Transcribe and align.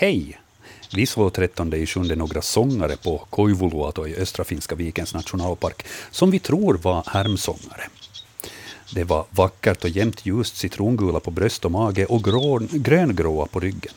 Hej! 0.00 0.38
Vi 0.94 1.06
slår 1.06 1.30
13 1.30 1.74
i 1.74 1.86
sjunde 1.86 2.16
några 2.16 2.42
sångare 2.42 2.96
på 2.96 3.18
Koivuluoto 3.30 4.06
i 4.06 4.16
östra 4.16 4.44
Finska 4.44 4.74
vikens 4.74 5.14
nationalpark, 5.14 5.86
som 6.10 6.30
vi 6.30 6.38
tror 6.38 6.74
var 6.74 7.04
härmsångare. 7.06 7.88
Det 8.94 9.04
var 9.04 9.24
vackert 9.30 9.84
och 9.84 9.90
jämnt 9.90 10.26
ljust 10.26 10.56
citrongula 10.56 11.20
på 11.20 11.30
bröst 11.30 11.64
och 11.64 11.70
mage 11.70 12.06
och 12.06 12.24
gröngråa 12.70 13.46
på 13.46 13.60
ryggen. 13.60 13.92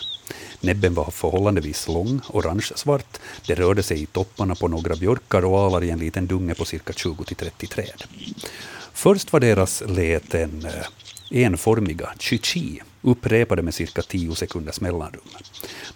Näbben 0.62 0.94
var 0.94 1.12
förhållandevis 1.12 1.88
lång, 1.88 2.22
orange-svart. 2.28 3.18
Det 3.48 3.56
rörde 3.56 3.84
sig 3.84 4.02
i 4.02 4.06
topparna 4.06 4.56
på 4.56 4.68
några 4.68 4.96
björkar 4.96 5.46
och 5.46 5.60
alar 5.60 5.84
i 5.84 5.90
en 5.90 6.00
liten 6.00 6.28
dunge 6.28 6.56
på 6.56 6.66
cirka 6.66 6.94
20-30 6.94 7.68
träd. 7.68 8.04
Först 8.94 9.34
var 9.34 9.40
deras 9.40 9.84
läten 9.88 10.66
eh, 10.66 11.44
enformiga, 11.44 12.14
chi-chi, 12.20 12.82
upprepade 13.02 13.62
med 13.62 13.74
cirka 13.74 14.02
tio 14.02 14.36
sekunders 14.36 14.82
mellanrum. 14.82 15.24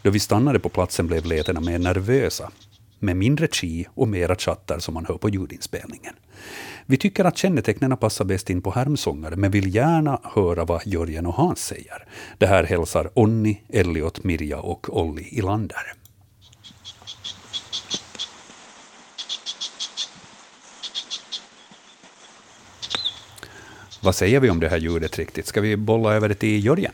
Då 0.02 0.10
vi 0.10 0.20
stannade 0.20 0.60
på 0.60 0.70
platsen 0.70 1.08
blev 1.08 1.26
lätena 1.26 1.62
mer 1.62 1.80
nervösa, 1.80 2.52
med 3.00 3.18
mindre 3.18 3.48
chi 3.48 3.86
och 3.94 4.08
mera 4.08 4.36
chattar 4.36 4.80
som 4.80 4.94
man 4.94 5.06
hör 5.06 5.18
på 5.18 5.30
ljudinspelningen. 5.30 6.14
Vi 6.86 6.98
tycker 6.98 7.26
att 7.26 7.38
kännetecknen 7.38 7.98
passar 7.98 8.26
bäst 8.26 8.50
in 8.50 8.62
på 8.62 8.72
härmsångare, 8.72 9.36
men 9.36 9.52
vill 9.52 9.76
gärna 9.76 10.20
höra 10.24 10.66
vad 10.66 10.88
Jörgen 10.88 11.26
och 11.26 11.34
Hans 11.34 11.66
säger. 11.66 12.06
Det 12.38 12.48
här 12.48 12.64
hälsar 12.64 13.10
Onni, 13.14 13.62
Elliot, 13.70 14.24
Mirja 14.24 14.60
och 14.60 14.98
Olli 14.98 15.28
Ilander. 15.32 15.94
Vad 24.06 24.16
säger 24.16 24.40
vi 24.40 24.50
om 24.50 24.60
det 24.60 24.70
här 24.70 24.78
ljudet 24.78 25.18
riktigt? 25.18 25.48
Ska 25.48 25.62
vi 25.62 25.78
bolla 25.78 26.14
över 26.14 26.30
det 26.30 26.36
till 26.36 26.66
Jörgen? 26.66 26.92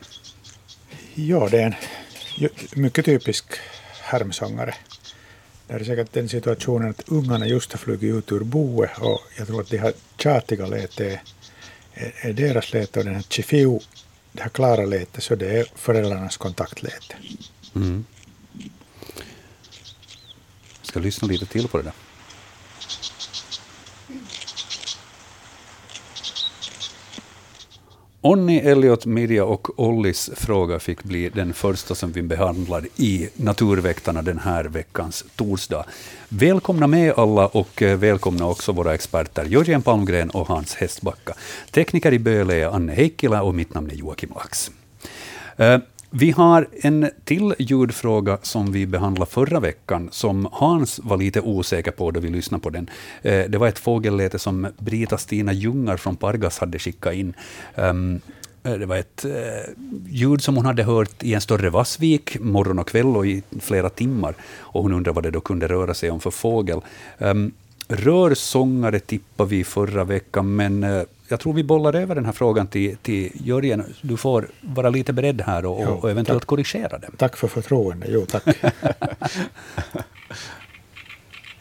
Ja, 1.16 1.48
det 1.52 1.62
är 1.62 1.66
en 1.66 2.50
mycket 2.82 3.06
typisk 3.06 3.46
härmsångare. 4.02 4.76
Det 5.68 5.74
är 5.74 5.84
säkert 5.84 6.14
den 6.14 6.30
situationen 6.30 6.90
att 6.90 7.04
ungarna 7.08 7.48
just 7.48 7.72
har 7.72 7.78
flugit 7.78 8.16
ut 8.16 8.32
ur 8.32 8.40
boet 8.40 8.98
och 9.00 9.22
jag 9.38 9.48
tror 9.48 9.62
att 9.62 9.70
det 9.70 9.78
här 9.78 9.94
tjatiga 10.18 10.68
lätet 10.68 11.22
är, 11.94 12.14
är, 12.22 12.34
deras 12.34 12.74
läte 12.74 13.00
och 13.00 13.06
den 13.06 13.16
här 13.16 13.26
chifiu, 13.30 13.80
det 14.32 14.42
här 14.42 14.50
klara 14.50 14.86
lätet, 14.86 15.24
så 15.24 15.36
det 15.36 15.60
är 15.60 15.66
föräldrarnas 15.76 16.38
kontaktläte. 16.38 17.16
Mm. 17.76 18.06
Ska 20.82 21.00
lyssna 21.00 21.28
lite 21.28 21.46
till 21.46 21.68
på 21.68 21.78
det 21.78 21.84
där. 21.84 21.94
Onni, 28.24 28.60
Elliot, 28.60 29.06
Mirja 29.06 29.46
och 29.46 29.80
Ollis 29.80 30.30
fråga 30.36 30.80
fick 30.80 31.04
bli 31.04 31.30
den 31.30 31.54
första 31.54 31.96
som 31.96 32.12
vi 32.12 32.22
behandlar 32.22 32.88
i 32.96 33.30
Naturväktarna 33.36 34.22
den 34.22 34.40
här 34.40 34.64
veckans 34.64 35.26
torsdag. 35.36 35.86
Välkomna 36.30 36.88
med 36.88 37.14
alla 37.18 37.48
och 37.48 37.82
eh, 37.82 37.98
välkomna 37.98 38.48
också 38.48 38.72
våra 38.72 38.94
experter 38.94 39.46
Jörgen 39.46 39.82
Palmgren 39.82 40.30
och 40.30 40.48
Hans 40.48 40.76
Hästbacka. 40.76 41.34
Tekniker 41.72 42.14
i 42.14 42.20
Böle 42.20 42.56
är 42.56 42.68
Anne 42.68 42.94
Heikkilä 42.94 43.42
och 43.42 43.56
mitt 43.56 43.74
namn 43.74 43.92
är 43.92 43.96
Joakim 43.96 44.30
Lax. 44.36 44.72
Eh, 45.58 45.78
vi 46.14 46.32
har 46.32 46.68
en 46.72 47.10
till 47.24 47.56
ljudfråga 47.60 48.38
som 48.42 48.72
vi 48.72 48.88
behandlade 48.88 49.32
förra 49.32 49.60
veckan, 49.60 50.10
som 50.12 50.48
Hans 50.52 51.00
var 51.04 51.18
lite 51.18 51.42
osäker 51.42 51.92
på 51.92 52.12
då 52.12 52.20
vi 52.20 52.30
lyssnade 52.30 52.62
på 52.62 52.70
den. 52.70 52.90
Eh, 53.22 53.50
det 53.50 53.58
var 53.58 53.68
ett 53.68 53.80
fågelläte 53.80 54.40
som 54.40 54.68
Brita-Stina 54.78 55.54
Ljungar 55.54 55.98
från 55.98 56.16
Pargas 56.16 56.60
hade 56.60 56.80
skickat 56.80 57.14
in. 57.14 57.34
Ehm, 57.76 58.20
eh, 58.64 58.74
det 58.74 58.86
var 58.86 58.96
ett 58.96 59.26
eh, 59.26 59.32
ljud 60.10 60.44
som 60.44 60.56
hon 60.56 60.66
hade 60.66 60.84
hört 60.84 61.24
i 61.24 61.34
en 61.34 61.42
större 61.42 61.70
vassvik 61.70 62.40
morgon 62.40 62.80
och 62.80 62.88
kväll 62.88 63.18
och 63.18 63.28
i 63.28 63.44
flera 63.60 63.90
timmar. 63.90 64.36
Och 64.60 64.84
hon 64.84 64.94
undrade 64.94 65.16
vad 65.16 65.24
det 65.24 65.32
då 65.32 65.42
kunde 65.42 65.68
röra 65.68 65.94
sig 65.94 66.12
om 66.12 66.20
för 66.20 66.32
fågel. 66.32 66.82
Um, 67.18 67.52
rörsångare 67.92 69.00
tippade 69.00 69.50
vi 69.50 69.64
förra 69.64 70.04
veckan, 70.04 70.56
men 70.56 71.06
jag 71.32 71.40
tror 71.40 71.54
vi 71.54 71.64
bollar 71.64 71.96
över 71.96 72.16
den 72.16 72.26
här 72.26 72.32
frågan 72.32 72.68
till, 72.68 72.98
till 72.98 73.32
Jörgen. 73.34 73.94
Du 74.02 74.18
får 74.18 74.48
vara 74.62 74.90
lite 74.90 75.14
beredd 75.14 75.42
här 75.42 75.66
och, 75.66 75.82
jo, 75.84 75.90
och 75.90 76.12
eventuellt 76.12 76.42
tack. 76.42 76.48
korrigera 76.48 76.98
den. 76.98 77.12
Tack 77.18 77.38
för 77.38 77.48
förtroende. 77.48 78.08
Jo, 78.10 78.26
tack. 78.26 78.44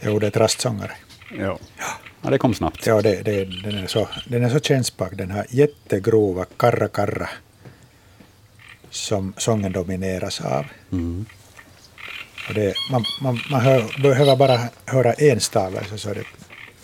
jo, 0.00 0.18
det 0.18 0.26
är 0.26 0.28
ett 0.28 0.36
rastsångare. 0.36 0.92
Ja. 1.38 1.58
det 2.30 2.38
kom 2.38 2.54
snabbt. 2.54 2.86
Ja, 2.86 3.02
det, 3.02 3.22
det, 3.22 3.44
den, 3.44 3.78
är 3.78 3.86
så, 3.86 4.08
den 4.28 4.44
är 4.44 4.50
så 4.50 4.60
kännsprak, 4.60 5.12
den 5.16 5.30
här 5.30 5.46
jättegrova 5.50 6.44
karra 6.56 6.88
karra 6.88 7.28
som 8.90 9.32
sången 9.36 9.72
domineras 9.72 10.40
av. 10.40 10.66
Mm. 10.92 11.26
Och 12.50 12.56
det, 12.56 12.74
man 12.90 13.04
man, 13.20 13.40
man 13.50 13.60
hör, 13.60 14.02
behöver 14.02 14.36
bara 14.36 14.60
höra 14.86 15.12
en 15.12 15.40
stavelse 15.40 15.98
så 15.98 16.14
det, 16.14 16.24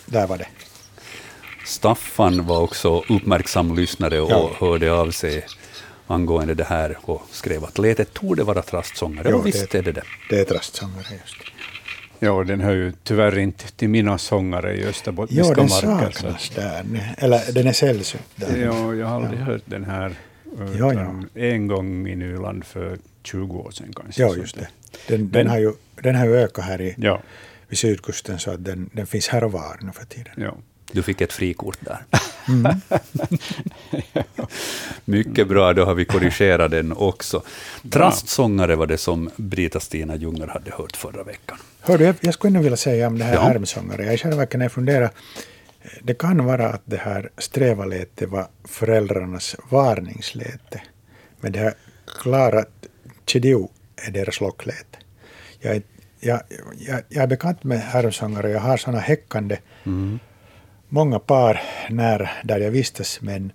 där 0.05 0.27
var 0.27 0.37
det. 0.37 0.47
Staffan 1.65 2.45
var 2.45 2.61
också 2.61 3.03
uppmärksam 3.09 3.75
lyssnare 3.75 4.21
och 4.21 4.31
ja. 4.31 4.51
hörde 4.59 4.93
av 4.93 5.11
sig 5.11 5.45
angående 6.07 6.53
det 6.53 6.63
här 6.63 6.97
och 7.01 7.21
skrev 7.31 7.63
att 7.63 7.77
letet 7.77 8.13
torde 8.13 8.43
vara 8.43 8.61
trastsångare. 8.61 9.27
Jo, 9.29 9.37
och 9.37 9.45
visst 9.45 9.71
det, 9.71 9.77
är 9.77 9.83
det 9.83 9.91
det. 9.91 10.03
Det 10.29 10.39
är 10.39 10.45
trastsångare, 10.45 11.05
just 11.21 11.35
Ja, 12.19 12.43
den 12.43 12.61
hör 12.61 12.73
ju 12.73 12.93
tyvärr 13.03 13.37
inte 13.37 13.71
till 13.71 13.89
mina 13.89 14.17
sångare 14.17 14.77
i 14.77 14.85
österbottniska 14.85 15.43
marker. 15.43 15.87
Ja, 15.87 15.99
den 15.99 16.11
saknas 16.13 16.49
där. 16.55 16.85
Eller 17.17 17.51
den 17.51 17.67
är 17.67 17.73
sällsynt 17.73 18.23
där. 18.35 18.57
Ja, 18.57 18.95
jag 18.95 19.07
har 19.07 19.15
aldrig 19.15 19.39
ja. 19.39 19.45
hört 19.45 19.63
den 19.65 19.83
här. 19.83 20.15
Ja, 20.79 20.93
ja. 20.93 21.41
En 21.41 21.67
gång 21.67 22.07
i 22.07 22.15
Nyland 22.15 22.65
för 22.65 22.97
20 23.23 23.57
år 23.57 23.71
sedan 23.71 23.93
kanske. 23.95 24.21
Ja, 24.21 24.35
just 24.35 24.55
det. 24.55 24.67
Den, 25.07 25.19
den, 25.19 25.31
den 25.31 25.47
har, 25.47 25.57
ju, 25.57 25.73
den 26.01 26.15
har 26.15 26.25
ju 26.25 26.35
ökat 26.35 26.65
här 26.65 26.81
i, 26.81 26.95
ja. 26.97 27.21
vid 27.67 27.79
sydkusten 27.79 28.39
så 28.39 28.51
att 28.51 28.65
den, 28.65 28.89
den 28.93 29.07
finns 29.07 29.27
här 29.27 29.43
och 29.43 29.51
var 29.51 29.77
nu 29.81 29.91
för 29.91 30.05
tiden. 30.05 30.33
Ja. 30.37 30.57
Du 30.91 31.03
fick 31.03 31.21
ett 31.21 31.33
frikort 31.33 31.77
där. 31.79 31.99
Mm. 32.49 32.81
Mycket 35.05 35.47
bra, 35.47 35.73
då 35.73 35.85
har 35.85 35.93
vi 35.93 36.05
korrigerat 36.05 36.71
den 36.71 36.91
också. 36.91 37.43
Trastsångare 37.89 38.75
var 38.75 38.87
det 38.87 38.97
som 38.97 39.29
Brita-Stina 39.35 40.15
Ljungar 40.15 40.47
hade 40.47 40.71
hört 40.71 40.97
förra 40.97 41.23
veckan. 41.23 41.57
Hör 41.81 41.97
du, 41.97 42.13
jag 42.21 42.33
skulle 42.33 42.53
nog 42.53 42.63
vilja 42.63 42.77
säga 42.77 43.07
om 43.07 43.17
det 43.17 43.25
här 43.25 43.33
ja. 43.33 43.41
härmsångare. 43.41 44.17
Jag 44.23 44.35
verket 44.35 44.59
när 44.59 44.65
jag 44.65 44.71
funderar, 44.71 45.09
det 46.01 46.13
kan 46.13 46.45
vara 46.45 46.69
att 46.69 46.81
det 46.85 46.97
här 46.97 47.29
strävaläte 47.37 48.25
var 48.25 48.47
föräldrarnas 48.63 49.55
varningsläte. 49.69 50.81
Men 51.41 51.51
det 51.51 51.59
här 51.59 51.73
klara 52.21 52.65
chidiu 53.25 53.67
är 54.05 54.11
deras 54.11 54.41
lockläte. 54.41 54.97
Jag, 55.59 55.81
jag, 56.19 56.41
jag, 56.77 57.01
jag 57.09 57.23
är 57.23 57.27
bekant 57.27 57.63
med 57.63 57.79
härmsångare, 57.79 58.49
jag 58.49 58.59
har 58.59 58.77
sådana 58.77 58.99
häckande 58.99 59.57
mm 59.85 60.19
många 60.89 61.19
par 61.19 61.61
nära 61.89 62.29
där 62.43 62.59
jag 62.59 62.71
vistas, 62.71 63.21
men 63.21 63.51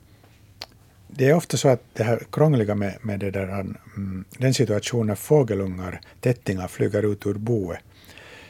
det 1.09 1.29
är 1.29 1.35
ofta 1.35 1.57
så 1.57 1.69
att 1.69 1.83
det 1.93 2.05
här 2.05 2.23
krångliga 2.33 2.75
med, 2.75 2.99
med 3.03 3.21
det 3.21 3.31
där, 3.31 3.49
mm, 3.49 4.25
den 4.39 4.55
situationen 4.55 5.07
när 5.07 5.15
fågelungar, 5.15 6.01
tättingar, 6.21 6.69
flyger 6.69 7.13
ut 7.13 7.27
ur 7.27 7.35
boet. 7.35 7.79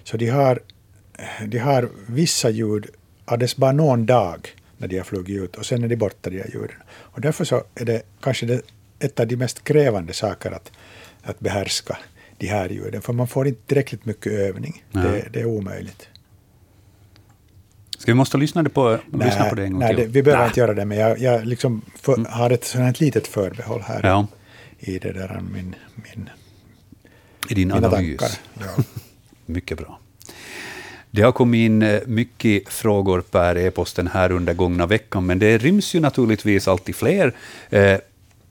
Så 0.05 0.17
de 0.17 0.29
har, 0.29 0.61
de 1.47 1.59
har 1.59 1.89
vissa 2.07 2.51
ljud 2.51 2.87
alldeles 3.25 3.57
bara 3.57 3.73
någon 3.73 4.07
dag 4.07 4.49
när 4.79 4.89
de 4.89 4.97
har 4.97 5.05
flugit 5.05 5.43
ut 5.43 5.57
och 5.57 5.67
sen 5.67 5.85
är 5.85 5.89
de 5.89 5.97
borta, 5.97 6.31
de 6.31 6.39
här 6.39 6.51
ljuden. 6.55 6.77
Och 6.91 7.21
därför 7.21 7.45
så 7.45 7.65
är 7.75 7.85
det 7.85 8.03
kanske 8.21 8.47
det, 8.47 8.63
ett 8.99 9.21
av 9.21 9.27
de 9.27 9.37
mest 9.37 9.65
krävande 9.65 10.13
saker 10.13 10.51
att, 10.51 10.73
att 11.23 11.41
behärska 11.41 11.99
de 12.39 12.47
här 12.47 12.69
ljuden, 12.69 13.03
för 13.03 13.13
man 13.13 13.29
får 13.29 13.49
inte 13.49 13.67
tillräckligt 13.67 14.05
mycket 14.05 14.33
övning. 14.33 14.85
Det, 14.91 15.29
det, 15.33 15.41
är 15.41 15.45
omöjligt. 15.45 16.09
Ska 17.99 18.13
vi 18.13 18.15
måste 18.15 18.39
lyssna 18.39 18.65
på, 18.65 18.99
nej, 19.11 19.27
lyssna 19.27 19.45
på 19.45 19.55
det 19.55 19.63
en 19.65 19.73
gång 19.73 19.81
nej, 19.81 19.97
till? 19.97 20.05
Det, 20.05 20.11
vi 20.11 20.23
behöver 20.23 20.43
nej. 20.43 20.49
inte 20.49 20.61
göra 20.61 20.75
det, 20.75 20.85
men 20.85 20.99
jag, 20.99 21.19
jag 21.19 21.47
liksom 21.47 21.83
för, 21.95 22.15
mm. 22.15 22.33
har 22.33 22.51
ett 22.51 22.65
sådant 22.65 23.01
litet 23.01 23.27
förbehåll 23.27 23.83
här 23.83 24.01
ja. 24.03 24.27
i 24.79 24.99
det 24.99 25.13
där, 25.13 25.43
min, 25.53 25.75
min, 25.95 26.31
I 27.49 27.55
din 27.55 27.73
analys. 27.73 28.41
Ja. 28.55 28.83
Mycket 29.47 29.79
bra. 29.79 29.99
Det 31.11 31.23
har 31.23 31.33
kommit 31.33 31.59
in 31.59 31.83
eh, 31.83 32.01
mycket 32.07 32.69
frågor 32.69 33.21
per 33.21 33.57
e-post 33.57 33.97
den 33.97 34.07
här 34.07 34.33
under 34.33 34.55
gångna 34.55 34.87
veckan, 34.87 35.27
men 35.27 35.39
det 35.39 35.59
ryms 35.59 35.95
ju 35.95 36.01
naturligtvis 36.01 36.69
alltid 36.69 36.97
fler. 36.97 37.33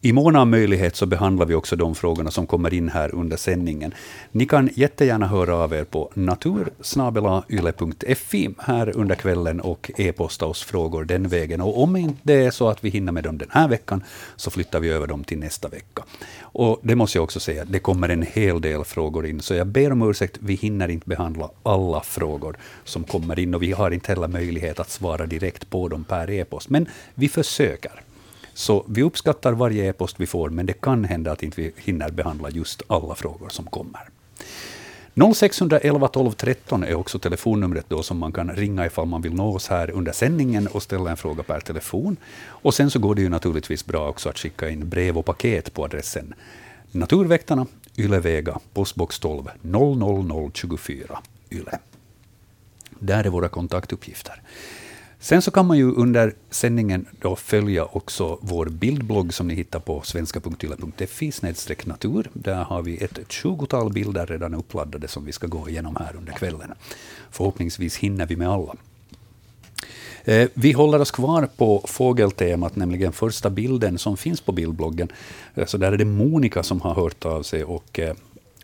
I 0.03 0.13
mån 0.13 0.35
av 0.35 0.47
möjlighet 0.47 0.95
så 0.95 1.05
behandlar 1.05 1.45
vi 1.45 1.55
också 1.55 1.75
de 1.75 1.95
frågorna 1.95 2.31
som 2.31 2.47
kommer 2.47 2.73
in 2.73 2.89
här 2.89 3.15
under 3.15 3.37
sändningen. 3.37 3.93
Ni 4.31 4.45
kan 4.45 4.69
jättegärna 4.73 5.27
höra 5.27 5.55
av 5.55 5.73
er 5.73 5.83
på 5.83 6.11
natursnabelayle.fi 6.13 8.49
här 8.59 8.97
under 8.97 9.15
kvällen 9.15 9.61
och 9.61 9.91
e-posta 9.97 10.45
oss 10.45 10.63
frågor 10.63 11.05
den 11.05 11.27
vägen. 11.27 11.61
Och 11.61 11.83
om 11.83 11.95
inte 11.95 12.19
det 12.23 12.33
är 12.33 12.51
så 12.51 12.69
att 12.69 12.83
vi 12.83 12.89
hinner 12.89 13.11
med 13.11 13.23
dem 13.23 13.37
den 13.37 13.49
här 13.51 13.67
veckan, 13.67 14.03
så 14.35 14.51
flyttar 14.51 14.79
vi 14.79 14.89
över 14.89 15.07
dem 15.07 15.23
till 15.23 15.39
nästa 15.39 15.67
vecka. 15.67 16.03
Och 16.41 16.79
det 16.83 16.95
måste 16.95 17.17
jag 17.17 17.23
också 17.23 17.39
säga, 17.39 17.65
det 17.65 17.79
kommer 17.79 18.09
en 18.09 18.25
hel 18.33 18.61
del 18.61 18.83
frågor 18.83 19.25
in, 19.25 19.41
så 19.41 19.53
jag 19.53 19.67
ber 19.67 19.91
om 19.91 20.09
ursäkt, 20.09 20.37
vi 20.39 20.53
hinner 20.53 20.87
inte 20.87 21.09
behandla 21.09 21.49
alla 21.63 22.01
frågor 22.01 22.57
som 22.83 23.03
kommer 23.03 23.39
in, 23.39 23.55
och 23.55 23.63
vi 23.63 23.71
har 23.71 23.91
inte 23.91 24.11
heller 24.11 24.27
möjlighet 24.27 24.79
att 24.79 24.89
svara 24.89 25.25
direkt 25.25 25.69
på 25.69 25.87
dem 25.87 26.03
per 26.03 26.29
e-post, 26.29 26.69
men 26.69 26.87
vi 27.13 27.29
försöker. 27.29 28.01
Så 28.53 28.85
vi 28.87 29.03
uppskattar 29.03 29.53
varje 29.53 29.89
e-post 29.89 30.15
vi 30.19 30.27
får, 30.27 30.49
men 30.49 30.65
det 30.65 30.73
kan 30.73 31.03
hända 31.03 31.31
att 31.31 31.43
inte 31.43 31.61
vi 31.61 31.71
hinner 31.75 32.09
behandla 32.09 32.49
just 32.49 32.81
alla 32.87 33.15
frågor 33.15 33.49
som 33.49 33.65
kommer. 33.65 34.09
0611 35.35 36.07
12 36.07 36.31
13 36.31 36.83
är 36.83 36.95
också 36.95 37.19
telefonnumret 37.19 37.85
då 37.87 38.03
som 38.03 38.17
man 38.17 38.31
kan 38.31 38.51
ringa 38.51 38.85
ifall 38.85 39.05
man 39.05 39.21
vill 39.21 39.33
nå 39.33 39.55
oss 39.55 39.67
här 39.67 39.91
under 39.91 40.11
sändningen 40.11 40.67
och 40.67 40.83
ställa 40.83 41.11
en 41.11 41.17
fråga 41.17 41.43
per 41.43 41.59
telefon. 41.59 42.17
Och 42.47 42.73
sen 42.73 42.91
så 42.91 42.99
går 42.99 43.15
det 43.15 43.21
ju 43.21 43.29
naturligtvis 43.29 43.85
bra 43.85 44.09
också 44.09 44.29
att 44.29 44.39
skicka 44.39 44.69
in 44.69 44.89
brev 44.89 45.17
och 45.17 45.25
paket 45.25 45.73
på 45.73 45.85
adressen 45.85 46.33
Naturväktarna, 46.93 47.65
Ylevega, 47.97 48.59
postbox 48.73 49.19
12 49.19 49.49
00024 49.61 51.19
Yle. 51.51 51.79
Där 52.99 53.23
är 53.23 53.29
våra 53.29 53.49
kontaktuppgifter. 53.49 54.41
Sen 55.23 55.41
så 55.41 55.51
kan 55.51 55.65
man 55.65 55.77
ju 55.77 55.91
under 55.91 56.33
sändningen 56.49 57.05
då 57.19 57.35
följa 57.35 57.85
också 57.85 58.39
vår 58.41 58.65
bildblogg 58.65 59.33
som 59.33 59.47
ni 59.47 59.53
hittar 59.53 59.79
på 59.79 60.01
svenska.yla.fi 60.01 61.31
natur. 61.85 62.29
Där 62.33 62.63
har 62.63 62.81
vi 62.81 63.03
ett 63.03 63.19
tjugotal 63.31 63.93
bilder 63.93 64.25
redan 64.25 64.53
uppladdade 64.53 65.07
som 65.07 65.25
vi 65.25 65.31
ska 65.31 65.47
gå 65.47 65.69
igenom 65.69 65.95
här 65.95 66.15
under 66.15 66.33
kvällen. 66.33 66.73
Förhoppningsvis 67.31 67.97
hinner 67.97 68.25
vi 68.25 68.35
med 68.35 68.49
alla. 68.49 68.75
Eh, 70.23 70.49
vi 70.53 70.71
håller 70.71 70.99
oss 70.99 71.11
kvar 71.11 71.49
på 71.57 71.83
fågeltemat, 71.87 72.75
nämligen 72.75 73.13
första 73.13 73.49
bilden 73.49 73.97
som 73.97 74.17
finns 74.17 74.41
på 74.41 74.51
bildbloggen. 74.51 75.11
Eh, 75.55 75.65
så 75.65 75.77
där 75.77 75.91
är 75.91 75.97
det 75.97 76.05
Monica 76.05 76.63
som 76.63 76.81
har 76.81 76.93
hört 76.93 77.25
av 77.25 77.43
sig 77.43 77.63
och 77.63 77.99
eh, 77.99 78.15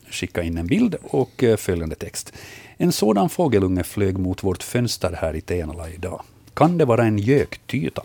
skickat 0.10 0.46
in 0.46 0.58
en 0.58 0.68
bild 0.68 0.96
och 1.04 1.44
följande 1.58 1.96
text. 1.96 2.34
En 2.78 2.92
sådan 2.92 3.30
fågelunge 3.30 3.84
flög 3.84 4.18
mot 4.18 4.44
vårt 4.44 4.64
fönster 4.64 5.18
här 5.22 5.36
i 5.36 5.42
Tenala 5.42 5.90
idag. 5.90 6.22
Kan 6.58 6.78
det 6.78 6.86
vara 6.86 7.04
en 7.04 7.18
göktyta? 7.18 8.04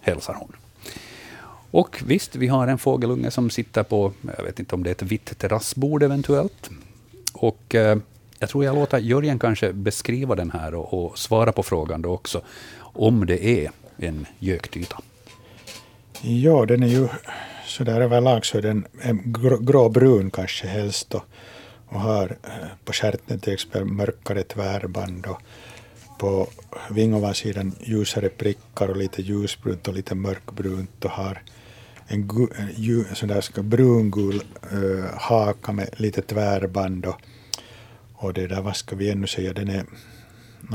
hälsar 0.00 0.34
hon. 0.34 0.52
Och 1.70 2.02
visst, 2.06 2.36
vi 2.36 2.46
har 2.46 2.68
en 2.68 2.78
fågelunge 2.78 3.30
som 3.30 3.50
sitter 3.50 3.82
på, 3.82 4.12
jag 4.36 4.44
vet 4.44 4.58
inte 4.58 4.74
om 4.74 4.82
det 4.82 4.90
är 4.90 4.92
ett 4.92 5.02
vitt 5.02 5.38
terrassbord 5.38 6.02
eventuellt. 6.02 6.70
Och 7.32 7.74
eh, 7.74 7.98
jag 8.38 8.48
tror 8.48 8.64
jag 8.64 8.74
låter 8.74 8.98
Jörgen 8.98 9.38
kanske 9.38 9.72
beskriva 9.72 10.34
den 10.34 10.50
här 10.50 10.74
och, 10.74 11.04
och 11.04 11.18
svara 11.18 11.52
på 11.52 11.62
frågan 11.62 12.02
då 12.02 12.12
också, 12.12 12.40
om 12.80 13.26
det 13.26 13.44
är 13.44 13.70
en 13.96 14.26
göktyta. 14.38 15.00
Ja, 16.22 16.66
den 16.66 16.82
är 16.82 16.88
ju 16.88 17.08
så 17.66 17.84
där 17.84 18.00
överlag 18.00 18.46
så 18.46 18.58
är 18.58 18.62
den 18.62 18.86
eh, 19.02 19.14
gråbrun 19.60 20.30
kanske 20.30 20.66
helst 20.66 21.14
och, 21.14 21.24
och 21.88 22.00
har 22.00 22.36
eh, 22.42 22.68
på 22.84 22.92
stjärten 22.92 23.40
till 23.40 23.52
exempel 23.52 23.84
mörkare 23.84 24.42
tvärband 24.42 25.26
och 25.26 25.40
på 26.18 26.48
vingovansidan 26.90 27.72
ljusare 27.80 28.28
prickar 28.28 28.88
och 28.88 28.96
lite 28.96 29.22
ljusbrunt 29.22 29.88
och 29.88 29.94
lite 29.94 30.14
mörkbrunt 30.14 31.04
och 31.04 31.10
har 31.10 31.42
en, 32.06 32.28
gu, 32.28 32.46
en 33.08 33.14
sån 33.14 33.28
där 33.28 33.62
brungul 33.62 34.42
uh, 34.72 35.04
haka 35.14 35.72
med 35.72 35.88
lite 35.96 36.22
tvärband 36.22 37.06
och, 37.06 37.20
och 38.14 38.34
det 38.34 38.46
där, 38.46 38.60
vad 38.60 38.76
ska 38.76 38.96
vi 38.96 39.10
ännu 39.10 39.26
säga, 39.26 39.52
den 39.52 39.68
är, 39.68 39.84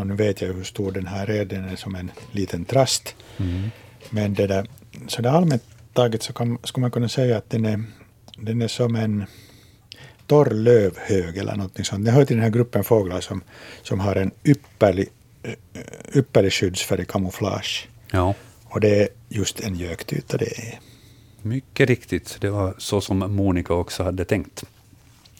nu 0.05 0.15
vet 0.15 0.41
jag 0.41 0.53
hur 0.53 0.63
stor 0.63 0.91
den 0.91 1.07
här 1.07 1.29
är, 1.29 1.45
den 1.45 1.63
är 1.63 1.75
som 1.75 1.95
en 1.95 2.11
liten 2.31 2.65
trast. 2.65 3.15
Mm. 3.37 3.69
Men 4.09 4.33
det 4.33 4.47
där, 4.47 4.67
så 5.07 5.21
där 5.21 5.29
allmänt 5.29 5.63
taget 5.93 6.23
så 6.23 6.33
kan, 6.33 6.57
skulle 6.63 6.81
man 6.81 6.91
kunna 6.91 7.09
säga 7.09 7.37
att 7.37 7.49
den 7.49 7.65
är, 7.65 7.83
den 8.37 8.61
är 8.61 8.67
som 8.67 8.95
en 8.95 9.25
torr 10.27 10.49
lövhög 10.49 11.37
eller 11.37 11.55
någonting 11.55 11.85
sånt. 11.85 12.05
Den 12.05 12.13
hör 12.13 12.25
till 12.25 12.35
den 12.35 12.43
här 12.43 12.51
gruppen 12.51 12.83
fåglar 12.83 13.21
som, 13.21 13.41
som 13.81 13.99
har 13.99 14.15
en 14.15 14.31
ypperlig 14.43 15.09
ypperlig 16.13 16.53
skyddsfärg 16.53 17.05
kamouflage. 17.05 17.87
Ja. 18.11 18.33
Och 18.65 18.79
det 18.79 19.01
är 19.01 19.07
just 19.29 19.59
en 19.59 19.75
göktyta 19.75 20.37
det 20.37 20.57
är. 20.57 20.79
Mycket 21.41 21.89
riktigt. 21.89 22.37
Det 22.39 22.49
var 22.49 22.75
så 22.77 23.01
som 23.01 23.35
Monica 23.35 23.73
också 23.73 24.03
hade 24.03 24.25
tänkt. 24.25 24.63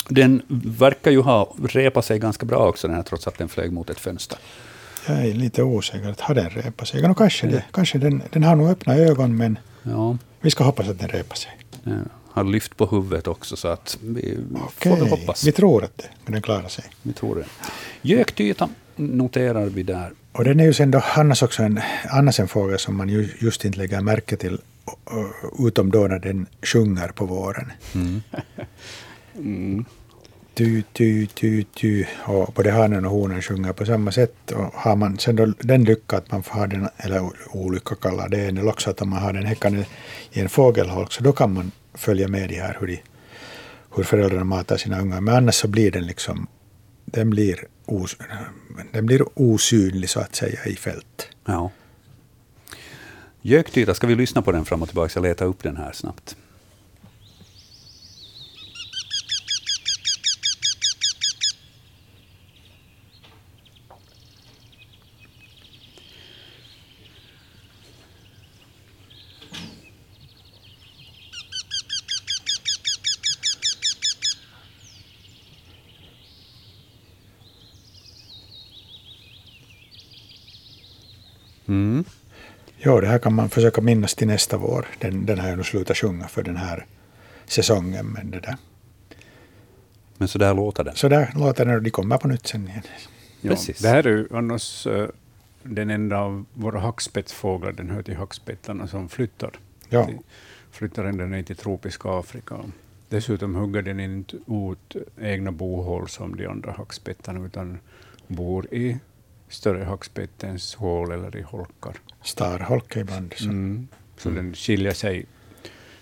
Den 0.08 0.42
verkar 0.80 1.12
ju 1.12 1.22
ha 1.22 1.56
repat 1.64 2.06
sig 2.06 2.20
ganska 2.20 2.46
bra 2.46 2.70
också, 2.70 2.88
den 2.88 2.96
här, 2.96 3.04
trots 3.04 3.28
att 3.28 3.38
den 3.38 3.50
flög 3.50 3.72
mot 3.72 3.90
ett 3.90 4.00
fönster. 4.00 4.38
Jag 5.08 5.26
är 5.26 5.34
lite 5.34 5.64
osäker. 5.64 6.16
Har 6.20 6.36
den 6.36 6.50
repat 6.50 6.88
sig? 6.88 7.02
No, 7.02 7.14
kanske 7.14 7.48
det. 7.48 7.64
Kanske 7.72 7.98
den, 7.98 8.24
den 8.32 8.44
har 8.44 8.56
nog 8.56 8.70
öppna 8.70 8.96
ögon, 8.96 9.38
men 9.38 9.60
ja. 9.84 10.18
vi 10.42 10.50
ska 10.52 10.64
hoppas 10.64 10.90
att 10.90 11.00
den 11.00 11.10
repar 11.10 11.36
sig. 11.36 11.52
Ja. 11.84 11.92
Har 12.30 12.44
lyft 12.44 12.78
på 12.78 12.86
huvudet 12.86 13.28
också, 13.28 13.56
så 13.56 13.68
att 13.68 13.98
vi 14.02 14.38
okay. 14.52 14.92
får 14.92 15.00
väl 15.00 15.10
hoppas. 15.10 15.44
Vi 15.44 15.52
tror 15.52 15.84
att 15.84 15.98
det, 15.98 16.32
den 16.32 16.42
klarar 16.42 16.68
sig. 16.68 16.86
Vi 17.02 17.14
tror 17.14 17.36
det. 17.36 17.46
Göktyta 18.02 18.70
noterar 18.96 19.66
vi 19.66 19.84
där. 19.84 20.14
Och 20.32 20.44
den 20.44 20.60
är 20.60 20.64
ju 20.64 20.74
sen 20.74 20.92
då 20.92 21.04
annars 21.16 21.44
också 21.44 21.64
en, 21.64 21.80
annars 22.10 22.40
en 22.40 22.48
fågel 22.48 22.80
som 22.80 22.98
man 22.98 23.10
ju 23.10 23.30
just 23.40 23.66
inte 23.66 23.78
lägger 23.78 24.02
märke 24.02 24.36
till, 24.36 24.58
utom 25.60 25.92
då 25.92 26.08
när 26.08 26.20
den 26.20 26.46
sjunger 26.62 27.08
på 27.08 27.26
våren. 27.26 27.72
Mm. 27.96 28.22
mm. 29.36 29.86
Tu, 30.56 30.82
tu, 30.82 31.26
tu, 31.26 31.64
tu. 31.64 32.06
Och 32.26 32.54
både 32.54 32.72
hanen 32.72 33.06
och 33.06 33.12
honen 33.12 33.42
sjunger 33.42 33.74
på 33.74 33.86
samma 33.86 34.12
sätt. 34.12 34.52
Och 34.52 34.74
har 34.74 34.96
man 34.96 35.18
sen 35.20 35.36
då 35.36 35.46
den 35.46 35.84
lycka 35.84 36.18
att 36.18 36.32
man 36.32 36.44
får 36.44 36.60
ha 36.60 36.68
den, 36.68 36.90
eller 36.98 37.30
olycka 37.52 37.96
kallar 37.96 38.30
det 38.30 38.46
en, 38.46 38.58
eller 38.58 38.72
också 38.72 38.90
att 38.90 39.00
man 39.00 39.22
har 39.22 39.34
den 39.34 39.46
häckande 39.46 39.86
i 40.32 40.40
en 40.40 40.50
fågelholk, 40.50 41.12
så 41.12 41.24
då 41.24 41.32
kan 41.32 41.54
man 41.54 41.72
följa 41.94 42.28
med 42.28 42.50
de 42.50 42.56
här 42.56 42.78
hur, 42.80 42.88
de, 42.88 43.00
hur 43.96 44.04
föräldrarna 44.04 44.44
matar 44.44 44.78
sina 44.78 45.02
ungar. 45.02 45.22
Men 45.22 45.36
annars 45.36 45.56
så 45.56 45.68
blir 45.68 45.92
den 45.92 46.08
liksom 46.08 46.48
den 47.06 47.30
blir, 47.30 47.68
os, 47.86 48.18
den 48.92 49.06
blir 49.06 49.40
osynlig 49.40 50.10
så 50.10 50.20
att 50.20 50.36
säga 50.36 50.66
i 50.66 50.76
fält. 50.76 51.30
Ja. 51.46 51.72
Göktyta, 53.42 53.94
ska 53.94 54.08
vi 54.08 54.16
lyssna 54.16 54.42
på 54.42 54.52
den 54.52 54.66
fram 54.66 54.82
och 54.82 54.88
tillbaka? 54.88 55.12
Jag 55.16 55.24
letar 55.24 55.46
upp 55.46 55.64
den 55.64 55.78
här 55.78 55.92
snabbt. 55.92 56.36
Mm. 81.74 82.04
Jo, 82.78 83.00
det 83.00 83.08
här 83.08 83.20
kan 83.20 83.34
man 83.34 83.50
försöka 83.50 83.82
minnas 83.82 84.16
till 84.16 84.28
nästa 84.28 84.58
vår. 84.58 84.86
Den, 85.00 85.26
den 85.26 85.40
har 85.40 85.48
jag 85.50 85.58
nog 85.58 85.66
slutat 85.66 85.98
sjunga 85.98 86.28
för 86.28 86.44
den 86.44 86.58
här 86.58 86.86
säsongen. 87.46 88.06
Men, 88.06 88.32
det 88.32 88.40
där. 88.40 88.58
men 90.18 90.28
så 90.28 90.38
där 90.38 90.54
låter 90.54 90.84
den? 90.84 90.96
Så 90.96 91.10
där 91.10 91.32
låter 91.36 91.66
den 91.66 91.76
och 91.76 91.82
de 91.82 91.92
kommer 91.92 92.18
på 92.18 92.28
nytt 92.28 92.48
sen 92.48 92.68
igen. 92.68 92.82
Ja, 93.42 93.50
Precis. 93.50 93.80
Det 93.80 93.88
här 93.88 94.08
är 94.08 94.10
ju 94.10 94.28
annars 94.32 94.88
uh, 94.88 95.08
den 95.64 95.90
enda 95.90 96.18
av 96.18 96.46
våra 96.54 96.80
hackspettsfåglar, 96.80 97.72
den 97.72 97.90
hör 97.90 98.02
till 98.02 98.16
hackspettarna, 98.16 98.88
som 98.88 99.10
flyttar. 99.10 99.52
Ja. 99.90 100.06
Till, 100.06 100.18
flyttar 100.72 101.06
ända 101.06 101.26
ner 101.26 101.44
till 101.44 101.56
tropiska 101.56 102.10
Afrika. 102.10 102.56
Dessutom 103.10 103.56
hugger 103.56 103.82
den 103.82 104.00
inte 104.00 104.36
ut 104.36 104.96
egna 105.22 105.52
bohål 105.52 106.10
som 106.10 106.36
de 106.36 106.48
andra 106.48 106.72
hackspettarna, 106.72 107.46
utan 107.46 107.80
bor 108.28 108.74
i 108.74 108.98
större 109.54 109.84
hackspettens 109.84 110.76
hål 110.76 111.12
eller 111.12 111.36
i 111.36 111.42
holkar. 111.42 111.98
Starholke 112.24 113.00
ibland. 113.00 113.34
Så, 113.38 113.44
mm. 113.44 113.88
så 114.18 114.30
mm. 114.30 114.44
den 114.46 114.56
skiljer 114.56 114.94
sig, 114.94 115.26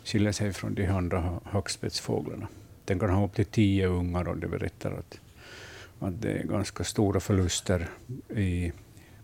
skiljer 0.04 0.32
sig 0.32 0.54
från 0.54 0.76
de 0.76 0.88
andra 0.88 1.40
hackspettsfåglarna. 1.44 2.48
Den 2.86 3.00
kan 3.00 3.10
ha 3.10 3.26
upp 3.26 3.36
till 3.36 3.46
tio 3.46 3.88
ungar 3.88 4.28
och 4.28 4.38
det 4.38 4.48
berättar 4.48 4.92
att, 4.92 5.20
att 6.00 6.22
det 6.22 6.32
är 6.32 6.44
ganska 6.44 6.84
stora 6.84 7.20
förluster 7.20 7.90
i, 8.36 8.72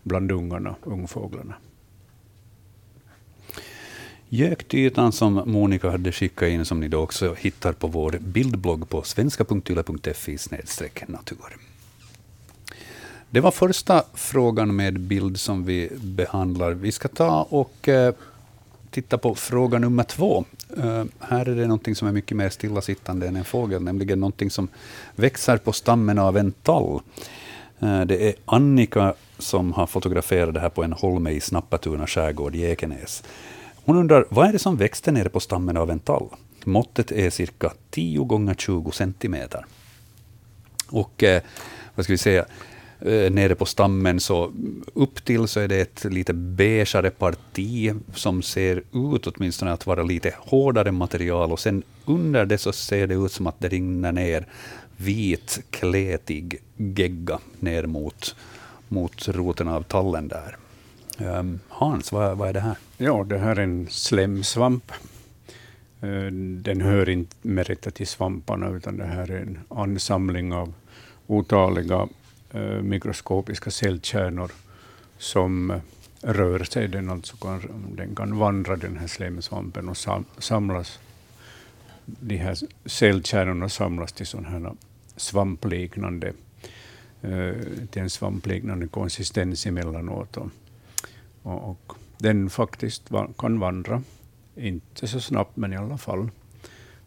bland 0.02 0.32
ungarna, 0.32 0.76
ungfåglarna. 0.82 1.54
Göktytan 4.28 5.12
som 5.12 5.42
Monica 5.46 5.90
hade 5.90 6.12
skickat 6.12 6.48
in, 6.48 6.64
som 6.64 6.80
ni 6.80 6.88
då 6.88 6.98
också 6.98 7.34
hittar 7.34 7.72
på 7.72 7.86
vår 7.86 8.18
bildblogg 8.20 8.88
på 8.88 9.02
svenska.yle.fi 9.02 10.38
natur. 11.06 11.56
Det 13.30 13.40
var 13.40 13.50
första 13.50 14.02
frågan 14.14 14.76
med 14.76 15.00
bild 15.00 15.40
som 15.40 15.64
vi 15.64 15.90
behandlar. 16.00 16.70
Vi 16.70 16.92
ska 16.92 17.08
ta 17.08 17.46
och 17.50 17.88
eh, 17.88 18.14
titta 18.90 19.18
på 19.18 19.34
fråga 19.34 19.78
nummer 19.78 20.04
två. 20.04 20.44
Uh, 20.78 21.04
här 21.20 21.48
är 21.48 21.56
det 21.56 21.66
någonting 21.66 21.94
som 21.94 22.08
är 22.08 22.12
mycket 22.12 22.36
mer 22.36 22.48
stillasittande 22.48 23.28
än 23.28 23.36
en 23.36 23.44
fågel, 23.44 23.82
nämligen 23.82 24.20
någonting 24.20 24.50
som 24.50 24.68
växer 25.16 25.56
på 25.56 25.72
stammen 25.72 26.18
av 26.18 26.36
en 26.36 26.52
tall. 26.52 27.00
Uh, 27.82 28.00
det 28.00 28.28
är 28.28 28.34
Annika 28.44 29.14
som 29.38 29.72
har 29.72 29.86
fotograferat 29.86 30.54
det 30.54 30.60
här 30.60 30.68
på 30.68 30.84
en 30.84 30.92
holme 30.92 31.30
i 31.30 31.40
Snappatuna 31.40 32.06
skärgård 32.06 32.54
i 32.54 32.62
Ekenäs. 32.62 33.22
Hon 33.84 33.96
undrar, 33.96 34.26
vad 34.28 34.48
är 34.48 34.52
det 34.52 34.58
som 34.58 34.76
växte 34.76 35.12
nere 35.12 35.28
på 35.28 35.40
stammen 35.40 35.76
av 35.76 35.90
en 35.90 35.98
tall? 35.98 36.28
Måttet 36.64 37.12
är 37.12 37.30
cirka 37.30 37.72
10 37.90 38.24
gånger 38.24 38.54
20 38.54 38.90
centimeter. 38.90 39.66
Och 40.90 41.24
eh, 41.24 41.42
vad 41.94 42.04
ska 42.04 42.12
vi 42.12 42.18
säga, 42.18 42.46
Eh, 43.00 43.30
nere 43.30 43.54
på 43.54 43.64
stammen, 43.64 44.20
så 44.20 44.52
upp 44.94 45.24
till 45.24 45.48
så 45.48 45.60
är 45.60 45.68
det 45.68 45.80
ett 45.80 46.04
lite 46.04 46.32
beigeare 46.32 47.10
parti 47.10 47.94
som 48.14 48.42
ser 48.42 48.76
ut 48.76 49.26
åtminstone 49.26 49.72
att 49.72 49.86
vara 49.86 50.02
lite 50.02 50.34
hårdare 50.38 50.92
material 50.92 51.52
och 51.52 51.60
sen 51.60 51.82
under 52.04 52.46
det 52.46 52.58
så 52.58 52.72
ser 52.72 53.06
det 53.06 53.14
ut 53.14 53.32
som 53.32 53.46
att 53.46 53.60
det 53.60 53.68
rinner 53.68 54.12
ner 54.12 54.46
vit, 54.96 55.60
kletig 55.70 56.60
gegga 56.76 57.38
ner 57.60 57.86
mot, 57.86 58.36
mot 58.88 59.28
roten 59.28 59.68
av 59.68 59.82
tallen 59.82 60.28
där. 60.28 60.56
Ehm, 61.18 61.60
Hans, 61.68 62.12
vad, 62.12 62.38
vad 62.38 62.48
är 62.48 62.52
det 62.52 62.60
här? 62.60 62.76
Ja, 62.96 63.24
det 63.28 63.38
här 63.38 63.56
är 63.56 63.62
en 63.62 63.86
slemsvamp. 63.90 64.92
Eh, 66.00 66.32
den 66.62 66.80
hör 66.80 67.08
inte 67.08 67.36
med 67.42 67.66
rätta 67.66 67.90
till 67.90 68.06
svamparna, 68.06 68.70
utan 68.70 68.96
det 68.96 69.06
här 69.06 69.30
är 69.30 69.40
en 69.40 69.58
ansamling 69.68 70.52
av 70.52 70.74
otaliga 71.26 72.08
Eh, 72.50 72.82
mikroskopiska 72.82 73.70
cellkärnor 73.70 74.50
som 75.18 75.70
eh, 75.70 75.80
rör 76.20 76.64
sig. 76.64 76.88
Den, 76.88 77.10
alltså 77.10 77.36
kan, 77.36 77.62
den 77.96 78.14
kan 78.14 78.38
vandra, 78.38 78.76
den 78.76 78.96
här 78.96 79.06
slemsvampen, 79.06 79.88
och 79.88 79.96
sam, 79.96 80.24
samlas. 80.38 80.98
De 82.04 82.36
här 82.36 82.56
cellkärnorna 82.84 83.68
samlas 83.68 84.12
till 84.12 84.26
sådana 84.26 84.48
här 84.48 84.72
svampliknande, 85.16 86.32
eh, 87.22 87.54
till 87.90 88.02
en 88.02 88.10
svampliknande 88.10 88.88
konsistens 88.88 89.66
emellanåt. 89.66 90.36
Och, 90.36 90.50
och, 91.42 91.70
och 91.70 91.92
den 92.18 92.50
faktiskt 92.50 93.10
kan 93.38 93.58
vandra, 93.58 94.02
inte 94.56 95.06
så 95.06 95.20
snabbt 95.20 95.56
men 95.56 95.72
i 95.72 95.76
alla 95.76 95.98
fall. 95.98 96.30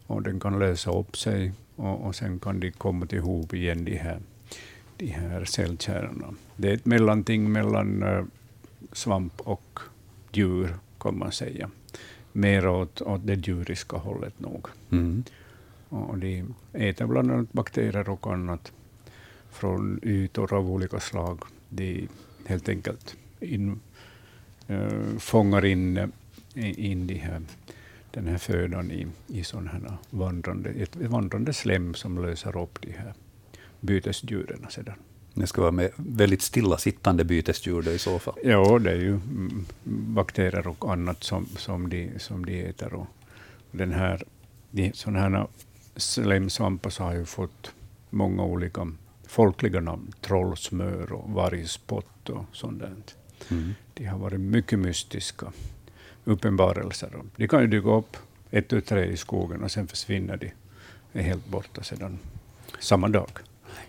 Och 0.06 0.22
den 0.22 0.40
kan 0.40 0.58
lösa 0.58 0.90
upp 0.90 1.16
sig 1.16 1.52
och, 1.76 2.06
och 2.06 2.14
sen 2.14 2.38
kan 2.38 2.60
de 2.60 2.70
komma 2.70 3.06
ihop 3.10 3.54
igen, 3.54 3.84
de 3.84 3.96
här, 3.96 4.20
de 5.02 5.08
här 5.08 5.44
cellkärnorna. 5.44 6.34
Det 6.56 6.70
är 6.70 6.74
ett 6.74 6.86
mellanting 6.86 7.52
mellan 7.52 8.02
uh, 8.02 8.24
svamp 8.92 9.40
och 9.40 9.78
djur, 10.32 10.76
kan 10.98 11.18
man 11.18 11.32
säga. 11.32 11.70
Mer 12.32 12.66
åt, 12.66 13.00
åt 13.00 13.26
det 13.26 13.46
djuriska 13.46 13.96
hållet 13.96 14.40
nog. 14.40 14.66
Mm. 14.90 15.24
Och 15.88 16.18
de 16.18 16.54
äter 16.72 17.06
bland 17.06 17.30
annat 17.30 17.52
bakterier 17.52 18.08
och 18.08 18.26
annat 18.26 18.72
från 19.50 20.00
ytor 20.02 20.54
av 20.54 20.70
olika 20.70 21.00
slag. 21.00 21.40
De 21.68 22.08
helt 22.46 22.68
enkelt 22.68 23.16
in, 23.40 23.80
uh, 24.70 25.18
fångar 25.18 25.64
in, 25.64 26.12
in 26.54 27.06
de 27.06 27.14
här, 27.14 27.42
den 28.10 28.26
här 28.26 28.38
födan 28.38 28.90
i, 28.90 29.06
i 29.26 29.42
här 29.52 29.96
vandrande, 30.10 30.70
ett 30.70 30.96
vandrande 30.96 31.52
slem 31.52 31.94
som 31.94 32.22
löser 32.22 32.62
upp 32.62 32.78
de 32.80 32.92
här 32.92 33.14
bytesdjuren 33.82 34.66
sedan. 34.70 34.94
Det 35.34 35.46
ska 35.46 35.60
vara 35.60 35.72
med 35.72 35.90
väldigt 35.96 36.42
stillasittande 36.42 37.24
bytesdjur 37.24 37.88
i 37.88 37.98
så 37.98 38.18
fall? 38.18 38.34
Ja, 38.44 38.78
det 38.78 38.90
är 38.90 38.96
ju 38.96 39.14
mm, 39.14 39.66
bakterier 39.84 40.66
och 40.66 40.92
annat 40.92 41.24
som, 41.24 41.46
som, 41.56 41.88
de, 41.88 42.10
som 42.18 42.46
de 42.46 42.64
äter. 42.64 42.94
Och 42.94 43.06
den 43.70 43.92
här, 43.92 44.22
de, 44.70 44.92
sådana 44.94 45.20
här 45.20 45.46
slemsvampar 45.96 47.02
har 47.04 47.14
ju 47.14 47.24
fått 47.24 47.72
många 48.10 48.44
olika 48.44 48.92
folkliga 49.26 49.80
namn. 49.80 50.12
Trollsmör 50.20 51.12
och 51.12 51.30
vargspott 51.30 52.28
och 52.28 52.44
sånt. 52.52 52.82
Mm. 53.50 53.74
De 53.94 54.04
har 54.04 54.18
varit 54.18 54.40
mycket 54.40 54.78
mystiska 54.78 55.52
uppenbarelser. 56.24 57.10
De 57.36 57.48
kan 57.48 57.60
ju 57.60 57.66
dyka 57.66 57.88
upp 57.88 58.16
ett, 58.50 58.68
tu, 58.68 58.80
tre 58.80 59.04
i 59.04 59.16
skogen 59.16 59.62
och 59.64 59.70
sen 59.70 59.88
försvinner 59.88 60.36
de. 60.36 60.52
är 61.12 61.22
helt 61.22 61.46
borta 61.46 61.82
sedan 61.82 62.18
samma 62.80 63.08
dag. 63.08 63.30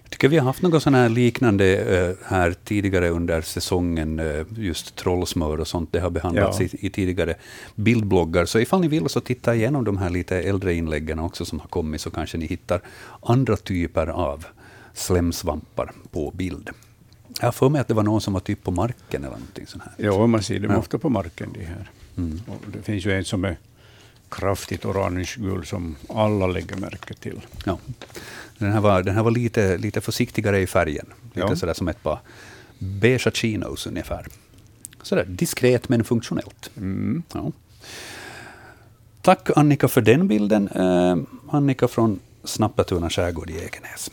Jag 0.04 0.12
tycker 0.12 0.28
vi 0.28 0.38
har 0.38 0.46
haft 0.46 0.62
något 0.62 0.84
sån 0.84 0.94
här 0.94 1.10
liknande 1.10 1.84
uh, 2.10 2.16
här 2.26 2.56
tidigare 2.64 3.10
under 3.10 3.42
säsongen, 3.42 4.20
uh, 4.20 4.46
just 4.58 4.96
trollsmör 4.96 5.60
och 5.60 5.68
sånt. 5.68 5.92
Det 5.92 6.00
har 6.00 6.10
behandlats 6.10 6.60
ja. 6.60 6.66
i, 6.66 6.86
i, 6.86 6.90
tidigare 6.90 7.36
bildbloggar. 7.76 8.46
Så 8.46 8.60
ifall 8.60 8.82
ni 8.82 8.88
vill 8.88 9.10
så 9.10 9.20
titta 9.20 9.56
igenom 9.56 9.84
de 9.84 9.98
här 9.98 10.10
lite 10.10 10.42
äldre 10.42 10.74
inläggen 10.74 11.20
också 11.20 11.46
som 11.46 11.60
har 11.60 11.68
kommit, 11.68 12.02
så 12.02 12.10
kanske 12.10 12.38
ni 12.38 12.46
hittar 12.46 12.82
andra 13.22 13.58
typer 13.58 14.08
av 14.08 14.46
slemsvampar 14.94 15.92
på 16.12 16.32
bild. 16.32 16.70
Jag 17.40 17.48
har 17.48 17.52
för 17.52 17.70
mig 17.70 17.82
att 17.82 17.88
det 17.88 17.94
var 17.94 18.04
någon 18.04 18.22
som 18.22 18.34
var 18.34 18.40
typ 18.40 18.64
på 18.64 18.72
marken 18.72 19.24
eller 19.24 19.36
någonting 19.36 19.68
sånt 19.68 19.84
här. 19.84 19.94
Ja, 19.98 20.28
man 20.28 20.44
ser 20.44 20.60
dem 20.60 20.72
ja. 20.72 20.78
ofta 20.78 20.98
på 20.98 21.10
marken. 21.10 21.50
De 21.54 21.66
här. 21.66 21.90
Mm. 22.18 22.42
det 22.74 22.82
finns 22.82 23.06
ju 23.06 23.12
en 23.12 23.26
som 23.26 23.46
är 23.46 23.58
kraftigt 24.30 24.86
orange-gul 24.86 25.66
som 25.66 25.96
alla 26.10 26.48
lägger 26.48 26.76
märke 26.76 27.14
till. 27.14 27.42
Ja. 27.66 27.78
Den 28.58 28.72
här 28.72 28.82
var, 28.82 29.04
den 29.04 29.16
här 29.16 29.24
var 29.24 29.32
lite, 29.32 29.78
lite 29.78 30.02
försiktigare 30.02 30.60
i 30.60 30.68
färgen. 30.68 31.06
Lite 31.34 31.48
ja. 31.48 31.56
sådär 31.56 31.74
som 31.74 31.88
ett 31.88 32.04
par 32.04 32.20
beigea 32.78 33.32
chinos 33.32 33.88
ungefär. 33.88 34.28
Sådär 35.02 35.26
diskret 35.26 35.90
men 35.90 36.04
funktionellt. 36.04 36.72
Mm. 36.78 37.24
Ja. 37.34 37.52
Tack 39.22 39.50
Annika 39.56 39.88
för 39.88 40.02
den 40.02 40.28
bilden. 40.28 40.68
Eh, 40.68 41.18
Annika 41.56 41.88
från 41.88 42.20
Snappatuna 42.44 43.10
skärgård 43.10 43.50
i 43.50 43.58
Ekenäs. 43.58 44.12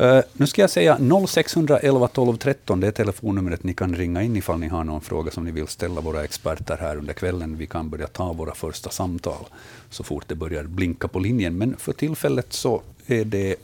Uh, 0.00 0.20
nu 0.32 0.46
ska 0.46 0.60
jag 0.60 0.70
säga 0.70 0.98
0611 1.28 2.08
12 2.08 2.36
13, 2.36 2.80
det 2.80 2.86
är 2.86 2.90
telefonnumret 2.90 3.64
ni 3.64 3.74
kan 3.74 3.94
ringa 3.94 4.22
in 4.22 4.36
ifall 4.36 4.58
ni 4.58 4.68
har 4.68 4.84
någon 4.84 5.00
fråga 5.00 5.30
som 5.30 5.44
ni 5.44 5.50
vill 5.50 5.66
ställa 5.66 6.00
våra 6.00 6.24
experter 6.24 6.76
här 6.80 6.96
under 6.96 7.14
kvällen. 7.14 7.56
Vi 7.56 7.66
kan 7.66 7.90
börja 7.90 8.06
ta 8.06 8.32
våra 8.32 8.54
första 8.54 8.90
samtal 8.90 9.44
så 9.90 10.04
fort 10.04 10.24
det 10.28 10.34
börjar 10.34 10.64
blinka 10.64 11.08
på 11.08 11.18
linjen. 11.18 11.58
Men 11.58 11.76
för 11.76 11.92
tillfället 11.92 12.52
så 12.52 12.82
är 13.06 13.24
det 13.24 13.56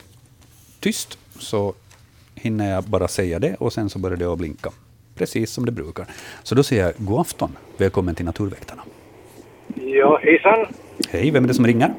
tyst, 0.80 1.18
så 1.38 1.74
hinner 2.34 2.70
jag 2.70 2.84
bara 2.84 3.08
säga 3.08 3.38
det 3.38 3.54
och 3.58 3.72
sen 3.72 3.90
så 3.90 3.98
börjar 3.98 4.16
det 4.16 4.32
att 4.32 4.38
blinka. 4.38 4.70
Precis 5.14 5.50
som 5.50 5.66
det 5.66 5.72
brukar. 5.72 6.06
Så 6.42 6.54
då 6.54 6.62
säger 6.62 6.84
jag 6.84 6.92
god 6.96 7.20
afton. 7.20 7.56
Välkommen 7.76 8.14
till 8.14 8.24
Naturväktarna. 8.24 8.82
Ja, 9.74 10.20
hejsan. 10.22 10.66
Hej, 11.10 11.30
vem 11.30 11.44
är 11.44 11.48
det 11.48 11.54
som 11.54 11.66
ringer? 11.66 11.94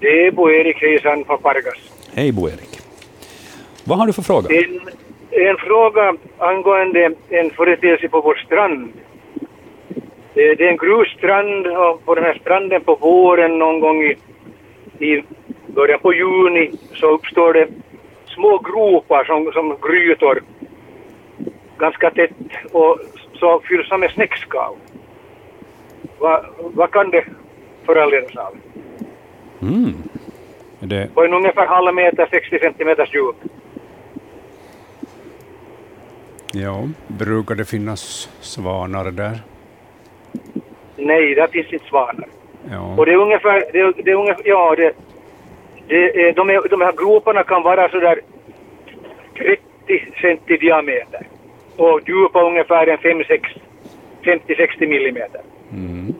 Det 0.00 0.26
är 0.26 0.30
Bo-Erik 0.30 0.76
Hejsan 0.80 1.24
från 1.24 1.38
Pargas. 1.38 1.78
Hej 2.14 2.32
Bo-Erik. 2.32 2.80
Vad 3.84 3.98
har 3.98 4.06
du 4.06 4.12
för 4.12 4.22
fråga? 4.22 4.48
En, 4.56 4.80
en 5.30 5.56
fråga 5.56 6.14
angående 6.38 7.14
en 7.28 7.50
företeelse 7.50 8.08
på 8.08 8.20
vår 8.20 8.34
strand. 8.34 8.92
Det 10.34 10.40
är 10.40 10.62
en 10.62 10.76
grusstrand 10.76 11.66
och 11.66 12.04
på 12.04 12.14
den 12.14 12.24
här 12.24 12.38
stranden 12.40 12.84
på 12.84 12.94
våren 12.94 13.58
någon 13.58 13.80
gång 13.80 14.02
i, 14.02 14.16
i 14.98 15.22
början 15.74 16.00
på 16.00 16.14
juni 16.14 16.72
så 16.94 17.06
uppstår 17.06 17.52
det 17.52 17.68
små 18.26 18.58
gropar 18.58 19.24
som, 19.24 19.52
som 19.52 19.76
grytor 19.82 20.42
ganska 21.78 22.10
tätt 22.10 22.30
och 22.72 22.98
så 23.32 23.60
fylls 23.60 23.88
de 23.88 24.00
med 24.00 24.10
snäckskal. 24.10 24.74
Vad, 26.18 26.46
vad 26.58 26.90
kan 26.90 27.10
det 27.10 27.24
föranledas 27.86 28.36
av? 28.36 28.56
Mm. 29.62 29.94
Det... 30.80 31.14
På 31.14 31.24
en 31.24 31.34
ungefär 31.34 31.66
halv 31.66 31.94
meter, 31.94 32.28
60 32.30 32.58
centimeters 32.58 33.14
djup. 33.14 33.36
Ja, 36.52 36.88
brukar 37.06 37.54
det 37.54 37.64
finnas 37.64 38.30
svanar 38.40 39.10
där? 39.10 39.42
Nej, 40.96 41.34
där 41.34 41.46
finns 41.46 41.72
inte 41.72 41.86
svanar. 41.86 42.28
Ja. 42.70 42.94
Och 42.98 43.06
det 43.06 43.12
är 43.12 43.16
ungefär, 43.16 43.64
det 43.72 43.80
är, 43.80 43.92
det 44.04 44.10
är 44.10 44.14
ungefär 44.14 44.42
ja, 44.48 44.74
det, 44.76 44.92
de, 45.88 46.50
är, 46.50 46.68
de 46.68 46.80
här 46.80 46.92
groparna 46.92 47.42
kan 47.42 47.62
vara 47.62 47.88
sådär 47.88 48.20
30 49.36 49.60
cent 50.20 50.50
i 50.50 50.56
diameter 50.56 51.26
och 51.76 52.00
djupa 52.06 52.42
ungefär 52.42 52.86
en 52.86 52.98
50-60 52.98 54.86
millimeter. 54.88 55.40
Mm. 55.72 56.14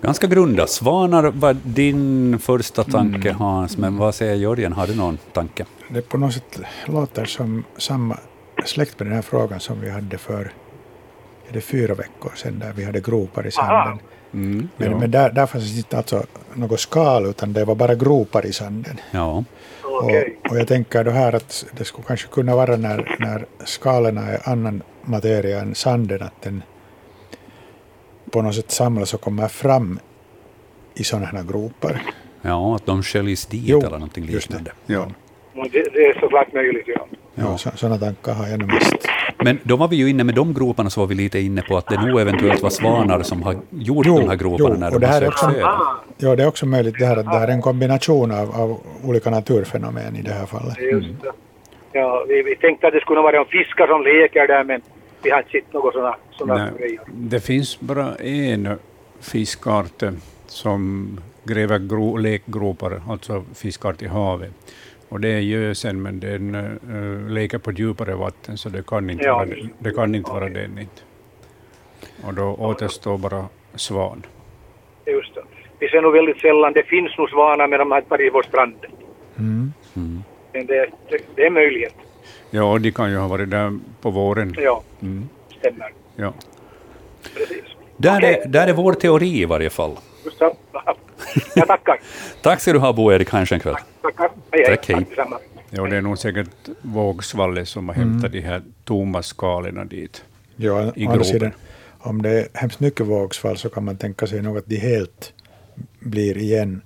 Ganska 0.00 0.26
grunda. 0.26 0.66
Svanar 0.66 1.30
var 1.30 1.56
din 1.64 2.38
första 2.38 2.84
tanke, 2.84 3.28
mm. 3.28 3.40
Hans, 3.40 3.78
men 3.78 3.96
vad 3.96 4.14
säger 4.14 4.34
Jörgen? 4.34 4.72
Har 4.72 4.86
du 4.86 4.96
någon 4.96 5.18
tanke? 5.32 5.64
Det 5.88 6.08
på 6.08 6.18
något 6.18 6.32
sätt 6.32 6.60
låter 6.86 7.24
som 7.24 7.64
samma 7.76 8.18
släkt 8.64 8.98
med 8.98 9.06
den 9.06 9.14
här 9.14 9.22
frågan 9.22 9.60
som 9.60 9.80
vi 9.80 9.90
hade 9.90 10.18
för 10.18 10.52
är 11.48 11.52
det 11.52 11.60
fyra 11.60 11.94
veckor 11.94 12.32
sedan, 12.34 12.58
där 12.58 12.72
vi 12.76 12.84
hade 12.84 13.00
gropar 13.00 13.46
i 13.46 13.50
sanden. 13.50 13.98
Mm, 14.34 14.68
men, 14.76 14.90
ja. 14.90 14.98
men 14.98 15.10
där, 15.10 15.30
där 15.30 15.46
fanns 15.46 15.78
inte 15.78 15.96
alltså 15.96 16.22
något 16.54 16.80
skal, 16.80 17.26
utan 17.26 17.52
det 17.52 17.64
var 17.64 17.74
bara 17.74 17.94
gropar 17.94 18.46
i 18.46 18.52
sanden. 18.52 19.00
Ja. 19.10 19.44
Och, 19.82 20.04
och, 20.50 20.58
jag 20.58 20.68
tänker 20.68 21.04
då 21.04 21.10
här 21.10 21.32
att 21.32 21.66
det 21.72 21.84
skulle 21.84 22.06
kanske 22.06 22.28
kunna 22.28 22.56
vara 22.56 22.76
när, 22.76 23.16
när 23.18 23.46
skalen 23.64 24.18
är 24.18 24.48
annan 24.48 24.82
materia 25.02 25.60
än 25.60 25.74
sanden, 25.74 26.22
att 26.22 26.42
den 26.42 26.62
på 28.30 28.42
något 28.42 28.54
sätt 28.54 28.70
samlas 28.70 29.14
och 29.14 29.20
kommer 29.20 29.48
fram 29.48 29.98
i 30.94 31.04
sådana 31.04 31.26
här 31.26 31.42
gropar. 31.42 32.02
Ja, 32.42 32.76
att 32.76 32.86
de 32.86 33.02
sköljs 33.02 33.46
dit 33.46 33.62
jo, 33.64 33.78
eller 33.78 33.90
någonting 33.90 34.26
liknande. 34.26 34.72
Ja. 34.86 35.08
Det, 35.54 35.92
det 35.92 36.06
är 36.06 36.20
såklart 36.20 36.52
möjligt, 36.52 36.84
ja. 36.86 37.06
Ja, 37.34 37.58
så, 37.58 37.70
sådana 37.74 37.98
tankar 37.98 38.34
har 38.34 38.48
jag 38.48 38.58
nu 38.58 38.66
mest. 38.66 39.08
Men 39.44 39.58
då 39.62 39.76
var 39.76 39.88
vi 39.88 39.96
ju 39.96 40.10
inne 40.10 40.24
med 40.24 40.34
de 40.34 40.54
groparna, 40.54 40.90
så 40.90 41.00
var 41.00 41.06
vi 41.06 41.14
lite 41.14 41.38
inne 41.38 41.62
på 41.62 41.76
att 41.76 41.86
det 41.86 42.06
nog 42.06 42.20
eventuellt 42.20 42.62
var 42.62 42.70
svanar 42.70 43.22
som 43.22 43.42
har 43.42 43.52
gjort 43.70 44.06
Jo, 44.06 44.18
de 44.18 44.28
här 44.28 44.36
groparna 44.36 44.74
jo, 44.74 44.80
när 44.80 44.94
och 44.94 45.00
de 45.00 45.06
har 45.06 45.20
sökt 45.20 45.28
också- 45.32 45.50
föda. 45.50 45.80
Ja, 46.18 46.36
det 46.36 46.42
är 46.42 46.48
också 46.48 46.66
möjligt 46.66 46.94
det 46.98 47.06
här 47.06 47.16
att 47.16 47.24
det 47.24 47.38
här 47.38 47.48
är 47.48 47.52
en 47.52 47.62
kombination 47.62 48.30
av, 48.32 48.50
av 48.60 48.80
olika 49.04 49.30
naturfenomen 49.30 50.16
i 50.16 50.22
det 50.22 50.32
här 50.32 50.46
fallet. 50.46 50.78
just 50.92 51.08
det. 51.22 51.32
Ja, 51.92 52.24
vi, 52.28 52.42
vi 52.42 52.56
tänkte 52.56 52.86
att 52.86 52.92
det 52.92 53.00
skulle 53.00 53.20
vara 53.20 53.38
en 53.38 53.44
fiskar 53.46 53.86
som 53.86 54.02
leker 54.02 54.46
där, 54.46 54.64
men 54.64 54.80
vi 55.22 55.30
har 55.30 55.38
inte 55.38 55.50
sett 55.50 55.72
något 55.72 55.94
sådana, 56.38 56.70
grejer. 56.78 57.00
det 57.06 57.40
finns 57.40 57.80
bara 57.80 58.14
en 58.14 58.78
fiskart 59.20 60.02
som 60.46 61.08
gräver 61.44 61.78
gro, 61.78 62.16
lekgropar, 62.16 63.02
alltså 63.08 63.44
fiskart 63.54 64.02
i 64.02 64.06
havet. 64.06 64.50
Och 65.08 65.20
det 65.20 65.28
är 65.28 65.40
gösen, 65.40 66.02
men 66.02 66.20
den 66.20 66.54
uh, 66.54 67.28
leker 67.30 67.58
på 67.58 67.72
djupare 67.72 68.14
vatten, 68.14 68.56
så 68.58 68.68
det 68.68 68.86
kan 68.86 69.10
inte, 69.10 69.24
Ja. 69.24 69.34
vara, 69.36 69.48
det 69.78 69.90
kan 69.90 70.14
inte 70.14 70.30
vara 70.30 70.48
den. 70.48 70.78
Inte. 70.78 71.02
Och 72.26 72.34
då 72.34 72.42
återstår 72.58 73.18
bara 73.18 73.46
svan. 73.74 74.22
Just 75.06 75.34
det. 75.34 75.42
Vi 75.78 75.88
ser 75.88 76.02
nog 76.02 76.12
väldigt 76.12 76.38
sällan, 76.40 76.72
det 76.72 76.82
finns 76.82 77.18
nog 77.18 77.28
svanar 77.30 77.68
men 77.68 77.78
de 77.78 77.90
har 77.90 77.98
inte 77.98 78.10
varit 78.10 78.26
i 78.26 78.30
vår 78.30 78.42
strand. 78.42 78.74
Mm. 79.38 79.72
Men 80.52 80.66
det, 80.66 80.86
det, 81.10 81.18
det 81.36 81.42
är 81.42 81.46
en 81.46 81.52
möjlighet. 81.52 81.94
Ja, 82.50 82.62
och 82.72 82.80
de 82.80 82.92
kan 82.92 83.10
ju 83.10 83.16
ha 83.16 83.28
varit 83.28 83.50
där 83.50 83.78
på 84.00 84.10
våren. 84.10 84.54
Ja, 84.58 84.82
Mm, 85.02 85.28
stämmer. 85.58 85.92
ja. 86.16 86.32
Precis. 87.34 87.64
Där, 87.96 88.18
Okej. 88.18 88.40
är, 88.44 88.48
där 88.48 88.66
är 88.66 88.72
vår 88.72 88.92
teori 88.92 89.40
i 89.40 89.44
varje 89.44 89.70
fall. 89.70 89.96
Så. 90.38 90.56
Jag 91.54 91.66
tackar. 91.66 92.00
Tack 92.42 92.60
ska 92.60 92.72
du 92.72 92.78
ha, 92.78 92.92
Bo-Erik 92.92 93.30
Heischenkväll. 93.30 93.76
Tackar. 94.02 94.30
Hej, 94.50 94.64
hej. 94.66 94.76
Tack, 94.76 94.88
hej. 94.88 95.06
Tack 95.16 95.28
ja, 95.76 95.86
det 95.86 95.96
är 95.96 96.00
nog 96.00 96.18
säkert 96.18 96.50
vågsvallet 96.82 97.68
som 97.68 97.88
har 97.88 97.94
hämtat 97.96 98.32
de 98.32 98.40
här 98.40 98.62
tomma 98.84 99.22
skalorna 99.22 99.84
dit. 99.84 100.24
Ja, 100.56 100.92
I 100.94 101.24
sidan, 101.24 101.52
om 101.98 102.22
det 102.22 102.30
är 102.30 102.48
hemskt 102.54 102.80
mycket 102.80 103.06
vågsvall 103.06 103.56
så 103.56 103.68
kan 103.68 103.84
man 103.84 103.96
tänka 103.96 104.26
sig 104.26 104.42
nog 104.42 104.58
att 104.58 104.66
de 104.66 104.76
helt 104.76 105.32
blir 106.00 106.38
igen 106.38 106.82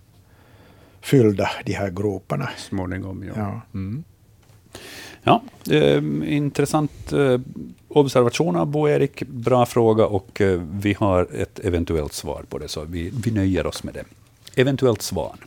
fyllda, 1.00 1.50
de 1.64 1.73
här 1.73 1.90
groparna. 1.90 2.49
Småningom, 2.57 3.25
ja. 3.25 3.33
Ja. 3.37 3.61
Mm. 3.75 4.04
Ja, 5.28 5.42
eh, 5.70 6.02
intressant 6.37 7.12
eh, 7.12 7.40
observation 7.88 8.56
av 8.56 8.66
Bo-Erik. 8.66 9.23
Bra 9.23 9.66
fråga 9.66 10.06
och 10.06 10.40
eh, 10.40 10.61
vi 10.73 10.92
har 10.92 11.28
ett 11.35 11.58
eventuellt 11.58 12.12
svar 12.12 12.44
på 12.49 12.58
det, 12.58 12.68
så 12.68 12.85
vi, 12.85 13.12
vi 13.25 13.30
nöjer 13.30 13.66
oss 13.66 13.85
med 13.85 13.94
det. 13.94 14.04
Eventuellt 14.61 15.02
svan 15.02 15.38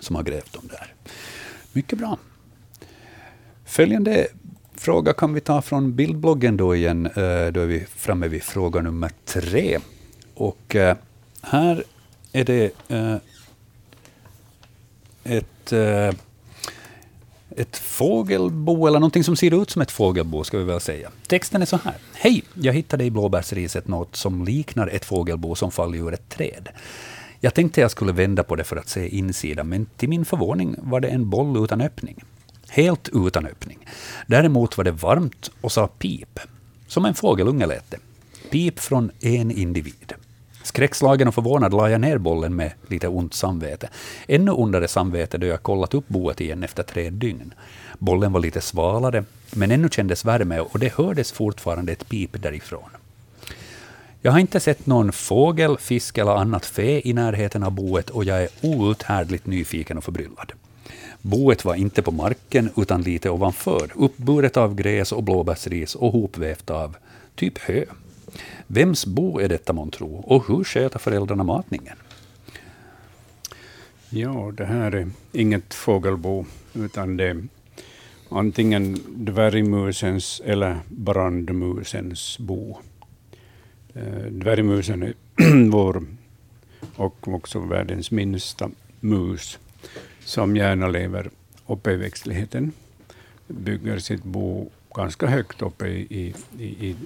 som 0.00 0.16
har 0.16 0.22
grävt 0.22 0.52
dem 0.52 0.68
där. 0.68 0.94
Mycket 1.72 1.98
bra. 1.98 2.18
Följande 3.64 4.26
fråga 4.74 5.12
kan 5.12 5.34
vi 5.34 5.40
ta 5.40 5.62
från 5.62 5.94
bildbloggen 5.96 6.56
då 6.56 6.76
igen. 6.76 7.06
Eh, 7.06 7.12
Då 7.52 7.60
är 7.60 7.66
vi 7.66 7.86
framme 7.96 8.28
vid 8.28 8.42
fråga 8.42 8.80
nummer 8.80 9.10
tre. 9.24 9.78
Och 10.34 10.76
eh, 10.76 10.96
här 11.42 11.84
är 12.32 12.44
det 12.44 12.72
eh, 12.88 13.16
ett 15.24 15.72
eh, 15.72 16.10
ett 17.56 17.76
fågelbo, 17.76 18.86
eller 18.86 18.98
någonting 18.98 19.24
som 19.24 19.36
ser 19.36 19.62
ut 19.62 19.70
som 19.70 19.82
ett 19.82 19.90
fågelbo, 19.90 20.44
ska 20.44 20.58
vi 20.58 20.64
väl 20.64 20.80
säga. 20.80 21.10
Texten 21.26 21.62
är 21.62 21.66
så 21.66 21.76
här. 21.76 21.94
Hej! 22.14 22.44
Jag 22.54 22.72
hittade 22.72 23.04
i 23.04 23.10
blåbärsriset 23.10 23.88
något 23.88 24.16
som 24.16 24.44
liknar 24.44 24.88
ett 24.88 25.04
fågelbo 25.04 25.54
som 25.54 25.70
faller 25.70 25.98
ur 25.98 26.14
ett 26.14 26.28
träd. 26.28 26.68
Jag 27.40 27.54
tänkte 27.54 27.80
jag 27.80 27.90
skulle 27.90 28.12
vända 28.12 28.42
på 28.42 28.56
det 28.56 28.64
för 28.64 28.76
att 28.76 28.88
se 28.88 29.08
insidan, 29.08 29.68
men 29.68 29.86
till 29.96 30.08
min 30.08 30.24
förvåning 30.24 30.76
var 30.78 31.00
det 31.00 31.08
en 31.08 31.30
boll 31.30 31.64
utan 31.64 31.80
öppning. 31.80 32.24
Helt 32.68 33.08
utan 33.12 33.46
öppning. 33.46 33.78
Däremot 34.26 34.76
var 34.76 34.84
det 34.84 34.90
varmt 34.90 35.50
och 35.60 35.72
sa 35.72 35.86
pip. 35.86 36.38
Som 36.86 37.04
en 37.04 37.14
fågelunge 37.14 37.66
lät 37.66 37.90
det. 37.90 37.98
Pip 38.50 38.78
från 38.78 39.10
en 39.20 39.50
individ. 39.50 40.12
Skräckslagen 40.62 41.28
och 41.28 41.34
förvånad 41.34 41.74
la 41.74 41.90
jag 41.90 42.00
ner 42.00 42.18
bollen 42.18 42.56
med 42.56 42.72
lite 42.86 43.08
ont 43.08 43.34
samvete. 43.34 43.88
Ännu 44.26 44.50
ondare 44.50 44.88
samvete 44.88 45.38
då 45.38 45.46
jag 45.46 45.62
kollat 45.62 45.94
upp 45.94 46.08
boet 46.08 46.40
igen 46.40 46.62
efter 46.62 46.82
tre 46.82 47.10
dygn. 47.10 47.54
Bollen 47.98 48.32
var 48.32 48.40
lite 48.40 48.60
svalare, 48.60 49.24
men 49.50 49.70
ännu 49.70 49.88
kändes 49.88 50.24
värme 50.24 50.60
och 50.60 50.78
det 50.78 50.92
hördes 50.92 51.32
fortfarande 51.32 51.92
ett 51.92 52.08
pip 52.08 52.42
därifrån. 52.42 52.90
Jag 54.20 54.32
har 54.32 54.38
inte 54.38 54.60
sett 54.60 54.86
någon 54.86 55.12
fågel, 55.12 55.78
fisk 55.78 56.18
eller 56.18 56.32
annat 56.32 56.66
fe 56.66 57.08
i 57.08 57.12
närheten 57.12 57.62
av 57.62 57.72
boet 57.72 58.10
och 58.10 58.24
jag 58.24 58.42
är 58.42 58.48
outhärdligt 58.62 59.46
nyfiken 59.46 59.98
och 59.98 60.04
förbryllad. 60.04 60.52
Boet 61.22 61.64
var 61.64 61.74
inte 61.74 62.02
på 62.02 62.10
marken 62.10 62.70
utan 62.76 63.02
lite 63.02 63.30
ovanför, 63.30 63.90
uppburet 63.94 64.56
av 64.56 64.74
gräs 64.74 65.12
och 65.12 65.22
blåbärsris 65.22 65.94
och 65.94 66.12
hopvävt 66.12 66.70
av 66.70 66.96
typ 67.34 67.58
hö. 67.58 67.84
Vems 68.74 69.06
bo 69.06 69.40
är 69.40 69.48
detta 69.48 69.72
månntro 69.72 70.06
och 70.06 70.48
hur 70.48 70.64
sköter 70.64 70.98
föräldrarna 70.98 71.44
matningen? 71.44 71.96
Ja, 74.10 74.52
det 74.56 74.64
här 74.64 74.94
är 74.94 75.10
inget 75.32 75.74
fågelbo, 75.74 76.44
utan 76.74 77.16
det 77.16 77.28
är 77.28 77.48
antingen 78.28 78.98
dvärgmusens 79.08 80.42
eller 80.44 80.78
brandmusens 80.88 82.38
bo. 82.38 82.78
Eh, 83.94 84.26
dvärgmusen 84.30 85.02
är 85.02 85.14
vår 85.70 86.04
och 86.96 87.28
också 87.28 87.58
världens 87.58 88.10
minsta 88.10 88.70
mus, 89.00 89.58
som 90.24 90.56
gärna 90.56 90.88
lever 90.88 91.30
uppe 91.66 91.92
i 91.92 91.96
växtligheten. 91.96 92.72
Bygger 93.46 93.98
sitt 93.98 94.24
bo 94.24 94.70
ganska 94.94 95.26
högt 95.26 95.62
uppe 95.62 95.86
i, 95.86 96.34
i, 96.58 96.64
i, 96.64 96.96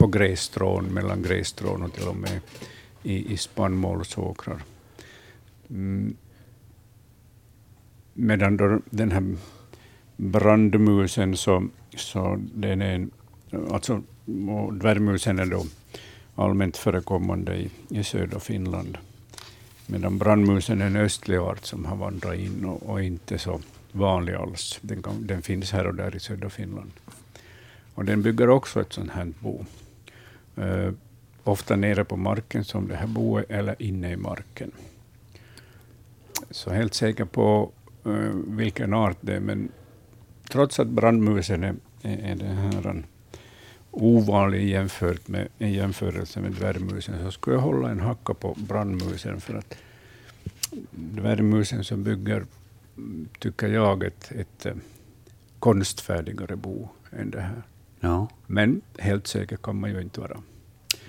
på 0.00 0.06
grässtrån, 0.06 0.84
mellan 0.84 1.22
grässtrån 1.22 1.82
och 1.82 1.92
till 1.92 2.08
och 2.08 2.16
med 2.16 2.40
i, 3.02 3.32
i 3.32 3.36
spannmålsåkrar. 3.36 4.62
Mm. 5.70 6.16
Medan 8.14 8.56
då 8.56 8.80
den 8.90 9.12
här 9.12 9.36
brandmusen, 10.16 11.36
så, 11.36 11.68
så 11.96 12.40
den 12.54 12.82
är 12.82 12.94
en, 12.94 13.10
alltså 13.70 14.02
och 14.48 14.74
dvärgmusen 14.74 15.38
är 15.38 15.46
då 15.46 15.66
allmänt 16.34 16.76
förekommande 16.76 17.56
i, 17.56 17.70
i 17.88 18.04
södra 18.04 18.40
Finland. 18.40 18.98
Medan 19.86 20.18
brandmusen 20.18 20.82
är 20.82 20.86
en 20.86 20.96
östlig 20.96 21.38
art 21.38 21.64
som 21.64 21.84
har 21.84 21.96
vandrat 21.96 22.38
in 22.38 22.64
och, 22.64 22.82
och 22.82 23.02
inte 23.02 23.38
så 23.38 23.60
vanlig 23.92 24.34
alls. 24.34 24.78
Den, 24.82 25.02
kan, 25.02 25.26
den 25.26 25.42
finns 25.42 25.72
här 25.72 25.86
och 25.86 25.94
där 25.94 26.16
i 26.16 26.20
södra 26.20 26.50
Finland. 26.50 26.90
Och 27.94 28.04
den 28.04 28.22
bygger 28.22 28.48
också 28.48 28.80
ett 28.80 28.92
sånt 28.92 29.10
här 29.10 29.32
bo. 29.38 29.64
Eh, 30.56 30.92
ofta 31.44 31.76
nere 31.76 32.04
på 32.04 32.16
marken 32.16 32.64
som 32.64 32.88
det 32.88 32.96
här 32.96 33.06
boet, 33.06 33.50
eller 33.50 33.82
inne 33.82 34.12
i 34.12 34.16
marken. 34.16 34.70
Så 36.50 36.70
helt 36.70 36.94
säker 36.94 37.24
på 37.24 37.72
eh, 38.04 38.32
vilken 38.46 38.94
art 38.94 39.16
det 39.20 39.34
är, 39.34 39.40
men 39.40 39.68
trots 40.48 40.80
att 40.80 40.88
brandmusen 40.88 41.64
är, 41.64 41.74
är, 42.02 42.36
den 42.36 42.56
här 42.56 43.02
ovanlig 43.90 44.68
jämfört 44.68 45.28
med, 45.28 45.48
i 45.58 45.68
jämförelse 45.68 46.40
med 46.40 46.52
dvärgmusen, 46.52 47.24
så 47.24 47.30
skulle 47.30 47.56
jag 47.56 47.62
hålla 47.62 47.90
en 47.90 48.00
hacka 48.00 48.34
på 48.34 48.56
brandmusen, 48.58 49.40
för 49.40 49.54
att 49.54 49.76
dvärgmusen 50.90 51.84
som 51.84 52.04
bygger, 52.04 52.46
tycker 53.38 53.68
jag, 53.68 54.04
ett, 54.04 54.32
ett 54.32 54.66
eh, 54.66 54.74
konstfärdigare 55.58 56.56
bo 56.56 56.88
än 57.12 57.30
det 57.30 57.40
här. 57.40 57.62
Ja. 58.00 58.28
Men 58.46 58.80
helt 58.98 59.26
säker 59.26 59.56
kan 59.56 59.80
man 59.80 59.90
ju 59.90 60.00
inte 60.00 60.20
vara. 60.20 60.36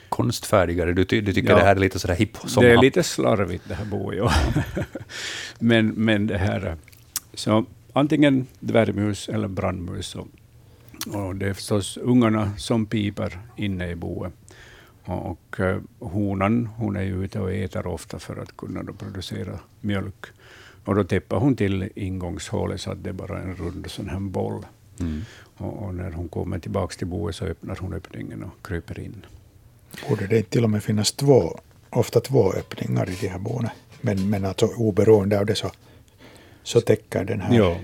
Konstfärdigare, 0.09 0.93
du, 0.93 1.05
ty, 1.05 1.21
du 1.21 1.33
tycker 1.33 1.49
Ja. 1.49 1.55
det 1.55 1.63
här 1.63 1.75
är 1.75 1.79
lite 1.79 1.99
sådär 1.99 2.15
hipp 2.15 2.37
som 2.45 2.63
det 2.63 2.71
är 2.71 2.77
lite 2.77 3.03
slarvigt 3.03 3.63
det 3.67 3.75
här 3.75 3.85
boet, 3.85 4.17
ja. 4.17 4.33
men, 5.59 5.87
men 5.87 6.27
det 6.27 6.37
här... 6.37 6.77
Så 7.33 7.65
antingen 7.93 8.47
dvärgmus 8.59 9.29
eller 9.29 9.47
brandmus. 9.47 10.15
Och, 10.15 10.27
och 11.13 11.35
det 11.35 11.49
är 11.49 11.53
förstås 11.53 11.97
ungarna 11.97 12.51
som 12.57 12.85
piper 12.85 13.39
inne 13.55 13.89
i 13.89 13.95
boet. 13.95 14.33
Och, 15.05 15.31
och 15.31 15.59
eh, 15.59 15.81
honan, 15.99 16.65
hon 16.65 16.95
är 16.95 17.03
ju 17.03 17.23
ute 17.23 17.39
och 17.39 17.53
äter 17.53 17.87
ofta 17.87 18.19
för 18.19 18.37
att 18.41 18.57
kunna 18.57 18.83
då 18.83 18.93
producera 18.93 19.59
mjölk. 19.81 20.25
Och 20.85 20.95
då 20.95 21.03
täpper 21.03 21.35
hon 21.35 21.55
till 21.55 21.89
ingångshålet 21.95 22.81
så 22.81 22.91
att 22.91 23.03
det 23.03 23.09
är 23.09 23.13
bara 23.13 23.39
en 23.39 23.55
rund 23.55 23.91
sån 23.91 24.09
här 24.09 24.19
boll. 24.19 24.65
Mm. 24.99 25.21
Och, 25.61 25.83
och 25.85 25.95
när 25.95 26.11
hon 26.11 26.27
kommer 26.29 26.59
tillbaka 26.59 26.95
till 26.97 27.07
boet 27.07 27.35
så 27.35 27.45
öppnar 27.45 27.77
hon 27.81 27.93
öppningen 27.93 28.43
och 28.43 28.67
kryper 28.67 28.99
in. 28.99 29.25
Borde 30.09 30.27
det 30.27 30.37
inte 30.37 30.49
till 30.49 30.63
och 30.63 30.69
med 30.69 30.83
finnas 30.83 31.11
två, 31.11 31.59
ofta 31.89 32.19
två 32.19 32.53
öppningar 32.53 33.09
i 33.09 33.17
de 33.21 33.27
här 33.27 33.39
boende? 33.39 33.71
Men, 34.01 34.29
men 34.29 34.45
alltså 34.45 34.65
oberoende 34.65 35.39
av 35.39 35.45
det 35.45 35.55
så, 35.55 35.71
så 36.63 36.81
täcker 36.81 37.23
den 37.25 37.41
här... 37.41 37.57
Ja. 37.57 37.77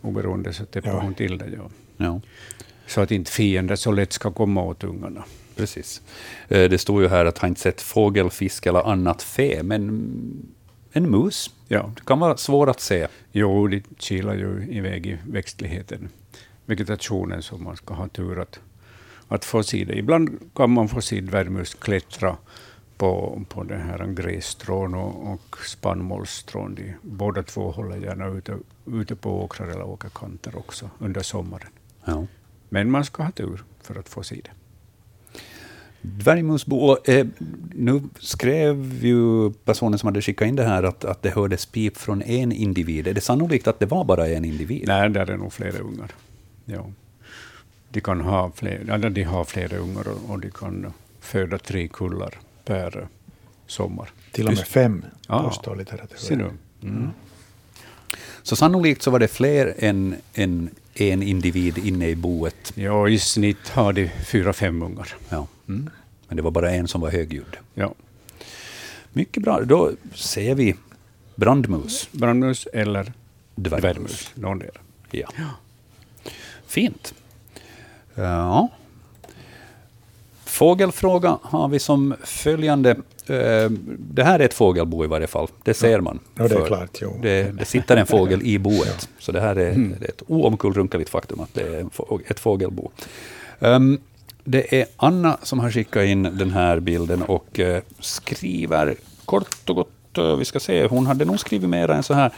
Oberoende 0.00 0.52
så 0.52 0.64
täpper 0.64 0.90
Ja. 0.90 1.00
hon 1.00 1.14
till 1.14 1.38
det. 1.38 1.48
Ja. 1.56 1.70
Ja. 1.96 2.20
Så 2.86 3.00
att 3.00 3.10
inte 3.10 3.30
fiender 3.30 3.76
så 3.76 3.92
lätt 3.92 4.12
ska 4.12 4.30
komma 4.32 4.62
åt 4.62 4.84
ungarna. 4.84 5.24
Precis. 5.56 6.02
Eh, 6.48 6.70
Det 6.70 6.78
står 6.78 7.02
ju 7.02 7.08
här 7.08 7.24
att 7.24 7.38
han 7.38 7.48
inte 7.48 7.60
sett 7.60 7.80
fågel, 7.80 8.30
fisk 8.30 8.66
eller 8.66 8.90
annat 8.90 9.22
fe, 9.22 9.62
men 9.62 9.84
en 10.92 11.10
mus 11.10 11.50
Ja. 11.68 11.92
det 11.96 12.04
kan 12.04 12.18
vara 12.20 12.36
svår 12.36 12.70
att 12.70 12.80
se. 12.80 13.06
Jo, 13.32 13.66
de 13.68 13.82
kilar 13.98 14.34
ju 14.34 14.66
iväg 14.70 15.06
i 15.06 15.18
växtligheten. 15.28 16.08
Vegetationen 16.66 17.42
som 17.42 17.64
man 17.64 17.76
ska 17.76 17.94
ha 17.94 18.08
tur 18.08 18.40
att, 18.40 18.60
att 19.28 19.44
få 19.44 19.62
se 19.62 19.84
det. 19.84 19.98
Ibland 19.98 20.38
kan 20.54 20.70
man 20.70 20.88
få 20.88 21.00
se 21.00 21.20
dvärgmus 21.20 21.74
klättra 21.74 22.36
på, 22.96 23.42
på 23.48 23.62
den 23.62 23.80
här 23.80 24.06
grässtrån 24.06 24.94
och, 24.94 25.32
och 25.32 25.58
spannmålsstrån. 25.66 26.74
De 26.74 26.94
båda 27.02 27.42
två 27.42 27.70
håller 27.70 27.96
gärna 27.96 28.26
ute, 28.26 28.58
ute 28.86 29.16
på 29.16 29.44
åkrar 29.44 29.66
eller 29.66 29.84
åkerkanter 29.84 30.58
också 30.58 30.90
under 30.98 31.22
sommaren. 31.22 31.68
Ja. 32.04 32.26
Men 32.68 32.90
man 32.90 33.04
ska 33.04 33.22
ha 33.22 33.30
tur 33.30 33.64
för 33.82 33.98
att 33.98 34.08
få 34.08 34.22
se 34.22 34.40
det. 34.44 34.50
Dvärgmusbo, 36.06 36.96
eh, 37.04 37.26
nu 37.72 38.02
skrev 38.20 39.04
ju 39.04 39.52
personen 39.52 39.98
som 39.98 40.06
hade 40.06 40.22
skickat 40.22 40.48
in 40.48 40.56
det 40.56 40.64
här 40.64 40.82
att, 40.82 41.04
att 41.04 41.22
det 41.22 41.30
hördes 41.30 41.66
pip 41.66 41.96
från 41.96 42.22
en 42.22 42.52
individ. 42.52 43.06
Är 43.06 43.14
det 43.14 43.20
sannolikt 43.20 43.66
att 43.66 43.78
det 43.78 43.86
var 43.86 44.04
bara 44.04 44.28
en 44.28 44.44
individ? 44.44 44.84
Nej, 44.86 45.10
där 45.10 45.30
är 45.30 45.36
nog 45.36 45.52
flera 45.52 45.78
ungar. 45.78 46.12
Ja. 46.64 46.86
De, 47.90 48.00
kan 48.00 48.20
ha 48.20 48.50
fler, 48.54 48.90
eller 48.90 49.10
de 49.10 49.22
har 49.22 49.44
flera 49.44 49.76
ungar 49.76 50.08
och, 50.30 50.40
de 50.40 50.50
kan 50.50 50.92
föda 51.20 51.58
tre 51.58 51.88
kullar 51.88 52.34
per 52.64 53.08
sommar. 53.66 54.10
Till 54.32 54.46
och 54.46 54.54
med 54.54 54.66
fem, 54.66 55.04
Ja. 55.28 55.42
påstår 55.42 55.72
Ser 55.72 55.78
litteraturen. 55.78 56.58
du? 56.80 56.88
Mm. 56.88 57.10
Så 58.42 58.56
sannolikt 58.56 59.02
så 59.02 59.10
var 59.10 59.18
det 59.18 59.28
fler 59.28 59.74
än, 59.78 60.16
än 60.34 60.70
en 60.94 61.22
individ 61.22 61.78
inne 61.78 62.08
i 62.08 62.16
boet. 62.16 62.72
Ja, 62.74 63.08
i 63.08 63.18
snitt 63.18 63.68
har 63.68 63.92
de 63.92 64.10
fyra, 64.26 64.52
fem 64.52 64.82
ungar. 64.82 65.14
Ja. 65.28 65.46
Men 65.66 66.36
det 66.36 66.42
var 66.42 66.50
bara 66.50 66.70
en 66.70 66.88
som 66.88 67.00
var 67.00 67.10
högljudd. 67.10 67.56
Ja. 67.74 67.94
Mycket 69.12 69.42
bra. 69.42 69.60
Då 69.60 69.92
säger 70.14 70.54
vi 70.54 70.74
brandmus. 71.34 72.08
Brandmus 72.12 72.66
eller 72.72 73.12
Dvärgmus. 73.54 74.30
Någondera. 74.34 74.80
Ja. 75.10 75.28
Fint. 76.74 77.14
Ja. 78.14 78.68
Fågelfråga 80.44 81.38
har 81.42 81.68
vi 81.68 81.78
som 81.78 82.14
följande. 82.24 82.90
Eh, 83.26 83.70
Det 83.98 84.24
här 84.24 84.40
är 84.40 84.44
ett 84.44 84.54
fågelbo 84.54 85.04
i 85.04 85.06
varje 85.06 85.26
fall. 85.26 85.48
Det 85.62 85.74
ser 85.74 86.00
man. 86.00 86.18
Ja, 86.34 86.48
det 86.48 86.54
är 86.54 86.66
klart, 86.66 86.98
jo. 87.02 87.18
Det, 87.22 87.42
det 87.58 87.64
sitter 87.64 87.96
en 87.96 88.06
fågel 88.06 88.42
i 88.42 88.58
boet. 88.58 89.08
Så 89.18 89.32
det 89.32 89.40
här 89.40 89.56
är, 89.56 89.74
det 89.74 90.04
är 90.04 90.08
ett 90.08 90.22
oomkullrunkeligt 90.26 91.10
faktum 91.10 91.40
att 91.40 91.54
det 91.54 91.62
är 91.62 91.86
ett 92.30 92.40
fågelbo. 92.40 92.90
Ehm, 93.60 93.98
det 94.44 94.80
är 94.80 94.86
Anna 94.96 95.38
som 95.42 95.58
har 95.60 95.70
skickat 95.70 96.04
in 96.04 96.22
den 96.22 96.50
här 96.50 96.80
bilden 96.80 97.22
och 97.22 97.60
eh, 97.60 97.82
skriver 98.00 98.94
kort 99.24 99.70
och 99.70 99.76
gott, 99.76 100.18
eh, 100.18 100.36
vi 100.36 100.44
ska 100.44 100.60
se, 100.60 100.86
hon 100.86 101.06
hade 101.06 101.24
nog 101.24 101.40
skrivit 101.40 101.68
mer 101.70 101.90
än 101.90 102.02
så 102.02 102.14
här. 102.14 102.32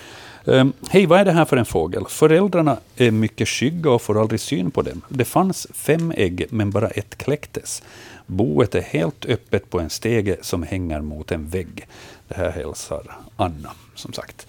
Ehm, 0.46 0.72
hej, 0.88 1.06
vad 1.06 1.20
är 1.20 1.24
det 1.24 1.32
här 1.32 1.44
för 1.44 1.56
en 1.56 1.64
fågel? 1.64 2.04
Föräldrarna 2.08 2.78
är 2.96 3.10
mycket 3.10 3.48
skygga 3.48 3.90
och 3.90 4.02
får 4.02 4.20
aldrig 4.20 4.40
syn 4.40 4.70
på 4.70 4.82
dem. 4.82 5.02
Det 5.08 5.24
fanns 5.24 5.66
fem 5.74 6.12
ägg, 6.16 6.46
men 6.50 6.70
bara 6.70 6.88
ett 6.88 7.18
kläcktes. 7.18 7.82
Boet 8.26 8.74
är 8.74 8.82
helt 8.82 9.26
öppet 9.26 9.70
på 9.70 9.80
en 9.80 9.90
stege 9.90 10.36
som 10.42 10.62
hänger 10.62 11.00
mot 11.00 11.32
en 11.32 11.48
vägg. 11.48 11.86
Det 12.28 12.34
här 12.34 12.50
hälsar 12.50 13.16
Anna, 13.36 13.70
som 13.94 14.12
sagt. 14.12 14.46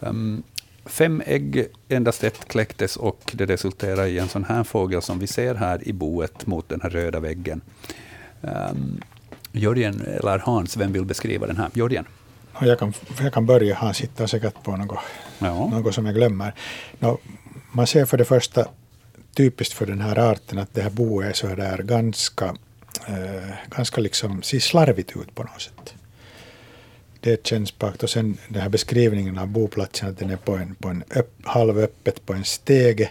Um, 0.00 0.42
fem 0.86 1.22
ägg, 1.26 1.66
endast 1.88 2.24
ett 2.24 2.48
kläcktes 2.48 2.96
och 2.96 3.32
det 3.32 3.46
resulterar 3.46 4.06
i 4.06 4.18
en 4.18 4.28
sån 4.28 4.44
här 4.44 4.64
fågel 4.64 5.02
som 5.02 5.18
vi 5.18 5.26
ser 5.26 5.54
här 5.54 5.88
i 5.88 5.92
boet 5.92 6.46
mot 6.46 6.68
den 6.68 6.80
här 6.80 6.90
röda 6.90 7.20
väggen. 7.20 7.60
Um, 8.40 9.00
Jörgen 9.52 10.00
eller 10.00 10.38
Hans, 10.38 10.76
vem 10.76 10.92
vill 10.92 11.04
beskriva 11.04 11.46
den 11.46 11.56
här? 11.56 11.70
Jörgen? 11.74 12.06
Jag, 12.60 12.78
kan, 12.78 12.92
jag 13.20 13.32
kan 13.32 13.46
börja, 13.46 13.74
han 13.74 13.94
sitter 13.94 14.26
säkert 14.26 14.62
på 14.62 14.76
något, 14.76 14.98
Ja. 15.38 15.66
något 15.68 15.94
som 15.94 16.06
jag 16.06 16.14
glömmer. 16.14 16.54
Nå, 16.98 17.18
man 17.72 17.86
ser 17.86 18.04
för 18.04 18.16
det 18.16 18.24
första 18.24 18.68
typiskt 19.36 19.74
för 19.74 19.86
den 19.86 20.00
här 20.00 20.18
arten 20.18 20.58
att 20.58 20.74
det 20.74 20.82
här 20.82 20.90
boet 20.90 21.28
är 21.28 21.32
så 21.32 21.46
där 21.46 21.78
ganska, 21.78 22.44
eh, 23.06 23.50
ganska 23.76 24.00
liksom, 24.00 24.42
ser 24.42 24.58
slarvigt 24.58 25.10
ut 25.16 25.34
på 25.34 25.42
något 25.42 25.62
sätt. 25.62 25.94
Det 27.20 27.46
känns 27.46 27.78
bakt 27.78 28.02
och 28.02 28.10
sen 28.10 28.36
den 28.48 28.62
här 28.62 28.68
beskrivningen 28.68 29.38
av 29.38 29.46
boplatsen 29.48 30.08
att 30.08 30.18
den 30.18 30.30
är 30.30 30.36
på 30.36 30.56
en, 30.56 30.74
på 30.74 30.88
en 30.88 31.04
öpp, 31.10 31.32
halvöppet 31.44 32.26
på 32.26 32.32
en 32.32 32.44
stege. 32.44 33.10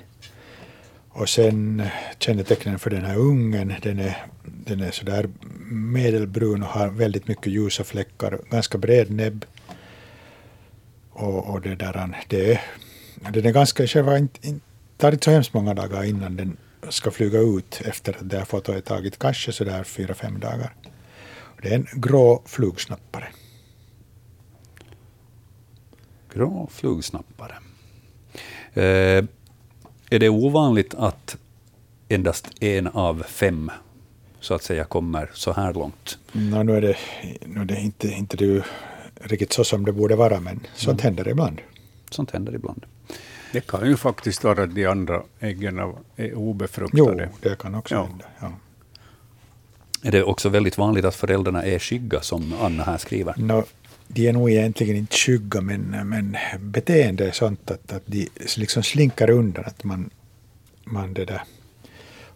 Och 1.15 1.29
sen 1.29 1.83
kännetecknen 2.19 2.79
för 2.79 2.89
den 2.89 3.05
här 3.05 3.17
ungen, 3.17 3.73
den 3.81 3.99
är, 3.99 4.25
den 4.43 4.81
är 4.81 4.91
sådär 4.91 5.29
medelbrun 5.71 6.63
och 6.63 6.69
har 6.69 6.89
väldigt 6.89 7.27
mycket 7.27 7.47
ljusa 7.47 7.83
fläckar, 7.83 8.39
ganska 8.49 8.77
bred 8.77 9.11
näbb. 9.11 9.45
Och, 11.11 11.49
och 11.49 11.61
det 11.61 11.75
där, 11.75 12.25
det 12.27 12.53
är, 12.53 12.61
den 13.31 13.45
är 13.45 13.51
ganska, 13.51 13.87
själva 13.87 14.27
tar 14.97 15.11
inte 15.11 15.25
så 15.25 15.31
hemskt 15.31 15.53
många 15.53 15.73
dagar 15.73 16.03
innan 16.03 16.35
den 16.37 16.57
ska 16.89 17.11
flyga 17.11 17.39
ut 17.39 17.81
efter 17.85 18.13
att 18.13 18.29
det 18.29 18.37
har 18.37 18.45
fått 18.45 18.69
och 18.69 18.83
tagit 18.85 19.19
kanske 19.19 19.51
sådär 19.51 19.83
fyra, 19.83 20.13
fem 20.13 20.39
dagar. 20.39 20.75
Och 21.25 21.61
det 21.61 21.69
är 21.69 21.75
en 21.75 21.87
grå 21.93 22.41
flugsnappare. 22.45 23.27
Grå 26.33 26.69
flugsnappare. 26.71 27.55
Eh, 28.73 29.25
är 30.13 30.19
det 30.19 30.29
ovanligt 30.29 30.93
att 30.93 31.37
endast 32.09 32.47
en 32.59 32.87
av 32.87 33.23
fem 33.27 33.71
så 34.39 34.53
att 34.53 34.63
säga 34.63 34.83
kommer 34.83 35.29
så 35.33 35.53
här 35.53 35.73
långt? 35.73 36.17
Nå, 36.31 36.63
nu 36.63 36.75
är 36.77 36.81
det, 36.81 36.95
nu 37.45 37.61
är 37.61 37.65
det 37.65 37.79
inte, 37.79 38.07
inte 38.07 38.37
det 38.37 38.63
riktigt 39.21 39.53
så 39.53 39.63
som 39.63 39.85
det 39.85 39.91
borde 39.91 40.15
vara, 40.15 40.39
men 40.39 40.59
sånt 40.75 41.01
händer 41.01 41.27
ibland. 41.27 41.61
Sånt 42.09 42.31
händer 42.31 42.55
ibland. 42.55 42.85
Det 43.51 43.67
kan 43.67 43.87
ju 43.89 43.97
faktiskt 43.97 44.43
vara 44.43 44.63
att 44.63 44.75
de 44.75 44.85
andra 44.85 45.21
äggen 45.39 45.79
av- 45.79 45.97
är 46.15 46.27
Jo, 46.27 46.37
obefruktade. 46.49 47.29
det 47.41 47.57
kan 47.59 47.75
också 47.75 47.95
Ja. 47.95 48.03
hända. 48.03 48.25
Ja. 48.39 48.51
Är 50.05 50.11
det 50.11 50.23
också 50.23 50.49
väldigt 50.49 50.77
vanligt 50.77 51.05
att 51.05 51.15
föräldrarna 51.15 51.63
är 51.63 51.79
skygga, 51.79 52.21
som 52.21 52.53
Anna 52.61 52.83
här 52.83 52.97
skriver? 52.97 53.33
Nå, 53.37 53.63
de 54.07 54.27
är 54.27 54.33
nog 54.33 54.51
egentligen 54.51 54.95
inte 54.95 55.15
skygga, 55.15 55.61
men, 55.61 55.81
men 56.09 56.37
beteende 56.59 57.27
är 57.27 57.31
sånt 57.31 57.71
att, 57.71 57.91
att 57.93 58.03
de 58.05 58.29
liksom 58.57 58.83
slinker 58.83 59.29
undan. 59.29 59.63
Att 59.65 59.83
man, 59.83 60.09
man 60.83 61.13
det 61.13 61.25
där, 61.25 61.41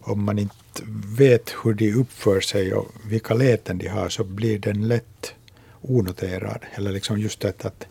om 0.00 0.24
man 0.24 0.38
inte 0.38 0.82
vet 1.18 1.54
hur 1.64 1.74
de 1.74 1.92
uppför 1.92 2.40
sig 2.40 2.74
och 2.74 2.92
vilka 3.06 3.34
läten 3.34 3.78
de 3.78 3.88
har 3.88 4.08
så 4.08 4.24
blir 4.24 4.58
den 4.58 4.88
lätt 4.88 5.34
onoterad. 5.80 6.64
Eller 6.74 6.92
liksom 6.92 7.18
just 7.18 7.40
det 7.40 7.64
att 7.64 7.86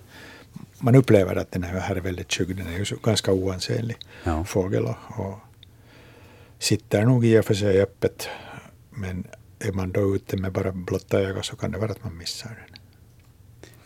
man 0.79 0.95
upplever 0.95 1.35
att 1.35 1.51
den 1.51 1.63
här 1.63 1.95
är 1.95 2.01
väldigt 2.01 2.33
skygg. 2.33 2.55
Den 2.55 2.67
är 2.67 2.77
ju 2.77 2.85
ganska 3.03 3.31
oansenlig 3.31 3.97
Ja. 4.23 4.43
fågel 4.43 4.85
och, 4.85 4.95
och 5.19 5.39
sitter 6.59 7.05
nog 7.05 7.25
i 7.25 7.39
och 7.39 7.45
för 7.45 7.53
sig 7.53 7.81
öppet. 7.81 8.27
Men 8.89 9.27
är 9.59 9.71
man 9.71 9.91
då 9.91 10.15
ute 10.15 10.37
med 10.37 10.51
bara 10.51 10.71
blotta 10.71 11.19
ögon 11.19 11.43
så 11.43 11.55
kan 11.55 11.71
det 11.71 11.77
vara 11.77 11.91
att 11.91 12.03
man 12.03 12.17
missar 12.17 12.49
den. 12.69 12.76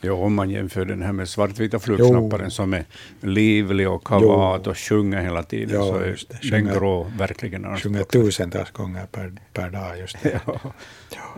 Ja, 0.02 0.14
om 0.14 0.34
man 0.34 0.50
jämför 0.50 0.86
den 0.86 1.02
här 1.02 1.12
med 1.12 1.30
svartvita 1.30 1.80
flugsnapparen 1.80 2.44
Jo. 2.46 2.50
som 2.50 2.74
är 2.74 2.86
livlig 3.22 3.90
och 3.90 4.04
kavat 4.04 4.68
och 4.68 4.78
sjunger 4.78 5.22
hela 5.22 5.44
tiden, 5.44 5.76
Ja, 5.76 5.86
så 5.88 5.96
är 5.98 6.08
just 6.08 6.30
det. 6.30 6.38
den 6.42 6.52
Sjunger- 6.52 6.80
grå 6.80 7.12
verkligen 7.18 7.62
Sjunger 7.78 8.00
anspråk. 8.00 8.12
tusentals 8.12 8.72
gånger 8.72 9.06
per, 9.06 9.34
per 9.54 9.70
dag 9.70 10.00
just 10.00 10.18
det. 10.24 10.42
Ja. 10.46 10.60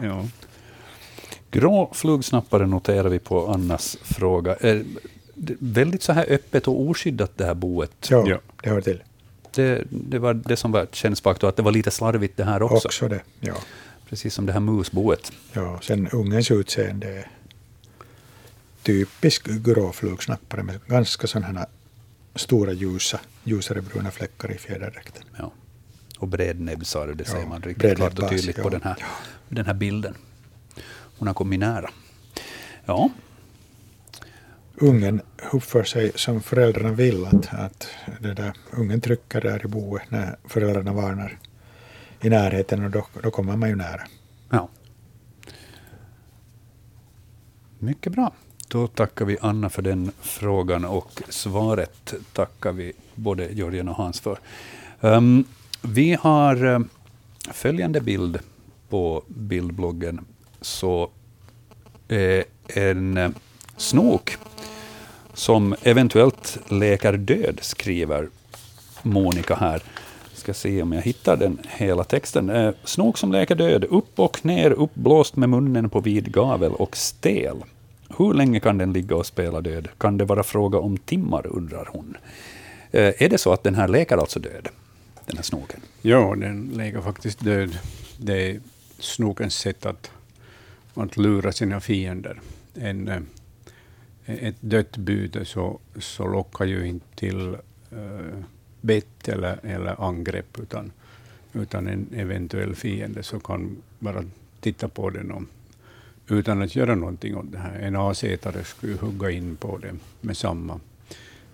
Ja. 0.04 0.26
Grå 1.52 1.90
flugsnappare 1.94 2.68
noterar 2.68 3.10
vi 3.10 3.20
på 3.20 3.48
Annas 3.48 3.98
fråga. 4.04 4.56
Är 4.56 4.84
det 5.36 5.54
väldigt 5.60 6.04
så 6.04 6.14
här 6.14 6.26
öppet 6.30 6.68
och 6.68 6.82
oskyddat 6.82 7.32
det 7.38 7.46
här 7.46 7.54
boet. 7.54 7.92
Ja, 8.10 8.24
Ja. 8.28 8.38
det 8.64 8.70
hör 8.70 8.82
till. 8.82 9.04
Det, 9.56 9.84
det 9.90 10.20
var 10.20 10.34
det 10.34 10.56
som 10.56 10.72
var 10.72 10.88
kännspakt 10.92 11.44
och 11.44 11.50
att 11.50 11.56
det 11.56 11.64
var 11.64 11.72
lite 11.72 11.92
slarvigt 11.92 12.38
det 12.38 12.44
här 12.44 12.62
också. 12.62 12.88
Också, 12.88 13.08
det. 13.08 13.22
Ja. 13.40 13.54
Precis 14.10 14.34
som 14.34 14.46
det 14.46 14.54
här 14.54 14.60
musboet. 14.60 15.32
ja. 15.54 15.80
Sen 15.82 16.08
ungens 16.12 16.52
utseende 16.52 17.08
är 17.08 17.28
typisk 18.84 19.48
grå 19.48 19.92
flugsnappare 19.92 20.64
med 20.64 20.80
ganska 20.88 21.28
sådana 21.28 21.60
här 21.60 21.68
stora 22.36 22.72
ljusa, 22.72 23.20
ljusare 23.44 23.82
bruna 23.82 24.12
fläckar 24.12 24.52
i 24.52 24.58
fjäderdräkten. 24.58 25.24
Ja. 25.38 25.52
Och 26.20 26.28
bred 26.28 26.60
näbbsar, 26.60 27.08
det 27.08 27.26
ser 27.26 27.40
Ja, 27.40 27.46
man 27.46 27.62
riktigt 27.62 27.96
klart 27.96 28.20
och 28.20 28.30
tydligt 28.30 28.56
på 28.56 28.64
ja. 28.64 28.70
den 28.70 28.82
här, 28.84 28.98
den 29.50 29.66
här 29.66 29.74
bilden. 29.74 30.16
Hon 31.18 31.28
har 31.28 31.36
kommit 31.36 31.60
nära. 31.60 31.90
Ja, 32.86 33.10
Ungen 34.76 35.22
uppför 35.52 35.84
sig 35.84 36.12
som 36.16 36.42
föräldrarna 36.42 36.92
vill. 36.92 37.26
Att, 37.26 37.54
att 37.54 37.88
det 38.20 38.34
där, 38.34 38.54
ungen 38.72 39.02
trycker 39.02 39.42
där 39.42 39.66
i 39.66 39.68
boet 39.68 40.12
när 40.12 40.36
föräldrarna 40.46 40.94
varnar 40.94 41.40
i 42.22 42.30
närheten 42.30 42.84
och 42.84 42.92
då, 42.92 43.06
då 43.24 43.32
kommer 43.32 43.58
man 43.58 43.70
ju 43.70 43.76
nära. 43.76 44.02
ja. 44.50 44.70
Mycket 47.80 48.12
bra. 48.14 48.34
Då 48.74 48.88
tackar 48.88 49.26
vi 49.26 49.38
Anna 49.42 49.70
för 49.70 49.82
den 49.82 50.12
frågan 50.22 50.86
och 50.86 51.22
svaret 51.30 52.14
tackar 52.34 52.72
vi 52.72 52.94
både 53.16 53.48
Jörgen 53.48 53.90
och 53.90 53.96
Hans 53.96 54.20
för. 54.20 54.40
Um, 55.02 55.46
vi 55.82 56.18
har 56.22 56.66
eh, 56.66 56.80
följande 57.52 58.02
bild 58.02 58.40
på 58.90 59.24
bildbloggen. 59.28 60.26
Så 60.62 61.10
eh, 62.08 62.44
en 62.68 63.18
eh, 63.18 63.30
snok 63.78 64.38
som 65.34 65.76
eventuellt 65.82 66.58
leker 66.68 67.14
död, 67.14 67.60
skriver 67.62 68.30
Monica 69.02 69.56
här. 69.56 69.82
Ska 70.34 70.54
se 70.54 70.82
om 70.82 70.94
jag 70.94 71.02
hittar 71.02 71.38
den 71.38 71.58
hela 71.70 72.04
texten. 72.04 72.50
Eh, 72.50 72.74
snok 72.84 73.18
som 73.18 73.32
leker 73.32 73.56
död, 73.56 73.84
upp 73.84 74.20
och 74.20 74.46
ner, 74.46 74.72
uppblåst 74.72 75.36
med 75.36 75.50
munnen 75.50 75.90
på 75.90 76.00
vid 76.00 76.32
gavel 76.32 76.72
och 76.72 76.98
stel. 76.98 77.58
Hur 78.18 78.34
länge 78.34 78.60
kan 78.60 78.78
den 78.78 78.94
ligga 78.94 79.16
och 79.16 79.26
spela 79.26 79.62
död? 79.62 79.88
Kan 79.98 80.18
det 80.18 80.26
vara 80.26 80.44
fråga 80.44 80.78
om 80.78 80.98
timmar, 80.98 81.48
undrar 81.48 81.90
hon. 81.92 82.18
Eh, 82.92 83.24
är 83.24 83.30
det 83.30 83.38
så 83.38 83.54
att 83.54 83.64
den 83.64 83.76
här 83.76 83.88
leker 83.88 84.18
alltså 84.18 84.40
död, 84.40 84.68
den 85.26 85.36
här 85.38 85.44
snoken? 85.44 85.80
Ja, 86.02 86.36
den 86.36 86.72
leker 86.74 87.02
faktiskt 87.02 87.40
död. 87.40 87.80
Det 88.18 88.50
är 88.50 88.60
snokens 89.00 89.56
sätt 89.56 89.86
att, 89.86 90.12
att 90.94 91.18
lura 91.18 91.52
sina 91.52 91.80
fiender. 91.82 92.42
En, 92.74 93.08
eh, 93.08 93.22
ett 94.26 94.56
dött 94.60 94.98
byte 94.98 95.46
så, 95.46 95.80
så 96.00 96.28
lockar 96.28 96.66
ju 96.66 96.88
inte 96.88 97.16
till 97.16 97.54
äh, 97.92 98.40
bett 98.82 99.28
eller, 99.28 99.60
eller 99.64 100.04
angrepp, 100.08 100.60
utan, 100.60 100.92
utan 101.54 101.88
en 101.88 102.08
eventuell 102.16 102.76
fiende 102.76 103.24
så 103.24 103.40
kan 103.40 103.78
bara 104.00 104.24
titta 104.60 104.88
på 104.88 105.10
den 105.10 105.32
och, 105.32 105.44
utan 106.28 106.62
att 106.62 106.76
göra 106.76 106.96
någonting 106.96 107.38
åt 107.38 107.52
det 107.52 107.58
här. 107.58 107.80
En 107.80 107.96
asätare 107.96 108.64
skulle 108.64 108.96
hugga 108.96 109.32
in 109.32 109.56
på 109.56 109.78
det 109.78 109.96
med 110.22 110.38
samma. 110.38 110.80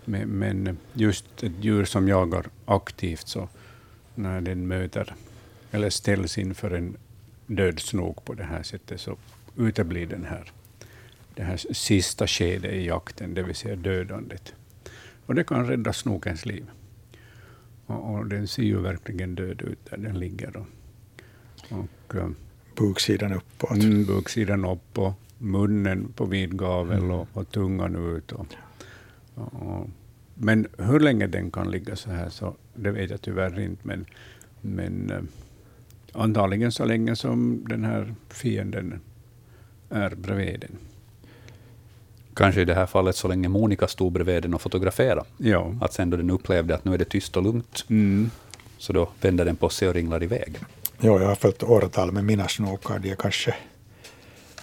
Men, 0.06 0.30
men 0.30 0.78
just 0.94 1.44
ett 1.44 1.52
djur 1.62 1.86
som 1.86 2.08
jagar 2.08 2.46
aktivt, 2.66 3.28
så 3.28 3.50
när 4.16 4.42
den 4.42 4.68
möter 4.68 5.16
eller 5.72 5.90
ställs 5.90 6.38
inför 6.38 6.72
en 6.72 6.98
död 7.48 7.80
snok 7.80 8.26
på 8.26 8.34
det 8.34 8.44
här 8.44 8.64
sättet, 8.64 9.02
så 9.02 9.18
uteblir 9.58 10.08
den 10.08 10.26
här, 10.26 10.52
det 11.36 11.44
här 11.44 11.58
sista 11.74 12.28
skedet 12.28 12.74
i 12.74 12.86
jakten, 12.86 13.34
det 13.34 13.44
vill 13.44 13.56
säga 13.56 13.76
dödandet. 13.76 14.54
Och 15.26 15.36
det 15.36 15.44
kan 15.44 15.68
rädda 15.68 15.94
snokens 15.94 16.46
liv. 16.46 16.66
Och, 17.86 18.14
och 18.14 18.26
den 18.26 18.48
ser 18.48 18.64
ju 18.64 18.82
verkligen 18.82 19.36
död 19.36 19.62
ut 19.62 19.86
där 19.90 19.98
den 19.98 20.20
ligger. 20.20 20.52
Då. 20.52 20.66
och, 21.76 22.16
eh, 22.16 22.30
buksidan 22.76 23.34
uppåt. 23.34 23.72
Mm, 23.72 24.06
buksidan 24.06 24.66
upp 24.66 24.98
och 24.98 25.14
munnen 25.38 26.14
på 26.16 26.26
vid 26.26 26.58
gavel 26.58 26.98
mm. 26.98 27.12
och, 27.12 27.28
och, 27.34 27.52
tungan 27.52 28.16
ut. 28.16 28.32
Och, 28.32 28.48
och, 29.36 29.90
men 30.34 30.68
hur 30.78 31.00
länge 31.00 31.28
den 31.28 31.52
kan 31.52 31.72
ligga 31.72 31.96
så 31.96 32.12
här, 32.12 32.30
så 32.30 32.56
det 32.74 32.92
vet 32.92 33.10
jag 33.10 33.22
tyvärr 33.22 33.60
inte. 33.60 33.88
Men, 33.88 34.06
men 34.62 35.12
eh, 35.12 35.22
antagligen 36.22 36.72
så 36.72 36.86
länge 36.86 37.16
som 37.16 37.66
den 37.70 37.84
här 37.84 38.14
fienden 38.30 39.00
är 39.90 40.16
bredvid 40.16 40.60
den. 40.60 40.78
Kanske 42.34 42.62
i 42.62 42.66
det 42.66 42.76
här 42.76 42.86
fallet 42.86 43.16
så 43.16 43.28
länge 43.28 43.50
Monica 43.50 43.88
stod 43.88 44.14
bredvid 44.14 44.44
den 44.44 44.54
och 44.54 44.62
fotograferade. 44.62 45.24
Ja. 45.38 45.76
Att 45.82 45.94
sen 45.94 46.10
då 46.10 46.18
den 46.18 46.30
upplevde 46.30 46.76
att 46.76 46.86
nu 46.86 46.94
är 46.94 46.98
det 46.98 47.06
tyst 47.06 47.38
och 47.38 47.44
lugnt, 47.44 47.86
mm. 47.90 48.30
så 48.78 48.94
då 48.94 49.10
vänder 49.22 49.46
den 49.46 49.56
på 49.56 49.70
sig 49.70 49.88
och 49.88 49.94
ringlar 49.94 50.24
iväg. 50.24 50.58
Ja, 51.02 51.22
jag 51.22 51.28
har 51.28 51.36
följt 51.36 51.64
åratal 51.64 52.12
med 52.12 52.26
mina 52.26 52.48
snokar. 52.48 53.00
De 53.00 53.12
är 53.12 53.16
kanske 53.16 53.56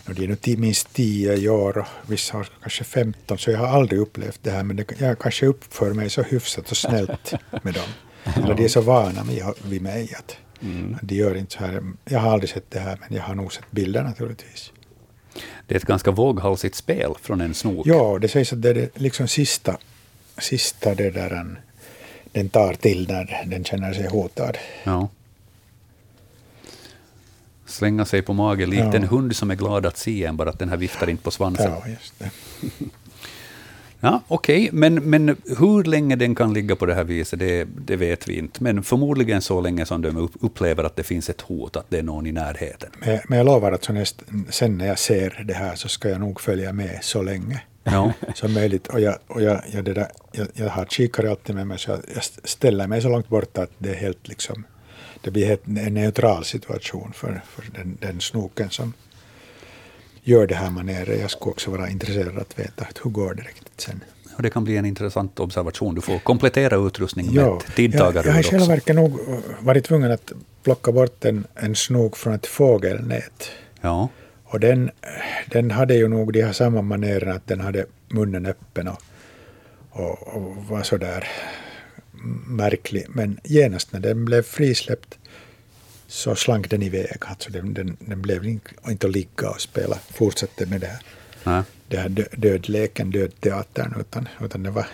de 0.07 0.25
är 0.25 0.29
nu 0.29 0.57
minst 0.57 0.95
tio 0.95 1.49
år 1.49 1.79
och 1.79 1.87
vissa 2.07 2.37
har 2.37 2.49
kanske 2.61 2.85
15, 2.85 3.39
så 3.39 3.51
jag 3.51 3.59
har 3.59 3.67
aldrig 3.67 4.01
upplevt 4.01 4.41
det 4.43 4.51
här. 4.51 4.63
Men 4.63 4.77
det, 4.77 5.01
jag 5.01 5.19
kanske 5.19 5.47
uppför 5.47 5.93
mig 5.93 6.11
så 6.11 6.23
hyfsat 6.23 6.71
och 6.71 6.77
snällt 6.77 7.35
med 7.63 7.75
dem. 7.75 7.89
Eller 8.37 8.55
de 8.55 8.65
är 8.65 8.69
så 8.69 8.81
vana 8.81 9.27
vid 9.65 9.83
mig 9.83 10.15
att 10.19 10.37
mm. 10.63 10.97
de 11.03 11.15
gör 11.15 11.37
inte 11.37 11.53
så 11.53 11.59
här. 11.59 11.83
Jag 12.05 12.21
har 12.21 12.33
aldrig 12.33 12.51
sett 12.51 12.71
det 12.71 12.79
här, 12.79 12.99
men 13.01 13.17
jag 13.17 13.25
har 13.25 13.35
nog 13.35 13.53
sett 13.53 13.71
bilder 13.71 14.03
naturligtvis. 14.03 14.73
Det 15.67 15.75
är 15.75 15.77
ett 15.77 15.85
ganska 15.85 16.11
våghalsigt 16.11 16.75
spel 16.75 17.15
från 17.23 17.41
en 17.41 17.55
snok. 17.55 17.87
Ja, 17.87 18.19
det 18.19 18.29
sägs 18.29 18.53
att 18.53 18.63
det 18.63 18.71
är 18.71 18.75
det 18.75 18.99
liksom 19.01 19.29
sista, 19.29 19.79
sista 20.39 20.95
det 20.95 21.11
där 21.11 21.57
den 22.33 22.49
tar 22.49 22.75
till 22.75 23.09
när 23.09 23.45
den 23.47 23.65
känner 23.65 23.93
sig 23.93 24.09
hotad. 24.09 24.59
Ja. 24.85 25.09
Slänga 27.67 28.05
sig 28.05 28.23
på 28.23 28.33
mage 28.33 28.67
likt 28.67 28.83
ja. 28.83 28.95
en 28.95 29.05
hund 29.05 29.37
som 29.37 29.51
är 29.51 29.55
glad 29.55 29.87
att 29.87 29.97
se 29.97 30.25
en, 30.25 30.37
bara 30.37 30.51
att 30.51 30.59
den 30.59 30.69
här 30.69 30.77
viftar 30.77 31.11
inte 31.11 31.23
på 31.23 31.31
svansen. 31.31 31.71
Ja, 31.71 31.89
just 31.89 32.19
det. 32.19 32.31
Ja, 34.01 34.23
Okej, 34.29 34.69
okay. 34.69 34.79
men, 34.79 34.95
men 34.95 35.37
hur 35.59 35.85
länge 35.85 36.17
den 36.17 36.35
kan 36.35 36.55
ligga 36.55 36.77
på 36.77 36.87
det 36.87 36.95
här 36.95 37.05
viset, 37.05 37.39
det, 37.39 37.65
det 37.65 37.97
vet 37.97 38.29
vi 38.29 38.39
inte. 38.39 38.63
Men 38.63 38.83
förmodligen 38.83 39.43
så 39.43 39.61
länge 39.61 39.87
som 39.87 40.03
de 40.03 40.29
upplever 40.41 40.85
att 40.85 40.97
det 40.97 41.03
finns 41.03 41.31
ett 41.31 41.41
hot, 41.41 41.77
att 41.77 41.87
det 41.89 41.99
är 41.99 42.03
någon 42.03 42.27
i 42.27 42.33
närheten. 42.33 42.91
Men, 42.99 43.19
men 43.29 43.39
jag 43.39 43.45
lovar 43.45 43.73
att 43.73 43.85
så 43.85 43.93
näst, 43.93 44.23
sen 44.51 44.79
när 44.79 44.87
jag 44.87 44.99
ser 44.99 45.45
det 45.47 45.55
här 45.55 45.75
så 45.75 45.89
ska 45.89 46.09
jag 46.09 46.21
nog 46.21 46.41
följa 46.41 46.73
med 46.73 46.99
så 47.03 47.23
länge 47.23 47.63
ja. 47.85 48.13
som 48.35 48.53
möjligt. 48.53 48.87
Och, 48.87 49.01
jag, 49.01 49.19
och 49.27 49.43
jag, 49.43 49.63
jag, 49.73 49.85
det 49.85 49.95
där, 49.95 50.09
jag, 50.33 50.49
jag 50.55 50.69
har 50.69 50.85
kikare 50.85 51.31
alltid 51.31 51.55
med 51.55 51.67
mig, 51.67 51.79
så 51.79 51.91
jag, 51.91 52.01
jag 52.15 52.25
ställer 52.25 52.87
mig 52.87 53.03
så 53.03 53.09
långt 53.09 53.29
bort 53.29 53.59
att 53.59 53.71
det 53.79 53.91
är 53.91 53.95
helt 53.95 54.29
liksom, 54.29 54.65
det 55.27 55.31
blir 55.31 55.59
en 55.65 55.95
neutral 55.95 56.45
situation 56.45 57.13
för, 57.15 57.43
för 57.49 57.65
den, 57.75 57.99
den 58.01 58.21
snoken 58.21 58.71
som 58.71 58.93
gör 60.23 60.47
det 60.47 60.55
här 60.55 60.71
maneret. 60.71 61.21
Jag 61.21 61.31
skulle 61.31 61.51
också 61.51 61.71
vara 61.71 61.89
intresserad 61.89 62.39
att 62.39 62.59
veta 62.59 62.87
hur 63.05 63.11
går 63.11 63.35
det 63.35 63.43
riktigt 63.43 63.81
sen. 63.81 64.05
Och 64.37 64.43
det 64.43 64.51
kan 64.51 64.65
bli 64.65 64.77
en 64.77 64.85
intressant 64.85 65.41
observation. 65.41 65.95
Du 65.95 66.01
får 66.01 66.19
komplettera 66.19 66.87
utrustningen 66.87 67.33
ja, 67.35 67.55
med 67.55 67.75
tidtagarur 67.75 68.17
Jag, 68.17 68.27
jag 68.27 68.33
har 68.33 68.41
i 68.41 68.43
själva 68.43 68.67
verket 68.67 68.97
nog 68.97 69.19
varit 69.61 69.85
tvungen 69.85 70.11
att 70.11 70.33
plocka 70.63 70.93
bort 70.93 71.25
en, 71.25 71.47
en 71.55 71.75
snok 71.75 72.17
från 72.17 72.35
ett 72.35 72.47
fågelnät. 72.47 73.51
Ja. 73.81 74.09
Och 74.45 74.61
den, 74.61 74.91
den 75.47 75.71
hade 75.71 75.95
ju 75.95 76.09
nog 76.09 76.33
de 76.33 76.43
här 76.43 76.53
samma 76.53 76.83
maneren 76.83 77.37
att 77.37 77.47
den 77.47 77.61
hade 77.61 77.87
munnen 78.09 78.47
öppen 78.47 78.89
och, 78.89 79.03
och, 79.91 80.37
och 80.37 80.57
var 80.57 80.83
sådär 80.83 81.29
märklig. 82.47 83.07
Men 83.09 83.41
genast 83.45 83.93
när 83.93 84.01
den 84.01 84.25
blev 84.25 84.43
frisläppt 84.43 85.19
så 86.07 86.35
slank 86.35 86.71
den 86.71 86.83
iväg. 86.83 87.17
Alltså 87.21 87.51
den, 87.51 87.75
den, 87.75 87.97
den 88.01 88.23
blev 88.23 88.45
inte 88.45 89.07
att 89.07 89.13
ligga 89.13 89.51
och 89.51 89.61
spela, 89.61 89.99
fortsatte 90.15 90.67
med 90.67 90.81
det 90.81 90.87
här, 90.87 91.03
Nej. 91.45 91.63
det 91.89 91.97
här 91.97 92.27
dödleken, 92.37 93.11
dödteatern, 93.11 93.95
utan, 94.01 94.29
utan 94.41 94.63
den 94.63 94.73
var 94.73 94.87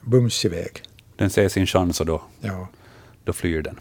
bums 0.00 0.44
iväg. 0.44 0.82
Den 1.16 1.30
ser 1.30 1.48
sin 1.48 1.66
chans 1.66 2.00
och 2.00 2.06
då, 2.06 2.22
ja. 2.40 2.68
då 3.24 3.32
flyr 3.32 3.62
den. 3.62 3.76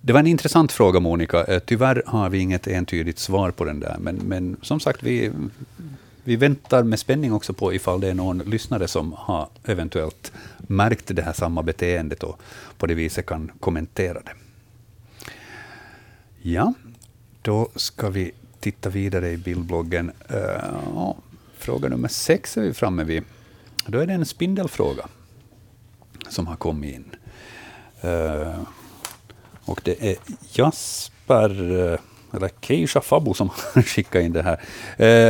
Det 0.00 0.12
var 0.12 0.20
en 0.20 0.26
intressant 0.26 0.72
fråga, 0.72 1.00
Monica. 1.00 1.44
Eh, 1.44 1.58
tyvärr 1.58 2.02
har 2.06 2.30
vi 2.30 2.38
inget 2.38 2.66
entydigt 2.66 3.18
svar 3.18 3.50
på 3.50 3.64
den 3.64 3.80
där, 3.80 3.96
men, 4.00 4.16
men 4.16 4.56
som 4.62 4.80
sagt, 4.80 5.02
vi, 5.02 5.30
vi 6.24 6.36
väntar 6.36 6.82
med 6.82 6.98
spänning 6.98 7.32
också 7.32 7.52
på 7.52 7.74
ifall 7.74 8.00
det 8.00 8.08
är 8.08 8.14
någon 8.14 8.38
lyssnare 8.38 8.88
som 8.88 9.12
har 9.12 9.48
eventuellt 9.64 10.32
märkt 10.58 11.16
det 11.16 11.22
här 11.22 11.32
samma 11.32 11.62
beteendet 11.62 12.22
och 12.22 12.40
på 12.78 12.86
det 12.86 12.94
viset 12.94 13.26
kan 13.26 13.52
kommentera 13.60 14.20
det. 14.20 14.32
Ja, 16.42 16.74
då 17.42 17.68
ska 17.76 18.10
vi 18.10 18.32
titta 18.60 18.90
vidare 18.90 19.30
i 19.30 19.36
bildbloggen. 19.36 20.12
Uh, 20.34 21.14
fråga 21.58 21.88
nummer 21.88 22.08
sex 22.08 22.56
är 22.56 22.62
vi 22.62 22.74
framme 22.74 23.04
vid. 23.04 23.22
Då 23.86 23.98
är 23.98 24.06
det 24.06 24.12
en 24.12 24.26
spindelfråga 24.26 25.08
som 26.28 26.46
har 26.46 26.56
kommit 26.56 26.94
in. 26.94 27.04
Uh, 28.04 28.62
och 29.64 29.80
det 29.84 30.10
är 30.10 30.16
Jasper, 30.52 31.62
uh, 31.62 31.98
eller 32.32 32.50
Keisha 32.60 33.00
Fabo, 33.00 33.34
som 33.34 33.48
skickade 33.84 34.24
in 34.24 34.32
det 34.32 34.42
här. 34.42 34.60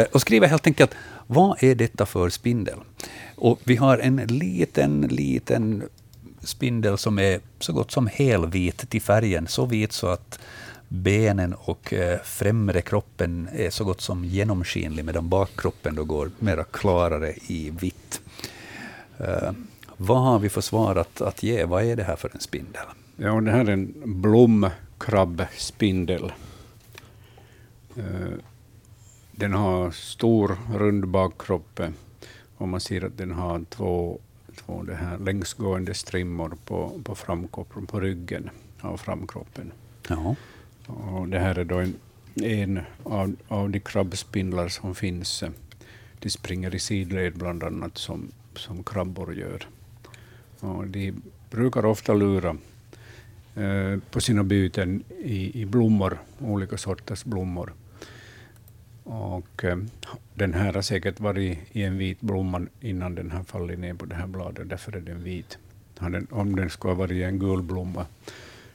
eh, 0.00 0.06
och 0.12 0.20
skriver 0.20 0.48
helt 0.48 0.66
enkelt, 0.66 0.94
vad 1.26 1.62
är 1.62 1.74
detta 1.74 2.06
för 2.06 2.28
spindel? 2.28 2.78
Och 3.36 3.60
vi 3.64 3.76
har 3.76 3.98
en 3.98 4.16
liten, 4.16 5.00
liten 5.00 5.82
spindel 6.40 6.98
som 6.98 7.18
är 7.18 7.40
så 7.58 7.72
gott 7.72 7.90
som 7.90 8.06
helvit 8.06 8.90
till 8.90 9.02
färgen, 9.02 9.46
så 9.46 9.66
vit 9.66 9.92
så 9.92 10.06
att 10.06 10.38
benen 10.88 11.54
och 11.54 11.92
eh, 11.92 12.18
främre 12.24 12.80
kroppen 12.80 13.48
är 13.52 13.70
så 13.70 13.84
gott 13.84 14.00
som 14.00 14.24
genomskinlig, 14.24 15.04
medan 15.04 15.28
bakkroppen 15.28 15.94
då 15.94 16.04
går 16.04 16.30
mera 16.38 16.64
klarare 16.64 17.32
i 17.46 17.70
vitt. 17.80 18.20
Eh, 19.18 19.52
vad 19.96 20.22
har 20.22 20.38
vi 20.38 20.48
för 20.48 20.60
svar 20.60 20.96
att, 20.96 21.20
att 21.20 21.42
ge? 21.42 21.64
Vad 21.64 21.84
är 21.84 21.96
det 21.96 22.04
här 22.04 22.16
för 22.16 22.30
en 22.34 22.40
spindel? 22.40 22.82
Ja, 23.16 23.40
det 23.40 23.50
här 23.50 23.64
är 23.64 23.72
en 23.72 23.94
blomkrabbspindel. 24.04 26.32
Uh, 27.98 28.38
den 29.32 29.52
har 29.52 29.90
stor, 29.90 30.58
rund 30.74 31.08
bakkropp 31.08 31.80
och 32.56 32.68
man 32.68 32.80
ser 32.80 33.04
att 33.04 33.18
den 33.18 33.32
har 33.32 33.64
två, 33.70 34.20
två 34.56 34.82
det 34.82 34.94
här 34.94 35.18
längsgående 35.18 35.94
strimmor 35.94 36.56
på, 36.64 37.00
på 37.04 37.14
framkroppen, 37.14 37.86
på 37.86 38.00
ryggen 38.00 38.50
av 38.80 38.96
framkroppen. 38.96 39.72
Ja. 40.08 40.36
Och 40.86 41.28
det 41.28 41.38
här 41.38 41.58
är 41.58 41.64
då 41.64 41.78
en, 41.78 41.94
en 42.34 42.80
av, 43.02 43.36
av 43.48 43.70
de 43.70 43.80
krabbspindlar 43.80 44.68
som 44.68 44.94
finns. 44.94 45.44
De 46.18 46.30
springer 46.30 46.74
i 46.74 46.78
sidled 46.78 47.38
bland 47.38 47.62
annat 47.62 47.98
som, 47.98 48.28
som 48.54 48.84
krabbor 48.84 49.34
gör. 49.34 49.68
Och 50.60 50.86
de 50.86 51.14
brukar 51.50 51.84
ofta 51.84 52.14
lura 52.14 52.56
eh, 53.54 53.98
på 54.10 54.20
sina 54.20 54.44
byten 54.44 55.04
i, 55.18 55.60
i 55.62 55.66
blommor, 55.66 56.18
olika 56.38 56.76
sorters 56.76 57.24
blommor. 57.24 57.72
Och 59.04 59.64
eh, 59.64 59.78
den 60.34 60.54
här 60.54 60.72
har 60.72 60.82
säkert 60.82 61.20
varit 61.20 61.58
i 61.72 61.82
en 61.82 61.98
vit 61.98 62.20
blomma 62.20 62.66
innan 62.80 63.14
den 63.14 63.30
har 63.30 63.44
fallit 63.44 63.78
ner 63.78 63.94
på 63.94 64.04
det 64.04 64.14
här 64.14 64.26
bladet, 64.26 64.68
därför 64.68 64.96
är 64.96 65.00
den 65.00 65.22
vit. 65.22 65.58
om 66.30 66.56
den 66.56 66.70
skulle 66.70 66.94
ha 66.94 66.98
varit 66.98 67.12
i 67.12 67.22
en 67.22 67.38
gul 67.38 67.62
blomma 67.62 68.06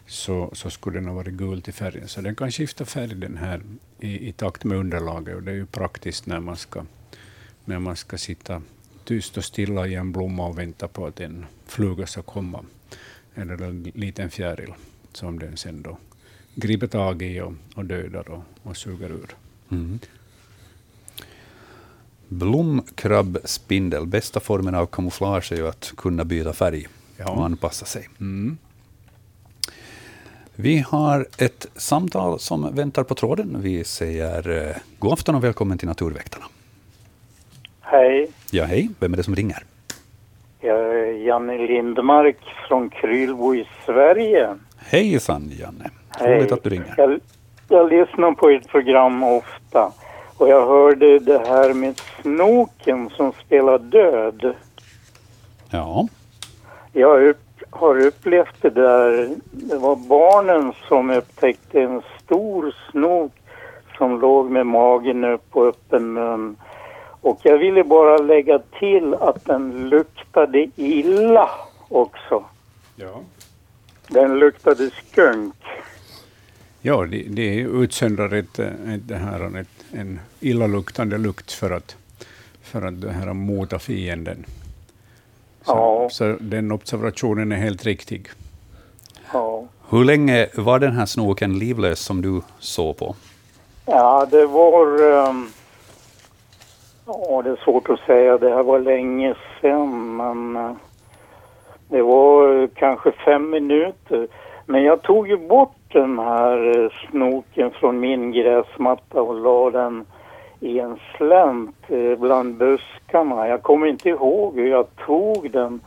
så, 0.08 0.50
så 0.54 0.70
skulle 0.70 1.00
den 1.00 1.08
ha 1.08 1.14
varit 1.14 1.34
gul 1.34 1.62
till 1.62 1.74
färgen. 1.74 2.08
Så 2.08 2.22
den 2.22 2.36
kan 2.36 2.52
skifta 2.52 2.86
färg 2.86 3.16
den 3.16 3.38
här 3.38 3.62
i, 4.00 4.30
i 4.30 4.34
takt 4.34 4.64
med 4.64 4.78
underlaget 4.78 5.36
och 5.36 5.44
det 5.44 5.52
är 5.52 5.56
ju 5.56 5.66
praktiskt 5.66 6.26
när 6.26 6.40
man 6.40 6.56
ska, 6.56 6.86
när 7.66 7.80
man 7.80 7.96
ska 7.96 8.18
sitta 8.18 8.62
tyst 9.04 9.38
och 9.38 9.44
stilla 9.44 9.88
i 9.88 9.96
en 9.96 10.12
blomma 10.12 10.48
och 10.48 10.58
vänta 10.58 10.88
på 10.88 11.08
att 11.08 11.20
en 11.20 11.46
fluga 11.66 12.06
ska 12.06 12.22
komma, 12.22 12.66
eller 13.36 13.64
en 13.64 13.84
liten 13.84 14.30
fjäril 14.30 14.74
som 15.14 15.40
den 15.40 15.58
sen 15.58 15.82
då 15.82 15.98
griper 16.56 16.88
tag 16.88 17.22
i 17.22 17.42
och, 17.42 17.54
och 17.76 17.86
dödar 17.86 18.30
och, 18.30 18.44
och 18.64 18.78
suger 18.78 19.10
ur. 19.10 19.36
Mm. 19.72 20.00
Blomkrabbspindel, 22.30 24.06
bästa 24.06 24.40
formen 24.40 24.76
av 24.76 24.86
kamouflage 24.86 25.52
är 25.52 25.56
ju 25.56 25.68
att 25.68 25.94
kunna 25.98 26.26
byta 26.26 26.54
färg 26.54 26.88
ja. 27.18 27.32
och 27.32 27.46
anpassa 27.46 27.86
sig. 27.86 28.10
Mm. 28.20 28.58
Vi 30.56 30.80
har 30.88 31.28
ett 31.38 31.66
samtal 31.76 32.40
som 32.40 32.76
väntar 32.76 33.04
på 33.04 33.16
tråden. 33.16 33.58
Vi 33.62 33.84
säger 33.84 34.68
eh, 34.68 34.76
god 35.00 35.14
afton 35.14 35.36
och 35.36 35.44
välkommen 35.44 35.78
till 35.78 35.88
Naturväktarna. 35.88 36.46
Hej. 37.82 38.32
Ja, 38.52 38.66
hej. 38.66 38.90
Vem 39.00 39.14
är 39.14 39.18
det 39.18 39.24
som 39.24 39.36
ringer? 39.36 39.64
Jag 40.60 40.80
är 40.80 41.12
Janne 41.12 41.58
Lindmark 41.68 42.38
från 42.68 42.90
Krylbo 42.90 43.56
i 43.56 43.68
Sverige. 43.86 44.56
Hejsan, 44.78 45.52
Janne. 45.60 45.90
Roligt 46.20 46.52
att 46.52 46.64
du 46.64 46.70
ringer. 46.70 46.94
Jag, 46.98 47.20
jag 47.70 47.90
lyssnar 47.90 48.32
på 48.32 48.50
ert 48.50 48.68
program 48.68 49.24
ofta 49.24 49.92
och 50.38 50.50
jag 50.50 50.68
hörde 50.68 51.20
det 51.20 51.40
här 51.48 51.74
med 51.74 52.02
snoken 52.22 53.10
som 53.10 53.32
spelar 53.46 53.78
död. 53.78 54.56
Ja. 55.70 56.08
Jag 56.94 57.28
upp, 57.28 57.64
har 57.70 58.06
upplevt 58.06 58.62
det 58.62 58.70
där. 58.70 59.30
Det 59.52 59.78
var 59.78 59.96
barnen 59.96 60.74
som 60.88 61.10
upptäckte 61.10 61.82
en 61.82 62.02
stor 62.24 62.76
snok 62.92 63.32
som 63.98 64.20
låg 64.20 64.52
med 64.52 64.66
magen 64.66 65.24
upp 65.24 65.46
och 65.52 65.68
öppen 65.68 66.14
mun. 66.14 66.56
Och 67.22 67.40
jag 67.44 67.58
ville 67.58 67.84
bara 67.84 68.18
lägga 68.18 68.60
till 68.80 69.14
att 69.14 69.46
den 69.46 69.90
luktade 69.90 70.68
illa 70.76 71.50
också. 71.90 72.44
Ja. 72.96 73.22
Den 74.08 74.40
luktade 74.40 74.90
skunk. 74.90 75.56
Ja, 76.88 77.06
det, 77.06 77.24
det 77.30 77.56
utsöndrar 77.56 78.34
ett, 78.34 78.60
ett, 78.60 79.08
det 79.08 79.16
här, 79.16 79.60
ett, 79.60 79.86
en 79.94 80.20
illaluktande 80.40 81.18
lukt 81.18 81.52
för 81.52 81.72
att, 81.72 81.96
för 82.62 82.82
att 82.82 83.02
det 83.02 83.12
här 83.12 83.34
mota 83.34 83.80
fienden. 83.80 84.46
Så, 85.62 85.72
ja. 85.72 86.10
så 86.12 86.36
den 86.40 86.72
observationen 86.72 87.52
är 87.52 87.56
helt 87.56 87.86
riktig. 87.86 88.28
Ja. 89.34 89.64
Hur 89.90 90.04
länge 90.04 90.48
var 90.56 90.80
den 90.80 90.92
här 90.92 91.06
snoken 91.06 91.60
livlös 91.60 92.00
som 92.00 92.22
du 92.22 92.42
såg 92.60 92.98
på? 92.98 93.16
Ja, 93.86 94.28
det 94.32 94.46
var... 94.46 95.02
Um, 95.30 95.50
ja, 97.06 97.42
det 97.44 97.50
är 97.50 97.64
svårt 97.64 97.90
att 97.90 98.00
säga. 98.00 98.38
Det 98.38 98.50
här 98.50 98.64
var 98.64 98.80
länge 98.80 99.36
sedan, 99.62 100.16
men 100.16 100.58
uh, 100.58 100.76
det 101.88 102.02
var 102.02 102.68
kanske 102.68 103.12
fem 103.12 103.50
minuter. 103.50 104.28
Men 104.66 104.84
jag 104.84 105.02
tog 105.02 105.28
ju 105.28 105.38
bort 105.38 105.77
den 105.94 106.20
här 106.20 106.78
uh, 106.78 106.90
snoken 107.10 107.72
från 107.72 108.00
min 108.00 108.32
gräsmatta 108.32 109.22
och 109.22 109.36
la 109.36 109.70
den 109.70 110.06
i 110.60 110.80
en 110.80 111.00
slänt 111.18 111.76
uh, 111.92 112.20
bland 112.20 112.58
buskarna. 112.58 113.48
Jag 113.48 113.64
kommer 113.64 113.88
inte 113.88 114.10
ihåg 114.10 114.56
hur 114.56 114.68
jag 114.68 114.96
tog 115.06 115.52
den. 115.52 115.80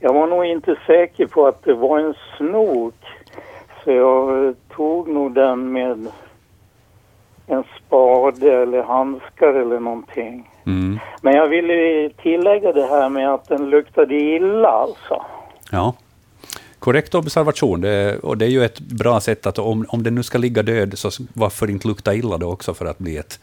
Jag 0.00 0.12
var 0.12 0.26
nog 0.26 0.44
inte 0.44 0.76
säker 0.86 1.26
på 1.26 1.46
att 1.46 1.64
det 1.64 1.74
var 1.74 1.98
en 1.98 2.14
snok. 2.36 2.94
Så 3.84 3.90
jag 3.90 4.54
tog 4.76 5.08
nog 5.08 5.32
den 5.32 5.72
med 5.72 6.08
en 7.46 7.64
spade 7.78 8.62
eller 8.62 8.82
handskar 8.82 9.54
eller 9.54 9.80
någonting. 9.80 10.50
Mm. 10.66 10.98
Men 11.22 11.34
jag 11.34 11.48
ville 11.48 12.10
tillägga 12.10 12.72
det 12.72 12.86
här 12.86 13.08
med 13.08 13.34
att 13.34 13.48
den 13.48 13.70
luktade 13.70 14.14
illa 14.14 14.68
alltså. 14.68 15.22
Ja. 15.72 15.94
Korrekt 16.84 17.14
observation. 17.14 17.80
Det, 17.80 18.18
och 18.18 18.38
det 18.38 18.44
är 18.44 18.48
ju 18.48 18.64
ett 18.64 18.80
bra 18.80 19.20
sätt 19.20 19.46
att 19.46 19.58
om, 19.58 19.86
om 19.88 20.02
den 20.02 20.14
nu 20.14 20.22
ska 20.22 20.38
ligga 20.38 20.62
död, 20.62 20.98
så 20.98 21.10
varför 21.32 21.70
inte 21.70 21.88
lukta 21.88 22.14
illa 22.14 22.38
då 22.38 22.52
också 22.52 22.74
för 22.74 22.86
att 22.86 22.98
bli 22.98 23.16
ett, 23.16 23.40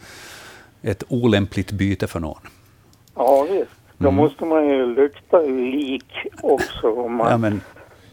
ett 0.82 1.04
olämpligt 1.08 1.72
byte 1.72 2.08
för 2.08 2.20
någon? 2.20 2.42
Ja, 3.16 3.48
visst. 3.50 3.72
Då 3.98 4.10
mm. 4.10 4.16
måste 4.16 4.46
man 4.46 4.68
ju 4.68 4.86
lukta 4.86 5.40
lik 5.40 6.14
också. 6.42 6.92
Om 6.92 7.16
man... 7.16 7.32
Ja, 7.32 7.38
men 7.38 7.62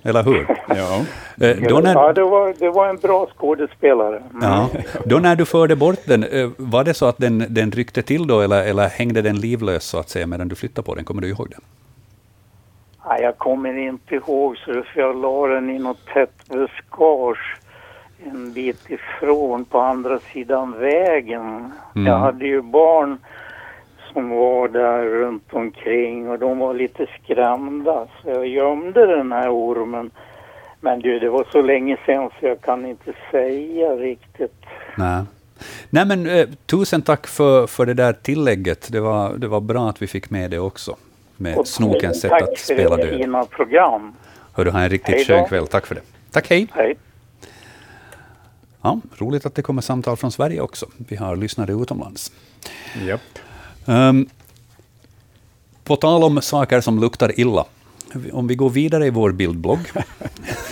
eller 0.03 0.23
hur? 0.23 0.47
Ja. 0.69 1.05
Eh, 1.47 1.57
då 1.69 1.79
när... 1.79 1.95
ja 1.95 2.13
det, 2.13 2.23
var, 2.23 2.55
det 2.59 2.71
var 2.71 2.89
en 2.89 2.97
bra 2.97 3.27
skådespelare. 3.37 4.17
Mm. 4.17 4.43
Ja. 4.43 4.69
Då 5.05 5.19
när 5.19 5.37
du 5.37 5.45
förde 5.45 5.77
bort 5.77 5.99
den, 6.05 6.25
eh, 6.25 6.51
var 6.57 6.85
det 6.85 6.95
så 6.95 7.07
att 7.07 7.19
den, 7.19 7.47
den 7.49 7.71
ryckte 7.71 8.03
till 8.03 8.27
då, 8.27 8.41
eller, 8.41 8.65
eller 8.65 8.89
hängde 8.89 9.23
den 9.23 9.41
livlös 9.41 9.85
så 9.85 9.99
att 9.99 10.09
säga 10.09 10.27
medan 10.27 10.49
du 10.49 10.55
flyttade 10.55 10.87
på 10.87 10.95
den? 10.95 11.05
Kommer 11.05 11.23
du 11.23 11.29
ihåg 11.29 11.51
den? 11.51 11.61
Nej, 13.09 13.23
jag 13.23 13.39
kommer 13.39 13.79
inte 13.79 14.15
ihåg, 14.15 14.57
så 14.57 14.83
för 14.83 15.01
jag 15.01 15.17
la 15.17 15.47
den 15.47 15.71
i 15.71 15.79
något 15.79 16.07
tätt 16.07 16.49
buskage 16.49 17.59
en 18.25 18.53
bit 18.53 18.91
ifrån 18.91 19.65
på 19.65 19.81
andra 19.81 20.19
sidan 20.19 20.79
vägen. 20.79 21.73
Mm. 21.95 22.07
Jag 22.07 22.19
hade 22.19 22.47
ju 22.47 22.63
barn 22.63 23.19
som 24.13 24.31
var 24.31 24.69
där 24.69 25.05
runt 25.05 25.53
omkring 25.53 26.31
och 26.31 26.39
de 26.39 26.59
var 26.59 26.75
lite 26.75 27.07
skrämda. 27.23 28.07
Så 28.23 28.29
jag 28.29 28.47
gömde 28.47 29.07
den 29.07 29.33
här 29.33 29.49
ormen. 29.51 30.11
Men 30.81 31.01
du, 31.01 31.19
det 31.19 31.31
var 31.31 31.47
så 31.53 31.63
länge 31.63 31.97
sedan 32.07 32.31
så 32.41 32.47
jag 32.47 32.61
kan 32.61 32.87
inte 32.87 33.13
säga 33.31 33.89
riktigt. 33.89 34.65
Nej. 34.97 35.25
Nej 35.91 36.07
men 36.07 36.27
eh, 36.27 36.49
tusen 36.67 37.03
tack 37.03 37.27
för, 37.27 37.67
för 37.67 37.87
det 37.87 37.95
där 37.95 38.13
tillägget. 38.13 38.93
Det 38.93 39.01
var, 39.01 39.37
det 39.37 39.49
var 39.49 39.61
bra 39.61 39.89
att 39.89 40.03
vi 40.03 40.07
fick 40.07 40.31
med 40.31 40.51
det 40.51 40.59
också. 40.59 40.97
Med 41.41 41.57
och 41.57 41.69
snokens 41.69 42.21
sätt 42.21 42.33
att 42.33 42.59
spela 42.59 42.97
död. 42.97 43.01
Tack 43.01 43.09
för 43.09 43.19
dina 43.19 43.45
program. 43.45 44.13
Hör 44.53 44.65
du, 44.65 44.71
ha 44.71 44.81
en 44.81 44.89
riktigt 44.91 45.27
skön 45.27 45.49
kväll. 45.49 45.67
Tack 45.67 45.87
för 45.87 45.95
det. 45.95 46.01
Tack, 46.31 46.51
hej. 46.51 46.67
Hej. 46.73 46.97
Ja, 48.83 49.01
roligt 49.19 49.47
att 49.47 49.55
det 49.55 49.63
kommer 49.63 49.83
samtal 49.83 50.17
från 50.17 50.33
Sverige 50.33 50.61
också. 50.61 50.87
Vi 50.97 51.17
har 51.17 51.37
lyssnare 51.37 51.73
utomlands. 51.73 52.33
Yep. 53.03 53.21
Um, 53.85 54.29
på 55.85 55.97
tal 55.97 56.25
om 56.25 56.43
saker 56.43 56.81
som 56.81 57.01
luktar 57.01 57.41
illa, 57.41 57.65
om 58.33 58.47
vi 58.47 58.55
går 58.55 58.71
vidare 58.71 59.07
i 59.07 59.11
vår 59.11 59.33
bildblogg, 59.33 59.79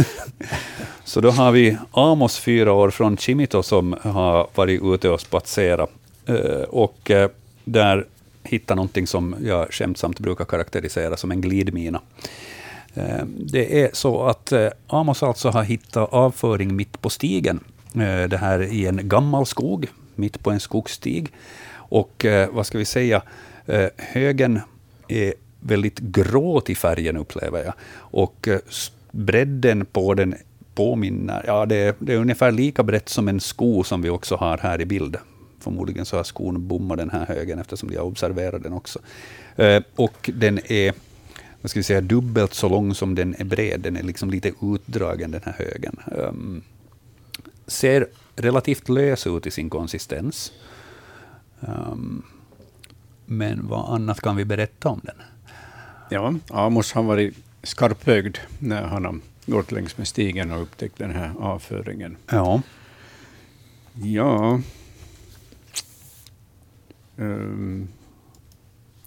så 1.05 1.21
då 1.21 1.31
har 1.31 1.53
vi 1.53 1.77
Amos, 1.91 2.39
fyra 2.39 2.73
år, 2.73 2.91
från 2.91 3.17
Chimito, 3.17 3.63
som 3.63 3.97
har 4.03 4.49
varit 4.55 4.83
ute 4.83 5.09
och 5.09 5.21
spatserat, 5.21 5.91
uh, 6.29 6.63
och 6.63 7.11
uh, 7.11 7.27
där 7.65 8.07
hitta 8.47 8.75
någonting 8.75 9.07
som 9.07 9.37
jag 9.45 9.67
skämtsamt 9.71 10.21
brukar 10.21 10.45
karaktärisera 10.45 11.17
som 11.17 11.31
en 11.31 11.41
glidmina. 11.41 12.01
Eh, 12.97 13.25
det 13.27 13.83
är 13.83 13.91
så 13.93 14.27
att 14.27 14.53
eh, 14.53 14.69
Amos 14.87 15.23
alltså 15.23 15.49
har 15.49 15.63
hittat 15.63 16.13
avföring 16.13 16.77
mitt 16.77 17.03
på 17.03 17.11
stigen, 17.11 17.61
eh, 17.95 18.29
det 18.29 18.37
här 18.37 18.63
i 18.63 18.87
en 18.87 19.09
gammal 19.09 19.47
skog, 19.47 19.87
mitt 20.15 20.43
på 20.43 20.51
en 20.51 20.61
skogsstig. 20.61 21.33
Och 21.89 22.27
vad 22.51 22.67
ska 22.67 22.79
vi 22.79 22.85
säga, 22.85 23.23
högen 23.97 24.61
är 25.09 25.35
väldigt 25.61 25.99
grå 25.99 26.61
till 26.61 26.77
färgen, 26.77 27.17
upplever 27.17 27.65
jag. 27.65 27.75
Och 27.97 28.49
bredden 29.11 29.87
på 29.87 30.15
den 30.15 30.35
påminner, 30.75 31.45
ja 31.47 31.67
det 31.67 31.77
är, 31.77 31.95
det 31.99 32.13
är 32.13 32.17
ungefär 32.17 32.53
lika 32.53 32.83
brett 32.83 33.09
som 33.09 33.29
en 33.29 33.41
sko 33.41 33.85
som 33.85 34.03
vi 34.03 34.11
också 34.11 34.37
har 34.37 34.59
här 34.59 34.81
i 34.81 34.85
bild. 34.85 35.17
Förmodligen 35.67 36.07
så 36.07 36.17
har 36.17 36.25
skon 36.25 36.69
bommat 36.69 36.99
den 36.99 37.11
här 37.11 37.27
högen 37.27 37.59
eftersom 37.59 37.91
de 37.91 37.97
har 37.97 38.05
observerat 38.05 38.63
den 38.63 38.73
också. 38.73 38.99
Eh, 39.57 39.83
och 39.97 40.31
den 40.35 40.59
är 40.73 40.95
vad 41.61 41.71
ska 41.71 41.81
vi 41.81 41.85
säga, 41.85 42.01
dubbelt 42.01 42.55
så 42.55 42.69
lång 42.69 42.95
som 42.95 43.15
den 43.15 43.35
är 43.39 43.45
bred. 43.45 43.81
Den 43.81 43.97
är 43.97 44.03
liksom 44.03 44.31
lite 44.31 44.53
utdragen, 44.63 45.31
den 45.31 45.41
här 45.45 45.53
högen. 45.53 45.97
Um, 46.07 46.63
ser 47.67 48.07
relativt 48.37 48.89
lös 48.89 49.27
ut 49.27 49.47
i 49.47 49.51
sin 49.51 49.71
konsistens. 49.71 50.53
Um, 51.61 52.23
men 53.25 53.69
vad 53.69 53.95
annat 53.95 54.21
kan 54.21 54.37
vi 54.37 54.45
berätta 54.45 54.89
om 54.89 55.01
den? 55.03 55.17
Ja, 56.11 56.35
Amos 56.51 56.93
har 56.93 57.03
varit 57.03 57.37
skarpögd 57.63 58.39
när 58.59 58.83
han 58.83 59.05
har 59.05 59.21
gått 59.47 59.73
längs 59.73 59.99
med 59.99 60.09
stigen 60.09 60.51
och 60.51 60.63
upptäckt 60.63 60.99
den 60.99 61.11
här 61.11 61.33
avföringen. 61.39 62.17
Ja. 62.31 62.63
Ja. 64.03 64.61
Um, 67.17 67.89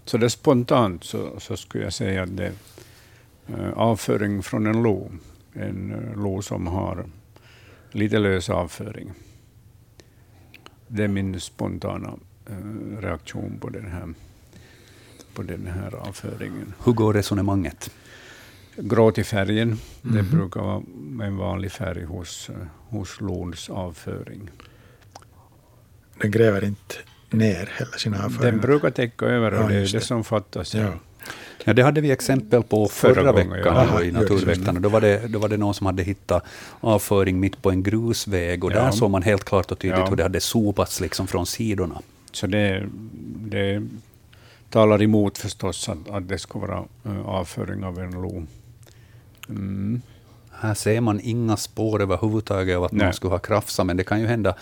så 0.06 0.18
det 0.18 0.30
spontant 0.30 1.04
så, 1.04 1.40
så 1.40 1.58
skulle 1.58 1.84
jag 1.84 1.94
säga 1.94 2.24
att 2.24 2.38
det 2.38 2.46
är 2.46 2.54
uh, 3.60 3.74
avföring 3.74 4.44
från 4.44 4.68
en 4.68 4.84
lo. 4.84 5.12
En 5.54 5.92
uh, 5.92 6.24
lo 6.24 6.42
som 6.42 6.68
har 6.68 7.06
lite 7.92 8.20
lös 8.20 8.50
avföring. 8.50 9.12
Det 10.88 11.04
är 11.04 11.08
min 11.08 11.40
spontana 11.40 12.14
Eh, 12.50 13.02
reaktion 13.02 13.58
på 13.60 13.70
den 13.70 13.92
här, 13.92 14.14
på 15.34 15.42
den 15.44 15.68
här 15.68 15.96
avföringen. 15.96 16.74
Hur 16.86 16.94
går 16.94 17.14
resonemanget? 17.14 17.92
Grå 18.76 19.12
till 19.12 19.26
färgen, 19.26 19.78
det 20.02 20.24
brukar 20.24 20.62
vara 20.62 20.84
en 21.28 21.38
vanlig 21.38 21.72
färg 21.72 22.04
hos, 22.04 22.50
eh, 22.50 22.56
hos 22.90 23.22
lons 23.22 23.70
avföring. 23.70 24.50
Den 26.22 26.32
gräver 26.32 26.64
inte 26.64 26.96
ner 27.30 27.70
hela 27.80 27.92
sin 27.92 28.14
avföring. 28.14 28.52
Den 28.52 28.60
brukar 28.60 28.90
täcka 28.90 29.26
över 29.26 29.52
och 29.54 29.64
Ja, 29.64 29.68
det 29.68 29.76
är 29.76 29.94
det 29.94 30.02
som 30.02 30.24
fattas. 30.24 30.76
Ja. 30.76 30.90
Ja, 31.64 31.74
det 31.74 31.84
hade 31.84 32.02
vi 32.02 32.12
exempel 32.12 32.64
på 32.64 32.88
förra, 32.88 33.14
Förra 33.14 33.32
gången, 33.32 33.50
veckan 33.50 33.76
ja. 33.76 33.82
Aha, 33.82 34.02
i 34.02 34.12
Naturväktarna. 34.12 34.80
Då 34.80 34.90
var, 34.90 35.02
det, 35.02 35.28
då 35.28 35.40
var 35.40 35.50
det 35.50 35.58
någon 35.58 35.74
som 35.74 35.86
hade 35.86 36.04
hittat 36.04 36.44
avföring 36.80 37.40
mitt 37.40 37.62
på 37.62 37.72
en 37.72 37.84
grusväg 37.84 38.64
och 38.64 38.72
Ja. 38.72 38.76
där 38.84 38.92
såg 38.92 39.12
man 39.12 39.24
helt 39.24 39.44
klart 39.46 39.72
och 39.72 39.80
tydligt 39.80 40.00
Ja. 40.00 40.06
hur 40.10 40.16
det 40.16 40.24
hade 40.24 40.40
sopats 40.40 41.00
liksom 41.02 41.28
från 41.28 41.46
sidorna. 41.46 42.02
Så 42.32 42.48
det, 42.48 42.84
det 43.38 43.88
talar 44.70 45.02
emot 45.04 45.38
förstås 45.38 45.90
att, 45.90 46.10
att 46.10 46.28
det 46.28 46.38
ska 46.38 46.60
vara 46.60 46.84
eh, 47.06 47.26
avföring 47.26 47.84
av 47.84 48.00
en 48.00 48.12
lo. 48.12 48.46
Mm. 49.50 50.02
Här 50.52 50.74
ser 50.74 51.02
man 51.02 51.20
inga 51.24 51.58
spår 51.58 52.02
överhuvudtaget 52.02 52.78
av 52.78 52.84
att 52.84 52.92
Nej. 52.92 53.06
någon 53.06 53.14
skulle 53.14 53.32
ha 53.32 53.40
krafsat, 53.40 53.86
men 53.86 53.98
det 53.98 54.04
kan 54.04 54.20
ju 54.22 54.28
hända. 54.28 54.56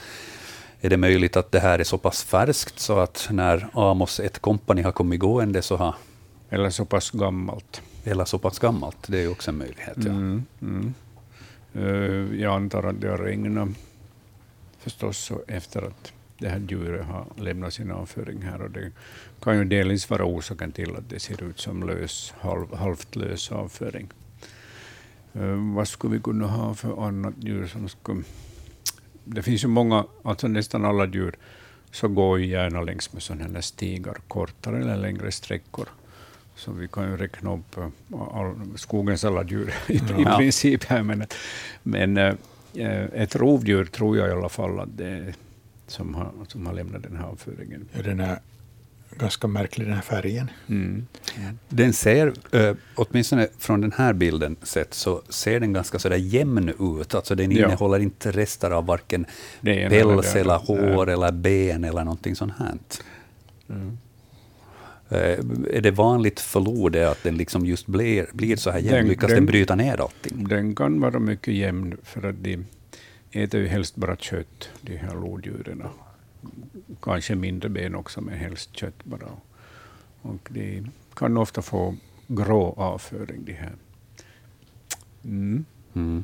Är 0.82 0.90
det 0.90 0.98
möjligt 0.98 1.38
att 1.38 1.52
det 1.52 1.60
här 1.60 1.80
är 1.80 1.84
så 1.84 1.98
pass 1.98 2.24
färskt 2.24 2.80
så 2.80 3.00
att 3.00 3.28
när 3.32 3.68
Amos 3.74 4.20
ett 4.20 4.40
kompani 4.40 4.82
har 4.82 4.92
kommit 4.92 5.20
gående 5.20 5.62
så 5.62 5.76
har, 5.76 5.96
Eller 6.50 6.70
så 6.70 6.86
pass 6.86 7.12
gammalt. 7.12 7.82
eller 8.04 8.26
så 8.26 8.40
pass 8.40 8.60
gammalt, 8.60 8.98
det 9.08 9.18
är 9.18 9.22
ju 9.22 9.30
också 9.32 9.52
en 9.52 9.58
möjlighet. 9.58 9.98
Ja. 9.98 10.10
Mm, 10.12 10.46
mm. 10.62 10.94
Eh, 11.74 12.42
jag 12.42 12.54
antar 12.56 12.84
att 12.84 13.02
det 13.02 13.10
har 13.10 13.18
regnat 13.18 13.70
förstås 14.80 15.32
efter 15.48 15.82
att 15.82 16.12
det 16.40 16.50
här 16.50 16.60
djuret 16.70 17.06
har 17.06 17.26
lämnat 17.38 17.74
sin 17.74 17.92
avföring 17.92 18.42
här. 18.42 18.62
Och 18.62 18.72
det 18.72 18.92
kan 19.42 19.58
ju 19.58 19.64
delvis 19.64 20.10
vara 20.10 20.26
orsaken 20.26 20.72
till 20.72 20.96
att 20.96 21.10
det 21.10 21.20
ser 21.20 21.44
ut 21.44 21.60
som 21.60 21.84
lös, 21.88 22.34
halv, 22.40 22.76
halvt 22.76 23.16
lös 23.16 23.52
avföring. 23.52 24.08
Eh, 25.34 25.74
vad 25.76 25.88
skulle 25.88 26.14
vi 26.14 26.20
kunna 26.22 26.48
ha 26.48 26.74
för 26.74 27.08
annat 27.08 27.34
djur 27.40 27.68
som 27.68 27.90
skulle... 27.90 28.24
Det 29.28 29.42
finns 29.44 29.64
ju 29.64 29.68
många, 29.68 30.06
alltså 30.24 30.48
nästan 30.48 30.86
alla 30.86 31.06
djur, 31.08 31.36
så 31.92 32.08
går 32.08 32.40
ju 32.40 32.46
gärna 32.46 32.82
längs 32.82 33.14
med 33.14 33.24
sådana 33.24 33.54
här 33.54 33.62
stigar, 33.62 34.18
kortare 34.28 34.82
eller 34.82 34.98
längre 34.98 35.32
sträckor. 35.32 35.88
Så 36.56 36.72
vi 36.72 36.88
kan 36.88 37.12
ju 37.12 37.18
räkna 37.18 37.54
upp 37.54 37.78
eh, 37.78 37.88
all, 38.34 38.56
skogens 38.76 39.26
alla 39.26 39.44
djur 39.44 39.74
i, 39.88 39.94
i 39.94 40.02
Ja. 40.26 40.38
princip 40.38 40.84
här. 40.84 41.04
Men, 41.04 41.26
men 41.84 42.18
eh, 42.18 42.36
ett 43.14 43.36
rovdjur 43.36 43.86
tror 43.86 44.18
jag 44.18 44.28
i 44.28 44.32
alla 44.32 44.50
fall 44.50 44.80
att 44.80 44.98
det 44.98 45.08
är 45.08 45.34
som 45.88 46.16
har, 46.16 46.32
som 46.48 46.66
har 46.66 46.74
lämnat 46.74 47.04
den 47.04 47.18
här 47.18 47.26
avföringen. 47.26 47.86
Ja, 47.94 48.02
den 48.02 48.20
är 48.20 48.40
ganska 49.20 49.48
märklig 49.48 49.88
den 49.88 49.94
här 49.94 50.02
färgen. 50.02 50.52
Mm. 50.70 51.08
Den 51.70 51.94
ser, 51.94 52.34
eh, 52.52 52.76
åtminstone 52.96 53.48
från 53.58 53.82
den 53.82 53.92
här 53.92 54.14
bilden 54.14 54.56
sett, 54.64 54.94
så 54.94 55.22
ser 55.30 55.60
den 55.60 55.74
ganska 55.74 56.00
sådär 56.00 56.16
jämn 56.18 56.70
ut. 57.00 57.16
Alltså 57.16 57.36
den 57.36 57.52
Ja. 57.52 57.66
innehåller 57.66 58.00
inte 58.00 58.32
rester 58.32 58.72
av 58.72 58.86
varken 58.86 59.26
päls 59.62 60.36
eller 60.36 60.58
hår 60.58 61.10
eller 61.10 61.32
ben 61.32 61.84
eller 61.84 62.04
någonting 62.04 62.36
sånt 62.36 62.54
här. 62.60 62.76
Mm. 63.70 63.98
Eh, 65.10 65.40
Är 65.78 65.82
det 65.82 65.92
vanligt 65.92 66.40
för 66.40 66.90
det 66.90 67.12
att 67.12 67.24
den 67.24 67.38
liksom 67.38 67.66
just 67.66 67.88
blir, 67.88 68.26
blir 68.34 68.56
så 68.56 68.72
här 68.72 68.80
jämn? 68.80 68.96
Den- 68.96 69.08
Lyckas 69.08 69.28
den, 69.28 69.36
den- 69.36 69.46
bryta 69.46 69.76
ner 69.76 70.02
allting? 70.02 70.48
Den 70.48 70.76
kan 70.76 71.00
vara 71.02 71.20
mycket 71.20 71.54
jämn 71.54 71.98
för 72.04 72.30
att 72.30 72.36
de 72.44 72.66
äter 73.32 73.60
ju 73.60 73.68
helst 73.68 73.96
bara 73.96 74.16
kött, 74.16 74.70
de 74.82 74.98
här 74.98 75.16
lodjuren. 75.16 75.84
Kanske 77.02 77.36
mindre 77.36 77.70
ben 77.70 77.96
också, 77.96 78.22
men 78.22 78.38
helst 78.38 78.76
kött 78.76 79.04
bara. 79.04 79.28
Och 80.22 80.48
de 80.50 80.88
kan 81.16 81.38
ofta 81.38 81.62
få 81.62 81.96
grå 82.28 82.74
avföring, 82.78 83.46
de 83.46 83.54
här. 83.54 83.74
Mm. 85.24 85.66
Mm. 85.96 86.24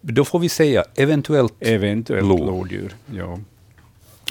Då 0.00 0.24
får 0.24 0.38
vi 0.38 0.48
säga 0.48 0.84
eventuellt 0.94 1.54
Eventuellt 1.60 2.26
Lo. 2.28 2.36
lodjur. 2.46 2.94
Ja. 3.14 3.38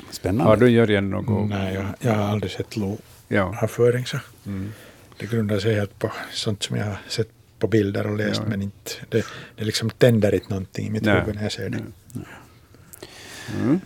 spännande. 0.09 0.43
Har 0.43 0.57
du 0.57 0.69
Jörgen 0.69 1.09
något? 1.09 1.49
Nej, 1.49 1.73
jag, 1.73 1.85
jag 1.99 2.13
har 2.15 2.23
aldrig 2.23 2.51
sett 2.51 2.77
Ja. 2.77 2.95
loavföring. 3.27 4.05
Så 4.05 4.17
Mm. 4.45 4.71
det 5.17 5.25
grundar 5.25 5.59
sig 5.59 5.75
helt 5.75 5.99
på 5.99 6.11
sånt 6.31 6.63
som 6.63 6.75
jag 6.77 6.85
har 6.85 6.97
sett 7.07 7.29
på 7.59 7.67
bilder 7.67 8.07
och 8.07 8.17
läst, 8.17 8.41
Ja. 8.43 8.49
men 8.49 8.61
inte, 8.61 8.91
det, 9.09 9.25
det 9.55 9.63
liksom 9.63 9.89
tänder 9.89 10.33
inte 10.35 10.49
någonting 10.49 10.87
i 10.87 10.89
mitt 10.89 11.03
Nej. 11.03 11.19
huvud 11.19 11.35
när 11.35 11.43
jag 11.43 11.51
ser 11.51 11.69
det. 11.69 11.79
Mm. 13.55 13.79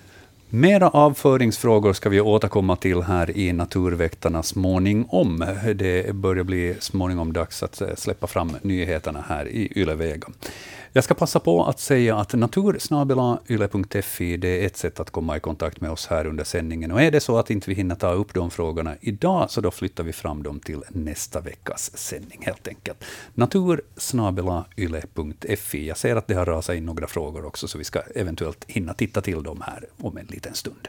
Mera 0.49 0.89
avföringsfrågor 0.89 1.93
ska 1.93 2.09
vi 2.09 2.21
återkomma 2.21 2.75
till 2.75 3.01
här 3.01 3.37
i 3.37 3.53
Naturväktarna 3.53 4.43
småningom. 4.43 5.45
Det 5.75 6.15
börjar 6.15 6.43
bli 6.43 6.75
småningom 6.79 7.33
dags 7.33 7.63
att 7.63 7.81
eh, 7.81 7.95
släppa 7.95 8.27
fram 8.27 8.51
nyheterna 8.61 9.25
här 9.27 9.47
i 9.47 9.71
Ylevega. 9.75 10.27
Jag 10.95 11.03
ska 11.03 11.13
passa 11.13 11.39
på 11.39 11.65
att 11.65 11.79
säga 11.79 12.17
att 12.17 12.33
natursnabelayle.fi 12.33 14.37
det 14.37 14.61
är 14.61 14.65
ett 14.65 14.77
sätt 14.77 14.99
att 14.99 15.09
komma 15.09 15.37
i 15.37 15.39
kontakt 15.39 15.81
med 15.81 15.91
oss 15.91 16.07
här 16.07 16.27
under 16.27 16.43
sändningen. 16.43 16.91
Och 16.91 17.01
är 17.01 17.11
det 17.11 17.19
så 17.19 17.37
att 17.37 17.49
inte 17.49 17.69
vi 17.69 17.75
hinner 17.75 17.95
ta 17.95 18.11
upp 18.11 18.33
de 18.33 18.51
frågorna 18.51 18.95
idag, 19.01 19.51
så 19.51 19.61
då 19.61 19.71
flyttar 19.71 20.03
vi 20.03 20.13
fram 20.13 20.43
dem 20.43 20.59
till 20.59 20.81
nästa 20.89 21.41
veckas 21.41 21.97
sändning 21.97 22.39
helt 22.41 22.67
enkelt. 22.67 23.03
natursnabelayle.fi. 23.33 25.87
Jag 25.87 25.97
ser 25.97 26.15
att 26.15 26.27
det 26.27 26.33
har 26.33 26.45
rasat 26.45 26.75
in 26.75 26.85
några 26.85 27.07
frågor 27.07 27.45
också, 27.45 27.67
så 27.67 27.77
vi 27.77 27.83
ska 27.83 27.99
eventuellt 27.99 28.65
hinna 28.67 28.93
titta 28.93 29.21
till 29.21 29.43
dem 29.43 29.63
här 29.65 29.85
om 29.97 30.17
en 30.17 30.25
liten 30.25 30.53
stund. 30.53 30.87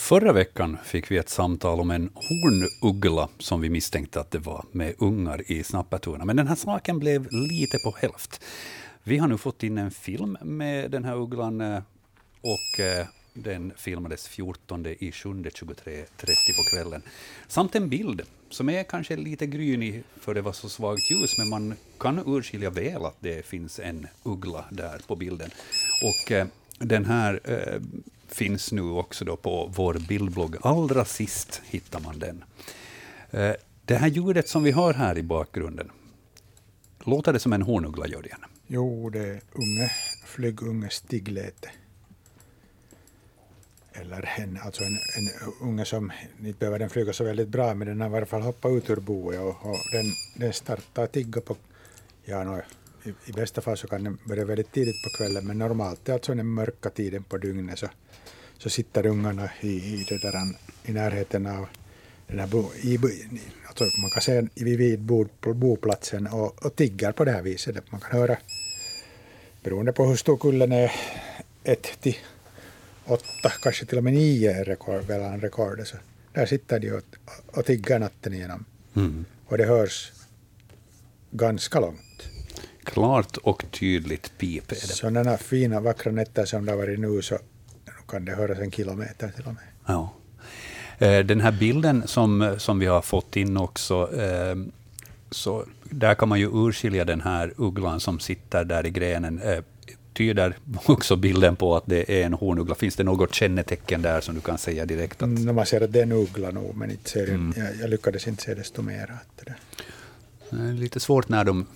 Förra 0.00 0.32
veckan 0.32 0.78
fick 0.84 1.10
vi 1.10 1.16
ett 1.16 1.28
samtal 1.28 1.80
om 1.80 1.90
en 1.90 2.10
hornuggla 2.14 3.28
som 3.38 3.60
vi 3.60 3.70
misstänkte 3.70 4.20
att 4.20 4.30
det 4.30 4.38
var 4.38 4.64
med 4.72 4.94
ungar 4.98 5.52
i 5.52 5.64
snappertorna. 5.64 6.24
Men 6.24 6.36
den 6.36 6.48
här 6.48 6.54
saken 6.54 6.98
blev 6.98 7.28
lite 7.30 7.78
på 7.84 7.96
hälft. 7.98 8.44
Vi 9.02 9.18
har 9.18 9.28
nu 9.28 9.38
fått 9.38 9.62
in 9.62 9.78
en 9.78 9.90
film 9.90 10.38
med 10.42 10.90
den 10.90 11.04
här 11.04 11.16
ugglan 11.16 11.60
eh, 11.60 11.82
och 12.40 12.80
eh, 12.80 13.06
den 13.34 13.72
filmades 13.76 14.28
14 14.28 14.86
i 14.86 15.12
7 15.12 15.28
23.30 15.28 16.06
på 16.56 16.62
kvällen. 16.70 17.02
Samt 17.48 17.74
en 17.74 17.88
bild 17.88 18.22
som 18.50 18.68
är 18.68 18.82
kanske 18.82 19.16
lite 19.16 19.46
grynig 19.46 20.02
för 20.20 20.34
det 20.34 20.42
var 20.42 20.52
så 20.52 20.68
svagt 20.68 21.10
ljus, 21.10 21.38
men 21.38 21.48
man 21.48 21.74
kan 21.98 22.22
urskilja 22.26 22.70
väl 22.70 23.04
att 23.04 23.16
det 23.20 23.46
finns 23.46 23.78
en 23.78 24.06
uggla 24.22 24.64
där 24.70 25.00
på 25.06 25.16
bilden. 25.16 25.50
Och 26.02 26.32
eh, 26.32 26.46
den 26.78 27.04
här 27.04 27.40
finns 28.32 28.72
nu 28.72 28.82
också 28.82 29.24
då 29.24 29.36
på 29.36 29.70
vår 29.74 29.94
bildblogg. 29.94 30.56
Allra 30.62 31.04
sist 31.04 31.62
hittar 31.64 32.00
man 32.00 32.18
den. 32.18 32.44
Eh, 33.30 33.54
det 33.84 33.96
här 33.96 34.08
ljudet 34.08 34.48
som 34.48 34.62
vi 34.62 34.70
har 34.70 34.94
här 34.94 35.18
i 35.18 35.22
bakgrunden, 35.22 35.90
låter 37.04 37.32
det 37.32 37.40
som 37.40 37.52
en 37.52 37.62
hornuggla, 37.62 38.06
Jörgen? 38.06 38.38
Jo, 38.66 39.10
det 39.10 39.18
är 39.18 39.40
unge, 39.52 39.92
flygunge 40.24 40.90
stigläte. 40.90 41.70
Eller 43.92 44.30
en, 44.38 44.58
alltså 44.64 44.84
en, 44.84 44.92
en 44.92 45.52
unge 45.68 45.84
som, 45.84 46.12
inte 46.38 46.58
behöver 46.58 46.78
den 46.78 46.90
flyga 46.90 47.12
så 47.12 47.24
väldigt 47.24 47.48
bra, 47.48 47.74
men 47.74 47.88
den 47.88 48.00
har 48.00 48.10
i 48.10 48.16
alla 48.16 48.26
fall 48.26 48.42
hoppat 48.42 48.72
ut 48.72 48.90
ur 48.90 48.96
boet 48.96 49.40
och, 49.40 49.70
och 49.70 49.78
den, 49.92 50.06
den 50.36 50.52
startar 50.52 51.06
tigga 51.06 51.40
på, 51.40 51.56
ja 52.24 52.44
no, 52.44 52.62
i, 53.04 53.30
i 53.30 53.32
bästa 53.32 53.60
fall 53.60 53.76
så 53.76 53.86
kan 53.86 54.04
den 54.04 54.18
börja 54.24 54.44
väldigt 54.44 54.72
tidigt 54.72 55.02
på 55.02 55.10
kvällen, 55.10 55.46
men 55.46 55.58
normalt 55.58 56.08
är 56.08 56.12
alltså 56.12 56.34
den 56.34 56.46
mörka 56.46 56.90
tiden 56.90 57.22
på 57.22 57.38
dygnet 57.38 57.78
så, 57.78 57.88
så 58.58 58.70
sitter 58.70 59.06
ungarna 59.06 59.50
i, 59.60 59.68
i, 59.68 60.06
det 60.08 60.18
där, 60.18 60.34
i 60.84 60.92
närheten 60.92 61.46
av 61.46 61.66
den 62.26 62.38
här 62.38 62.46
bo, 62.46 62.70
i, 62.82 62.98
alltså 63.66 63.84
man 63.84 64.10
kan 64.10 64.22
säga 64.22 64.48
vid 64.54 65.00
bo, 65.00 65.26
boplatsen 65.40 66.26
och, 66.26 66.66
och 66.66 66.76
tiggar 66.76 67.12
på 67.12 67.24
det 67.24 67.32
här 67.32 67.42
viset. 67.42 67.92
Man 67.92 68.00
kan 68.00 68.20
höra, 68.20 68.36
beroende 69.62 69.92
på 69.92 70.06
hur 70.06 70.16
stor 70.16 70.36
kullen 70.36 70.72
är, 70.72 70.92
ett 71.64 72.00
till 72.00 72.16
åtta, 73.04 73.52
kanske 73.62 73.86
till 73.86 73.98
och 73.98 74.04
med 74.04 74.12
nio 74.12 74.60
är 74.60 74.64
rekord, 74.64 75.08
mellan 75.08 75.40
rekordet. 75.40 75.88
Så 75.88 75.96
där 76.32 76.46
sitter 76.46 76.80
de 76.80 76.92
och, 76.92 77.02
och 77.46 77.64
tiggar 77.64 77.98
natten 77.98 78.34
igenom. 78.34 78.64
Mm. 78.96 79.24
Och 79.46 79.58
det 79.58 79.64
hörs 79.64 80.12
ganska 81.30 81.80
långt. 81.80 82.00
Klart 82.92 83.36
och 83.36 83.64
tydligt 83.70 84.32
pip. 84.38 84.72
Sådana 84.76 85.36
fina 85.38 85.80
vackra 85.80 86.12
nätter 86.12 86.44
som 86.44 86.64
det 86.66 86.72
har 86.72 86.76
varit 86.78 86.98
nu 87.00 87.22
så 87.22 87.38
kan 88.08 88.24
det 88.24 88.32
höras 88.32 88.58
en 88.58 88.70
kilometer 88.70 89.28
till 89.36 89.44
och 89.46 89.54
med. 89.54 89.62
Ja. 89.86 90.12
Eh, 91.06 91.24
Den 91.24 91.40
här 91.40 91.52
bilden 91.52 92.02
som, 92.06 92.54
som 92.58 92.78
vi 92.78 92.86
har 92.86 93.02
fått 93.02 93.36
in 93.36 93.56
också, 93.56 94.20
eh, 94.20 94.56
så 95.30 95.64
där 95.84 96.14
kan 96.14 96.28
man 96.28 96.40
ju 96.40 96.46
urskilja 96.52 97.04
den 97.04 97.20
här 97.20 97.52
ugglan 97.56 98.00
som 98.00 98.18
sitter 98.20 98.64
där 98.64 98.86
i 98.86 98.90
grenen. 98.90 99.38
Eh, 99.42 99.58
Tyder 100.12 100.56
också 100.86 101.16
bilden 101.16 101.56
på 101.56 101.76
att 101.76 101.82
det 101.86 102.20
är 102.20 102.26
en 102.26 102.32
hornuggla? 102.34 102.74
Finns 102.74 102.96
det 102.96 103.04
något 103.04 103.34
kännetecken 103.34 104.02
där 104.02 104.20
som 104.20 104.34
du 104.34 104.40
kan 104.40 104.58
säga 104.58 104.86
direkt? 104.86 105.22
Att, 105.22 105.28
Mm, 105.28 105.54
man 105.56 105.66
ser 105.66 105.80
att 105.80 105.92
det 105.92 105.98
är 105.98 106.02
en 106.02 106.12
uggla 106.12 106.50
nog, 106.50 106.76
men 106.76 106.90
inte 106.90 107.10
ser, 107.10 107.28
Mm. 107.28 107.52
jag, 107.56 107.66
jag 107.80 107.90
lyckades 107.90 108.28
inte 108.28 108.42
se 108.42 108.54
desto 108.54 108.82
mer. 108.82 109.12
Att. 109.20 109.44
Det 110.50 110.56
är 110.68 110.72
lite 110.72 111.00
svårt 111.00 111.28
när 111.28 111.44
de 111.44 111.66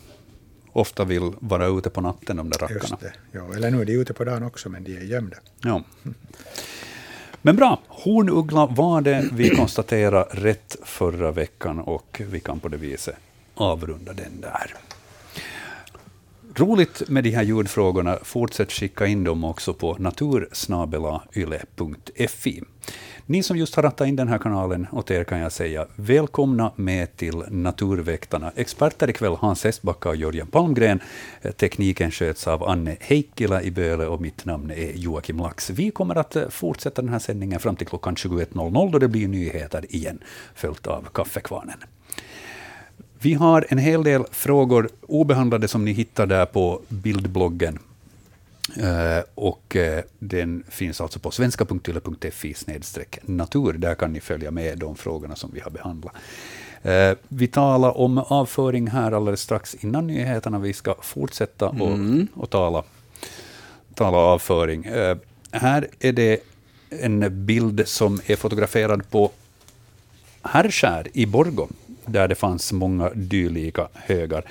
ofta 0.75 1.05
vill 1.05 1.33
vara 1.41 1.67
ute 1.67 1.91
på 1.91 2.01
natten, 2.01 2.37
de 2.37 2.51
där 2.51 2.59
rackarna. 2.59 2.99
Ja, 3.33 3.55
eller 3.57 3.71
nu 3.71 3.81
är 3.81 3.85
de 3.85 3.93
ute 3.93 4.13
på 4.13 4.25
dagen 4.25 4.43
också, 4.43 4.69
men 4.69 4.85
de 4.85 4.97
är 4.97 5.01
gömda. 5.01 5.37
Ja. 5.63 5.83
Men 7.43 7.57
bra, 7.57 7.81
hornuggla 7.89 8.67
var 8.67 9.01
det 9.01 9.29
vi 9.33 9.51
konstaterade 9.51 10.27
rätt 10.31 10.77
förra 10.83 11.33
veckan 11.33 11.79
och 11.79 12.23
vi 12.31 12.41
kan 12.41 12.61
på 12.61 12.69
det 12.69 12.77
viset 12.77 13.17
avrunda 13.55 14.13
den 14.13 14.41
där. 14.41 14.75
Roligt 16.57 17.09
med 17.09 17.25
de 17.25 17.31
här 17.31 17.43
ljudfrågorna. 17.43 18.19
Fortsätt 18.23 18.73
skicka 18.73 19.07
in 19.07 19.25
dem 19.25 19.45
också 19.45 19.75
på 19.75 19.97
natursnabelayle.fi. 19.99 22.63
Ni 23.27 23.43
som 23.43 23.57
just 23.57 23.75
har 23.75 23.83
rattat 23.83 24.09
in 24.09 24.17
den 24.17 24.29
här 24.29 24.39
kanalen, 24.39 24.87
åt 24.93 25.11
er 25.11 25.25
kan 25.25 25.39
jag 25.39 25.53
säga 25.53 25.87
välkomna 25.97 26.73
med 26.77 27.17
till 27.17 27.43
Naturväktarna. 27.49 28.53
Experter 28.57 29.11
ikväll 29.11 29.37
Hans 29.41 29.65
Estbacka 29.65 30.09
och 30.09 30.17
Jörgen 30.17 30.47
Palmgren. 30.47 31.01
Eh, 31.43 31.53
tekniken 31.53 32.11
sköts 32.11 32.49
av 32.49 32.65
Anne 32.65 32.97
Heikkila 33.01 33.63
i 33.63 33.71
Böle 33.71 34.07
och 34.07 34.21
mitt 34.21 34.45
namn 34.45 34.71
är 34.71 34.93
Joakim 34.95 35.39
Lax. 35.39 35.71
Vi 35.71 35.91
kommer 35.91 36.15
att 36.15 36.37
eh, 36.37 36.49
fortsätta 36.49 37.03
den 37.03 37.11
här 37.11 37.19
sändningen 37.19 37.61
fram 37.61 37.77
till 37.77 37.87
klockan 37.87 38.15
21.00 38.15 38.93
då 38.93 38.99
det 38.99 39.09
blir 39.09 39.29
nyheter 39.29 39.95
igen, 39.95 40.19
följt 40.55 40.87
av 40.87 41.09
Kaffekvarnen. 41.15 41.79
Vi 43.19 43.35
har 43.35 43.67
en 43.69 43.79
hel 43.79 44.05
del 44.05 44.25
frågor 44.31 44.89
obehandlade 45.01 45.69
som 45.69 45.85
ni 45.85 45.93
hittar 45.93 46.27
där 46.27 46.47
på 46.47 46.81
bildbloggen. 46.89 47.79
Uh, 48.79 49.23
och 49.35 49.77
uh, 49.77 50.01
den 50.19 50.65
finns 50.69 51.01
alltså 51.01 51.19
på 51.19 51.31
svenska.yle.fi 51.31 52.55
natur. 53.23 53.73
Där 53.73 53.95
kan 53.95 54.13
ni 54.13 54.21
följa 54.21 54.51
med 54.51 54.79
de 54.79 54.97
frågorna 54.97 55.37
som 55.37 55.51
vi 55.55 55.61
har 55.61 55.71
behandlat. 55.71 56.13
Uh, 56.87 57.19
vi 57.29 57.47
talar 57.47 57.99
om 57.99 58.19
avföring 58.19 58.87
här 58.87 59.13
alldeles 59.13 59.41
strax 59.41 59.75
innan 59.75 60.07
nyheterna. 60.07 60.59
Vi 60.59 60.73
ska 60.73 60.95
fortsätta 61.03 61.69
mm. 61.69 62.29
och, 62.35 62.43
och 62.43 62.51
tala, 62.51 62.83
tala 63.95 64.17
avföring. 64.17 64.85
här 65.51 65.89
är 66.01 66.13
det 66.13 66.41
en 66.91 67.47
bild 67.47 67.83
som 67.89 68.21
är 68.27 68.37
fotograferad 68.37 69.11
på 69.11 69.31
Härskär 70.43 71.09
i 71.13 71.27
Borgå 71.27 71.69
där 72.07 72.29
det 72.29 72.35
fanns 72.35 72.73
många 72.73 73.11
dylika 73.15 73.89
högar. 73.95 74.45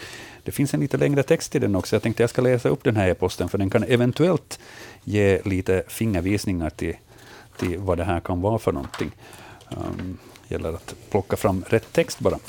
Det 0.44 0.52
finns 0.52 0.74
en 0.74 0.80
lite 0.80 0.98
längre 0.98 1.24
text 1.24 1.56
i 1.56 1.60
den 1.60 1.76
också. 1.76 1.96
Jag 1.96 2.04
tänkte 2.04 2.24
jag 2.24 2.30
ska 2.30 2.42
läsa 2.42 2.70
upp 2.70 2.84
den 2.84 2.96
här 2.96 3.10
e-posten, 3.10 3.50
för 3.50 3.58
den 3.58 3.70
kan 3.70 3.84
eventuellt 3.84 4.60
ge 5.04 5.42
lite 5.46 5.84
fingervisningar 5.88 6.70
till, 6.70 6.96
till 7.58 7.78
vad 7.78 7.98
det 7.98 8.04
här 8.04 8.20
kan 8.20 8.42
vara 8.42 8.60
för 8.60 8.72
någonting. 8.72 9.12
Um, 9.70 10.18
gäller 10.48 10.70
att 10.70 10.96
plocka 11.10 11.36
fram 11.36 11.64
rätt 11.68 11.94
text 11.94 12.20
bara. 12.20 12.40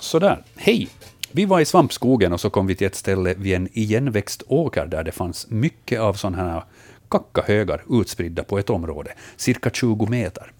Sådär. 0.00 0.44
Hej! 0.56 0.88
Vi 1.32 1.44
var 1.44 1.60
i 1.60 1.64
svampskogen 1.64 2.32
och 2.32 2.40
så 2.40 2.50
kom 2.50 2.66
vi 2.66 2.74
till 2.74 2.86
ett 2.86 2.94
ställe 2.94 3.34
vid 3.34 3.54
en 3.54 3.68
igenväxt 3.72 4.42
åker 4.46 4.86
där 4.86 5.04
det 5.04 5.12
fanns 5.12 5.50
mycket 5.50 6.00
av 6.00 6.14
sådana 6.14 6.36
här 6.36 6.62
kackahögar 7.08 7.82
utspridda 7.90 8.44
på 8.44 8.58
ett 8.58 8.70
område, 8.70 9.12
cirka 9.36 9.70
20 9.70 10.06
meter. 10.06 10.52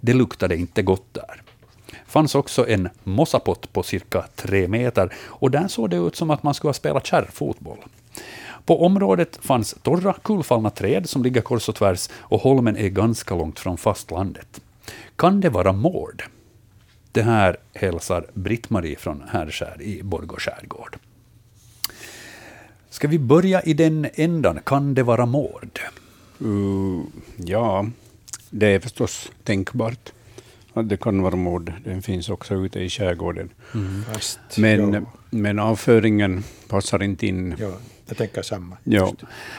Det 0.00 0.12
luktade 0.12 0.56
inte 0.56 0.82
gott 0.82 1.14
där 1.14 1.42
fanns 2.06 2.34
också 2.34 2.68
en 2.68 2.88
mossapott 3.04 3.72
på 3.72 3.82
cirka 3.82 4.24
tre 4.36 4.68
meter 4.68 5.14
och 5.26 5.50
där 5.50 5.68
såg 5.68 5.90
det 5.90 5.96
ut 5.96 6.16
som 6.16 6.30
att 6.30 6.42
man 6.42 6.54
skulle 6.54 6.68
ha 6.68 6.74
spelat 6.74 7.06
kärrfotboll. 7.06 7.78
På 8.64 8.84
området 8.84 9.38
fanns 9.42 9.74
torra, 9.82 10.12
kullfallna 10.22 10.70
träd 10.70 11.08
som 11.08 11.22
ligger 11.22 11.40
kors 11.40 11.68
och 11.68 11.74
tvärs 11.74 12.08
och 12.14 12.40
holmen 12.40 12.76
är 12.76 12.88
ganska 12.88 13.34
långt 13.34 13.58
från 13.58 13.76
fastlandet. 13.76 14.60
Kan 15.16 15.40
det 15.40 15.48
vara 15.48 15.72
mård? 15.72 16.22
Det 17.12 17.22
här 17.22 17.56
hälsar 17.74 18.26
Britt-Marie 18.34 18.96
från 18.96 19.22
Härskär 19.28 19.82
i 19.82 20.02
Borgå 20.02 20.36
skärgård. 20.38 20.96
Ska 22.90 23.08
vi 23.08 23.18
börja 23.18 23.62
i 23.62 23.74
den 23.74 24.08
ändan? 24.14 24.60
Kan 24.64 24.94
det 24.94 25.02
vara 25.02 25.26
mård? 25.26 25.80
Uh, 26.42 27.02
ja, 27.36 27.86
det 28.50 28.66
är 28.66 28.80
förstås 28.80 29.30
tänkbart 29.44 30.12
det 30.82 30.96
kan 30.96 31.22
vara 31.22 31.36
mord. 31.36 31.72
Den 31.84 32.02
finns 32.02 32.28
också 32.28 32.54
ute 32.54 32.80
i 32.80 32.88
skärgården. 32.88 33.48
Mm. 33.74 34.04
Fast, 34.12 34.38
men, 34.58 34.92
ja. 34.92 35.00
men 35.30 35.58
avföringen 35.58 36.44
passar 36.68 37.02
inte 37.02 37.26
in. 37.26 37.54
Ja, 37.58 37.70
jag 38.06 38.16
tänker 38.16 38.42
samma. 38.42 38.76
Ja. 38.84 39.12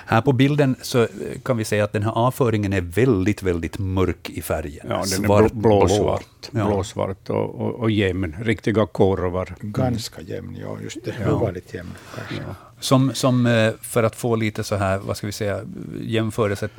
Här 0.05 0.21
på 0.21 0.31
bilden 0.33 0.75
så 0.81 1.07
kan 1.43 1.57
vi 1.57 1.65
säga 1.65 1.83
att 1.83 1.93
den 1.93 2.03
här 2.03 2.11
avföringen 2.11 2.73
är 2.73 2.81
väldigt, 2.81 3.43
väldigt 3.43 3.79
mörk 3.79 4.29
i 4.29 4.41
färgen. 4.41 4.85
Ja, 4.89 4.95
den 4.95 5.05
Svart, 5.05 5.51
är 5.51 5.55
blåsvart, 5.55 6.51
blå. 6.51 6.65
blåsvart 6.65 7.29
och, 7.29 7.55
och, 7.55 7.75
och 7.75 7.91
jämn. 7.91 8.35
Riktiga 8.41 8.85
korvar. 8.85 9.55
Ganska 9.59 10.21
jämn, 10.21 10.57
ja. 10.61 10.77
Just 10.83 11.05
det. 11.05 11.15
Ja. 11.21 11.33
Ovanligt 11.33 11.73
jämn. 11.73 11.89
Ja. 12.15 12.55
Som, 12.79 13.13
som 13.13 13.45
eh, 13.45 13.73
för 13.81 14.03
att 14.03 14.15
få 14.15 14.35
lite 14.35 14.63
så 14.63 14.75
här, 14.75 14.97
vad 14.97 15.17
ska 15.17 15.27
vi 15.27 15.33
säga, 15.33 15.61
jämförelse, 16.01 16.69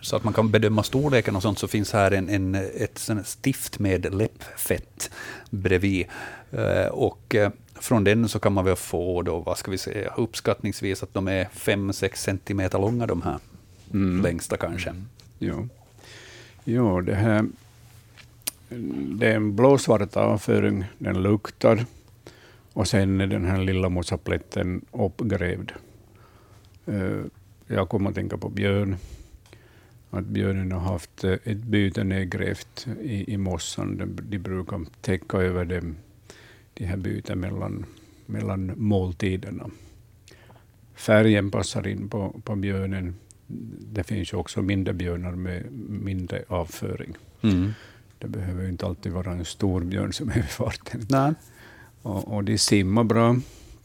så 0.00 0.16
att 0.16 0.24
man 0.24 0.32
kan 0.32 0.50
bedöma 0.50 0.82
storleken 0.82 1.36
och 1.36 1.42
sånt, 1.42 1.58
så 1.58 1.68
finns 1.68 1.92
här 1.92 2.10
en, 2.10 2.28
en, 2.28 2.54
ett 2.54 3.10
stift 3.24 3.78
med 3.78 4.14
läppfett 4.14 5.10
bredvid. 5.50 6.06
Eh, 6.50 6.86
och 6.86 7.34
eh, 7.34 7.50
från 7.74 8.04
den 8.04 8.28
så 8.28 8.38
kan 8.38 8.52
man 8.52 8.64
väl 8.64 8.76
få 8.76 9.22
då, 9.22 9.38
vad 9.38 9.58
ska 9.58 9.70
vi 9.70 9.78
säga, 9.78 10.12
uppskattningsvis 10.16 11.02
att 11.02 11.14
de 11.14 11.28
är 11.28 11.44
5-6 11.44 12.14
centimeter 12.14 12.78
långa 12.78 13.06
de 13.06 13.22
här 13.22 13.38
mm. 13.92 14.22
längsta 14.22 14.56
kanske. 14.56 14.90
Mm. 14.90 15.06
Ja. 15.38 15.68
ja, 16.64 17.00
det 17.00 17.14
här 17.14 17.46
det 19.18 19.26
är 19.26 19.36
en 19.36 19.56
blåsvart 19.56 20.16
avföring, 20.16 20.84
den 20.98 21.22
luktar. 21.22 21.86
Och 22.72 22.88
sen 22.88 23.20
är 23.20 23.26
den 23.26 23.44
här 23.44 23.58
lilla 23.58 23.88
mossaplätten 23.88 24.84
uppgrävd. 24.92 25.72
Eh, 26.86 27.20
jag 27.66 27.88
kommer 27.88 28.10
att 28.10 28.14
tänka 28.14 28.38
på 28.38 28.48
björn. 28.48 28.96
Att 30.10 30.24
björnen 30.24 30.72
har 30.72 30.80
haft 30.80 31.24
eh, 31.24 31.32
ett 31.32 31.62
byte 31.62 32.04
nedgrävt 32.04 32.86
i, 33.02 33.32
i 33.32 33.36
mossan. 33.36 33.96
De, 33.96 34.18
de 34.22 34.38
brukar 34.38 34.80
täcka 35.00 35.38
över 35.38 35.64
dem, 35.64 35.96
de 36.74 36.84
här 36.84 36.96
byten 36.96 37.40
mellan, 37.40 37.86
mellan 38.26 38.72
måltiderna. 38.76 39.70
Färgen 40.94 41.50
passar 41.50 41.86
in 41.86 42.08
på, 42.08 42.40
på 42.44 42.56
björnen. 42.56 43.14
Det 43.92 44.04
finns 44.04 44.32
ju 44.32 44.36
också 44.36 44.62
mindre 44.62 44.94
björnar 44.94 45.32
med 45.32 45.72
mindre 45.88 46.44
avföring. 46.48 47.16
Mm. 47.42 47.72
Det 48.18 48.28
behöver 48.28 48.68
inte 48.68 48.86
alltid 48.86 49.12
vara 49.12 49.32
en 49.32 49.44
stor 49.44 49.84
björn 49.84 50.12
som 50.12 50.30
är 50.30 50.38
i 50.38 50.42
farten. 50.42 51.06
Nej. 51.10 51.34
Och, 52.02 52.34
och 52.34 52.44
de 52.44 52.58
simmar 52.58 53.04
bra, 53.04 53.36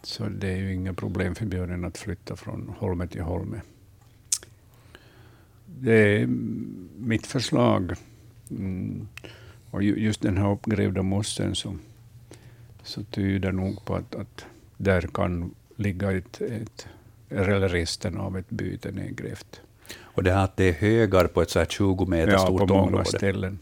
så 0.04 0.26
det 0.30 0.48
är 0.48 0.58
ju 0.58 0.74
inga 0.74 0.94
problem 0.94 1.36
för 1.36 1.46
björnen 1.46 1.86
att 1.86 1.98
flytta 1.98 2.36
från 2.36 2.74
holme 2.80 3.08
till 3.08 3.22
holme. 3.22 3.62
Det 5.66 6.22
är 6.22 6.28
mitt 6.98 7.28
förslag. 7.28 7.94
Mm. 8.50 9.08
Och 9.72 9.84
just 9.84 10.22
den 10.22 10.38
här 10.38 10.52
uppgrävda 10.52 11.02
mossen 11.02 11.56
så, 11.56 11.78
så 12.84 13.04
tyder 13.04 13.52
nog 13.52 13.86
på 13.86 13.96
att, 13.96 14.16
att 14.16 14.46
där 14.78 15.02
kan 15.02 15.56
ligga 15.76 16.12
ett, 16.12 16.42
ett, 16.42 16.88
eller 17.30 17.70
resten 17.70 18.18
av 18.18 18.38
ett 18.38 18.50
byte 18.50 18.92
nedgrävt. 18.92 19.62
Och 20.00 20.24
det 20.24 20.32
här 20.32 20.44
att 20.44 20.58
det 20.58 20.64
är 20.64 20.74
högar 20.74 21.28
på 21.28 21.42
ett 21.42 21.50
så 21.50 21.60
här 21.60 21.66
20 21.66 22.06
meter 22.06 22.32
ja, 22.32 22.40
stort 22.40 22.62
område? 22.62 22.64
Ja, 22.64 22.68
på 22.68 22.74
många 22.74 22.88
område. 22.88 23.18
ställen. 23.18 23.60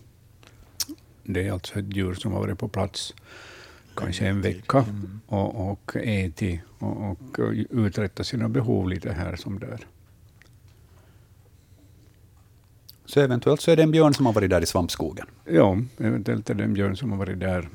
Det 1.24 1.48
är 1.48 1.52
alltså 1.52 1.80
ett 1.80 1.96
djur 1.96 2.14
som 2.14 2.32
har 2.32 2.40
varit 2.40 2.60
på 2.60 2.68
plats 2.68 3.14
kanske 3.96 4.28
en 4.28 4.42
vecka 4.42 4.78
mm. 4.78 5.20
och, 5.28 5.72
och 5.72 5.96
ätit 5.96 6.62
och, 6.80 7.10
och 7.10 7.40
uträtta 7.70 8.24
sina 8.24 8.50
behov 8.50 8.90
lite 8.90 9.14
här 9.14 9.36
som 9.36 9.60
där. 9.60 9.80
Så 13.06 13.20
eventuellt 13.20 13.62
så 13.62 13.72
är 13.72 13.76
det 13.76 13.84
en 13.84 13.92
björn 13.92 14.14
som 14.14 14.26
har 14.26 14.34
varit 14.34 14.50
där 14.50 14.62
i 14.62 14.66
svampskogen? 14.66 15.26
Ja, 15.46 15.78
eventuellt 15.98 16.50
är 16.50 16.54
det 16.54 16.64
en 16.64 16.74
björn 16.74 16.98
som 16.98 17.12
har 17.12 17.18
varit 17.18 17.40
där. 17.40 17.70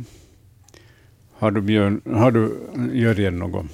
Har 1.33 1.51
du, 1.51 1.61
björn, 1.61 2.01
har 2.05 2.31
du 2.31 2.59
Jörgen, 2.93 3.39
några 3.39 3.67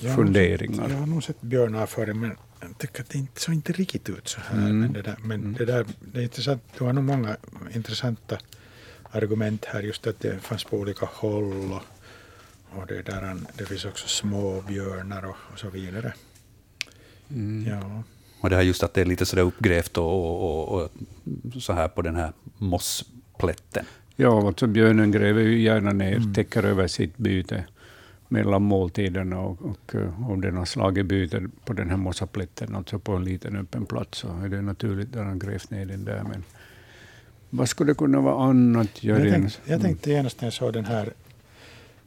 jag 0.00 0.14
funderingar? 0.14 0.88
jag 0.90 0.96
har 0.96 1.06
nog 1.06 1.24
sett 1.24 1.40
björnar 1.40 1.86
före, 1.86 2.14
men 2.14 2.36
jag 2.60 2.78
tycker 2.78 3.02
att 3.02 3.08
det 3.08 3.18
inte 3.18 3.40
såg 3.40 3.54
inte 3.54 3.72
riktigt 3.72 4.08
ut 4.08 4.28
så 4.28 4.40
här. 4.40 4.58
Mm. 4.58 4.80
Men, 4.80 4.92
det, 4.92 5.02
där, 5.02 5.16
men 5.24 5.40
mm. 5.40 5.54
det, 5.58 5.64
där, 5.64 5.86
det 6.12 6.18
är 6.18 6.22
intressant. 6.22 6.62
Du 6.78 6.84
har 6.84 6.92
nog 6.92 7.04
många 7.04 7.36
intressanta 7.74 8.38
argument 9.12 9.64
här 9.64 9.82
just 9.82 10.06
att 10.06 10.20
det 10.20 10.38
fanns 10.42 10.64
på 10.64 10.76
olika 10.76 11.06
håll 11.12 11.72
och, 11.72 11.82
och 12.78 12.86
det, 12.86 13.02
där, 13.02 13.36
det 13.54 13.64
finns 13.64 13.84
också 13.84 14.08
små 14.08 14.60
björnar 14.68 15.24
och, 15.24 15.36
och 15.52 15.58
så 15.58 15.70
vidare. 15.70 16.12
Mm. 17.30 17.66
Ja. 17.68 18.02
Och 18.40 18.50
det 18.50 18.56
här 18.56 18.62
just 18.62 18.82
att 18.82 18.94
det 18.94 19.00
är 19.00 19.04
lite 19.04 19.26
sådär 19.26 19.42
uppgrävt 19.42 19.98
och, 19.98 20.04
och, 20.06 20.68
och, 20.68 20.82
och 20.82 21.62
så 21.62 21.72
här 21.72 21.88
på 21.88 22.02
den 22.02 22.16
här 22.16 22.32
mossplätten. 22.58 23.84
Ja, 24.16 24.46
alltså 24.46 24.66
björnen 24.66 25.10
gräver 25.10 25.40
ju 25.40 25.60
gärna 25.60 25.92
ner, 25.92 26.16
mm. 26.16 26.34
täcker 26.34 26.62
över 26.62 26.86
sitt 26.86 27.16
byte 27.16 27.64
mellan 28.28 28.62
måltiderna 28.62 29.40
och, 29.40 29.62
och 29.62 29.94
om 30.28 30.40
den 30.40 30.56
har 30.56 30.64
slagit 30.64 31.06
byte 31.06 31.48
på 31.64 31.72
den 31.72 31.90
här 31.90 31.96
mossaplätten, 31.96 32.74
alltså 32.74 32.98
på 32.98 33.12
en 33.12 33.24
liten 33.24 33.56
öppen 33.56 33.86
plats, 33.86 34.18
så 34.18 34.28
är 34.28 34.48
det 34.48 34.62
naturligt 34.62 35.16
att 35.16 35.24
han 35.24 35.38
grävt 35.38 35.70
ner 35.70 35.86
den 35.86 36.04
där. 36.04 36.22
Men 36.22 36.44
vad 37.50 37.68
skulle 37.68 37.90
det 37.90 37.96
kunna 37.98 38.20
vara 38.20 38.44
annat? 38.44 39.04
Jag, 39.04 39.22
tänk, 39.32 39.52
jag 39.64 39.80
tänkte 39.80 40.10
genast 40.10 40.40
när 40.40 40.46
jag 40.46 40.52
såg 40.52 40.72
den 40.72 40.84
här, 40.84 41.12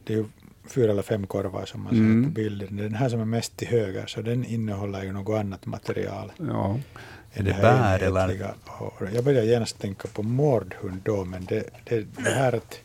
det 0.04 0.12
är 0.12 0.16
ju 0.16 0.24
fyra 0.68 0.90
eller 0.92 1.02
fem 1.02 1.26
korvar 1.26 1.64
som 1.64 1.82
man 1.82 1.90
ser 1.92 1.98
Mm. 1.98 2.24
på 2.24 2.30
bilden. 2.30 2.76
Den 2.76 2.94
här 2.94 3.08
som 3.08 3.20
är 3.20 3.24
mest 3.24 3.56
till 3.56 3.68
höger, 3.68 4.06
så 4.06 4.22
den 4.22 4.44
innehåller 4.44 5.02
ju 5.04 5.12
något 5.12 5.40
annat 5.40 5.66
material. 5.66 6.32
Ja. 6.38 6.78
Är 7.32 7.42
det 7.42 7.52
här 7.52 7.98
bär 7.98 8.06
eller? 8.06 8.54
Jag 9.14 9.24
börjar 9.24 9.42
genast 9.42 9.78
tänka 9.80 10.08
på 10.08 10.22
mårdhund 10.22 11.00
då, 11.04 11.24
men 11.24 11.44
det, 11.44 11.64
det, 11.84 12.06
det 12.16 12.30
här 12.30 12.52
att, 12.52 12.80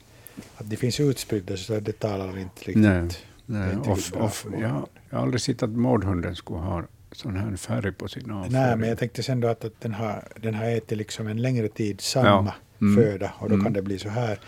att 0.57 0.69
de 0.69 0.75
finns 0.77 0.99
utspridda 0.99 1.57
så 1.57 1.79
det 1.79 1.99
talar 1.99 2.37
inte 2.37 2.59
riktigt. 2.59 2.75
Nej, 2.77 3.01
Det 3.01 3.13
nej. 3.45 3.73
inte 3.73 3.89
och, 3.89 4.31
för 4.33 4.51
ja, 4.61 4.87
jag 5.09 5.17
har 5.17 5.23
aldrig 5.23 5.41
sett 5.41 5.63
att 5.63 5.69
mårdhunden 5.69 6.35
skulle 6.35 6.59
ha 6.59 6.83
sån 7.11 7.37
här 7.37 7.55
färg 7.55 7.91
på 7.91 8.07
sin 8.07 8.31
avföring. 8.31 8.53
Nej, 8.53 8.75
men 8.77 8.89
jag 8.89 8.97
tänkte 8.97 9.23
sen 9.23 9.39
då 9.39 9.47
att, 9.47 9.65
att 9.65 9.81
den, 9.81 9.93
har, 9.93 10.23
den 10.41 10.53
har 10.55 10.65
ätit 10.65 10.97
liksom 10.97 11.27
en 11.27 11.41
längre 11.41 11.67
tid 11.67 12.01
samma 12.01 12.27
Ja. 12.27 12.53
Mm. 12.81 13.03
föda 13.03 13.33
och 13.39 13.49
då 13.49 13.53
Mm. 13.55 13.63
kan 13.65 13.73
det 13.73 13.81
bli 13.81 13.99
så 13.99 14.09
här. 14.09 14.39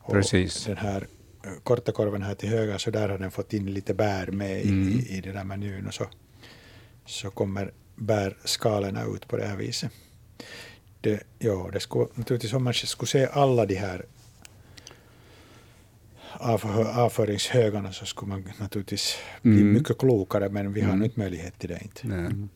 Och 0.00 0.12
Precis. 0.12 0.64
Den 0.64 0.76
här 0.76 1.06
eh, 1.44 1.50
korta 1.62 1.92
korven 1.92 2.22
här 2.22 2.34
till 2.34 2.48
höger, 2.48 2.78
så 2.78 2.90
där 2.90 3.08
har 3.08 3.18
den 3.18 3.30
fått 3.30 3.52
in 3.52 3.66
lite 3.74 3.94
bär 3.94 4.26
med 4.26 4.60
i, 4.64 4.68
Mm. 4.68 4.88
i, 4.88 5.16
i 5.16 5.20
den 5.20 5.34
där 5.34 5.44
menyn 5.44 5.86
och 5.86 5.94
så, 5.94 6.04
så 7.06 7.30
kommer 7.30 7.72
bärskalorna 7.96 9.02
ut 9.14 9.28
på 9.28 9.36
det 9.36 9.46
här 9.46 9.56
viset. 9.56 9.90
Det, 11.00 11.22
ja, 11.38 11.70
det 11.72 11.80
skulle, 11.80 12.06
naturligtvis 12.14 12.52
om 12.52 12.64
man 12.64 12.74
skulle 12.74 13.08
se 13.08 13.26
alla 13.32 13.66
de 13.66 13.74
här 13.74 14.04
avföringshögarna 16.40 17.92
så 17.92 18.06
skulle 18.06 18.28
man 18.28 18.44
naturligtvis 18.60 19.16
bli 19.42 19.60
Mm. 19.60 19.72
mycket 19.72 19.98
klokare, 19.98 20.48
men 20.48 20.72
vi 20.72 20.80
har 20.80 20.92
Mm. 20.92 21.04
inte 21.04 21.20
möjlighet 21.20 21.58
till 21.58 21.68
det 21.68 21.78
inte. 21.82 22.06
Nej. 22.06 22.18
Mm. 22.18 22.48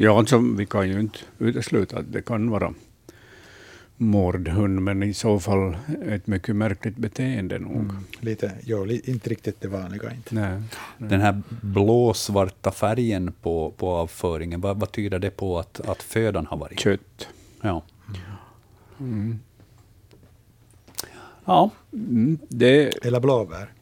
Ja, 0.00 0.18
alltså, 0.18 0.38
vi 0.38 0.66
kan 0.66 0.88
ju 0.88 1.00
inte 1.00 1.18
utesluta 1.38 1.98
att 1.98 2.12
det 2.12 2.22
kan 2.22 2.50
vara 2.50 2.74
mårdhund, 3.96 4.82
men 4.82 5.02
i 5.02 5.14
så 5.14 5.40
fall 5.40 5.76
ett 6.06 6.26
mycket 6.26 6.56
märkligt 6.56 6.96
beteende 6.96 7.58
nog. 7.58 7.76
Mm. 7.76 7.96
Lite, 8.20 8.52
ja, 8.64 8.84
li, 8.84 9.00
inte 9.04 9.30
riktigt 9.30 9.60
det 9.60 9.68
vanliga 9.68 10.12
inte. 10.14 10.34
Nej. 10.34 10.62
Den 10.98 11.20
här 11.20 11.42
blåsvarta 11.62 12.70
färgen 12.70 13.32
på, 13.42 13.70
på 13.76 13.90
avföringen, 13.90 14.60
vad, 14.60 14.80
vad 14.80 14.92
tyder 14.92 15.18
det 15.18 15.30
på 15.30 15.58
att, 15.58 15.80
att 15.80 16.02
födan 16.02 16.46
har 16.46 16.56
varit? 16.56 16.80
Kött. 16.80 17.28
Ja. 17.60 17.82
Mm. 19.00 19.38
Ja, 21.44 21.70
Mm, 21.92 22.38
det, 22.48 23.04
Eller 23.06 23.20
blåbär, 23.20 23.72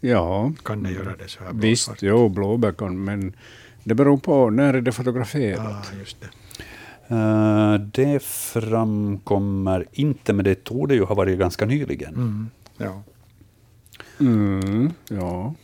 ja, 0.00 0.52
kan 0.64 0.82
det 0.82 0.90
göra 0.90 1.16
det 1.16 1.28
så 1.28 1.44
här 1.44 1.52
visst, 1.52 1.86
blåsvart? 1.88 2.02
jo, 2.02 2.28
blåbär 2.28 2.72
kan, 2.72 3.04
men 3.04 3.32
det 3.84 3.94
beror 3.94 4.18
på 4.18 4.50
när 4.50 4.74
är 4.74 4.80
det 4.80 4.92
fotograferat. 4.92 5.60
Ah, 5.92 5.98
just 5.98 6.16
det. 6.20 6.28
Eh, 7.14 7.74
det 7.74 8.22
framkommer 8.22 9.86
inte, 9.92 10.32
men 10.32 10.44
det 10.44 10.64
torde 10.64 10.94
ju 10.94 11.04
ha 11.04 11.14
varit 11.14 11.38
ganska 11.38 11.66
nyligen. 11.66 12.14
Mm. 12.14 12.50
Ja. 12.76 13.02
Mm, 14.20 14.90
ja, 15.08 15.54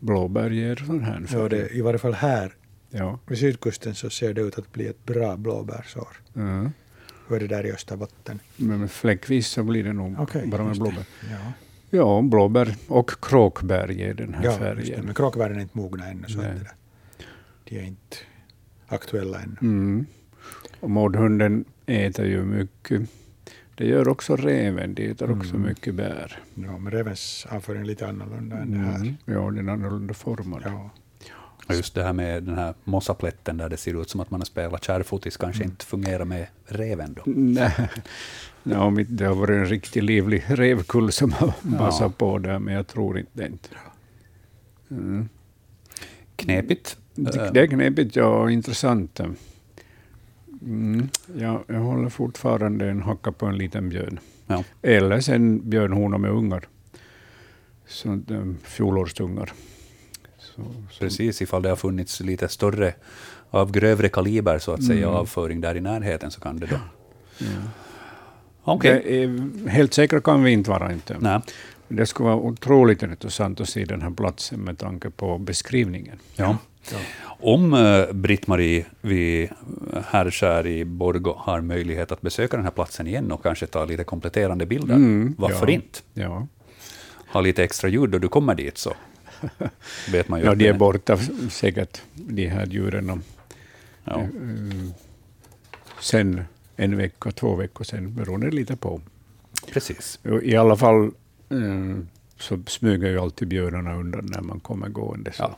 blåbär 0.00 0.50
ger 0.50 0.76
sån 0.76 1.00
här 1.04 1.20
Ja, 1.20 1.26
färg. 1.26 1.48
det, 1.48 1.68
I 1.74 1.80
varje 1.80 1.98
fall 1.98 2.14
här 2.14 2.54
Ja. 2.90 3.18
vid 3.26 3.38
sydkusten 3.38 3.94
så 3.94 4.10
ser 4.10 4.34
det 4.34 4.40
ut 4.40 4.58
att 4.58 4.72
bli 4.72 4.86
ett 4.86 5.04
bra 5.06 5.36
blåbärsår. 5.36 6.08
Mm. 6.36 6.70
Hur 7.28 7.36
är 7.36 7.40
det 7.40 7.46
där 7.56 7.66
i 7.66 7.72
Österbotten? 7.72 8.40
Men 8.56 8.88
fläckvis 8.88 9.46
så 9.48 9.62
blir 9.64 9.84
det 9.84 9.92
nog 9.92 10.14
Okej, 10.18 10.46
bara 10.46 10.64
med 10.64 10.76
blåbär. 10.78 11.04
Ja, 11.30 11.52
Ja, 11.90 12.22
blåbär 12.22 12.74
och 12.88 13.10
kråkbär 13.22 13.88
ger 13.88 14.14
den 14.14 14.34
här 14.34 14.44
ja 14.44 14.50
just 14.50 14.60
det. 14.60 14.64
färgen. 14.64 15.04
men 15.04 15.14
kråkbären 15.14 15.56
är 15.56 15.60
inte 15.60 15.78
mogna 15.78 16.06
ännu, 16.08 16.28
så 16.28 16.40
där, 16.40 16.68
de 17.64 17.78
är 17.78 17.82
inte 17.82 18.16
aktuella 18.86 19.40
ännu. 19.42 19.56
Mm. 19.60 20.06
Och 20.80 20.90
mårdhunden 20.90 21.64
äter 21.86 22.26
ju 22.26 22.42
mycket. 22.42 23.02
Det 23.74 23.86
gör 23.86 24.08
också 24.08 24.36
reven, 24.36 24.94
de 24.94 25.10
äter 25.10 25.30
också 25.30 25.54
Mm. 25.54 25.68
mycket 25.68 25.94
bär. 25.94 26.38
Ja, 26.54 26.78
men 26.78 26.92
revens 26.92 27.46
avföring 27.50 27.80
är 27.80 27.86
lite 27.86 28.08
annorlunda 28.08 28.56
än 28.56 28.70
det 28.70 28.78
här. 28.78 28.96
Mm. 28.96 29.14
Ja, 29.24 29.50
den 29.50 29.68
är 29.68 29.72
annorlunda 29.72 30.14
formad. 30.14 30.62
Ja. 30.64 30.90
Och 31.66 31.74
just 31.74 31.94
det 31.94 32.02
här 32.02 32.12
med 32.12 32.42
den 32.42 32.58
här 32.58 32.74
mossaplätten 32.84 33.56
där 33.56 33.68
det 33.68 33.76
ser 33.76 34.00
ut 34.02 34.10
som 34.10 34.20
att 34.20 34.30
man 34.30 34.40
har 34.40 34.44
spelat 34.44 34.84
kärrfotis 34.84 35.36
kanske 35.36 35.62
Mm. 35.62 35.70
inte 35.72 35.86
fungerar 35.86 36.24
med 36.24 36.46
reven 36.66 37.14
då. 37.14 37.22
Nej, 37.26 37.72
ja, 38.62 38.80
om 38.84 39.04
det 39.08 39.24
har 39.24 39.34
varit 39.34 39.50
en 39.54 39.66
riktigt 39.66 40.04
livlig 40.04 40.44
revkull 40.48 41.12
som 41.12 41.32
har 41.32 41.52
massat 41.62 42.18
på 42.18 42.38
där, 42.38 42.58
men 42.58 42.74
jag 42.74 42.86
tror 42.86 43.18
inte 43.18 43.30
det. 43.32 43.46
Inte. 43.46 43.68
Mm. 44.90 45.28
Knepigt. 46.36 46.96
Det 47.14 47.50
det 47.54 47.60
är 47.60 47.66
knepigt 47.66 48.16
ja, 48.16 48.26
och 48.26 48.50
intressant. 48.50 49.20
Mm. 50.62 51.08
Ja, 51.38 51.64
jag 51.66 51.80
håller 51.80 52.08
fortfarande 52.08 52.88
en 52.90 53.02
hacka 53.02 53.32
på 53.32 53.46
en 53.46 53.58
liten 53.58 53.88
björn. 53.88 54.18
Ja. 54.46 54.64
Eller 54.82 55.20
sen 55.20 55.70
björnhona 55.70 56.18
med 56.18 56.30
ungar. 56.30 56.68
Så, 57.86 58.08
um, 58.08 58.58
fjolårsungar. 58.62 59.52
Så, 60.56 60.62
så, 60.90 60.98
Precis, 60.98 61.42
ifall 61.42 61.62
det 61.62 61.68
har 61.68 61.76
funnits 61.76 62.20
lite 62.20 62.48
större, 62.48 62.94
av 63.50 63.72
grövre 63.72 64.08
kaliber 64.08 64.58
så 64.58 64.72
att 64.72 64.84
säga, 64.84 65.06
Mm. 65.06 65.20
avföring 65.20 65.60
där 65.60 65.74
i 65.76 65.80
närheten 65.80 66.30
så 66.30 66.40
kan 66.40 66.56
det 66.58 66.66
då... 66.66 66.76
ja. 68.64 68.78
Det 68.82 69.22
är, 69.22 69.68
helt 69.68 69.94
säkra 69.94 70.20
kan 70.20 70.42
vi 70.44 70.50
inte 70.50 70.70
vara. 70.70 70.92
Inte. 70.92 71.16
Nej. 71.20 71.40
Det 71.88 72.06
skulle 72.06 72.26
vara 72.28 72.36
otroligt 72.36 73.02
intressant 73.02 73.60
att 73.60 73.68
se 73.68 73.84
den 73.84 74.02
här 74.02 74.10
platsen 74.10 74.60
med 74.60 74.78
tanke 74.78 75.10
på 75.10 75.38
beskrivningen. 75.38 76.18
Ja. 76.36 76.56
Om 77.24 77.74
uh, 77.74 78.12
Britt-Marie 78.12 78.84
vid 79.00 79.48
Härskär 80.06 80.66
i 80.66 80.84
Borgå 80.84 81.34
har 81.38 81.60
möjlighet 81.60 82.12
att 82.12 82.20
besöka 82.20 82.56
den 82.56 82.64
här 82.64 82.72
platsen 82.72 83.06
igen 83.06 83.32
och 83.32 83.42
kanske 83.42 83.66
ta 83.66 83.84
lite 83.84 84.04
kompletterande 84.04 84.66
bilder, 84.66 84.94
Mm, 84.94 85.34
varför 85.38 85.66
ja. 85.66 85.72
inte? 85.72 85.98
Ja, 86.14 86.46
Ha 87.32 87.40
lite 87.40 87.64
extra 87.64 87.88
ljud 87.88 88.10
då 88.10 88.18
du 88.18 88.28
kommer 88.28 88.54
dit 88.54 88.78
så 88.78 88.92
vet 90.12 90.28
man 90.28 90.40
ju. 90.40 90.46
ja 90.46 90.54
de 90.54 90.68
är 90.68 90.72
borta 90.72 91.18
säkert, 91.50 92.02
de 92.14 92.46
här 92.48 92.66
djuren. 92.66 93.22
Ja. 94.04 94.20
Eh, 94.20 94.28
Sen 96.00 96.44
en 96.76 96.96
vecka, 96.96 97.30
två 97.30 97.54
veckor 97.56 97.84
sen, 97.84 98.14
beroende 98.14 98.50
lite 98.50 98.76
på. 98.76 99.00
Precis. 99.72 100.18
I 100.42 100.56
alla 100.56 100.76
fall 100.76 101.04
eh, 101.48 101.98
så 102.38 102.58
smyger 102.66 103.08
ju 103.08 103.18
alltid 103.18 103.48
björnarna 103.48 103.94
undan 103.94 104.26
när 104.34 104.40
man 104.40 104.60
kommer 104.60 104.88
gående. 104.88 105.32
Så 105.32 105.42
Ja. 105.42 105.56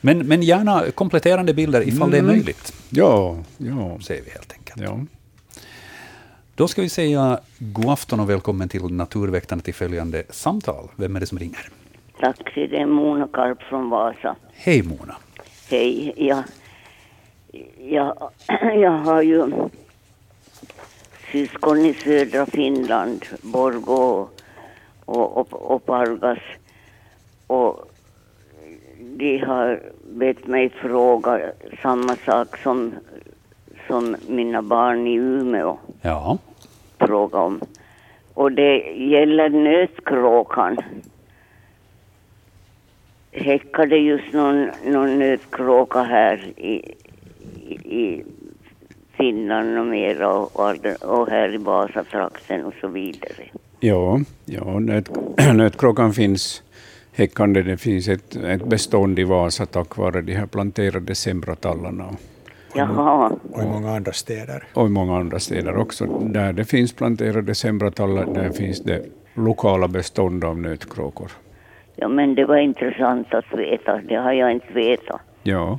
Men, 0.00 0.18
men 0.26 0.42
gärna 0.42 0.90
kompletterande 0.90 1.54
bilder 1.54 1.88
ifall 1.88 2.10
det 2.10 2.16
är 2.16 2.22
Mm. 2.22 2.36
möjligt, 2.36 2.72
ja, 2.90 3.38
ja, 3.58 3.98
säger 4.00 4.22
vi 4.24 4.30
helt 4.30 4.52
enkelt. 4.52 4.80
ja. 4.82 5.00
Då 6.54 6.68
ska 6.68 6.82
vi 6.82 6.88
säga 6.88 7.40
god 7.58 7.88
afton 7.90 8.20
och 8.20 8.30
välkommen 8.30 8.68
till 8.68 8.82
Naturväktarna 8.84 9.62
till 9.62 9.74
följande 9.74 10.22
samtal. 10.30 10.88
Vem 10.96 11.16
är 11.16 11.20
det 11.20 11.26
som 11.26 11.38
ringer? 11.38 11.70
Tack, 12.20 12.54
det 12.54 12.76
är 12.80 12.86
Mona 12.86 13.28
Karp 13.32 13.62
från 13.62 13.90
Vasa. 13.90 14.36
Hej 14.52 14.82
Mona. 14.82 15.16
Hej, 15.70 16.12
jag, 16.16 16.44
jag, 17.80 18.30
jag 18.76 18.90
har 18.90 19.22
ju 19.22 19.50
syskon 21.32 21.78
i 21.78 21.94
södra 21.94 22.46
Finland, 22.46 23.24
Borgå 23.42 24.28
och, 25.04 25.36
och, 25.36 25.52
och 25.74 25.86
Pargas. 25.86 26.38
Och 27.46 27.90
de 29.00 29.38
har 29.38 29.80
bett 30.12 30.46
mig 30.46 30.70
fråga 30.70 31.40
samma 31.82 32.16
sak 32.16 32.56
som, 32.56 32.94
som 33.86 34.16
mina 34.28 34.62
barn 34.62 35.06
i 35.06 35.14
Umeå 35.14 35.78
Ja. 36.02 36.38
fråga 36.98 37.38
om. 37.38 37.60
Och 38.34 38.52
det 38.52 38.76
gäller 38.96 39.48
nötkråkan. 39.48 40.76
Häckade 43.40 43.96
just 43.96 44.32
någon, 44.32 44.70
någon 44.86 45.18
nötkråka 45.18 46.02
här 46.02 46.52
i, 46.56 46.94
i, 47.66 47.74
i 47.74 48.24
Finland 49.16 49.78
och 49.78 49.86
mera 49.86 50.32
och, 50.34 50.60
och, 50.60 50.74
och 51.02 51.28
här 51.28 51.54
i 51.54 51.56
Vasatrakten 51.56 52.64
och 52.64 52.74
så 52.80 52.88
vidare. 52.88 53.44
Ja, 53.80 54.20
ja 54.44 54.78
nöt, 54.78 55.10
nötkråkan 55.54 56.12
finns 56.12 56.62
häckande. 57.12 57.62
Det 57.62 57.76
finns 57.76 58.08
ett, 58.08 58.36
ett 58.36 58.64
bestånd 58.64 59.18
i 59.18 59.24
Vasa 59.24 59.66
tack 59.66 59.96
vare 59.96 60.20
de 60.22 60.34
här 60.34 60.46
planterade 60.46 61.14
sembratallarna. 61.14 62.04
Jaha, 62.74 63.32
Och 63.52 63.62
i 63.62 63.66
många 63.66 63.96
andra 63.96 64.12
städer. 64.12 64.64
Och 64.74 64.86
i 64.86 64.90
många 64.90 65.18
andra 65.18 65.38
städer 65.38 65.76
också. 65.76 66.06
Där 66.06 66.52
det 66.52 66.64
finns 66.64 66.92
planterade 66.92 67.54
sembratallar, 67.54 68.26
där 68.34 68.50
finns 68.50 68.80
det 68.80 69.02
lokala 69.34 69.88
bestånd 69.88 70.44
av 70.44 70.58
nötkråkor. 70.58 71.30
Ja 72.00 72.08
men 72.08 72.34
det 72.34 72.44
var 72.44 72.56
intressant 72.56 73.34
att 73.34 73.52
veta, 73.58 74.00
det 74.08 74.14
har 74.14 74.32
jag 74.32 74.52
inte 74.52 74.72
vetat. 74.72 75.20
Ja, 75.42 75.78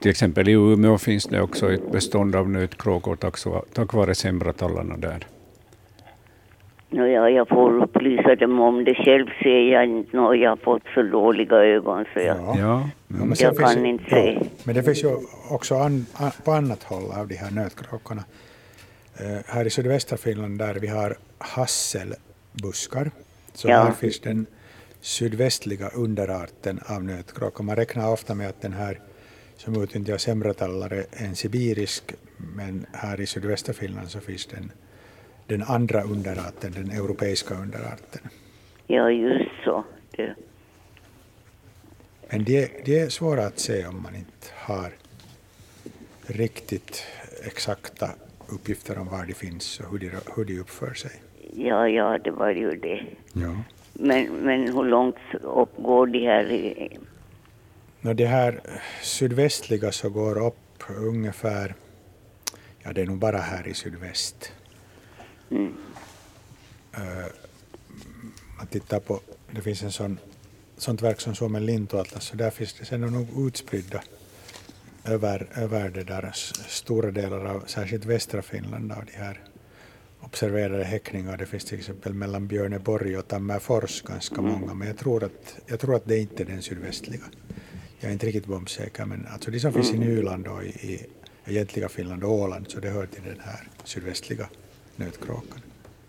till 0.00 0.10
exempel 0.10 0.48
i 0.48 0.52
Umeå 0.52 0.98
finns 0.98 1.24
det 1.24 1.40
också 1.40 1.72
ett 1.72 1.92
bestånd 1.92 2.36
av 2.36 2.50
nötkråkor 2.50 3.16
tack, 3.72 3.92
vare 3.94 4.14
sembratallarna 4.14 4.96
där. 4.96 5.26
No, 6.90 7.06
ja, 7.06 7.30
jag 7.30 7.48
får 7.48 7.82
upplysa 7.82 8.34
dem 8.36 8.60
om 8.60 8.84
det. 8.84 8.94
Själv 8.94 9.26
ser 9.42 9.72
jag 9.72 9.84
inte 9.86 10.16
nå, 10.16 10.34
jag 10.34 10.50
har 10.50 10.56
fått 10.56 10.82
så 10.94 11.02
dåliga 11.02 11.56
ögon 11.56 12.04
så 12.14 12.20
jag, 12.20 12.36
Ja. 12.36 12.56
Ja, 12.58 12.88
men 13.06 13.28
Jag 13.38 13.56
finns 13.56 13.74
kan 13.74 13.82
ju- 13.84 13.88
inte 13.90 14.04
se. 14.10 14.38
Men 14.64 14.74
det 14.74 14.82
finns 14.82 15.04
ju 15.04 15.16
också 15.50 15.74
an, 15.74 16.06
an, 16.14 16.30
på 16.44 16.52
annat 16.52 16.82
håll 16.82 17.10
av 17.20 17.28
de 17.28 17.34
här 17.34 17.50
nötkråkorna. 17.50 18.24
Eh, 19.20 19.38
här 19.46 19.64
i 19.66 19.70
sydvästra 19.70 20.16
Finland 20.16 20.58
där 20.58 20.74
vi 20.74 20.86
har 20.86 21.16
buskar. 22.62 23.10
Så 23.54 23.68
Ja. 23.68 23.76
här 23.82 23.92
finns 23.92 24.20
den 24.20 24.46
sydvästliga 25.06 25.88
underarten 25.88 26.80
av 26.86 27.04
nötkråka. 27.04 27.62
Man 27.62 27.76
räknar 27.76 28.12
ofta 28.12 28.34
med 28.34 28.48
att 28.48 28.60
den 28.60 28.72
här 28.72 29.00
som 29.56 29.82
utnyttjar 29.82 30.16
sämretallare 30.16 31.04
är 31.10 31.26
en 31.26 31.36
sibirisk, 31.36 32.14
men 32.36 32.86
här 32.92 33.20
i 33.20 33.26
sydvästra 33.26 33.74
Finland 33.74 34.08
så 34.10 34.20
finns 34.20 34.46
den, 34.46 34.72
den 35.46 35.62
andra 35.62 36.02
underarten, 36.02 36.72
den 36.72 36.90
europeiska 36.90 37.54
underarten. 37.54 38.20
Ja, 38.86 39.10
just 39.10 39.50
så. 39.64 39.84
Det, 40.16 40.34
Men 42.30 42.44
de, 42.44 42.68
de 42.84 42.98
är 43.00 43.08
svåra 43.08 43.46
att 43.46 43.58
se 43.58 43.86
om 43.86 44.02
man 44.02 44.14
inte 44.14 44.46
har 44.54 44.92
riktigt 46.26 47.04
exakta 47.44 48.10
uppgifter 48.48 48.98
om 48.98 49.08
var 49.08 49.26
de 49.26 49.34
finns 49.34 49.80
och 49.80 49.90
hur 49.90 49.98
de, 49.98 50.10
hur 50.36 50.44
de 50.44 50.60
uppför 50.60 50.94
sig. 50.94 51.12
ja, 51.54 51.88
ja, 51.88 52.18
det 52.18 52.30
var 52.30 52.50
ju 52.50 52.70
det. 52.70 53.06
Ja. 53.32 53.56
Men, 53.98 54.26
men 54.26 54.60
hur 54.74 54.84
långt 54.84 55.16
upp 55.42 55.76
går 55.76 56.06
de 56.06 56.26
här? 56.26 56.50
i- 56.52 56.98
Nå, 58.00 58.12
det 58.12 58.26
här 58.26 58.60
sydvästliga 59.02 59.92
så 59.92 60.10
går 60.10 60.46
upp 60.46 60.82
ungefär, 60.96 61.74
ja 62.82 62.92
det 62.92 63.02
är 63.02 63.06
nog 63.06 63.18
bara 63.18 63.38
här 63.38 63.68
i 63.68 63.74
sydväst. 63.74 64.52
Mm. 65.50 65.74
Eh, 66.94 67.26
man 68.58 68.66
tittar 68.66 69.00
på, 69.00 69.20
det 69.50 69.60
finns 69.62 69.82
en 69.82 69.92
sån, 69.92 70.18
sånt 70.76 71.02
verk 71.02 71.20
som 71.20 71.34
Suomen 71.34 71.66
lintuatlas, 71.66 72.24
så 72.24 72.36
där 72.36 72.50
finns 72.50 72.74
det 72.74 72.84
sen 72.84 73.00
nog 73.00 73.46
utspridda 73.46 74.02
över, 75.04 75.46
över 75.56 75.88
det 75.88 76.04
där 76.04 76.30
stora 76.68 77.10
delar 77.10 77.44
av 77.44 77.64
särskilt 77.66 78.04
västra 78.04 78.42
Finland 78.42 78.92
av 78.92 79.04
de 79.04 79.12
här 79.12 79.40
observerade 80.20 80.84
häckningar. 80.84 81.36
Det 81.36 81.46
finns 81.46 81.64
till 81.64 81.78
exempel 81.78 82.14
mellan 82.14 82.46
Björneborg 82.46 83.18
och 83.18 83.28
Tammerfors 83.28 84.02
ganska 84.02 84.40
många, 84.42 84.74
men 84.74 84.88
jag 84.88 84.98
tror 84.98 85.24
att, 85.24 85.56
jag 85.66 85.80
tror 85.80 85.94
att 85.96 86.04
det 86.04 86.18
inte 86.18 86.42
är 86.42 86.46
den 86.46 86.62
sydvästliga. 86.62 87.22
Jag 88.00 88.08
är 88.08 88.12
inte 88.12 88.26
riktigt 88.26 88.46
bombsäker, 88.46 89.04
men 89.04 89.26
alltså 89.32 89.50
de 89.50 89.60
som 89.60 89.72
finns 89.72 89.92
i 89.94 89.98
Nyland 89.98 90.46
och 90.46 90.62
i, 90.64 90.66
i 90.66 91.06
egentliga 91.46 91.88
Finland 91.88 92.24
och 92.24 92.30
Åland, 92.32 92.66
så 92.70 92.80
det 92.80 92.88
hör 92.90 93.06
till 93.06 93.22
den 93.24 93.40
här 93.44 93.68
sydvästliga 93.84 94.46
nötkråkan. 94.96 95.60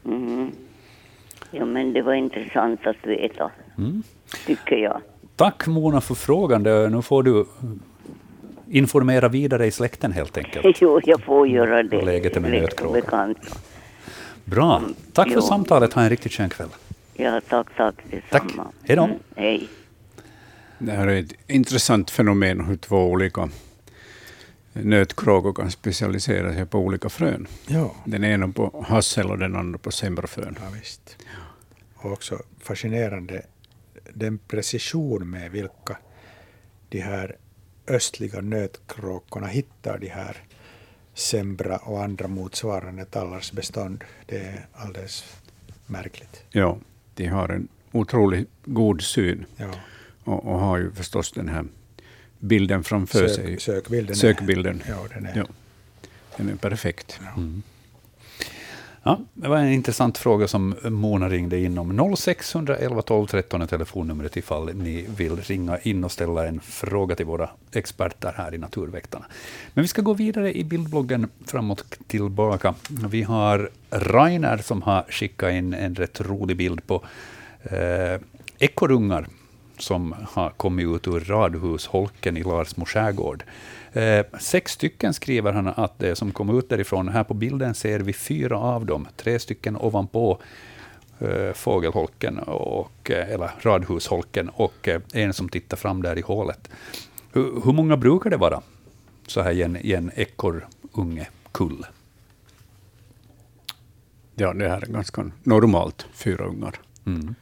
Mhm. 0.03 0.51
Ja, 1.51 1.65
men 1.65 1.93
det 1.93 2.01
var 2.01 2.13
intressant 2.13 2.87
att 2.87 3.05
veta, 3.07 3.51
Mm. 3.77 4.03
tycker 4.45 4.75
jag. 4.75 5.01
Tack 5.35 5.67
Mona 5.67 6.01
för 6.01 6.15
frågan. 6.15 6.63
Nu 6.91 7.01
får 7.01 7.23
du 7.23 7.45
informera 8.69 9.27
vidare 9.29 9.65
i 9.65 9.71
släkten 9.71 10.11
helt 10.11 10.37
enkelt. 10.37 10.77
Jo, 10.81 10.99
jag 11.03 11.21
får 11.23 11.47
göra 11.47 11.83
det. 11.83 12.01
Läget 12.01 12.35
är 12.35 12.39
med 12.41 12.49
Släkt 12.49 12.63
och 12.63 12.91
nötkråka. 12.93 12.93
bekanta. 13.01 13.57
Bra. 14.49 14.81
Tack 15.13 15.27
för 15.27 15.35
Jo. 15.35 15.41
samtalet. 15.41 15.93
Ha 15.93 16.01
en 16.01 16.09
riktigt 16.09 16.31
skön 16.33 16.49
kväll. 16.49 16.69
Ja, 17.13 17.41
tack, 17.49 17.67
tack 17.77 17.95
detsamma. 18.11 18.63
Tack. 18.63 18.73
Hej 18.83 18.95
då. 18.95 19.03
Mm, 19.03 19.17
hej. 19.35 19.67
Det 20.77 20.91
här 20.91 21.07
är 21.07 21.19
ett 21.19 21.33
intressant 21.47 22.09
fenomen 22.11 22.65
hur 22.65 22.75
två 22.77 22.97
olika 23.05 23.49
nötkråkor 24.73 25.53
kan 25.53 25.71
specialisera 25.71 26.53
sig 26.53 26.65
på 26.65 26.79
olika 26.79 27.09
frön. 27.09 27.47
Ja. 27.67 27.95
Den 28.05 28.23
ena 28.23 28.47
på 28.47 28.85
hassel 28.87 29.31
och 29.31 29.37
den 29.37 29.55
andra 29.55 29.79
på 29.79 29.91
semberfrön. 29.91 30.57
Ja, 30.61 30.69
visst. 30.79 31.17
Och 31.95 32.11
också 32.11 32.39
fascinerande 32.59 33.41
den 34.13 34.37
precision 34.37 35.29
med 35.29 35.51
vilka 35.51 35.97
de 36.89 36.99
här 36.99 37.35
östliga 37.87 38.41
nötkråkorna 38.41 39.47
hittar 39.47 39.97
de 39.97 40.07
här 40.07 40.37
sembra 41.17 41.77
och 41.77 42.03
andra 42.03 42.27
motsvarande 42.27 43.05
tallars 43.05 43.51
bestånd. 43.51 44.03
Det 44.25 44.37
är 44.37 44.65
alldeles 44.73 45.25
märkligt. 45.85 46.43
Ja, 46.49 46.77
de 47.15 47.25
har 47.27 47.49
en 47.49 47.67
otroligt 47.91 48.49
god 48.65 49.01
syn 49.01 49.45
Ja. 49.55 49.71
och, 50.23 50.45
och 50.45 50.59
har 50.59 50.77
ju 50.77 50.91
förstås 50.91 51.31
den 51.31 51.49
här 51.49 51.65
bilden 52.39 52.83
framför 52.83 53.27
sig. 53.27 53.45
Sök, 53.45 53.61
sökbilden. 53.61 54.11
är- 54.11 54.15
Sökbilden. 54.15 54.83
Ja, 54.87 55.05
den 55.13 55.25
är. 55.25 55.37
Ja, 55.37 55.45
den 56.37 56.49
är 56.49 56.55
perfekt. 56.55 57.19
Ja, 57.35 57.41
det 59.33 59.47
var 59.47 59.57
en 59.57 59.73
intressant 59.73 60.17
fråga 60.17 60.47
som 60.47 60.75
Mona 60.83 61.29
ringde 61.29 61.59
in 61.59 61.77
om. 61.77 62.15
0611 62.17 63.01
12 63.01 63.27
13 63.27 63.61
är 63.61 63.65
telefonnumret 63.65 64.37
ifall 64.37 64.75
ni 64.75 65.05
vill 65.17 65.35
ringa 65.35 65.77
in 65.77 66.03
och 66.03 66.11
ställa 66.11 66.47
en 66.47 66.59
fråga 66.59 67.15
till 67.15 67.25
våra 67.25 67.49
experter 67.71 68.33
här 68.37 68.53
i 68.53 68.57
Naturväktarna. 68.57 69.25
Men 69.73 69.81
vi 69.81 69.87
ska 69.87 70.01
gå 70.01 70.13
vidare 70.13 70.57
i 70.57 70.63
bildbloggen 70.63 71.29
framåt 71.45 71.81
och 71.81 71.97
tillbaka. 72.07 72.73
Vi 72.89 73.23
har 73.23 73.69
Rainer 73.91 74.57
som 74.57 74.81
har 74.81 75.05
skickat 75.09 75.53
in 75.53 75.73
en 75.73 75.95
rätt 75.95 76.21
rolig 76.21 76.57
bild 76.57 76.87
på 76.87 77.03
eh, 77.63 78.21
ekorrungar 78.59 79.27
som 79.77 80.15
har 80.31 80.49
kommit 80.49 80.87
ut 80.87 81.07
ur 81.07 81.19
radhusholken 81.19 82.37
i 82.37 82.43
Larsmo 82.43 82.85
skärgård. 82.85 83.43
Eh, 83.97 84.25
sex 84.39 84.71
stycken 84.71 85.13
skriver 85.13 85.53
han 85.53 85.67
att 85.67 85.99
det 85.99 86.15
som 86.15 86.31
kom 86.31 86.57
ut 86.59 86.69
därifrån. 86.69 87.09
Här 87.09 87.23
på 87.23 87.33
bilden 87.33 87.73
ser 87.73 87.99
vi 87.99 88.13
fyra 88.13 88.57
av 88.57 88.85
dem, 88.85 89.07
tre 89.15 89.39
stycken 89.39 89.77
ovanpå 89.77 90.41
eh, 91.19 91.53
fågelholken, 91.53 92.39
och, 92.39 93.11
eh, 93.11 93.29
eller 93.29 93.51
radhusholken, 93.61 94.49
och 94.49 94.87
eh, 94.87 95.01
en 95.13 95.33
som 95.33 95.49
tittar 95.49 95.77
fram 95.77 96.01
där 96.01 96.17
i 96.17 96.21
hålet. 96.21 96.69
Hur, 97.33 97.61
hur 97.65 97.73
många 97.73 97.97
brukar 97.97 98.29
det 98.29 98.37
vara 98.37 98.61
så 99.27 99.41
här 99.41 99.51
i 99.51 99.61
en, 99.61 99.77
i 99.77 99.93
en 99.93 100.11
ekorrunge 100.15 101.27
kull? 101.51 101.85
Ja, 104.35 104.53
det 104.53 104.69
här 104.69 104.81
är 104.81 104.91
ganska 104.91 105.31
normalt, 105.43 106.07
fyra 106.13 106.45
ungar. 106.45 106.75
Mm. 107.05 107.35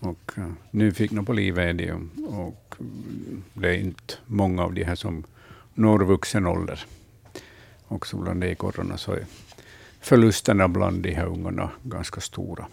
Och 0.00 0.32
uh, 0.38 0.52
nyfikna 0.70 1.22
på 1.22 1.32
livet 1.32 1.64
är 1.64 1.72
de, 1.72 2.10
och 2.26 2.74
mm, 2.80 3.42
det 3.54 3.68
är 3.68 3.78
inte 3.78 4.14
många 4.26 4.62
av 4.62 4.74
de 4.74 4.84
här 4.84 4.94
som 4.94 5.24
når 5.74 5.98
vuxen 5.98 6.46
ålder. 6.46 6.84
Också 7.88 8.16
bland 8.16 8.44
ekorrarna 8.44 8.96
så 8.98 9.12
är 9.12 9.26
förlusterna 10.00 10.68
bland 10.68 11.02
de 11.02 11.14
här 11.14 11.26
ungarna 11.26 11.70
ganska 11.82 12.20
stora. 12.20 12.66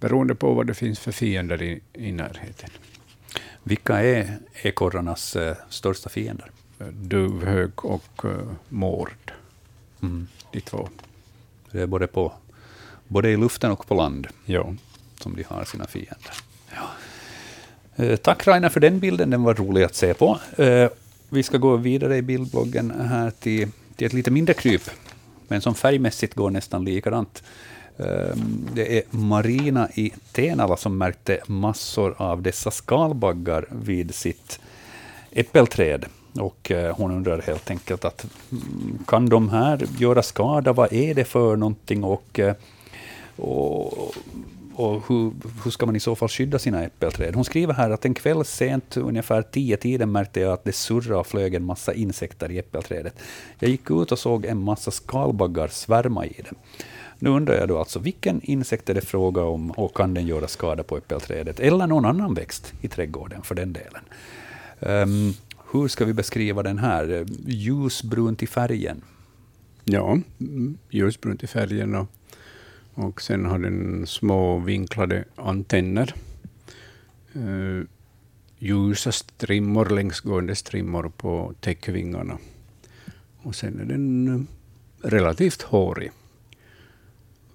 Beroende 0.00 0.34
på 0.34 0.54
vad 0.54 0.66
det 0.66 0.74
finns 0.74 0.98
för 0.98 1.12
fiender 1.12 1.62
i, 1.62 1.80
i 1.92 2.12
närheten. 2.12 2.70
Vilka 3.62 4.02
är 4.02 4.38
ekorrarnas 4.62 5.36
eh, 5.36 5.56
största 5.68 6.08
fiender? 6.08 6.50
Eh, 6.78 6.86
Duvhök 6.86 7.84
och 7.84 8.24
uh, 8.24 8.52
mård, 8.68 9.32
Mm. 10.02 10.26
de 10.52 10.60
två. 10.60 10.88
Det 11.70 11.80
är 11.80 11.86
både, 11.86 12.06
på, 12.06 12.32
både 13.08 13.30
i 13.30 13.36
luften 13.36 13.70
och 13.70 13.86
på 13.86 13.94
land. 13.94 14.26
Ja. 14.44 14.74
Som 15.20 15.36
de 15.36 15.42
har 15.42 15.64
sina 15.64 15.86
fiender. 15.86 16.32
Ja. 16.74 16.90
Eh, 18.04 18.16
Tack 18.16 18.46
Rainer 18.46 18.68
för 18.68 18.80
den 18.80 18.98
bilden, 19.00 19.30
den 19.30 19.42
var 19.42 19.54
rolig 19.54 19.82
att 19.82 19.94
se 19.94 20.14
på. 20.14 20.38
Eh, 20.58 20.88
Vi 21.28 21.42
ska 21.42 21.58
gå 21.58 21.76
vidare 21.76 22.16
i 22.16 22.22
bildbloggen 22.22 22.90
här 23.10 23.30
till, 23.30 23.68
till 23.96 24.06
ett 24.06 24.12
lite 24.12 24.30
mindre 24.30 24.54
kryp, 24.54 24.90
men 25.48 25.60
som 25.60 25.74
färgmässigt 25.74 26.34
går 26.34 26.50
nästan 26.50 26.84
likadant. 26.84 27.42
Eh, 27.98 28.36
Det 28.74 28.96
är 28.98 29.02
Marina 29.10 29.88
i 29.94 30.12
Tenala 30.32 30.76
som 30.76 30.98
märkte 30.98 31.40
massor 31.46 32.14
av 32.18 32.42
dessa 32.42 32.70
skalbaggar 32.70 33.66
vid 33.70 34.14
sitt 34.14 34.60
äppelträd. 35.32 36.04
Och 36.40 36.72
hon 36.92 37.10
undrar 37.12 37.42
helt 37.42 37.70
enkelt 37.70 38.04
att 38.04 38.26
mm, 38.52 38.98
kan 39.06 39.28
de 39.28 39.48
här 39.48 39.86
göra 39.98 40.22
skada? 40.22 40.72
Vad 40.72 40.92
är 40.92 41.14
det 41.14 41.24
för 41.24 41.56
någonting? 41.56 42.04
Och, 42.04 42.40
och, 43.36 44.14
och 44.76 45.02
hur, 45.08 45.32
hur 45.64 45.70
ska 45.70 45.86
man 45.86 45.96
i 45.96 46.00
så 46.00 46.16
fall 46.16 46.28
skydda 46.28 46.58
sina 46.58 46.84
äppelträd? 46.84 47.34
Hon 47.34 47.44
skriver 47.44 47.74
här 47.74 47.90
att 47.90 48.04
en 48.04 48.14
kväll 48.14 48.44
sent, 48.44 48.96
ungefär 48.96 49.42
tio 49.42 49.76
tiden 49.76 50.12
märkte 50.12 50.40
jag 50.40 50.52
att 50.52 50.64
det 50.64 50.72
surrade 50.72 51.16
och 51.20 51.26
flög 51.26 51.54
en 51.54 51.64
massa 51.64 51.94
insekter 51.94 52.50
i 52.50 52.58
äppelträdet. 52.58 53.14
Jag 53.58 53.70
gick 53.70 53.90
ut 53.90 54.12
och 54.12 54.18
såg 54.18 54.44
en 54.44 54.62
massa 54.62 54.90
skalbaggar 54.90 55.68
svärma 55.68 56.26
i 56.26 56.42
det. 56.42 56.56
Nu 57.18 57.30
undrar 57.30 57.54
jag 57.54 57.68
då 57.68 57.78
alltså, 57.78 57.98
vilken 57.98 58.40
insekt 58.42 58.88
är 58.90 58.94
det 58.94 59.00
fråga 59.00 59.42
om 59.42 59.70
och 59.70 59.96
kan 59.96 60.14
den 60.14 60.26
göra 60.26 60.48
skada 60.48 60.82
på 60.82 60.96
äppelträdet? 60.96 61.60
Eller 61.60 61.86
någon 61.86 62.04
annan 62.04 62.34
växt 62.34 62.72
i 62.80 62.88
trädgården 62.88 63.42
för 63.42 63.54
den 63.54 63.72
delen. 63.72 64.02
Um, 64.80 65.34
hur 65.72 65.88
ska 65.88 66.04
vi 66.04 66.12
beskriva 66.12 66.62
den 66.62 66.78
här? 66.78 67.26
Ljusbrunt 67.46 68.42
i 68.42 68.46
färgen. 68.46 69.02
Ja, 69.84 70.18
mm, 70.40 70.78
ljusbrunt 70.90 71.42
i 71.42 71.46
färgen 71.46 71.94
och, 71.94 72.06
och 72.94 73.22
sen 73.22 73.46
har 73.46 73.58
den 73.58 74.06
små 74.06 74.58
vinklade 74.58 75.24
antenner. 75.36 76.14
Uh, 77.36 77.84
ljusa 78.58 79.12
strimmor, 79.12 79.88
längsgående 79.88 80.54
strimmor 80.54 81.12
på 81.16 81.54
täckvingarna. 81.60 82.38
Och 83.42 83.54
sen 83.54 83.80
är 83.80 83.84
den 83.84 84.28
eh, 84.28 85.08
relativt 85.08 85.62
hårig 85.62 86.10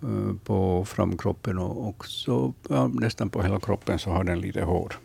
eh, 0.03 0.35
på 0.43 0.85
framkroppen 0.85 1.57
och 1.57 1.87
också 1.87 2.53
ja, 2.69 2.87
nästan 2.87 3.29
på 3.29 3.43
hela 3.43 3.59
kroppen 3.59 3.99
så 3.99 4.09
har 4.09 4.23
den 4.23 4.41
lite 4.41 4.61
hår. 4.61 4.99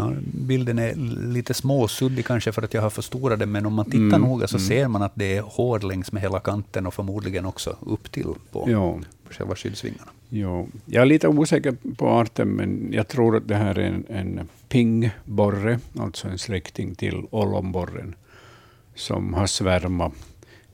Ja, 0.00 0.12
bilden 0.22 0.78
är 0.78 0.94
lite 1.32 1.54
småsuddig 1.54 2.26
kanske 2.26 2.52
för 2.52 2.62
att 2.62 2.74
jag 2.74 2.82
har 2.82 2.90
förstorat 2.90 3.38
den, 3.38 3.52
men 3.52 3.66
om 3.66 3.74
man 3.74 3.84
tittar 3.84 3.98
Mm, 3.98 4.20
noga 4.20 4.46
så 4.46 4.56
mm. 4.56 4.68
ser 4.68 4.88
man 4.88 5.02
att 5.02 5.12
det 5.14 5.36
är 5.36 5.42
hår 5.42 5.80
längs 5.80 6.12
med 6.12 6.22
hela 6.22 6.40
kanten 6.40 6.86
och 6.86 6.94
förmodligen 6.94 7.46
också 7.46 7.76
upp 7.80 8.12
till 8.12 8.34
på 8.52 8.70
Ja, 8.70 8.98
själva 9.30 9.54
skyddsvingarna. 9.54 10.10
Jo, 10.28 10.68
jag 10.86 11.02
är 11.02 11.06
lite 11.06 11.28
osäker 11.28 11.76
på 11.96 12.08
arten, 12.08 12.48
men 12.48 12.92
jag 12.92 13.08
tror 13.08 13.36
att 13.36 13.48
det 13.48 13.56
här 13.56 13.78
är 13.78 13.86
en, 13.86 14.04
en 14.08 14.48
pingborre, 14.68 15.78
alltså 15.98 16.28
en 16.28 16.38
släkting 16.38 16.94
till 16.94 17.22
ollonborren, 17.30 18.14
som 18.94 19.34
har 19.34 19.46
svärmat 19.46 20.12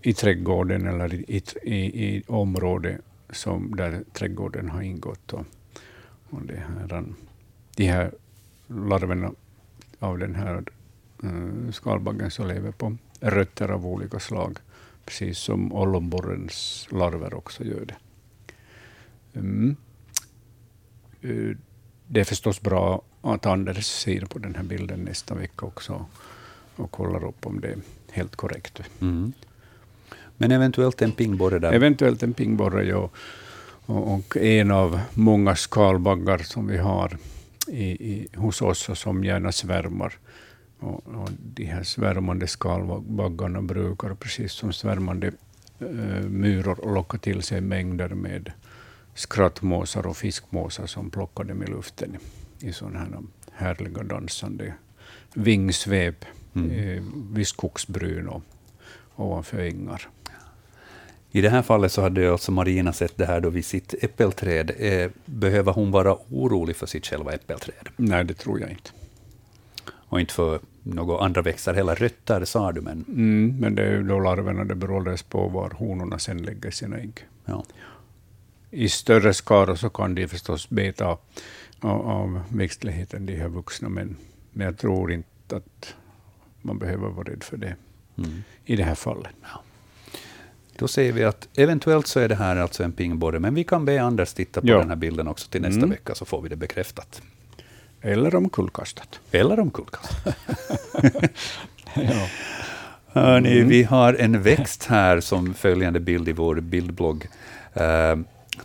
i 0.02 0.12
trädgården 0.12 0.86
eller 0.86 1.14
i, 1.14 1.42
i, 1.62 1.76
i 2.06 2.22
området 2.26 3.00
som 3.30 3.76
där 3.76 4.02
trädgården 4.12 4.68
har 4.68 4.82
ingått. 4.82 5.32
Och, 5.32 5.44
och 6.30 6.42
det 6.42 6.56
här, 6.56 7.04
de 7.76 7.86
här 7.86 8.12
larverna 8.66 9.32
av 9.98 10.18
den 10.18 10.34
här 10.34 10.64
uh, 11.24 11.70
skalbaggen 11.70 12.30
som 12.30 12.48
lever 12.48 12.72
på 12.72 12.96
rötter 13.20 13.68
av 13.68 13.86
olika 13.86 14.20
slag, 14.20 14.58
precis 15.04 15.38
som 15.38 15.72
ollonborrens 15.72 16.88
larver 16.90 17.34
också 17.34 17.64
gör 17.64 17.84
det. 17.84 17.96
Mm. 19.38 19.76
Uh, 21.24 21.56
det 22.06 22.20
är 22.20 22.24
förstås 22.24 22.60
bra 22.60 23.02
att 23.22 23.46
Anders 23.46 23.86
ser 23.86 24.20
på 24.20 24.38
den 24.38 24.54
här 24.54 24.62
bilden 24.62 25.00
nästa 25.00 25.34
vecka 25.34 25.66
också 25.66 26.06
och 26.76 26.90
kollar 26.90 27.24
upp 27.24 27.46
om 27.46 27.60
det 27.60 27.68
är 27.68 27.78
helt 28.10 28.36
korrekt. 28.36 28.80
Mm. 29.00 29.32
Men 30.36 30.52
eventuellt 30.52 31.02
en 31.02 31.12
pingborre 31.12 31.58
där? 31.58 31.72
Eventuellt 31.72 32.22
en 32.22 32.34
pingborre, 32.34 32.84
ja. 32.84 33.10
Och 33.86 34.36
en 34.36 34.70
av 34.70 35.00
många 35.14 35.56
skalbaggar 35.56 36.38
som 36.38 36.66
vi 36.66 36.76
har 36.76 37.18
i, 37.68 37.84
i, 37.84 38.28
hos 38.36 38.62
oss 38.62 38.88
och 38.88 38.98
som 38.98 39.24
gärna 39.24 39.52
svärmar. 39.52 40.14
Och, 40.78 41.06
och 41.06 41.30
de 41.38 41.64
här 41.64 41.82
svärmande 41.82 42.46
skalbaggarna 42.46 43.62
brukar, 43.62 44.14
precis 44.14 44.52
som 44.52 44.72
svärmande 44.72 45.32
uh, 45.82 46.28
myror, 46.28 46.94
locka 46.94 47.18
till 47.18 47.42
sig 47.42 47.60
mängder 47.60 48.08
med 48.08 48.52
skrattmåsar 49.14 50.06
och 50.06 50.16
fiskmåsar 50.16 50.86
som 50.86 51.10
plockar 51.10 51.44
dem 51.44 51.62
i 51.62 51.66
luften 51.66 52.16
i 52.60 52.72
sådana 52.72 52.98
här 52.98 53.08
härliga 53.52 54.02
dansande 54.02 54.74
vingsvep 55.34 56.24
mm. 56.54 56.70
eh, 56.70 57.02
vid 57.32 57.46
skogsbryn 57.46 58.28
och 58.28 58.42
ovanför 59.16 59.58
ängar. 59.58 60.08
I 61.36 61.40
det 61.40 61.48
här 61.50 61.62
fallet 61.62 61.92
så 61.92 62.02
hade 62.02 62.32
alltså 62.32 62.52
Marina 62.52 62.92
sett 62.92 63.16
det 63.16 63.26
här 63.26 63.40
då 63.40 63.50
vid 63.50 63.64
sitt 63.64 63.94
äppelträd. 64.00 64.70
Eh, 64.78 65.10
behöver 65.24 65.72
hon 65.72 65.90
vara 65.90 66.16
orolig 66.30 66.76
för 66.76 66.86
sitt 66.86 67.06
själva 67.06 67.32
äppelträd? 67.32 67.88
Nej, 67.96 68.24
det 68.24 68.34
tror 68.34 68.60
jag 68.60 68.70
inte. 68.70 68.90
Och 69.88 70.20
inte 70.20 70.34
för 70.34 70.60
några 70.82 71.24
andra 71.24 71.42
växter 71.42 71.74
heller. 71.74 71.94
Rötter 71.94 72.44
sa 72.44 72.72
du, 72.72 72.80
men... 72.80 73.04
Mm, 73.08 73.56
men 73.60 73.74
det 73.74 73.82
är 73.82 73.92
ju 73.92 74.02
då 74.02 74.20
larverna, 74.20 74.64
det 74.64 74.74
beror 74.74 75.28
på 75.30 75.48
var 75.48 75.70
honorna 75.70 76.18
sen 76.18 76.42
lägger 76.42 76.70
sina 76.70 76.96
ägg. 76.96 77.26
Ja. 77.44 77.64
I 78.70 78.88
större 78.88 79.34
skaror 79.34 79.74
så 79.74 79.90
kan 79.90 80.14
de 80.14 80.28
förstås 80.28 80.68
beta 80.68 81.06
av, 81.06 81.18
av 82.06 82.40
växtligheten, 82.48 83.26
de 83.26 83.36
här 83.36 83.48
vuxna, 83.48 83.88
men, 83.88 84.16
men 84.52 84.66
jag 84.66 84.78
tror 84.78 85.12
inte 85.12 85.56
att 85.56 85.94
man 86.62 86.78
behöver 86.78 87.08
vara 87.08 87.28
rädd 87.28 87.42
för 87.42 87.56
det 87.56 87.76
mm. 88.18 88.42
i 88.64 88.76
det 88.76 88.84
här 88.84 88.94
fallet. 88.94 89.32
Ja. 89.42 89.62
Då 90.78 90.88
säger 90.88 91.12
vi 91.12 91.24
att 91.24 91.48
eventuellt 91.56 92.06
så 92.06 92.20
är 92.20 92.28
det 92.28 92.34
här 92.34 92.56
alltså 92.56 92.82
en 92.82 92.92
pingborre, 92.92 93.38
men 93.38 93.54
vi 93.54 93.64
kan 93.64 93.84
be 93.84 94.02
Anders 94.02 94.32
titta 94.32 94.60
på 94.60 94.66
ja. 94.66 94.78
den 94.78 94.88
här 94.88 94.96
bilden 94.96 95.28
också 95.28 95.48
till 95.50 95.62
nästa 95.62 95.78
mm. 95.78 95.90
vecka, 95.90 96.14
så 96.14 96.24
får 96.24 96.42
vi 96.42 96.48
det 96.48 96.56
bekräftat. 96.56 97.22
Eller 98.00 98.34
omkullkastat. 98.34 99.20
Eller 99.30 99.60
omkullkastat. 99.60 100.36
ja. 101.94 102.28
Hörni, 103.06 103.56
mm. 103.56 103.68
vi 103.68 103.82
har 103.82 104.14
en 104.14 104.42
växt 104.42 104.84
här 104.84 105.20
som 105.20 105.54
följande 105.54 106.00
bild 106.00 106.28
i 106.28 106.32
vår 106.32 106.54
bildblogg. 106.60 107.26
Uh, 107.76 108.22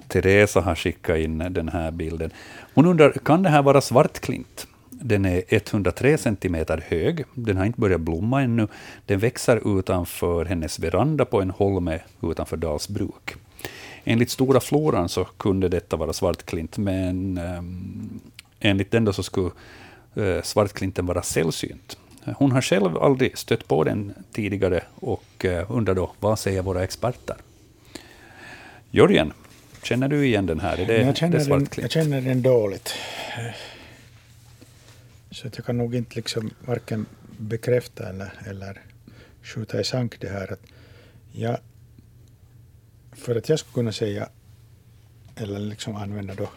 Teresa 0.07 0.61
har 0.61 0.75
skickat 0.75 1.17
in 1.17 1.37
den 1.37 1.69
här 1.69 1.91
bilden. 1.91 2.31
Hon 2.73 2.85
undrar, 2.85 3.11
kan 3.11 3.43
det 3.43 3.49
här 3.49 3.61
vara 3.61 3.81
svartklint? 3.81 4.67
Den 5.03 5.25
är 5.25 5.43
103 5.47 6.17
centimeter 6.17 6.83
hög. 6.87 7.23
Den 7.33 7.57
har 7.57 7.65
inte 7.65 7.79
börjat 7.79 8.01
blomma 8.01 8.41
ännu. 8.41 8.67
Den 9.05 9.19
växer 9.19 9.79
utanför 9.79 10.45
hennes 10.45 10.79
veranda 10.79 11.25
på 11.25 11.41
en 11.41 11.49
holme 11.49 11.99
utanför 12.21 12.57
Dalsbruk. 12.57 13.35
Enligt 14.03 14.29
Stora 14.29 14.59
floran 14.59 15.09
så 15.09 15.23
kunde 15.23 15.69
detta 15.69 15.95
vara 15.95 16.13
svartklint, 16.13 16.77
men 16.77 17.37
um, 17.37 18.19
enligt 18.59 18.91
den 18.91 19.05
då 19.05 19.13
så 19.13 19.23
skulle 19.23 19.51
uh, 20.17 20.41
svartklinten 20.41 21.05
vara 21.05 21.21
sällsynt. 21.21 21.97
Hon 22.37 22.51
har 22.51 22.61
själv 22.61 22.97
aldrig 22.97 23.37
stött 23.37 23.67
på 23.67 23.83
den 23.83 24.13
tidigare 24.31 24.83
och 24.95 25.45
uh, 25.45 25.71
undrar 25.71 25.95
då, 25.95 26.11
vad 26.19 26.39
säger 26.39 26.61
våra 26.61 26.83
experter? 26.83 27.35
Jörgen, 28.91 29.33
känner 29.83 30.07
du 30.07 30.25
igen 30.25 30.45
den 30.45 30.59
här? 30.59 30.77
Är 30.77 30.85
det, 30.85 31.01
jag, 31.01 31.17
känner 31.17 31.39
det 31.39 31.45
den, 31.45 31.67
jag 31.75 31.91
känner 31.91 32.21
den 32.21 32.41
dåligt. 32.41 32.93
Så 35.31 35.47
att 35.47 35.57
jag 35.57 35.65
kan 35.65 35.77
nog 35.77 35.95
inte 35.95 36.15
liksom 36.15 36.51
varken 36.65 37.05
bekräfta 37.37 38.09
eller, 38.09 38.33
eller 38.45 38.81
skjuta 39.41 39.81
i 39.81 39.83
sank 39.83 40.21
det 40.21 40.29
här. 40.29 40.53
Att 40.53 40.61
jag, 41.31 41.57
för 43.11 43.35
att 43.35 43.49
jag 43.49 43.59
skulle 43.59 43.73
kunna 43.73 43.91
säga 43.91 44.29
eller 45.35 45.59
liksom 45.59 45.95
använda 45.95 46.35
då 46.35 46.49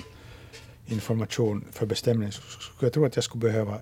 information 0.86 1.64
för 1.72 1.86
bestämning 1.86 2.32
så 2.32 2.42
skulle 2.42 2.86
jag 2.86 2.92
tro 2.92 3.04
att 3.04 3.16
jag 3.16 3.24
skulle 3.24 3.40
behöva 3.40 3.80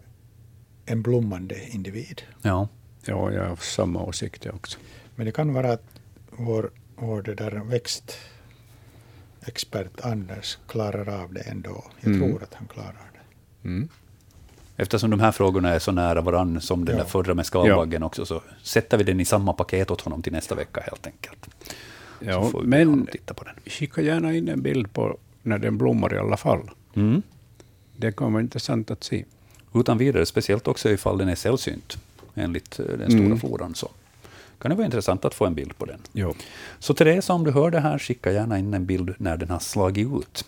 en 0.86 1.02
blommande 1.02 1.68
individ. 1.68 2.22
Ja, 2.42 2.68
ja 3.04 3.32
jag 3.32 3.48
har 3.48 3.56
samma 3.56 4.02
åsikt 4.02 4.46
också. 4.46 4.78
Men 5.14 5.26
det 5.26 5.32
kan 5.32 5.52
vara 5.52 5.72
att 5.72 5.84
vår, 6.30 6.70
vår 6.96 7.22
det 7.22 7.34
där 7.34 7.50
växtexpert 7.50 10.00
Anders 10.00 10.58
klarar 10.66 11.22
av 11.22 11.32
det 11.32 11.40
ändå. 11.40 11.84
Jag 12.00 12.14
mm. 12.14 12.30
tror 12.30 12.42
att 12.42 12.54
han 12.54 12.66
klarar 12.66 13.10
det. 13.12 13.20
Mm. 13.68 13.88
Eftersom 14.82 15.10
de 15.10 15.20
här 15.20 15.32
frågorna 15.32 15.68
är 15.68 15.78
så 15.78 15.92
nära 15.92 16.20
varandra 16.20 16.60
som 16.60 16.84
den 16.84 16.96
ja. 16.96 17.02
där 17.02 17.08
förra 17.08 17.34
med 17.34 17.46
skalbaggen 17.46 18.02
ja. 18.02 18.06
också, 18.06 18.26
så 18.26 18.42
sätter 18.62 18.98
vi 18.98 19.04
den 19.04 19.20
i 19.20 19.24
samma 19.24 19.52
paket 19.52 19.90
åt 19.90 20.00
honom 20.00 20.22
till 20.22 20.32
nästa 20.32 20.54
vecka 20.54 20.80
helt 20.80 21.06
enkelt. 21.06 21.48
Ja, 22.20 22.50
men 22.62 23.06
titta 23.06 23.34
på 23.34 23.44
den. 23.44 23.54
skicka 23.66 24.02
gärna 24.02 24.34
in 24.34 24.48
en 24.48 24.62
bild 24.62 24.92
på 24.92 25.16
när 25.42 25.58
den 25.58 25.78
blommar 25.78 26.14
i 26.14 26.18
alla 26.18 26.36
fall. 26.36 26.70
Mm. 26.94 27.22
Det 27.96 28.16
kan 28.16 28.32
vara 28.32 28.42
intressant 28.42 28.90
att 28.90 29.04
se. 29.04 29.24
Utan 29.74 29.98
vidare, 29.98 30.26
speciellt 30.26 30.68
också 30.68 30.90
ifall 30.90 31.18
den 31.18 31.28
är 31.28 31.34
sällsynt, 31.34 31.98
enligt 32.34 32.78
eh, 32.78 32.86
den 32.86 33.10
stora 33.10 33.24
mm. 33.24 33.40
floran. 33.40 33.74
Så 33.74 33.88
kan 34.58 34.70
det 34.70 34.74
vara 34.74 34.84
intressant 34.84 35.24
att 35.24 35.34
få 35.34 35.46
en 35.46 35.54
bild 35.54 35.78
på 35.78 35.84
den. 35.84 36.00
Jo. 36.12 36.34
Så 36.78 36.94
Teresa, 36.94 37.32
om 37.32 37.44
du 37.44 37.50
hör 37.50 37.70
det 37.70 37.80
här, 37.80 37.98
skicka 37.98 38.32
gärna 38.32 38.58
in 38.58 38.74
en 38.74 38.86
bild 38.86 39.14
när 39.18 39.36
den 39.36 39.50
har 39.50 39.58
slagit 39.58 40.08
ut. 40.08 40.44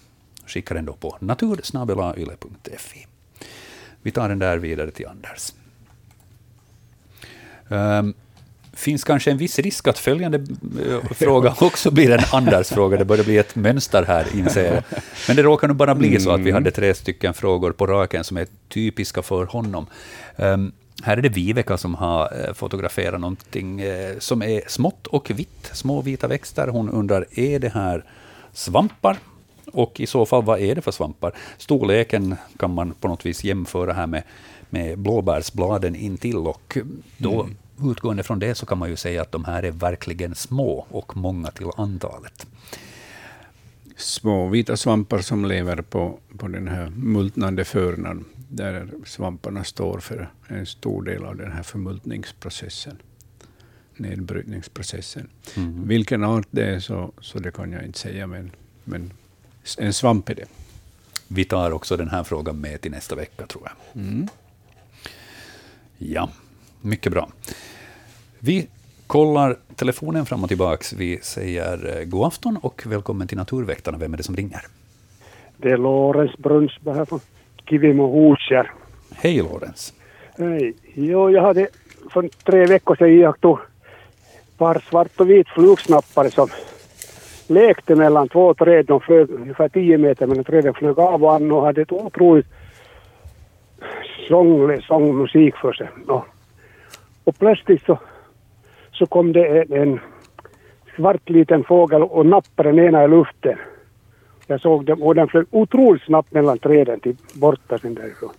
Skicka 0.46 0.74
den 0.74 0.84
då 0.84 0.92
på 0.92 1.16
natursnabelayle.fi. 1.20 3.06
Vi 4.04 4.10
tar 4.10 4.28
den 4.28 4.38
där 4.38 4.58
vidare 4.58 4.90
till 4.90 5.06
Anders. 5.06 5.52
Um, 7.68 8.14
finns 8.72 9.04
kanske 9.04 9.30
en 9.30 9.36
viss 9.36 9.58
risk 9.58 9.88
att 9.88 9.98
följande 9.98 10.38
uh, 10.38 11.04
fråga 11.14 11.54
också 11.60 11.90
blir 11.90 12.10
en 12.10 12.24
Anders-fråga. 12.32 12.96
Det 12.96 13.04
börjar 13.04 13.24
bli 13.24 13.38
ett 13.38 13.54
mönster 13.56 14.02
här, 14.02 14.26
inser 14.34 14.74
jag. 14.74 14.82
Men 15.28 15.36
det 15.36 15.42
råkar 15.42 15.68
nu 15.68 15.74
bara 15.74 15.94
bli 15.94 16.20
så 16.20 16.30
att 16.30 16.40
vi 16.40 16.50
mm. 16.50 16.54
hade 16.54 16.70
tre 16.70 16.94
stycken 16.94 17.34
frågor 17.34 17.72
på 17.72 17.86
raken 17.86 18.24
som 18.24 18.36
är 18.36 18.46
typiska 18.68 19.22
för 19.22 19.44
honom. 19.44 19.86
Um, 20.36 20.72
här 21.02 21.16
är 21.16 21.22
det 21.22 21.28
Viveka 21.28 21.76
som 21.76 21.94
har 21.94 22.48
uh, 22.48 22.54
fotograferat 22.54 23.20
någonting 23.20 23.84
uh, 23.84 24.18
som 24.18 24.42
är 24.42 24.62
smått 24.68 25.06
och 25.06 25.30
vitt, 25.30 25.70
små 25.72 26.02
vita 26.02 26.28
växter. 26.28 26.68
Hon 26.68 26.90
undrar, 26.90 27.26
är 27.30 27.58
det 27.58 27.68
här 27.68 28.04
svampar 28.52 29.16
och 29.74 30.00
i 30.00 30.06
så 30.06 30.26
fall, 30.26 30.44
vad 30.44 30.60
är 30.60 30.74
det 30.74 30.80
för 30.80 30.90
svampar? 30.90 31.32
Storleken 31.58 32.36
kan 32.56 32.74
man 32.74 32.94
på 32.94 33.08
något 33.08 33.26
vis 33.26 33.44
jämföra 33.44 33.92
här 33.92 34.06
med, 34.06 34.22
med 34.70 34.98
blåbärsbladen 34.98 35.96
intill. 35.96 36.36
Och 36.36 36.78
då, 37.18 37.42
mm. 37.42 37.90
utgående 37.90 38.22
från 38.22 38.38
det 38.38 38.54
så 38.54 38.66
kan 38.66 38.78
man 38.78 38.90
ju 38.90 38.96
säga 38.96 39.22
att 39.22 39.32
de 39.32 39.44
här 39.44 39.62
är 39.62 39.70
verkligen 39.70 40.34
små 40.34 40.86
och 40.90 41.16
många 41.16 41.50
till 41.50 41.66
antalet. 41.76 42.46
Små 43.96 44.48
vita 44.48 44.76
svampar 44.76 45.18
som 45.18 45.44
lever 45.44 45.76
på, 45.76 46.18
på 46.38 46.48
den 46.48 46.68
här 46.68 46.90
multnande 46.96 47.64
förnan, 47.64 48.24
där 48.48 48.88
svamparna 49.04 49.64
står 49.64 49.98
för 49.98 50.30
en 50.48 50.66
stor 50.66 51.02
del 51.02 51.24
av 51.24 51.36
den 51.36 51.52
här 51.52 51.62
förmultningsprocessen 51.62 52.98
nedbrytningsprocessen. 53.96 55.28
Mm. 55.56 55.88
Vilken 55.88 56.24
art 56.24 56.46
det 56.50 56.64
är, 56.64 56.80
så, 56.80 57.12
så 57.20 57.38
det 57.38 57.50
kan 57.50 57.72
jag 57.72 57.84
inte 57.84 57.98
säga, 57.98 58.26
men, 58.26 58.50
men 58.84 59.12
en 59.78 59.92
svamp 59.92 60.28
är 60.28 60.34
det. 60.34 60.46
Vi 61.28 61.44
tar 61.44 61.70
också 61.70 61.96
den 61.96 62.08
här 62.08 62.22
frågan 62.22 62.60
med 62.60 62.80
till 62.80 62.90
nästa 62.90 63.14
vecka, 63.14 63.46
tror 63.46 63.64
jag. 63.64 64.02
Mm. 64.02 64.28
Ja, 65.98 66.28
mycket 66.80 67.12
bra. 67.12 67.28
Vi 68.38 68.66
kollar 69.06 69.56
telefonen 69.76 70.26
fram 70.26 70.42
och 70.42 70.48
tillbaka. 70.48 70.96
Vi 70.96 71.18
säger 71.22 71.98
eh, 71.98 72.04
god 72.04 72.26
afton 72.26 72.56
och 72.56 72.82
välkommen 72.86 73.28
till 73.28 73.38
Naturväktarna. 73.38 73.98
Vem 73.98 74.12
är 74.12 74.16
det 74.16 74.22
som 74.22 74.36
ringer? 74.36 74.60
Det 75.56 75.70
är 75.70 75.76
Lorentz 75.76 76.36
Brunsberg 76.38 76.96
här 76.96 77.04
från 77.04 77.20
Kivimo 77.68 78.06
Hoskär. 78.06 78.72
Hej 79.14 79.36
Lorentz. 79.42 79.94
Hej. 80.38 80.74
Jo, 80.94 81.30
jag 81.30 81.42
hade 81.42 81.68
för 82.10 82.28
tre 82.44 82.66
veckor 82.66 82.96
sedan 82.96 83.08
iakttagit 83.08 83.64
ett 84.48 84.58
par 84.58 84.82
svart 84.90 85.20
och 85.20 85.30
vit 85.30 85.48
flugsnappare 85.48 86.30
som 86.30 86.48
lekte 87.46 87.94
mellan 87.94 88.28
två 88.28 88.54
träd. 88.54 88.86
De 88.86 89.00
flög 89.00 89.30
ungefär 89.30 89.68
10 89.68 89.98
meter 89.98 90.26
mellan 90.26 90.44
träden, 90.44 90.74
flög 90.74 90.98
av 90.98 91.24
och 91.24 91.34
an 91.34 91.52
och 91.52 91.62
hade 91.62 91.82
ett 91.82 91.92
otroligt 91.92 92.46
sång, 94.28 94.82
sångmusik 94.82 95.56
för 95.56 95.72
sig. 95.72 95.88
Och, 96.06 96.24
och 97.24 97.38
plötsligt 97.38 97.84
så, 97.86 97.98
så 98.92 99.06
kom 99.06 99.32
det 99.32 99.46
en, 99.46 99.72
en 99.72 100.00
svart 100.96 101.30
liten 101.30 101.64
fågel 101.64 102.02
och 102.02 102.26
nappade 102.26 102.72
den 102.72 102.78
ena 102.78 103.04
i 103.04 103.08
luften. 103.08 103.58
Jag 104.46 104.60
såg 104.60 104.84
den 104.84 105.02
och 105.02 105.14
den 105.14 105.28
flög 105.28 105.46
otroligt 105.50 106.02
snabbt 106.02 106.32
mellan 106.32 106.58
träden 106.58 107.00
till 107.00 107.16
borta 107.34 107.78
sen 107.78 107.94
därifrån. 107.94 108.32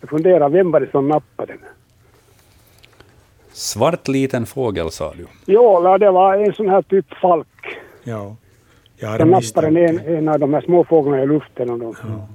Jag 0.00 0.10
funderar, 0.10 0.48
vem 0.48 0.70
var 0.70 0.80
det 0.80 0.90
som 0.90 1.08
nappade 1.08 1.52
den? 1.52 1.58
Svart 3.52 4.08
liten 4.08 4.46
fågel, 4.46 4.90
sa 4.90 5.14
du. 5.14 5.26
Ja, 5.52 5.98
det 5.98 6.10
var 6.10 6.34
en 6.34 6.52
sån 6.52 6.68
här 6.68 6.82
typ 6.82 7.14
falk. 7.14 7.78
Ja. 8.04 8.36
Den 9.00 9.20
en 9.20 9.28
nappade 9.28 9.80
en, 9.80 9.98
en 9.98 10.28
av 10.28 10.38
de 10.38 10.54
här 10.54 10.60
små 10.60 10.84
fåglarna 10.84 11.22
i 11.22 11.26
luften. 11.26 11.70
Och 11.70 11.78
de, 11.78 11.96
Ja. 12.02 12.28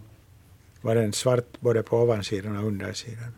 Var 0.81 0.95
den 0.95 1.13
svart 1.13 1.59
både 1.59 1.83
på 1.83 1.97
ovansidan 1.97 2.57
och 2.57 2.63
undersidan? 2.63 3.33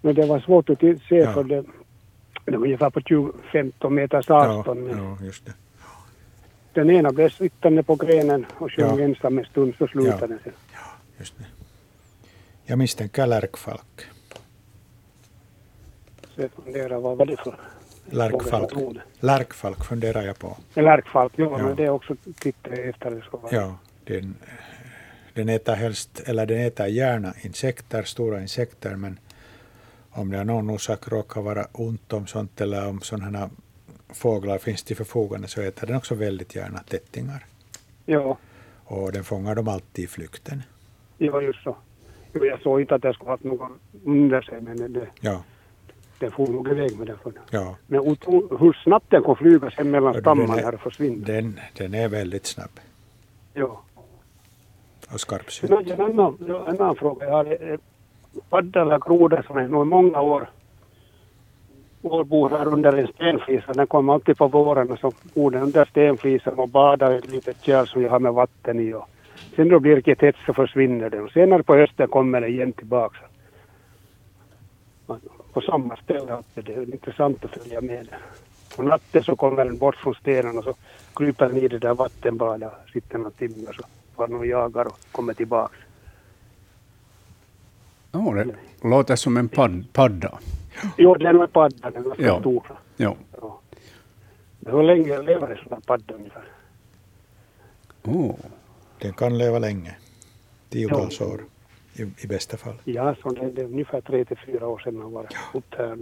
Men 0.00 0.14
det 0.14 0.26
var 0.26 0.40
svårt 0.40 0.70
att 0.70 0.78
se 0.80 0.94
Ja. 1.08 1.32
för 1.32 1.44
det, 1.44 1.64
det 2.44 2.56
var 2.56 2.64
ungefär 2.64 2.90
på 2.90 3.00
20-15 3.00 3.90
meters 3.90 4.24
Ja, 4.28 4.48
avstånd. 4.48 4.82
men 4.82 4.98
ja, 4.98 5.18
just 5.24 5.46
det. 5.46 5.52
Den 6.72 6.90
ena 6.90 7.12
blev 7.12 7.28
sittande 7.30 7.82
på 7.82 7.94
grenen 7.96 8.46
och 8.58 8.72
sjöng 8.72 8.98
Ja. 8.98 9.04
ensam 9.04 9.38
en 9.38 9.44
stund, 9.44 9.74
så 9.78 9.86
slutade 9.86 10.16
Ja. 10.20 10.26
den 10.26 10.38
sen. 10.44 10.52
Just 11.18 11.38
det. 11.38 11.44
Jag 12.64 12.78
misstänker 12.78 13.26
lärkfalk. 13.26 14.06
Så 16.34 16.40
jag 16.42 16.50
funderar, 16.50 16.98
vad 17.00 17.16
var 17.16 17.26
det 17.26 17.36
för 17.36 17.54
Lärkfalk. 18.10 18.72
Lärkfalk 19.20 19.84
funderar 19.84 20.22
jag 20.22 20.38
på. 20.38 20.56
Lärkfalk, 20.74 21.32
ja, 21.36 21.44
Ja. 21.44 21.58
men 21.66 21.76
det 21.76 21.84
är 21.84 21.90
också 21.90 22.16
tittade 22.40 22.76
jag 22.76 22.88
efter. 22.88 23.10
Det 23.10 23.22
så 23.30 23.36
var. 23.36 23.52
Ja, 23.54 23.76
den, 24.04 24.34
den 25.34 25.48
äter 25.48 25.74
helst, 25.74 26.22
eller 26.26 26.46
den 26.46 26.60
äter 26.60 26.86
gärna 26.86 27.34
insekter, 27.42 28.02
stora 28.02 28.40
insekter, 28.40 28.96
men 28.96 29.18
om 30.10 30.30
det 30.30 30.40
av 30.40 30.46
någon 30.46 30.70
orsak 30.70 31.08
råkar 31.08 31.40
vara 31.42 31.66
ont 31.72 32.12
om 32.12 32.26
sånt 32.26 32.60
eller 32.60 32.88
om 32.88 33.00
sådana 33.00 33.50
fåglar 34.08 34.58
finns 34.58 34.82
till 34.82 34.96
förfogande 34.96 35.48
så 35.48 35.60
äter 35.60 35.86
den 35.86 35.96
också 35.96 36.14
väldigt 36.14 36.54
gärna 36.56 36.78
tättingar. 36.78 37.46
Ja, 38.06 38.38
Och 38.84 39.12
den 39.12 39.24
fångar 39.24 39.54
dem 39.54 39.68
alltid 39.68 40.04
i 40.04 40.08
flykten. 40.08 40.62
ja, 41.18 41.40
just 41.40 41.62
så. 41.62 41.76
Jag 42.32 42.60
såg 42.60 42.80
inte 42.80 42.94
att 42.94 43.02
det 43.02 43.12
skulle 43.14 43.28
ha 43.28 43.32
haft 43.32 43.44
någon 43.44 43.78
under 44.04 44.42
sig, 44.42 44.60
men 44.60 44.92
det, 44.92 45.06
Ja, 45.20 45.42
den 46.18 46.30
for 46.30 46.46
nog 46.46 46.68
iväg 46.68 46.98
med 46.98 47.06
den. 47.06 47.16
För. 47.22 47.32
ja. 47.50 47.76
Men 47.86 48.00
hur 48.60 48.82
snabbt 48.84 49.10
den 49.10 49.22
kom 49.22 49.36
flyga 49.36 49.70
sen 49.70 49.90
mellan 49.90 50.20
stammarna 50.20 50.56
är- 50.58 50.62
här 50.64 50.74
och 50.74 50.80
försvinna. 50.80 51.26
Den, 51.26 51.60
den 51.76 51.94
är 51.94 52.08
väldigt 52.08 52.46
snabb 52.46 52.70
Ja. 53.54 53.80
och 55.12 55.20
skarpsynt. 55.20 55.72
En 55.90 56.00
annan, 56.00 56.36
en 56.48 56.80
annan 56.80 56.96
fråga. 56.96 57.26
Jag 57.26 57.32
har 57.32 57.70
eh, 57.72 57.78
padda 58.48 58.82
eller 58.82 58.98
groda 58.98 59.42
som 59.42 59.56
är 59.56 59.68
nog 59.68 59.86
många 59.86 60.20
år. 60.20 60.50
År 62.02 62.24
bor 62.24 62.50
här 62.50 62.66
under 62.66 62.92
en 62.92 63.06
stenflisa. 63.06 63.72
Den 63.72 63.86
kommer 63.86 64.12
alltid 64.12 64.36
på 64.36 64.48
våren 64.48 64.90
och 64.90 64.98
så 64.98 65.12
bor 65.34 65.50
den 65.50 65.62
under 65.62 65.84
stenflisan 65.84 66.54
och 66.54 66.68
badar 66.68 67.12
i 67.12 67.16
ett 67.16 67.30
litet 67.30 67.56
kärl 67.62 67.86
som 67.86 68.02
jag 68.02 68.10
har 68.10 68.18
med 68.18 68.32
vatten 68.32 68.80
i. 68.80 68.94
Och 68.94 69.08
sen 69.56 69.68
då 69.68 69.80
blir 69.80 70.00
det 70.02 70.14
tätt 70.14 70.36
så 70.46 70.52
försvinner 70.54 71.10
den. 71.10 71.24
Och 71.24 71.30
senare 71.30 71.62
på 71.62 71.74
hösten 71.76 72.08
kommer 72.08 72.40
den 72.40 72.50
igen 72.50 72.72
tillbaka. 72.72 73.18
På 75.54 75.60
samma 75.60 75.96
ställe. 75.96 76.34
att 76.34 76.46
Det 76.54 76.72
är 76.72 76.82
intressant 76.82 77.44
att 77.44 77.50
följa 77.50 77.80
med. 77.80 78.08
På 78.76 78.82
natten 78.82 79.22
så 79.24 79.36
kommer 79.36 79.64
den 79.64 79.78
bort 79.78 79.96
från 79.96 80.14
stenen 80.14 80.58
och 80.58 80.64
så 80.64 80.74
kryper 81.14 81.48
den 81.48 81.56
i 81.56 81.68
det 81.68 81.78
där 81.78 81.94
vattenbadet. 81.94 82.72
Sitter 82.92 83.18
några 83.18 83.30
timmar 83.30 83.72
så 83.72 83.82
far 84.16 84.26
den 84.28 84.36
och 84.36 84.46
jagar 84.46 84.84
och 84.86 84.98
kommer 85.12 85.34
tillbaka. 85.34 85.74
Ja, 88.12 88.18
det 88.44 88.54
låter 88.88 89.16
som 89.16 89.36
en 89.36 89.48
pad, 89.48 89.84
padda. 89.92 90.38
Jo, 90.98 91.14
den 91.14 91.38
var 91.38 91.46
padda, 91.46 91.90
den 91.90 92.02
var 92.02 92.16
Ja. 92.18 92.40
stor. 92.40 92.62
Ja. 92.96 93.16
Ja. 93.40 93.60
Hur 94.66 94.82
länge 94.82 95.22
lever 95.22 95.48
en 95.50 95.56
sån 95.56 95.72
här 95.72 95.80
padda 95.80 96.14
ungefär? 96.14 96.44
Oh. 98.04 98.34
Den 98.98 99.12
kan 99.12 99.38
leva 99.38 99.58
länge. 99.58 99.96
Tiotals 100.68 101.20
år 101.20 101.40
i, 101.94 102.02
i 102.18 102.26
bästa 102.26 102.56
fall. 102.56 102.74
Ja, 102.84 103.14
så 103.22 103.28
det, 103.30 103.50
det 103.50 103.60
är 103.62 103.66
ungefär 103.66 104.00
tre 104.00 104.24
till 104.24 104.36
fyra 104.46 104.66
år 104.66 104.78
sedan 104.78 105.00
han 105.02 105.12
var 105.12 105.26
upptärd. 105.54 105.98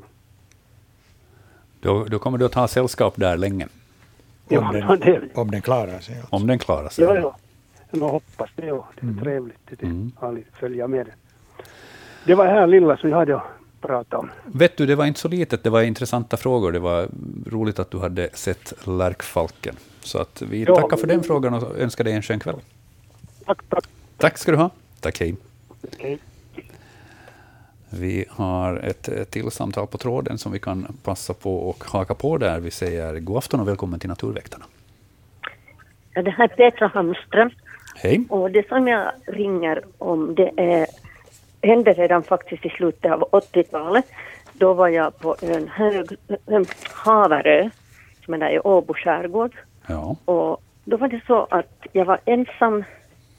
Då, 1.81 2.05
då 2.05 2.19
kommer 2.19 2.39
du 2.39 2.45
att 2.45 2.55
ha 2.55 2.69
sällskap 2.69 3.15
där 3.17 3.37
länge, 3.37 3.65
Om, 3.65 3.71
Ja, 4.49 4.73
den, 4.73 5.01
det, 5.01 5.21
om 5.35 5.51
den 5.51 5.63
klarar 5.63 6.01
sig. 6.01 6.17
Alltså. 6.19 6.37
om 6.37 6.47
den 6.47 6.59
klarar 6.59 6.89
sig. 6.89 7.05
ja, 7.05 7.15
ja. 7.17 7.37
Jag 7.91 8.09
hoppas 8.09 8.51
det. 8.57 8.67
Ja. 8.67 8.89
Det 9.01 9.07
är 9.07 9.23
trevligt. 9.23 9.83
Mm. 9.83 10.13
är 10.21 10.27
härligt 10.27 10.49
att 10.53 10.59
följa 10.59 10.89
med 10.89 11.07
det. 11.07 11.13
Det 12.27 12.35
var 12.35 12.47
här 12.47 12.67
lilla 12.67 12.97
som 12.97 13.11
jag 13.11 13.17
hade 13.17 13.37
att 13.37 13.43
prata 13.81 14.19
om. 14.19 14.31
Vet 14.45 14.77
du, 14.77 14.87
det 14.87 14.95
var 14.95 15.07
inte 15.07 15.21
så 15.21 15.29
litet, 15.29 15.65
det 15.65 15.71
var 15.71 15.83
intressanta 15.83 16.37
frågor. 16.37 16.73
Det 16.73 16.79
var 16.79 17.09
roligt 17.47 17.79
att 17.79 17.91
du 17.91 17.99
hade 17.99 18.29
sett 18.33 18.73
lärkfalken. 18.87 19.77
Så 20.01 20.19
att 20.19 20.43
vi 20.43 20.65
Ja. 20.65 20.77
tackar 20.77 20.97
för 20.97 21.07
den 21.07 21.23
frågan 21.23 21.55
och 21.55 21.79
önskar 21.79 22.05
dig 22.05 22.13
en 22.13 22.23
skön 22.23 22.41
kväll. 22.41 22.57
Tack, 23.47 23.59
tack. 23.69 23.85
Tack 24.17 24.39
ska 24.39 24.51
du 24.53 24.57
ha. 24.59 24.71
Tack, 25.01 25.21
hej. 25.21 25.37
Vi 27.91 28.25
har 28.31 28.77
ett 28.77 29.31
till 29.31 29.51
samtal 29.51 29.87
på 29.87 29.99
tråden 29.99 30.39
som 30.39 30.53
vi 30.53 30.59
kan 30.59 30.97
passa 31.05 31.35
på 31.35 31.57
och 31.57 31.85
haka 31.85 32.15
på 32.15 32.39
där. 32.39 32.61
Vi 32.61 32.71
säger 32.71 33.19
god 33.19 33.37
afton 33.37 33.61
och 33.61 33.69
välkommen 33.69 34.01
till 34.01 34.09
Naturväktarna. 34.09 34.65
Ja, 36.15 36.23
det 36.23 36.31
här 36.31 36.45
är 36.45 36.49
Petra 36.49 36.87
Hamström 36.87 37.51
Hej. 37.97 38.25
och 38.29 38.51
det 38.51 38.69
som 38.69 38.89
jag 38.89 39.13
ringer 39.27 39.83
om 39.99 40.35
det 40.35 40.51
är, 40.57 40.87
hände 41.63 41.93
redan 41.93 42.23
faktiskt 42.23 42.67
i 42.67 42.69
slutet 42.69 43.13
av 43.13 43.29
80-talet. 43.33 44.07
Då 44.53 44.75
var 44.75 44.89
jag 44.89 45.19
på 45.19 45.37
ön 45.43 45.69
Hög, 45.69 46.07
ähm, 46.47 46.65
Haverö 46.93 47.71
som 48.25 48.35
är 48.35 48.39
där 48.39 48.51
i 48.51 48.59
Åbo 48.61 48.95
skärgård 48.95 49.57
Ja. 49.87 50.17
och 50.25 50.63
då 50.85 50.97
var 50.97 51.09
det 51.09 51.21
så 51.27 51.47
att 51.51 51.87
jag 51.93 52.05
var 52.05 52.21
ensam 52.25 52.85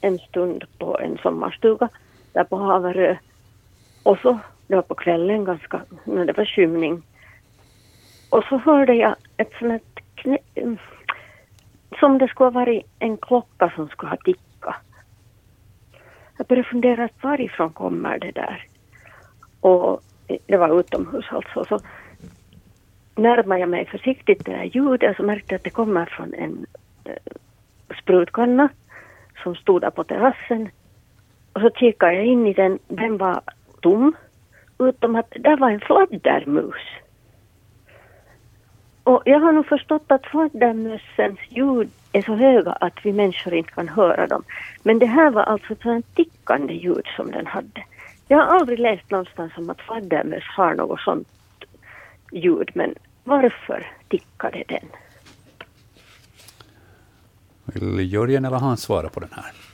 en 0.00 0.18
stund 0.18 0.64
på 0.78 0.98
en 0.98 1.18
sommarstuga 1.22 1.88
där 2.34 2.44
på 2.44 2.56
Haverö 2.56 3.16
och 4.02 4.18
så, 4.18 4.38
det 4.66 4.74
var 4.74 4.82
på 4.82 4.94
kvällen 4.94 5.44
ganska, 5.44 5.80
när 6.04 6.24
det 6.24 6.32
var 6.32 6.44
skymning 6.44 7.02
och 8.30 8.44
så 8.48 8.58
hörde 8.58 8.94
jag 8.94 9.14
ett 9.36 9.52
sånt 9.58 9.72
här 9.72 9.80
knä, 10.14 10.38
mm, 10.54 10.78
som 12.00 12.18
det 12.18 12.28
skulle 12.28 12.46
ha 12.46 12.60
varit 12.60 12.86
en 12.98 13.16
klocka 13.16 13.72
som 13.76 13.88
skulle 13.88 14.10
ha 14.10 14.16
tickat. 14.16 14.74
Jag 16.38 16.46
började 16.46 16.68
fundera, 16.68 17.08
varifrån 17.20 17.72
kommer 17.72 18.18
det 18.18 18.30
där? 18.30 18.66
Och 19.60 20.02
eh, 20.26 20.38
det 20.46 20.56
var 20.56 20.80
utomhus 20.80 21.26
alltså. 21.30 21.64
Så 21.64 21.80
närmade 23.14 23.60
jag 23.60 23.68
mig 23.68 23.86
försiktigt 23.86 24.44
det 24.44 24.52
där 24.52 24.64
ljudet 24.64 25.16
så 25.16 25.22
märkte 25.22 25.54
jag 25.54 25.58
att 25.58 25.64
det 25.64 25.70
kommer 25.70 26.06
från 26.06 26.34
en 26.34 26.66
eh, 27.04 27.32
sprutkanna 28.02 28.68
som 29.42 29.54
stod 29.54 29.80
där 29.80 29.90
på 29.90 30.04
terrassen. 30.04 30.70
Och 31.54 31.60
så 31.60 31.70
kikade 31.70 32.14
jag 32.14 32.26
in 32.26 32.46
i 32.46 32.52
den, 32.52 32.78
den 32.88 33.16
var 33.16 33.40
tom. 33.80 34.16
Utom 34.78 35.16
att 35.16 35.32
där 35.40 35.56
var 35.56 35.70
en 35.70 35.80
fladdermus. 35.80 36.82
Och 39.04 39.22
jag 39.24 39.40
har 39.40 39.52
nog 39.52 39.66
förstått 39.66 40.04
att 40.06 40.26
fladdermössens 40.26 41.38
ljud 41.48 41.90
är 42.12 42.22
så 42.22 42.34
höga 42.34 42.72
att 42.72 42.98
vi 43.02 43.12
människor 43.12 43.54
inte 43.54 43.72
kan 43.72 43.88
höra 43.88 44.26
dem. 44.26 44.42
Men 44.82 44.98
det 44.98 45.06
här 45.06 45.30
var 45.30 45.42
alltså 45.42 45.72
ett 45.72 45.82
sådant 45.82 46.14
tickande 46.14 46.74
ljud 46.74 47.06
som 47.16 47.30
den 47.30 47.46
hade. 47.46 47.84
Jag 48.28 48.38
har 48.38 48.44
aldrig 48.44 48.78
läst 48.78 49.10
någonstans 49.10 49.52
om 49.56 49.70
att 49.70 49.80
fladdermöss 49.80 50.44
har 50.56 50.74
något 50.74 51.00
sådant 51.00 51.28
ljud, 52.32 52.70
men 52.74 52.94
varför 53.24 53.86
tickade 54.08 54.64
den? 54.68 54.88
Vill 57.64 58.12
Jörgen 58.12 58.44
eller 58.44 58.58
Hans 58.58 58.82
svara 58.82 59.08
på 59.08 59.20
den 59.20 59.32
här? 59.32 59.73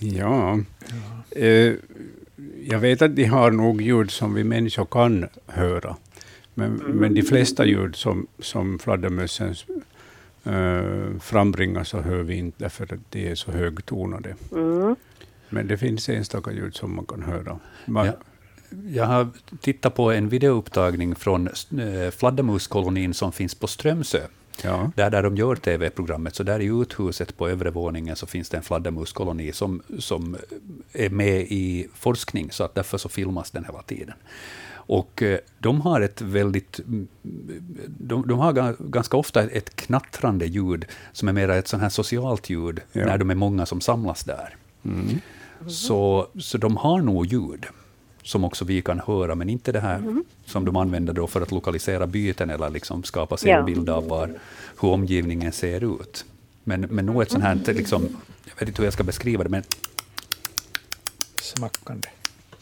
Ja. 0.00 0.58
Eh, 1.30 1.74
jag 2.64 2.78
vet 2.78 3.02
att 3.02 3.16
de 3.16 3.24
har 3.24 3.50
nog 3.50 3.82
ljud 3.82 4.10
som 4.10 4.34
vi 4.34 4.44
människor 4.44 4.84
kan 4.84 5.26
höra. 5.46 5.96
Men, 6.54 6.72
men 6.72 7.14
de 7.14 7.22
flesta 7.22 7.66
ljud 7.66 7.96
som, 7.96 8.26
som 8.38 8.78
fladdermössen 8.78 9.54
eh, 10.44 11.20
frambringar 11.20 11.84
så 11.84 12.00
hör 12.00 12.22
vi 12.22 12.34
inte 12.34 12.56
därför 12.58 12.84
att 12.84 13.00
de 13.10 13.30
är 13.30 13.34
så 13.34 13.52
högtonade. 13.52 14.36
Mm. 14.52 14.96
Men 15.48 15.66
det 15.66 15.78
finns 15.78 16.08
enstaka 16.08 16.52
ljud 16.52 16.74
som 16.74 16.96
man 16.96 17.06
kan 17.06 17.22
höra. 17.22 17.58
Man, 17.86 18.06
Ja. 18.06 18.12
Jag 18.88 19.04
har 19.04 19.28
tittat 19.60 19.94
på 19.94 20.12
en 20.12 20.28
videoupptagning 20.28 21.14
från 21.14 21.48
eh, 21.48 22.10
fladdermuskolonin 22.10 23.14
som 23.14 23.32
finns 23.32 23.54
på 23.54 23.66
Strömsö. 23.66 24.20
Ja. 24.64 24.90
Där, 24.96 25.10
där 25.10 25.22
de 25.22 25.36
gör 25.36 25.56
TV-programmet, 25.56 26.34
så 26.34 26.42
där 26.42 26.60
i 26.60 26.64
uthuset 26.66 27.36
på 27.36 27.48
övre 27.48 27.70
våningen 27.70 28.16
så 28.16 28.26
finns 28.26 28.48
det 28.48 28.56
en 28.56 28.62
fladdermuskoloni 28.62 29.52
som, 29.52 29.82
som 29.98 30.36
är 30.92 31.10
med 31.10 31.40
i 31.40 31.86
forskning, 31.94 32.50
så 32.50 32.64
att 32.64 32.74
därför 32.74 32.98
så 32.98 33.08
filmas 33.08 33.50
den 33.50 33.64
hela 33.64 33.82
tiden. 33.82 34.14
Och 34.72 35.22
eh, 35.22 35.38
de 35.58 35.80
har 35.80 36.00
ett 36.00 36.20
väldigt... 36.20 36.78
mm, 36.78 37.08
De, 37.86 38.28
de 38.28 38.38
har 38.38 38.52
ga- 38.52 38.90
ganska 38.90 39.16
ofta 39.16 39.42
ett 39.42 39.76
knattrande 39.76 40.46
ljud, 40.46 40.84
som 41.12 41.28
är 41.28 41.32
mer 41.32 41.48
ett 41.48 41.68
sånt 41.68 41.82
här 41.82 41.88
socialt 41.90 42.50
ljud, 42.50 42.80
Ja. 42.92 43.06
när 43.06 43.18
de 43.18 43.30
är 43.30 43.34
många 43.34 43.66
som 43.66 43.80
samlas 43.80 44.24
där. 44.24 44.56
Så, 45.68 46.26
så 46.38 46.58
de 46.58 46.76
har 46.76 47.00
nog 47.02 47.26
ljud, 47.26 47.66
som 48.22 48.44
också 48.44 48.64
vi 48.64 48.82
kan 48.82 49.00
höra, 49.06 49.34
men 49.34 49.48
inte 49.48 49.72
det 49.72 49.80
här 49.80 50.02
som 50.44 50.64
de 50.64 50.76
använder 50.76 51.12
då 51.12 51.26
för 51.26 51.40
att 51.40 51.50
lokalisera 51.50 52.06
byten 52.06 52.50
eller 52.50 52.70
liksom 52.70 53.02
skapa 53.04 53.36
sig 53.36 53.50
Ja. 53.50 53.58
en 53.58 53.64
bild 53.66 53.90
av 53.90 54.08
var, 54.08 54.30
hur 54.80 54.88
omgivningen 54.88 55.52
ser 55.52 56.00
ut. 56.00 56.24
Men, 56.64 56.80
men 56.80 57.06
nog 57.06 57.22
ett 57.22 57.30
sånt 57.30 57.44
här, 57.44 57.72
liksom, 57.74 58.02
jag 58.44 58.60
vet 58.60 58.68
inte 58.68 58.82
hur 58.82 58.86
jag 58.86 58.92
ska 58.92 59.02
beskriva 59.04 59.42
det, 59.44 59.50
men 59.50 59.62
Smackande. 61.42 62.08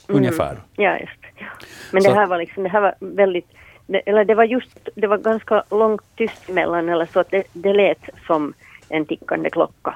ungefär. 0.07 0.57
Ja, 0.77 0.99
just 0.99 1.13
det. 1.23 1.29
Ja. 1.37 1.47
Men 1.93 2.03
Så- 2.03 2.09
det 2.09 2.15
här 2.15 2.27
var 2.27 2.39
liksom, 2.39 2.63
det 2.63 2.69
här 2.69 2.81
var 2.81 2.95
väldigt, 3.01 3.47
det, 3.87 3.99
eller 3.99 4.25
det 4.25 4.35
var 4.35 4.45
just, 4.45 4.79
det 4.95 5.07
var 5.07 5.19
ganska 5.19 5.65
långt 5.71 6.03
tyst 6.17 6.49
emellan, 6.49 6.89
eller 6.89 7.07
så 7.13 7.21
att 7.21 7.31
det, 7.31 7.43
det 7.53 7.73
lät 7.73 7.99
som 8.27 8.53
en 8.89 9.07
tickande 9.07 9.51
klocka. 9.51 9.95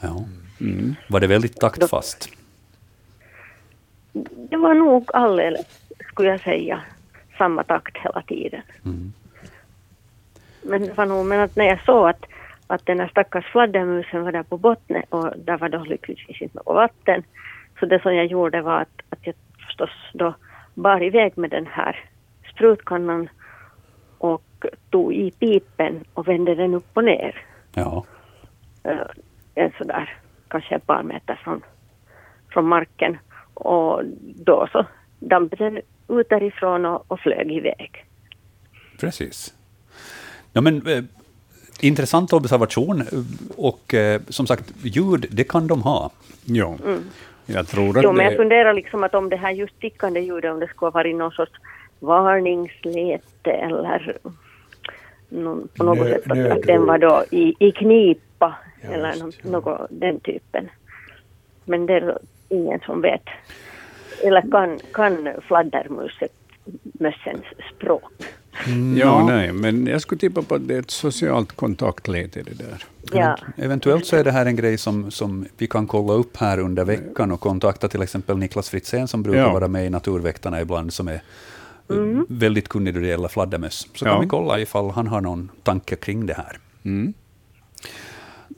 Ja. 0.00 0.24
Var 1.08 1.20
det 1.20 1.26
väldigt 1.26 1.56
taktfast? 1.60 2.28
Det 4.50 4.56
var 4.56 4.74
nog 4.74 5.10
alldeles, 5.12 5.90
skulle 6.08 6.28
jag 6.28 6.40
säga, 6.40 6.80
samma 7.38 7.64
takt 7.64 7.96
hela 7.96 8.22
tiden. 8.22 8.62
Mm. 8.84 9.12
Men 10.62 10.82
det 10.82 10.96
var 10.96 11.06
nog, 11.06 11.26
men 11.26 11.40
att 11.40 11.56
när 11.56 11.64
jag 11.64 11.84
såg 11.84 12.08
att, 12.08 12.24
att 12.66 12.86
den 12.86 13.00
här 13.00 13.08
stackars 13.08 13.52
fladdermusen 13.52 14.22
var 14.22 14.32
där 14.32 14.42
på 14.42 14.56
botten 14.56 15.02
och 15.08 15.32
där 15.36 15.58
var 15.58 15.68
då 15.68 15.84
lyckligtvis 15.84 16.42
inte 16.42 16.56
något 16.56 16.74
vatten. 16.74 17.22
Så 17.80 17.86
det 17.86 18.02
som 18.02 18.14
jag 18.14 18.26
gjorde 18.26 18.62
var 18.62 18.80
att, 18.80 19.00
att 19.10 19.26
jag 19.26 19.34
förstås 19.66 19.90
då 20.12 20.34
bar 20.74 21.02
iväg 21.02 21.38
med 21.38 21.50
den 21.50 21.66
här 21.66 22.04
sprutkannan 22.54 23.28
och 24.18 24.66
tog 24.90 25.14
i 25.14 25.30
pipen 25.30 26.04
och 26.14 26.28
vände 26.28 26.54
den 26.54 26.74
upp 26.74 26.90
och 26.94 27.04
ner. 27.04 27.44
Ja. 27.74 28.04
eh, 28.84 28.98
en 29.54 29.72
sådär 29.78 30.18
kanske 30.48 30.74
ett 30.74 30.86
par 30.86 31.02
meter 31.02 31.40
från, 31.44 31.62
från 32.52 32.68
marken. 32.68 33.18
Och 33.58 34.02
då 34.44 34.68
så 34.72 34.86
damp 35.18 35.58
den 35.58 35.80
ut 36.08 36.28
därifrån 36.28 36.86
och, 36.86 37.04
och 37.08 37.20
flög 37.20 37.52
iväg. 37.52 38.04
Precis. 39.00 39.54
Ja, 40.52 40.60
men, 40.60 40.86
eh, 40.86 41.04
intressant 41.80 42.32
observation. 42.32 43.02
Och 43.56 43.94
eh, 43.94 44.20
som 44.28 44.46
sagt, 44.46 44.72
ljud, 44.82 45.26
det 45.30 45.44
kan 45.44 45.66
de 45.66 45.82
ha. 45.82 46.10
Ja. 46.44 46.76
Jag 47.46 47.68
tror 47.68 47.98
att 47.98 48.04
Jo, 48.04 48.12
men 48.12 48.24
jag 48.26 48.36
funderar 48.36 48.72
liksom 48.72 49.04
att 49.04 49.14
om 49.14 49.28
det 49.28 49.36
här 49.36 49.50
just 49.50 49.80
tickande 49.80 50.20
ljudet, 50.20 50.52
om 50.52 50.60
det 50.60 50.66
skulle 50.68 50.86
ha 50.86 50.90
varit 50.90 51.16
någon 51.16 51.32
sorts 51.32 51.52
varningslete 52.00 53.50
eller 53.50 54.18
någon, 55.28 55.68
på 55.76 55.84
något 55.84 55.98
Nö- 55.98 56.10
sätt 56.10 56.50
att, 56.50 56.62
den 56.62 56.86
var 56.86 56.98
då 56.98 57.24
i, 57.30 57.54
i 57.58 57.72
knipa 57.72 58.54
Ja, 58.82 58.88
eller 58.88 59.14
just, 59.14 59.44
något, 59.44 59.64
ja. 59.66 59.86
den 59.90 60.20
typen. 60.20 60.68
Men 61.64 61.86
det 61.86 62.18
ingen 62.48 62.80
som 62.80 63.00
vet. 63.02 63.22
Eller 64.24 64.50
kan, 64.50 64.78
kan 64.92 65.28
fladdermuset 65.46 66.32
mössens 66.82 67.44
språk? 67.76 68.02
Ja, 68.96 69.26
nej, 69.26 69.52
men 69.52 69.86
jag 69.86 70.00
skulle 70.00 70.18
tippa 70.18 70.42
på 70.42 70.54
att 70.54 70.68
det 70.68 70.74
är 70.74 70.78
ett 70.78 70.90
socialt 70.90 71.52
kontaktläte 71.56 72.42
det 72.42 72.54
där. 72.58 72.84
Ja. 73.12 73.36
Eventuellt 73.56 74.06
så 74.06 74.16
är 74.16 74.24
det 74.24 74.32
här 74.32 74.46
en 74.46 74.56
grej 74.56 74.78
som, 74.78 75.10
som 75.10 75.46
vi 75.56 75.66
kan 75.66 75.86
kolla 75.86 76.12
upp 76.12 76.36
här 76.36 76.58
under 76.58 76.84
veckan 76.84 77.32
och 77.32 77.40
kontakta 77.40 77.88
till 77.88 78.02
exempel 78.02 78.36
Niklas 78.38 78.70
Fritzén 78.70 79.08
som 79.08 79.22
brukar 79.22 79.40
Ja. 79.40 79.52
vara 79.52 79.68
med 79.68 79.86
i 79.86 79.90
Naturväktarna 79.90 80.60
ibland, 80.60 80.92
som 80.92 81.08
är 81.08 81.14
eh, 81.90 82.22
väldigt 82.28 82.68
kunnig 82.68 82.94
då 82.94 83.00
det 83.00 83.06
gäller 83.06 83.28
fladdermöss. 83.28 83.88
Så 83.94 84.06
Ja. 84.06 84.10
kan 84.12 84.20
vi 84.20 84.26
kolla 84.26 84.58
ifall 84.60 84.90
han 84.90 85.06
har 85.06 85.20
någon 85.20 85.50
tanke 85.62 85.96
kring 85.96 86.26
det 86.26 86.34
här. 86.34 86.58
Mm. 86.84 87.12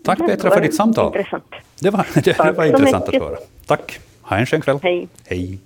Tack 0.05 0.19
Det 0.19 0.27
Petra 0.27 0.51
för 0.51 0.61
ditt 0.61 0.75
samtal. 0.77 1.07
Intressant. 1.17 1.45
Det 1.81 1.91
var, 1.91 2.07
det, 2.15 2.21
det 2.45 2.53
var 2.53 2.65
intressant 2.65 3.05
att 3.05 3.07
mycket. 3.09 3.23
höra. 3.23 3.39
Tack. 3.67 4.01
Ha 4.23 4.37
en 4.37 4.47
skön 4.47 4.61
kväll. 4.61 4.79
Hej. 4.83 5.09
Hej. 5.25 5.59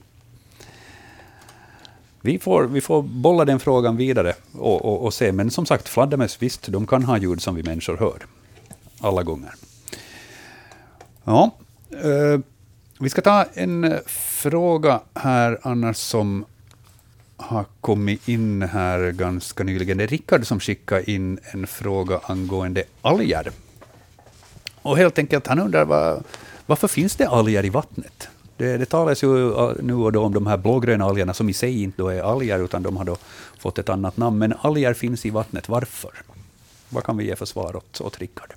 Vi 2.21 2.39
får, 2.39 2.65
vi 2.65 2.81
får 2.81 3.03
bolla 3.03 3.45
den 3.45 3.61
frågan 3.61 3.97
vidare 3.97 4.35
och, 4.53 4.85
och, 4.85 5.05
och 5.05 5.15
se. 5.15 5.33
Men 5.33 5.51
som 5.51 5.67
sagt, 5.67 5.89
fladdermöss, 5.89 6.43
visst, 6.43 6.67
de 6.67 6.87
kan 6.87 7.03
ha 7.05 7.19
ljud 7.19 7.43
som 7.43 7.55
vi 7.55 7.63
människor 7.63 7.97
hör. 7.97 8.27
Alla 9.01 9.23
gånger. 9.23 9.55
Ja, 11.25 11.51
eh, 11.91 12.41
vi 13.01 13.09
ska 13.11 13.21
ta 13.23 13.45
en 13.55 13.95
fråga 14.07 15.01
här 15.15 15.59
annars 15.63 15.97
som 15.97 16.45
har 17.37 17.65
kommit 17.81 18.29
in 18.29 18.63
här 18.63 19.11
ganska 19.11 19.65
nyligen. 19.65 19.99
Det 19.99 20.05
är 20.05 20.09
Rickard 20.09 20.47
som 20.47 20.61
skickade 20.61 21.11
in 21.11 21.39
en 21.43 21.67
fråga 21.67 22.21
angående 22.23 22.83
alger. 23.03 23.51
Och 24.85 24.97
helt 24.97 25.19
enkelt, 25.19 25.47
han 25.47 25.59
undrar 25.59 25.85
var, 25.85 26.23
varför 26.67 26.89
finns 26.89 27.17
det 27.17 27.29
alger 27.29 27.65
i 27.65 27.69
vattnet? 27.69 28.29
Det, 28.57 28.77
det 28.77 28.87
talas 28.87 29.23
ju 29.25 29.53
eh, 29.53 29.73
nu 29.83 29.95
och 29.95 30.13
då 30.13 30.23
om 30.23 30.35
de 30.35 30.47
här 30.47 30.57
blågröna 30.57 31.05
algerna 31.05 31.35
som 31.35 31.49
i 31.49 31.53
sig 31.53 31.83
inte 31.83 32.03
då 32.03 32.09
är 32.09 32.23
alger, 32.23 32.65
utan 32.65 32.83
de 32.83 32.97
har 32.97 33.05
då 33.05 33.17
fått 33.59 33.79
ett 33.79 33.89
annat 33.89 34.17
namn. 34.17 34.39
Men 34.39 34.53
alger 34.61 34.95
finns 34.95 35.27
i 35.27 35.31
vattnet. 35.31 35.69
Varför? 35.69 36.11
Vad 36.89 37.05
kan 37.05 37.17
vi 37.17 37.25
ge 37.25 37.37
för 37.37 37.47
svar 37.47 37.77
åt, 37.77 38.01
åt 38.01 38.19
Rickard? 38.19 38.55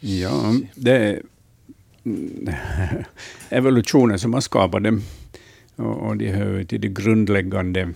Ja, 0.00 0.54
det 0.74 0.96
är 0.96 1.22
mm, 2.04 2.54
evolutionen 3.48 4.18
som 4.18 4.34
har 4.34 4.40
skapat 4.40 4.84
dem. 4.84 5.02
Och, 5.76 6.06
och 6.06 6.16
de 6.16 6.28
hör 6.28 6.58
ju 6.58 6.64
till 6.64 6.80
de 6.80 6.88
grundläggande 6.88 7.94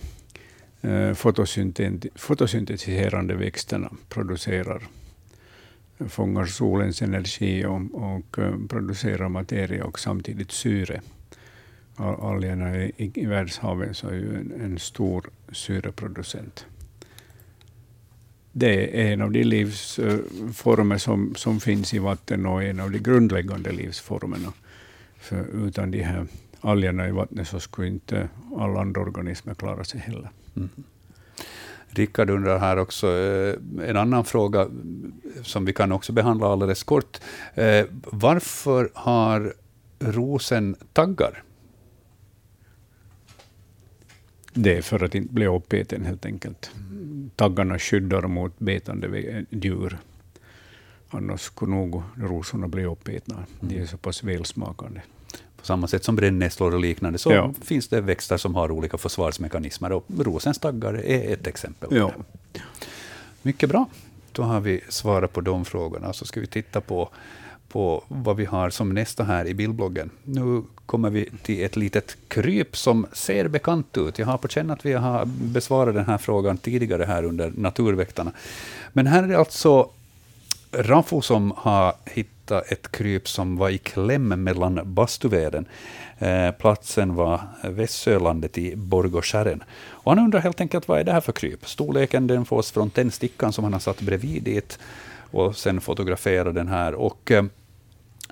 Eh, 0.87 1.13
fotosyntetiserande 2.15 3.35
växterna. 3.35 3.91
Producerar, 4.09 4.83
eh, 5.97 6.07
fångar 6.07 6.45
solens 6.45 7.01
energi 7.01 7.65
och, 7.65 7.81
och 7.93 8.39
eh, 8.39 8.55
producerar 8.69 9.29
materia 9.29 9.85
och 9.85 9.99
samtidigt 9.99 10.51
syre. 10.51 11.01
Algerna 11.95 12.77
i, 12.77 12.91
i, 12.97 13.11
i 13.15 13.25
världshaven 13.25 13.93
så 13.93 14.07
är 14.07 14.13
ju 14.13 14.35
en, 14.35 14.53
en 14.61 14.79
stor 14.79 15.29
syreproducent 15.51 16.65
det 18.59 19.01
är 19.01 19.13
en 19.13 19.21
av 19.21 19.31
de 19.31 19.43
livsformer 19.43 20.97
som, 20.97 21.35
som 21.35 21.59
finns 21.59 21.93
i 21.93 21.99
vatten 21.99 22.45
och 22.45 22.63
en 22.63 22.79
av 22.79 22.91
de 22.91 22.99
grundläggande 22.99 23.71
livsformerna. 23.71 24.53
För 25.17 25.67
utan 25.67 25.91
de 25.91 26.03
här 26.03 26.27
algerna 26.61 27.07
i 27.07 27.11
vattnet 27.11 27.47
så 27.47 27.59
skulle 27.59 27.87
inte 27.87 28.29
alla 28.55 28.81
andra 28.81 29.01
organismer 29.01 29.53
klara 29.53 29.83
sig 29.83 29.99
heller. 29.99 30.29
Mm. 30.57 30.69
Rickard 31.87 32.29
undrar 32.29 32.59
här 32.59 32.77
också 32.77 33.07
eh, 33.07 33.55
en 33.89 33.97
annan 33.97 34.25
fråga 34.25 34.67
som 35.43 35.65
vi 35.65 35.73
kan 35.73 35.91
också 35.91 36.13
behandla 36.13 36.47
alldeles 36.47 36.83
kort. 36.83 37.19
Eh, 37.53 37.85
varför 38.03 38.91
har 38.93 39.53
rosen 39.99 40.75
taggar? 40.93 41.43
Det 44.53 44.77
är 44.77 44.81
för 44.81 45.03
att 45.03 45.15
inte 45.15 45.33
bli 45.33 45.47
uppäten 45.47 46.05
helt 46.05 46.25
enkelt. 46.25 46.71
Taggarna 47.35 47.79
skyddar 47.79 48.21
mot 48.21 48.59
betande 48.59 49.45
djur. 49.49 49.97
Annars 51.09 51.41
skulle 51.41 51.71
nog 51.71 52.01
rosorna 52.15 52.67
bli 52.67 52.85
uppätna. 52.85 53.45
De 53.59 53.79
är 53.79 53.85
så 53.85 53.97
pass 53.97 54.23
välsmakande. 54.23 55.01
På 55.59 55.65
samma 55.65 55.87
sätt 55.87 56.03
som 56.03 56.15
brännässlor 56.15 56.73
och 56.73 56.79
liknande 56.79 57.19
så 57.19 57.31
Ja. 57.31 57.53
finns 57.61 57.87
det 57.87 58.01
växter 58.01 58.37
som 58.37 58.55
har 58.55 58.71
olika 58.71 58.97
försvarsmekanismer 58.97 59.91
och 59.91 60.05
rosens 60.19 60.59
taggar 60.59 60.93
är 60.93 61.33
ett 61.33 61.47
exempel. 61.47 61.89
Ja. 61.91 62.11
Mycket 63.41 63.69
bra. 63.69 63.85
Då 64.31 64.43
har 64.43 64.59
vi 64.59 64.81
svarat 64.89 65.33
på 65.33 65.41
de 65.41 65.65
frågorna. 65.65 66.13
Så 66.13 66.25
ska 66.25 66.39
vi 66.39 66.47
titta 66.47 66.81
på, 66.81 67.09
på 67.69 68.03
vad 68.07 68.35
vi 68.35 68.45
har 68.45 68.69
som 68.69 68.89
nästa 68.89 69.23
här 69.23 69.47
i 69.47 69.53
bildbloggen. 69.53 70.09
Nu 70.23 70.63
kommer 70.85 71.09
vi 71.09 71.29
till 71.43 71.63
ett 71.65 71.75
litet 71.75 72.17
kryp 72.27 72.77
som 72.77 73.07
ser 73.13 73.47
bekant 73.47 73.97
ut. 73.97 74.19
Jag 74.19 74.25
har 74.25 74.37
på 74.37 74.47
känn 74.47 74.71
att 74.71 74.85
vi 74.85 74.93
har 74.93 75.25
besvarat 75.25 75.95
den 75.95 76.05
här 76.05 76.17
frågan 76.17 76.57
tidigare 76.57 77.03
här 77.03 77.23
under 77.23 77.51
Naturväktarna. 77.57 78.31
Men 78.93 79.07
här 79.07 79.23
är 79.23 79.35
alltså 79.35 79.89
Rafu 80.71 81.21
som 81.21 81.53
har 81.57 81.93
hittat 82.05 82.71
ett 82.71 82.91
kryp 82.91 83.29
som 83.29 83.57
var 83.57 83.69
i 83.69 83.77
kläm 83.77 84.43
mellan 84.43 84.79
Bastuveden. 84.83 85.65
Eh, 86.17 86.51
platsen 86.51 87.15
var 87.15 87.41
Vässölandet 87.63 88.57
i 88.57 88.75
Borgåskären. 88.75 89.63
Och 89.85 90.11
han 90.11 90.23
undrar 90.25 90.39
helt 90.39 90.61
enkelt 90.61 90.87
vad 90.87 90.99
är 90.99 91.03
det 91.03 91.11
här 91.11 91.21
för 91.21 91.31
kryp? 91.31 91.69
Storleken 91.69 92.27
den 92.27 92.45
fås 92.45 92.71
från 92.71 92.89
tändstickan 92.89 93.53
som 93.53 93.63
han 93.63 93.73
har 93.73 93.79
satt 93.79 94.01
bredvid 94.01 94.43
dit 94.43 94.79
och 95.31 95.57
sen 95.57 95.81
fotograferar 95.81 96.51
den 96.51 96.67
här. 96.67 96.93
Och 96.93 97.31
eh, 97.31 97.45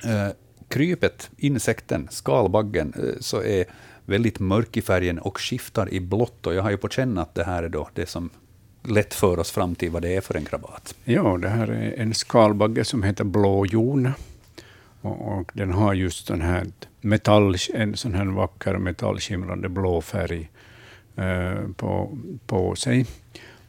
eh, 0.04 0.30
krypet, 0.68 1.30
insekten, 1.38 2.08
skalbaggen, 2.12 2.94
eh, 2.98 3.20
så 3.20 3.44
är 3.44 3.66
väldigt 4.06 4.40
mörk 4.40 4.78
i 4.78 4.82
färgen 4.82 5.20
och 5.20 5.40
skiftar 5.40 5.94
i 5.94 6.00
blått. 6.00 6.48
Och 6.48 6.54
jag 6.54 6.64
har 6.64 6.72
ju 6.72 6.78
på 6.78 6.90
känn 6.90 7.18
att 7.18 7.36
det 7.36 7.44
här 7.44 7.64
är 7.64 7.70
då 7.70 7.90
det 7.94 8.06
som 8.06 8.30
lätt 8.88 9.14
för 9.14 9.40
oss 9.40 9.52
fram 9.52 9.76
till 9.76 9.92
vad 9.92 10.02
det 10.02 10.16
är 10.16 10.22
för 10.22 10.36
en 10.36 10.46
krabat. 10.46 10.96
Ja, 11.04 11.38
det 11.38 11.50
här 11.50 11.68
är 11.68 12.02
en 12.02 12.14
skalbagge 12.14 12.86
som 12.86 13.04
heter 13.04 13.24
blåjon. 13.24 14.12
Och, 15.02 15.38
och, 15.38 15.52
den 15.54 15.72
har 15.72 15.94
just 15.94 16.28
den 16.28 16.42
här 16.42 16.68
metall, 17.02 17.56
en 17.74 17.98
sån 17.98 18.14
här 18.14 18.26
vacker 18.26 18.78
metallskimrande 18.78 19.70
blå 19.70 20.02
färg 20.02 20.50
eh, 21.16 21.68
på, 21.76 22.18
på 22.48 22.76
sig. 22.76 23.06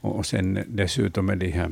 Och, 0.00 0.16
och 0.16 0.26
sen 0.26 0.64
dessutom 0.66 1.28
är 1.28 1.36
det 1.36 1.50
här, 1.50 1.70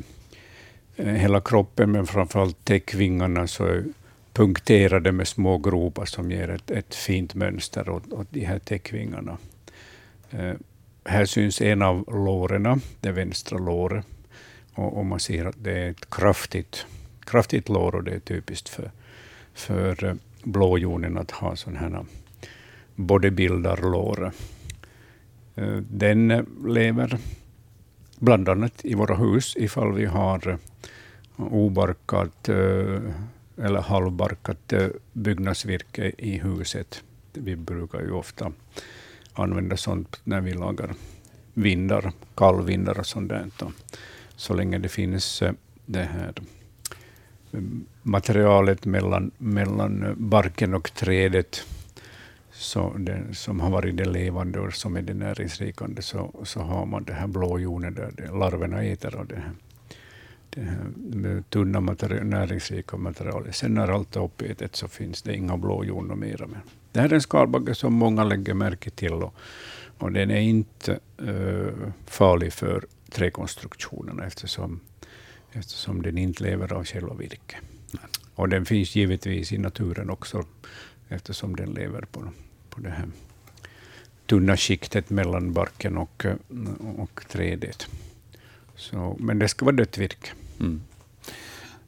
eh, 0.97 1.07
hela 1.07 1.41
kroppen, 1.41 1.93
men 1.93 2.07
framförallt 2.07 2.65
täckvingarna, 2.65 3.47
så 3.47 3.65
är 3.65 3.85
punkterade 4.33 5.13
med 5.13 5.29
små 5.29 5.59
gropar 5.59 6.05
som 6.05 6.31
ger 6.31 6.51
ett, 6.51 6.71
ett 6.71 6.95
fint 6.95 7.35
mönster 7.35 7.89
åt, 7.89 8.13
åt 8.13 8.27
de 8.31 8.45
här 8.45 8.59
täckvingarna. 8.59 9.39
Eh, 10.31 10.55
här 11.07 11.25
syns 11.25 11.61
en 11.61 11.83
av 11.83 12.05
låren, 12.09 12.81
det 13.01 13.13
vänstra 13.13 13.59
låret. 13.59 14.07
Och, 14.75 14.99
och, 14.99 15.07
man 15.07 15.21
ser 15.21 15.45
att 15.45 15.65
det 15.65 15.73
är 15.73 15.91
ett 15.91 16.11
kraftigt, 16.11 16.87
kraftigt 17.25 17.69
lår 17.69 17.95
och 17.95 18.05
det 18.05 18.15
är 18.15 18.21
typiskt 18.21 18.69
för, 18.69 18.91
för 19.55 20.05
eh, 20.05 20.15
blåjonen 20.43 21.19
att 21.19 21.31
ha 21.31 21.57
sådana 21.57 21.81
här 21.81 22.05
bodybuildarlår. 22.95 24.33
Eh, 25.55 25.77
den 25.77 26.31
eh, 26.31 26.43
lever 26.67 27.19
bland 28.19 28.49
annat 28.49 28.85
i 28.85 28.95
våra 28.95 29.15
hus 29.15 29.57
ifall 29.57 29.93
vi 29.93 30.05
har 30.05 30.59
obarkat 31.37 32.49
eller 33.57 33.81
halvbarkat 33.81 34.73
byggnadsvirke 35.13 36.13
i 36.19 36.39
huset. 36.39 37.03
Vi 37.33 37.57
brukar 37.57 38.01
ju 38.01 38.11
ofta 38.11 38.53
använda 39.35 39.77
sånt 39.77 40.21
när 40.25 40.41
vi 40.41 40.53
lagar 40.53 40.95
vindar, 41.55 42.13
kallvindar 42.35 42.99
och 42.99 43.07
sånt 43.07 43.29
där. 43.29 43.51
Så 44.37 44.55
länge 44.55 44.79
det 44.79 44.89
finns 44.89 45.43
eh, 45.43 45.53
det 45.87 46.03
här 46.03 46.33
eh, 47.53 47.61
materialet 48.03 48.85
mellan, 48.85 49.31
mellan 49.39 50.03
eh, 50.03 50.15
barken 50.17 50.75
och 50.75 50.95
trädet 50.95 51.65
så 52.53 52.93
det, 52.99 53.35
som 53.35 53.61
har 53.61 53.71
varit 53.71 53.97
det 53.97 54.05
levande 54.05 54.61
och 54.61 54.75
som 54.75 54.97
är 54.97 55.03
det 55.03 55.15
näringsrikande, 55.15 56.03
så, 56.03 56.31
så 56.43 56.61
har 56.61 56.87
man 56.87 57.05
det 57.05 57.13
här 57.13 57.27
blåjonet 57.27 57.97
där 57.97 58.13
det, 58.17 58.33
larverna 58.33 58.83
äter 58.83 59.17
och 59.17 59.27
det 59.27 59.37
här, 59.37 59.53
det 60.51 60.61
här 60.61 61.43
tunna 61.49 61.81
material, 61.81 62.27
näringsrika 62.27 62.97
materialet. 62.97 63.57
Sen 63.57 63.75
när 63.75 63.89
allt 63.89 64.17
är 64.17 64.25
uppätet 64.25 64.77
så 64.77 64.89
finns 64.89 65.23
det 65.23 65.37
inga 65.37 65.57
blåjon 65.57 66.19
mera. 66.19 66.47
Men 66.47 66.61
det 66.95 67.01
här 67.01 67.09
är 67.09 67.15
en 67.15 67.23
skalbagge 67.23 67.75
som 67.75 67.93
många 67.93 68.25
lägger 68.25 68.55
märke 68.55 68.91
till 68.91 69.13
och, 69.13 69.35
och 69.99 70.13
den 70.13 70.31
är 70.31 70.41
inte 70.41 70.99
uh, 71.23 71.89
farlig 72.07 72.53
för 72.53 72.85
träkonstruktionerna 73.11 74.27
eftersom 74.27 74.81
eftersom 75.53 76.03
den 76.03 76.19
inte 76.19 76.43
lever 76.43 76.73
av 76.73 76.85
själva 76.85 77.15
virke. 77.15 77.57
Och 78.35 78.49
den 78.49 78.65
finns 78.65 78.97
givetvis 78.97 79.53
i 79.53 79.59
naturen 79.59 80.11
också, 80.11 80.45
eftersom 81.09 81.57
den 81.57 81.71
lever 81.71 82.03
på, 82.03 82.29
på 82.71 82.81
det 82.81 82.91
här 82.91 83.09
tunna 84.27 84.57
skiktet 84.57 85.11
mellan 85.11 85.53
barken 85.53 85.99
och, 85.99 86.27
och 86.97 87.25
trädet. 87.29 87.87
Så, 88.77 89.17
men 89.21 89.39
det 89.39 89.49
ska 89.49 89.65
vara 89.65 89.77
dött 89.77 89.99
virke. 89.99 90.29
Mm. 90.61 90.83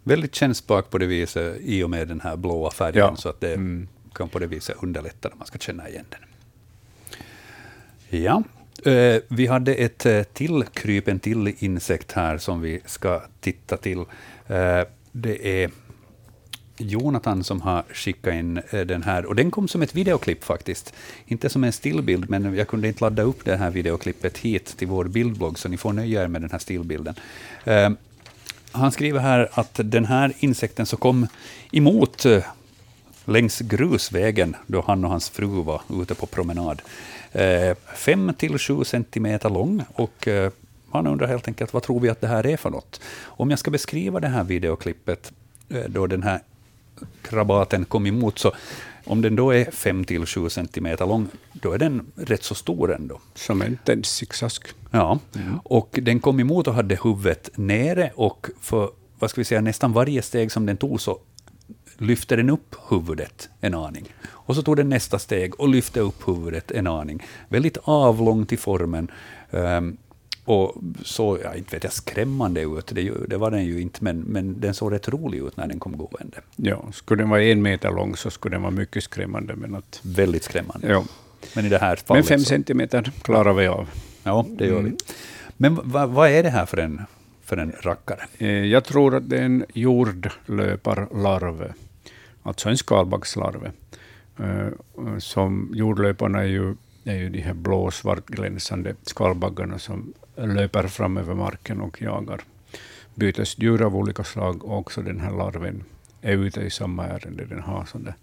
Väldigt 0.02 0.34
kännsprak 0.34 0.90
på 0.90 0.98
det 0.98 1.06
viset 1.06 1.60
i 1.60 1.82
och 1.82 1.90
med 1.90 2.08
den 2.08 2.20
här 2.20 2.36
blåa 2.36 2.70
färgen, 2.70 2.98
ja. 2.98 3.16
så 3.16 3.28
att 3.28 3.40
det 3.40 3.54
mm 3.54 3.88
kan 4.16 4.28
på 4.28 4.38
det 4.38 4.46
viset 4.46 4.76
underlätta 4.82 5.28
när 5.28 5.36
man 5.36 5.46
ska 5.46 5.58
känna 5.58 5.88
igen 5.88 6.04
den. 6.08 6.20
Ja, 8.08 8.42
eh, 8.92 9.22
vi 9.28 9.46
hade 9.46 9.74
ett 9.74 10.06
eh, 10.06 10.22
till 10.22 10.64
kryp, 10.72 11.08
en 11.08 11.20
till 11.20 11.54
insekt 11.58 12.12
här 12.12 12.38
som 12.38 12.60
vi 12.60 12.80
ska 12.84 13.22
titta 13.40 13.76
till. 13.76 13.98
Eh, 14.46 14.82
det 15.12 15.62
är 15.62 15.70
Jonathan 16.78 17.44
som 17.44 17.60
har 17.60 17.84
skickat 17.92 18.34
in 18.34 18.60
den 18.70 19.02
här, 19.02 19.26
och 19.26 19.34
den 19.34 19.50
kom 19.50 19.68
som 19.68 19.82
ett 19.82 19.94
videoklipp 19.94 20.44
faktiskt. 20.44 20.94
Inte 21.26 21.48
som 21.48 21.64
en 21.64 21.72
stillbild, 21.72 22.30
men 22.30 22.54
jag 22.54 22.68
kunde 22.68 22.88
inte 22.88 23.04
ladda 23.04 23.22
upp 23.22 23.44
det 23.44 23.56
här 23.56 23.70
videoklippet 23.70 24.38
hit 24.38 24.76
till 24.76 24.88
vår 24.88 25.04
bildblogg, 25.04 25.58
så 25.58 25.68
ni 25.68 25.76
får 25.76 25.92
nöja 25.92 26.22
er 26.22 26.28
med 26.28 26.40
den 26.40 26.50
här 26.50 26.58
stillbilden. 26.58 27.14
Han 28.72 28.92
skriver 28.92 29.20
här 29.20 29.48
att 29.52 29.80
den 29.84 30.04
här 30.04 30.32
insekten 30.38 30.86
som 30.86 30.98
kom 30.98 31.26
emot 31.72 32.26
längs 33.26 33.60
grusvägen 33.60 34.56
då 34.66 34.84
han 34.86 35.04
och 35.04 35.10
hans 35.10 35.30
fru 35.30 35.46
var 35.46 35.82
ute 36.02 36.14
på 36.14 36.26
promenad, 36.26 36.82
5 37.94 38.28
eh, 38.28 38.34
till 38.34 38.58
7 38.58 38.84
centimeter 38.84 39.50
lång 39.50 39.84
och 39.94 40.28
eh, 40.28 40.50
han 40.90 41.06
undrar 41.06 41.26
helt 41.26 41.48
enkelt 41.48 41.72
vad 41.72 41.82
tror 41.82 42.00
vi 42.00 42.08
att 42.08 42.20
det 42.20 42.26
här 42.26 42.46
är 42.46 42.56
för 42.56 42.70
något. 42.70 43.00
Om 43.24 43.50
jag 43.50 43.58
ska 43.58 43.70
beskriva 43.70 44.20
det 44.20 44.28
här 44.28 44.44
videoklippet 44.44 45.32
eh, 45.68 45.84
då 45.88 46.06
den 46.06 46.22
här 46.22 46.40
krabaten 47.22 47.84
kom 47.84 48.06
emot, 48.06 48.38
så 48.38 48.52
om 49.04 49.22
den 49.22 49.36
då 49.36 49.50
är 49.50 49.70
5 49.70 50.04
till 50.04 50.26
7 50.26 50.48
centimeter 50.48 51.06
lång, 51.06 51.28
då 51.52 51.72
är 51.72 51.78
den 51.78 52.12
rätt 52.14 52.44
så 52.44 52.54
stor 52.54 52.94
ändå. 52.94 53.20
Som 53.34 53.62
en 53.62 53.78
tändsticksask. 53.84 54.66
Ja, 54.90 55.18
mm. 55.34 55.58
och 55.64 55.98
den 56.02 56.20
kom 56.20 56.40
emot 56.40 56.66
och 56.68 56.74
hade 56.74 56.98
huvudet 57.04 57.50
nere 57.54 58.10
och 58.14 58.46
för 58.60 58.90
vad 59.18 59.30
ska 59.30 59.40
vi 59.40 59.44
säga, 59.44 59.60
nästan 59.60 59.92
varje 59.92 60.22
steg 60.22 60.52
som 60.52 60.66
den 60.66 60.76
tog 60.76 61.00
så 61.00 61.18
lyfte 61.98 62.36
den 62.36 62.50
upp 62.50 62.76
huvudet 62.90 63.48
en 63.60 63.74
aning. 63.74 64.14
Och 64.28 64.56
så 64.56 64.62
tog 64.62 64.76
den 64.76 64.88
nästa 64.88 65.18
steg 65.18 65.60
och 65.60 65.68
lyfte 65.68 66.00
upp 66.00 66.28
huvudet 66.28 66.70
en 66.70 66.86
aning. 66.86 67.22
Väldigt 67.48 67.78
avlångt 67.82 68.52
i 68.52 68.56
formen. 68.56 69.10
Um, 69.50 69.96
och 70.44 70.74
så, 71.04 71.38
ja, 71.42 71.54
inte 71.54 71.76
vet 71.76 71.84
jag, 71.84 71.92
skrämmande 71.92 72.60
ut. 72.60 72.86
Det, 72.86 73.12
det, 73.28 73.36
var 73.36 73.50
den 73.50 73.64
ju 73.64 73.80
inte, 73.80 74.04
men, 74.04 74.20
men 74.20 74.60
den 74.60 74.74
såg 74.74 74.92
rätt 74.92 75.08
rolig 75.08 75.38
ut 75.38 75.56
när 75.56 75.66
den 75.66 75.78
kom 75.78 75.96
gående. 75.96 76.40
Ja, 76.56 76.84
skulle 76.92 77.22
den 77.22 77.30
vara 77.30 77.44
en 77.44 77.62
meter 77.62 77.90
lång 77.90 78.16
så 78.16 78.30
skulle 78.30 78.54
den 78.54 78.62
vara 78.62 78.70
mycket 78.70 79.04
skrämmande. 79.04 79.56
Men 79.56 79.74
att, 79.74 80.00
Väldigt 80.02 80.44
skrämmande. 80.44 80.88
Ja. 80.88 81.04
Men 81.54 81.66
i 81.66 81.68
det 81.68 81.78
här 81.78 81.96
fallet... 81.96 82.24
Men 82.24 82.38
fem 82.38 82.44
centimeter 82.44 83.12
klarar 83.22 83.52
vi 83.52 83.66
av. 83.66 83.88
Ja, 84.22 84.46
det 84.48 84.66
gör 84.66 84.78
mm. 84.78 84.84
vi. 84.84 84.96
Men 85.56 85.78
vad, 85.82 86.10
vad 86.10 86.30
är 86.30 86.42
det 86.42 86.50
här 86.50 86.66
för 86.66 86.76
en, 86.76 87.02
för 87.44 87.56
en 87.56 87.72
rackare? 87.80 88.20
Eh, 88.38 88.48
jag 88.48 88.84
tror 88.84 89.14
att 89.14 89.30
det 89.30 89.38
är 89.38 89.42
en 89.42 89.64
jordlöparlarv, 89.74 91.72
alltså 92.46 92.68
en 92.68 92.78
skalbaggslarv. 92.78 93.70
Eh, 94.38 94.68
som 95.18 95.70
jordlöparna 95.74 96.38
är 96.38 96.46
ju, 96.46 96.74
är 97.04 97.16
ju 97.16 97.28
de 97.28 97.40
här 97.40 97.54
blå 97.54 97.90
svartglänsande 97.90 98.94
skalbaggarna 99.02 99.78
som 99.78 100.12
löper 100.36 100.88
fram 100.88 101.16
över 101.16 101.34
marken 101.34 101.80
och 101.80 102.02
jagar 102.02 102.40
bytesdjur 103.16 103.82
av 103.82 103.96
olika 103.96 104.24
slag. 104.24 104.64
Och 104.64 104.78
också 104.78 105.02
den 105.02 105.20
här 105.20 105.30
larven 105.30 105.84
är 106.22 106.32
ute 106.32 106.60
i 106.60 106.70
samma 106.70 107.06
ärende. 107.06 107.44
Den 107.44 107.60
har 107.60 107.84
sådana 107.84 108.14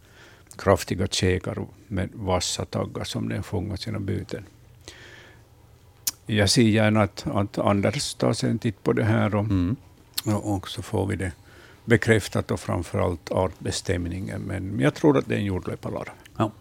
kraftiga 0.57 1.07
käkar 1.07 1.65
med 1.87 2.09
vassa 2.13 2.65
taggar 2.65 3.03
som 3.03 3.29
den 3.29 3.43
fångar 3.43 3.75
sina 3.75 3.99
byten. 3.99 4.45
Jag 6.25 6.49
ser 6.49 6.61
gärna 6.61 7.01
att, 7.01 7.27
att 7.27 7.57
Anders 7.57 8.13
tar 8.13 8.33
sig 8.33 8.49
en 8.49 8.59
titt 8.59 8.83
på 8.83 8.93
det 8.93 9.03
här 9.03 9.35
och, 9.35 9.43
mm. 9.43 9.75
och, 10.25 10.55
och 10.55 10.69
så 10.69 10.81
får 10.81 11.07
vi 11.07 11.15
det 11.15 11.31
bekräftat 11.85 12.51
och 12.51 12.59
framförallt 12.59 13.31
artbestämningen. 13.31 14.41
Men 14.41 14.79
jag 14.79 14.93
tror 14.93 15.17
att 15.17 15.27
det 15.27 15.35
är 15.35 15.39
en 15.39 15.45
jordlöparlarv. 15.45 16.09
Ja. 16.37 16.51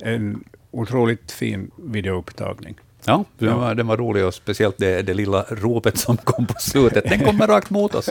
En 0.00 0.44
otroligt 0.70 1.32
fin 1.32 1.70
videoupptagning. 1.76 2.74
Ja, 3.04 3.24
den 3.38 3.60
var, 3.60 3.74
den 3.74 3.86
var 3.86 3.96
rolig 3.96 4.24
och 4.24 4.34
speciellt 4.34 4.78
det, 4.78 5.02
det 5.02 5.14
lilla 5.14 5.42
ropet 5.42 5.98
som 5.98 6.16
kom 6.16 6.46
på 6.46 6.54
slutet. 6.58 7.04
Den 7.08 7.20
kommer 7.24 7.46
rakt 7.56 7.70
mot 7.70 7.94
oss. 7.94 8.10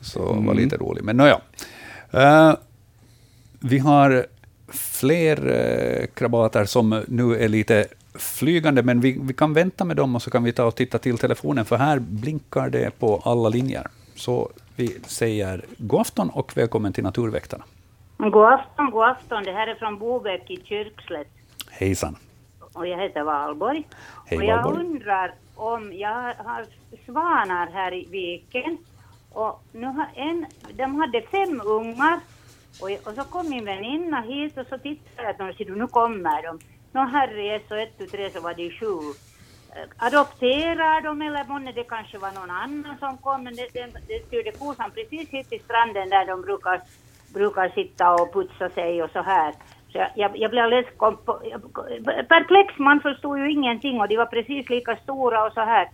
Så 0.00 0.22
var 0.22 0.38
mm. 0.38 0.56
lite 0.56 0.76
rolig. 0.76 1.04
Men 1.04 1.16
nåja. 1.16 1.40
Uh, 2.14 2.54
vi 3.60 3.78
har 3.78 4.26
fler 4.68 5.46
uh, 5.46 6.06
krabater 6.14 6.64
som 6.64 7.02
nu 7.08 7.36
är 7.36 7.48
lite 7.48 7.86
flygande, 8.14 8.82
men 8.82 9.00
vi, 9.00 9.18
vi 9.22 9.34
kan 9.34 9.52
vänta 9.52 9.84
med 9.84 9.96
dem 9.96 10.16
och 10.16 10.22
så 10.22 10.30
kan 10.30 10.44
vi 10.44 10.52
ta 10.52 10.64
och 10.64 10.74
titta 10.74 10.98
till 10.98 11.18
telefonen, 11.18 11.64
för 11.64 11.76
här 11.76 11.98
blinkar 11.98 12.70
det 12.70 12.98
på 12.98 13.22
alla 13.24 13.48
linjer. 13.48 13.86
Så 14.14 14.50
vi 14.76 15.00
säger 15.06 15.64
god 15.78 16.00
afton 16.00 16.30
och 16.30 16.56
välkommen 16.56 16.92
till 16.92 17.04
Naturväktarna. 17.04 17.64
God 18.18 18.44
afton, 18.44 18.90
god 18.90 19.04
afton. 19.04 19.44
Det 19.44 19.52
här 19.52 19.66
är 19.66 19.74
från 19.74 19.98
Bobäck 19.98 20.50
i 20.50 20.56
Kyrkslätt. 20.64 21.28
Hejsan. 21.70 22.16
Och 22.72 22.86
jag 22.86 22.98
heter 22.98 23.22
Valborg. 23.22 23.84
Hej, 24.26 24.38
och 24.38 24.44
jag 24.44 24.62
Valborg. 24.62 24.86
undrar 24.86 25.34
om, 25.54 25.92
jag 25.92 26.34
har 26.34 26.66
svanar 27.06 27.70
här 27.72 27.94
i 27.94 28.06
viken 28.10 28.78
och 29.32 29.62
nu 29.72 29.86
har 29.86 30.06
en, 30.14 30.46
de 30.72 30.94
hade 30.94 31.22
fem 31.22 31.62
ungar 31.64 32.20
och, 32.80 33.08
och 33.08 33.14
så 33.14 33.24
kom 33.24 33.50
min 33.50 33.64
väninna 33.64 34.20
hit 34.20 34.58
och 34.58 34.66
så 34.66 34.78
tittade 34.78 35.34
jag 35.38 35.50
och 35.50 35.56
sa 35.56 35.64
nu 35.74 35.86
kommer 35.86 36.42
de. 36.42 36.58
Nå 36.92 37.00
herre 37.00 37.60
så 37.68 37.74
ett, 37.74 37.98
tu, 37.98 38.06
tre 38.06 38.30
så 38.30 38.40
var 38.40 38.54
det 38.54 38.70
sju 38.70 38.86
adopterar 39.96 41.00
de 41.00 41.22
eller 41.22 41.44
månne 41.44 41.72
det 41.72 41.84
kanske 41.84 42.18
var 42.18 42.32
någon 42.32 42.50
annan 42.50 42.96
som 42.98 43.18
kom, 43.18 43.44
men 43.44 43.54
det, 43.56 43.68
det, 43.72 43.86
det 44.08 44.26
styrde 44.26 44.52
kosan 44.52 44.90
precis 44.90 45.28
hit 45.28 45.48
till 45.48 45.60
stranden 45.60 46.08
där 46.08 46.26
de 46.26 46.42
brukar, 46.42 46.80
brukar 47.34 47.68
sitta 47.68 48.14
och 48.14 48.32
putsa 48.32 48.70
sig 48.70 49.02
och 49.02 49.10
så 49.10 49.22
här. 49.22 49.52
Så 49.92 49.98
jag, 49.98 50.10
jag, 50.14 50.36
jag 50.36 50.50
blev 50.50 50.64
alldeles 50.64 50.86
perplex, 52.28 52.78
man 52.78 53.00
förstod 53.00 53.38
ju 53.38 53.52
ingenting 53.52 54.00
och 54.00 54.08
de 54.08 54.16
var 54.16 54.26
precis 54.26 54.70
lika 54.70 54.96
stora 54.96 55.46
och 55.46 55.52
så 55.52 55.60
här. 55.60 55.88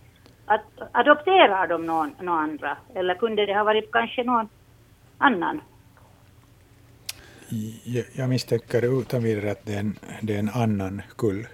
Att, 0.45 0.61
adopterar 0.91 1.67
de 1.67 1.85
någon, 1.85 2.15
någon 2.19 2.39
andra 2.39 2.77
eller 2.95 3.15
kunde 3.15 3.45
det 3.45 3.53
ha 3.53 3.63
varit 3.63 3.91
kanske 3.91 4.23
någon 4.23 4.49
annan? 5.17 5.61
Jag, 7.83 8.05
jag 8.13 8.29
misstänker 8.29 9.01
utan 9.01 9.23
vidare 9.23 9.51
att 9.51 9.65
det 9.65 9.73
är 9.73 9.79
en, 9.79 9.95
det 10.21 10.35
är 10.35 10.39
en 10.39 10.49
annan 10.49 11.01
kull. 11.17 11.47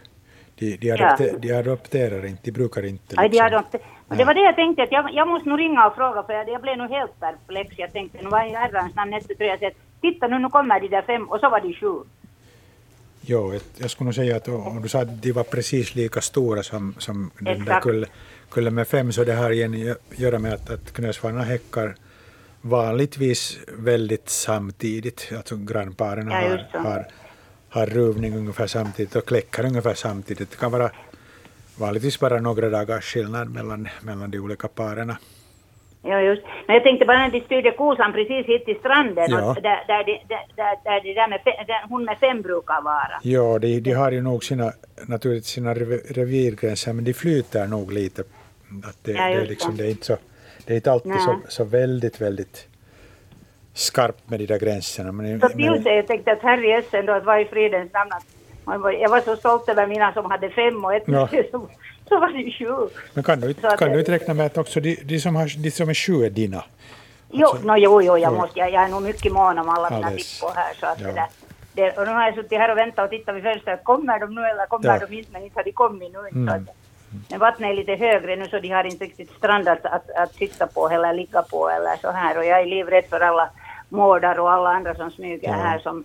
De, 0.60 0.78
de, 0.78 0.92
adopter, 0.92 1.30
ja. 1.34 1.38
de 1.40 1.54
adopterar 1.54 2.26
inte, 2.26 2.42
de 2.44 2.52
brukar 2.52 2.86
inte. 2.86 3.04
Liksom. 3.04 3.16
Nej, 3.18 3.30
de 3.30 3.36
liksom- 3.36 3.58
adopter, 3.58 3.82
det 4.18 4.24
var 4.24 4.34
det 4.34 4.42
jag 4.42 4.56
tänkte, 4.56 4.84
att 4.84 4.92
jag, 4.92 5.14
jag 5.14 5.28
måste 5.28 5.50
nog 5.50 5.60
ringa 5.60 5.88
och 5.88 5.96
fråga, 5.96 6.24
för 6.24 6.34
jag, 6.34 6.50
jag 6.50 6.62
blev 6.62 6.78
nog 6.78 6.90
helt 6.90 7.20
perplex. 7.20 7.74
Jag 7.78 7.94
tänkte, 7.94 8.18
nu 8.22 8.30
var 8.30 8.46
i 8.46 8.50
herrans 8.50 8.96
namn 8.96 9.12
nästa 9.12 9.34
tror 9.34 9.50
jag, 9.50 9.72
titta 10.02 10.28
nu, 10.28 10.40
nu 10.40 10.50
kommer 10.50 10.80
de 10.80 10.88
där 10.88 11.02
fem, 11.02 11.30
och 11.30 11.40
så 11.40 11.50
var 11.50 11.62
de 11.62 11.74
sju. 11.74 11.94
Jo, 13.22 13.54
jag 13.78 13.90
skulle 13.92 14.06
nog 14.06 14.16
säga 14.16 14.36
att 14.36 14.48
om 14.48 14.82
du 14.82 14.90
sa 14.90 15.02
att 15.02 15.22
de 15.22 15.32
var 15.32 15.44
precis 15.44 15.96
lika 15.96 16.22
stora 16.22 16.64
som, 16.64 16.96
som 16.98 17.32
den 17.40 17.66
där 17.66 17.80
kullen, 17.80 18.10
kullen 18.50 18.76
med 18.76 18.88
fem, 18.88 19.12
så 19.12 19.24
det 19.24 19.34
har 19.34 19.52
igen 19.52 19.92
att 19.92 20.20
göra 20.20 20.40
med 20.40 20.54
att, 20.54 20.70
att 20.70 20.94
knölsvanarna 20.94 21.44
häckar 21.44 21.96
vanligtvis 22.62 23.60
väldigt 23.78 24.30
samtidigt. 24.30 25.32
Alltså 25.38 25.56
grannparen 25.56 26.28
ja, 26.32 26.36
har, 26.36 26.80
har, 26.84 27.08
har 27.70 27.86
ruvning 27.86 28.38
ungefär 28.38 28.68
samtidigt 28.68 29.16
och 29.16 29.26
kläckar 29.26 29.66
ungefär 29.66 29.94
samtidigt. 29.94 30.52
Det 30.52 30.58
kan 30.58 30.72
vara 30.72 30.90
vanligtvis 31.80 32.20
bara 32.20 32.42
några 32.42 32.70
dagars 32.70 33.14
skillnad 33.14 33.50
mellan, 33.50 33.88
mellan 34.02 34.32
de 34.32 34.40
olika 34.40 34.68
paren. 34.68 35.14
Ja, 36.02 36.22
just. 36.22 36.42
Men 36.68 36.76
jag 36.76 36.84
tänkte 36.84 37.06
bara 37.06 37.18
när 37.18 37.32
de 37.32 37.42
styrde 37.42 37.72
kosan 37.72 38.14
precis 38.14 38.46
hit 38.46 38.66
till 38.66 38.80
stranden, 38.80 39.26
ja. 39.30 39.56
där, 39.62 39.84
där, 39.88 40.04
där, 40.04 40.46
där, 40.56 40.76
där, 40.84 41.02
de 41.04 41.14
där 41.14 41.28
med 41.28 41.42
fem, 41.44 41.54
där 41.68 41.86
hon 41.90 42.06
med 42.06 42.18
fem 42.20 42.42
brukar 42.42 42.82
vara. 42.82 43.20
Ja, 43.22 43.60
de, 43.60 43.80
de 43.80 43.92
har 43.92 44.12
ju 44.12 44.22
nog 44.22 44.44
sina, 44.44 44.72
naturligtvis 45.08 45.52
sina 45.52 45.74
revirgränser, 45.74 46.94
men 46.94 47.04
de 47.04 47.14
flyter 47.14 47.68
nog 47.68 47.92
lite. 47.92 48.22
Att 48.84 49.04
det, 49.04 49.12
ja, 49.12 49.28
det, 49.28 49.46
liksom, 49.46 49.78
det, 49.78 49.86
är 49.86 49.90
inte 49.90 50.06
så, 50.06 50.18
det 50.66 50.74
är 50.74 50.76
inte 50.76 50.92
alltid 50.92 51.22
så, 51.22 51.40
så 51.48 51.64
väldigt, 51.64 52.22
väldigt 52.22 52.68
skarpt 53.78 54.30
med 54.30 54.40
de 54.40 54.46
där 54.46 54.60
gränserna. 54.60 55.12
Men, 55.12 55.40
så 55.40 55.50
men, 55.56 55.84
jag 55.84 56.08
tänkte 56.08 56.32
att 56.32 56.42
herre 56.42 56.68
jösses 56.68 57.06
då, 57.06 57.14
att 57.14 57.26
vad 57.26 57.42
i 57.42 57.46
fridens 57.46 57.94
namn 57.94 58.12
att 58.12 58.26
jag 59.02 59.10
var 59.10 59.22
så 59.22 59.36
stolt 59.36 59.70
över 59.70 59.88
mina 59.88 60.14
som 60.14 60.32
hade 60.32 60.50
fem 60.50 60.86
och 60.86 60.94
ett 60.94 61.04
ja. 61.06 61.28
som, 61.52 61.70
så 62.10 62.20
var 62.20 62.30
det 62.30 62.52
sju. 62.52 62.96
Men 63.14 63.24
kan 63.24 63.40
du, 63.40 63.54
kan 63.54 63.74
att, 63.74 63.80
du 63.80 64.00
inte 64.00 64.12
räkna 64.12 64.34
med 64.34 64.46
att 64.46 64.58
också 64.58 64.80
de, 64.80 64.96
de, 65.04 65.20
som, 65.20 65.36
har, 65.36 65.64
de 65.64 65.72
som 65.72 65.90
är 65.90 65.94
sju 65.94 66.26
är 66.26 66.30
dina? 66.30 66.64
Jo, 67.32 67.48
alltså, 67.48 67.68
no, 67.68 67.78
jo, 67.78 68.02
jo 68.02 68.18
jag, 68.18 68.34
måste, 68.34 68.60
jag, 68.60 68.72
jag 68.72 68.84
är 68.84 68.88
nog 68.88 69.02
mycket 69.02 69.34
mån 69.34 69.58
om 69.58 69.70
alla 69.70 69.90
mina 69.90 70.10
tippor 70.12 70.52
här. 70.56 70.74
Så 70.80 70.86
att 70.86 71.02
ja. 71.02 71.08
det 71.08 71.14
där, 71.14 71.28
det, 71.74 71.98
och 71.98 72.08
nu 72.08 72.14
har 72.14 72.24
jag 72.24 72.36
suttit 72.36 72.58
här 72.58 72.72
och 72.72 72.78
väntat 72.78 73.06
och 73.06 73.10
tittat 73.10 73.36
vid 73.36 73.44
fönstret. 73.44 73.84
Kommer 73.84 74.20
de 74.20 74.36
nu 74.36 74.42
eller 74.42 74.66
kommer 74.66 74.88
ja. 74.88 75.08
de 75.08 75.18
inte? 75.18 75.32
Men 75.32 75.44
inte 75.44 75.60
har 75.60 75.64
de 75.64 75.72
kommit 75.72 76.14
nu. 76.14 76.20
Mm. 76.20 76.48
Så 76.48 76.54
att, 76.54 76.76
men 77.30 77.40
vattnet 77.40 77.70
är 77.70 77.76
lite 77.76 77.96
högre 77.96 78.36
nu 78.36 78.46
så 78.48 78.60
de 78.60 78.70
har 78.70 78.84
inte 78.84 79.06
riktigt 79.06 79.32
strand 79.32 79.68
att, 79.68 79.86
att, 79.86 80.10
att 80.10 80.34
sitta 80.36 80.68
på 80.68 80.90
eller 80.90 81.14
ligga 81.14 81.42
på 81.42 81.70
eller 81.70 81.96
så 82.02 82.12
här. 82.12 82.38
Och 82.38 82.46
jag 82.46 82.62
är 82.62 82.66
livrädd 82.66 83.06
för 83.10 83.20
alla 83.20 83.50
mårdar 83.90 84.40
och 84.40 84.52
alla 84.52 84.70
andra 84.70 84.96
som 84.96 85.12
smyger 85.12 85.50
ja. 85.50 85.54
här 85.54 85.80
som 85.80 86.04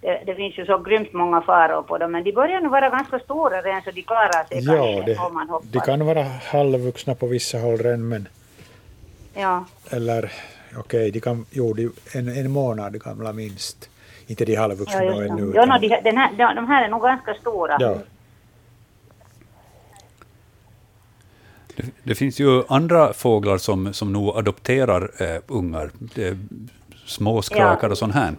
det, 0.00 0.22
det, 0.26 0.34
finns 0.34 0.58
ju 0.58 0.66
så 0.66 0.78
grymt 0.78 1.12
många 1.12 1.40
faror 1.40 1.82
på 1.82 1.98
dem, 1.98 2.12
men 2.12 2.24
de 2.24 2.32
börjar 2.32 2.60
nog 2.60 2.72
vara 2.72 2.90
ganska 2.90 3.18
stora 3.18 3.62
redan 3.62 3.82
så 3.82 3.90
de 3.90 4.02
klarar 4.02 4.44
sig 4.48 4.64
ja, 4.64 4.72
kanske 4.72 5.12
det, 5.12 5.18
om 5.18 5.34
man 5.34 5.48
hoppas. 5.48 5.68
De 5.68 5.80
kan 5.80 6.06
vara 6.06 6.22
halvvuxna 6.22 7.14
på 7.14 7.26
vissa 7.26 7.58
håll 7.58 7.76
redan 7.78 8.08
men... 8.08 8.28
Ja. 9.34 9.64
Eller 9.90 10.32
okej, 10.76 10.80
okay, 10.80 11.10
de 11.10 11.20
kan, 11.20 11.46
jo, 11.50 11.72
de, 11.72 11.90
en, 12.12 12.28
en 12.28 12.50
månad 12.50 13.02
gamla 13.02 13.32
minst. 13.32 13.90
Inte 14.26 14.44
de 14.44 14.54
halvvuxna 14.54 15.04
ja, 15.04 15.24
ännu. 15.24 15.52
Ja, 15.54 15.64
no, 15.66 15.78
de, 15.78 15.88
den 15.88 16.16
här, 16.16 16.54
de 16.54 16.66
här 16.66 16.84
är 16.84 16.88
nog 16.88 17.02
ganska 17.02 17.34
stora. 17.34 17.76
Ja. 17.80 17.98
Det, 21.76 21.84
det, 22.02 22.14
finns 22.14 22.40
ju 22.40 22.62
andra 22.68 23.12
fåglar 23.12 23.58
som, 23.58 23.92
som 23.92 24.12
nog 24.12 24.36
adopterar 24.36 25.10
äh, 25.18 25.40
ungar, 25.46 25.90
det, 25.98 26.38
småskrakar 27.06 27.88
ja. 27.88 27.90
och 27.90 27.98
sånt 27.98 28.14
här. 28.14 28.32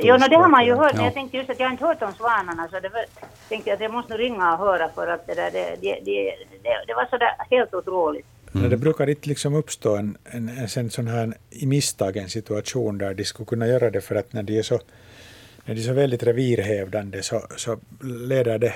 Jo, 0.00 0.16
no, 0.16 0.28
det 0.28 0.36
har 0.36 0.48
man 0.48 0.66
ju 0.66 0.74
hört, 0.74 0.94
men 0.94 1.04
jag 1.04 1.14
tänkte 1.14 1.36
just 1.36 1.50
att 1.50 1.60
jag 1.60 1.70
inte 1.70 1.84
hört 1.84 2.02
om 2.02 2.12
svanarna, 2.12 2.68
så 2.70 2.80
det 2.80 2.88
var, 2.88 3.04
tänkte 3.48 3.70
jag 3.70 3.74
att 3.74 3.82
jag 3.82 3.92
måste 3.92 4.16
ringa 4.16 4.52
och 4.52 4.58
höra 4.58 4.88
för 4.94 5.06
att 5.06 5.26
det, 5.26 5.34
där, 5.34 5.50
det, 5.50 5.76
det, 5.80 6.00
det, 6.04 6.84
det 6.86 6.94
var 6.94 7.06
så 7.10 7.18
där 7.18 7.30
helt 7.50 7.74
otroligt. 7.74 8.26
Mm. 8.54 8.70
Det 8.70 8.76
brukar 8.76 9.08
inte 9.08 9.28
liksom 9.28 9.54
uppstå 9.54 9.96
en, 9.96 10.16
en, 10.24 10.48
en, 10.76 10.90
sån 10.90 11.08
här 11.08 11.34
i 11.50 11.66
misstag 11.66 12.16
en 12.16 12.28
situation 12.28 12.98
där 12.98 13.14
de 13.14 13.24
skulle 13.24 13.46
kunna 13.46 13.66
göra 13.66 13.90
det 13.90 14.00
för 14.00 14.14
att 14.14 14.32
när 14.32 14.42
de 14.42 14.58
är 14.58 14.62
så, 14.62 14.80
när 15.64 15.74
de 15.74 15.80
är 15.80 15.84
så 15.84 15.92
väldigt 15.92 16.22
revirhävdande 16.22 17.22
så, 17.22 17.42
så 17.56 17.78
leder 18.02 18.58
det 18.58 18.74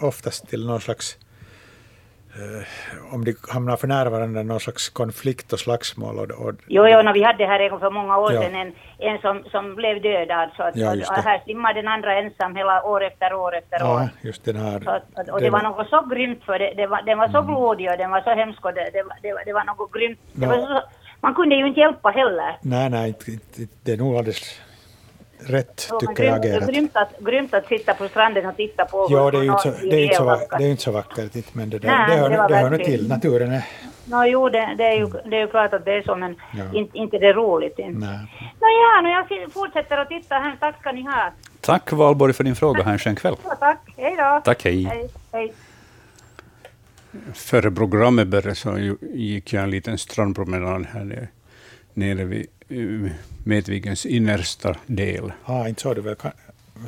oftast 0.00 0.48
till 0.48 0.66
någon 0.66 0.80
slags 0.80 1.16
om 3.12 3.24
de 3.24 3.34
hamnar 3.48 3.76
för 3.76 3.88
närvarande 3.88 4.42
någon 4.42 4.60
slags 4.60 4.88
konflikt 4.88 5.52
och 5.52 5.60
slagsmål. 5.60 6.18
Och, 6.18 6.30
och 6.30 6.54
jo, 6.66 6.88
jo, 6.88 7.02
no, 7.02 7.12
vi 7.12 7.22
hade 7.22 7.46
här 7.46 7.60
en 7.60 7.80
för 7.80 7.90
många 7.90 8.18
år 8.18 8.32
ja. 8.32 8.42
sedan 8.42 8.54
en, 8.54 8.72
en 8.98 9.18
som, 9.18 9.44
som 9.50 9.74
blev 9.74 10.02
dödad. 10.02 10.50
Så 10.56 10.62
att, 10.62 10.76
ja, 10.76 10.92
och, 10.92 11.24
här 11.24 11.42
simmar 11.46 11.74
den 11.74 11.88
andra 11.88 12.18
ensam 12.18 12.56
hela 12.56 12.82
år 12.82 13.04
efter 13.04 13.34
år 13.34 13.56
efter 13.56 13.78
ja, 13.80 13.94
år. 13.94 14.08
Just 14.20 14.44
den 14.44 14.56
här, 14.56 14.88
att, 14.88 15.28
och 15.28 15.40
det 15.40 15.50
var 15.50 15.62
något 15.62 15.88
så 15.88 16.00
grymt 16.02 16.44
för 16.44 16.58
det, 16.58 16.74
det 16.76 16.86
var, 16.86 17.02
den 17.02 17.18
var 17.18 17.28
så 17.28 17.38
mm. 17.38 17.46
blodig 17.46 17.90
och 17.90 17.98
den 17.98 18.10
var 18.10 18.20
så 18.20 18.30
hemsk 18.30 18.64
och 18.64 18.74
det, 18.74 18.90
det, 18.92 19.04
det, 19.22 19.44
det 19.46 19.52
var 19.52 19.64
något 19.64 19.92
grymt. 19.92 20.18
Det 20.32 20.46
var 20.46 20.56
så, 20.56 20.82
man 21.20 21.34
kunde 21.34 21.54
ju 21.54 21.66
inte 21.66 21.80
hjälpa 21.80 22.08
heller. 22.08 22.58
Nej, 22.62 22.90
nej, 22.90 23.14
det 23.84 23.92
är 23.92 23.96
nog 23.96 24.16
alldeles 24.16 24.60
rätt, 25.46 25.88
ja, 25.90 26.00
tycker 26.00 26.24
jag. 26.24 26.42
Grymt, 26.42 26.66
grymt, 26.66 26.96
att, 26.96 27.18
grymt 27.18 27.54
att 27.54 27.66
sitta 27.66 27.94
på 27.94 28.08
stranden 28.08 28.46
och 28.46 28.56
titta 28.56 28.84
på. 28.84 29.06
Ja, 29.10 29.30
det 29.30 29.38
är 29.38 29.42
ju 29.42 29.50
inte 29.50 29.62
så, 29.62 29.70
det 29.70 29.96
är 29.96 30.04
inte 30.04 30.16
så, 30.16 30.24
vackert. 30.24 30.58
det 30.58 30.64
är 30.64 30.70
inte 30.70 30.82
så 30.82 30.92
vackert, 30.92 31.54
men 31.54 31.70
det, 31.70 31.78
där, 31.78 31.88
Nej, 31.88 32.10
det, 32.10 32.16
hör, 32.16 32.30
det, 32.30 32.48
det 32.48 32.56
hör 32.56 32.78
till. 32.78 33.08
Naturen 33.08 33.52
är... 33.52 33.64
No, 34.04 34.24
jo, 34.26 34.48
det, 34.48 34.74
det, 34.78 34.84
är 34.84 34.94
ju, 34.94 35.06
det 35.06 35.36
är 35.36 35.40
ju 35.40 35.46
klart 35.46 35.72
att 35.72 35.84
det 35.84 35.92
är 35.92 36.02
så, 36.02 36.16
men 36.16 36.36
ja. 36.52 36.64
inte, 36.72 36.98
inte 36.98 37.18
det 37.18 37.26
är 37.26 37.34
roligt. 37.34 37.78
Inte. 37.78 37.98
Nej. 37.98 38.18
Nå, 38.60 38.66
ja, 38.66 39.00
no, 39.02 39.08
jag 39.08 39.52
fortsätter 39.52 39.98
att 39.98 40.08
titta 40.08 40.34
här. 40.34 40.56
Tack 40.60 40.80
ska 40.80 40.92
ni 40.92 41.02
ha. 41.02 41.32
Tack 41.60 41.92
Valborg 41.92 42.32
för 42.32 42.44
din 42.44 42.56
fråga. 42.56 42.82
Ha 42.82 42.92
en 42.92 42.98
skön 42.98 43.16
kväll. 43.16 43.36
Ja, 43.44 43.54
tack. 43.60 43.78
Hej 43.96 44.16
då. 44.16 44.40
Tack, 44.44 44.64
hej. 44.64 44.84
hej, 44.84 45.08
hej. 45.32 45.52
Före 47.34 47.70
programmet 47.70 48.28
började 48.28 48.54
så 48.54 48.96
gick 49.00 49.52
jag 49.52 49.62
en 49.62 49.70
liten 49.70 49.98
strandpromenad 49.98 50.86
här 50.86 51.04
nere, 51.04 51.28
nere 51.94 52.24
vid 52.24 52.46
Medvigens 53.44 54.06
innersta 54.06 54.76
del. 54.86 55.32
Ah, 55.44 55.68
inte 55.68 55.82
såg 55.82 55.96
du 55.96 56.00
väl 56.00 56.16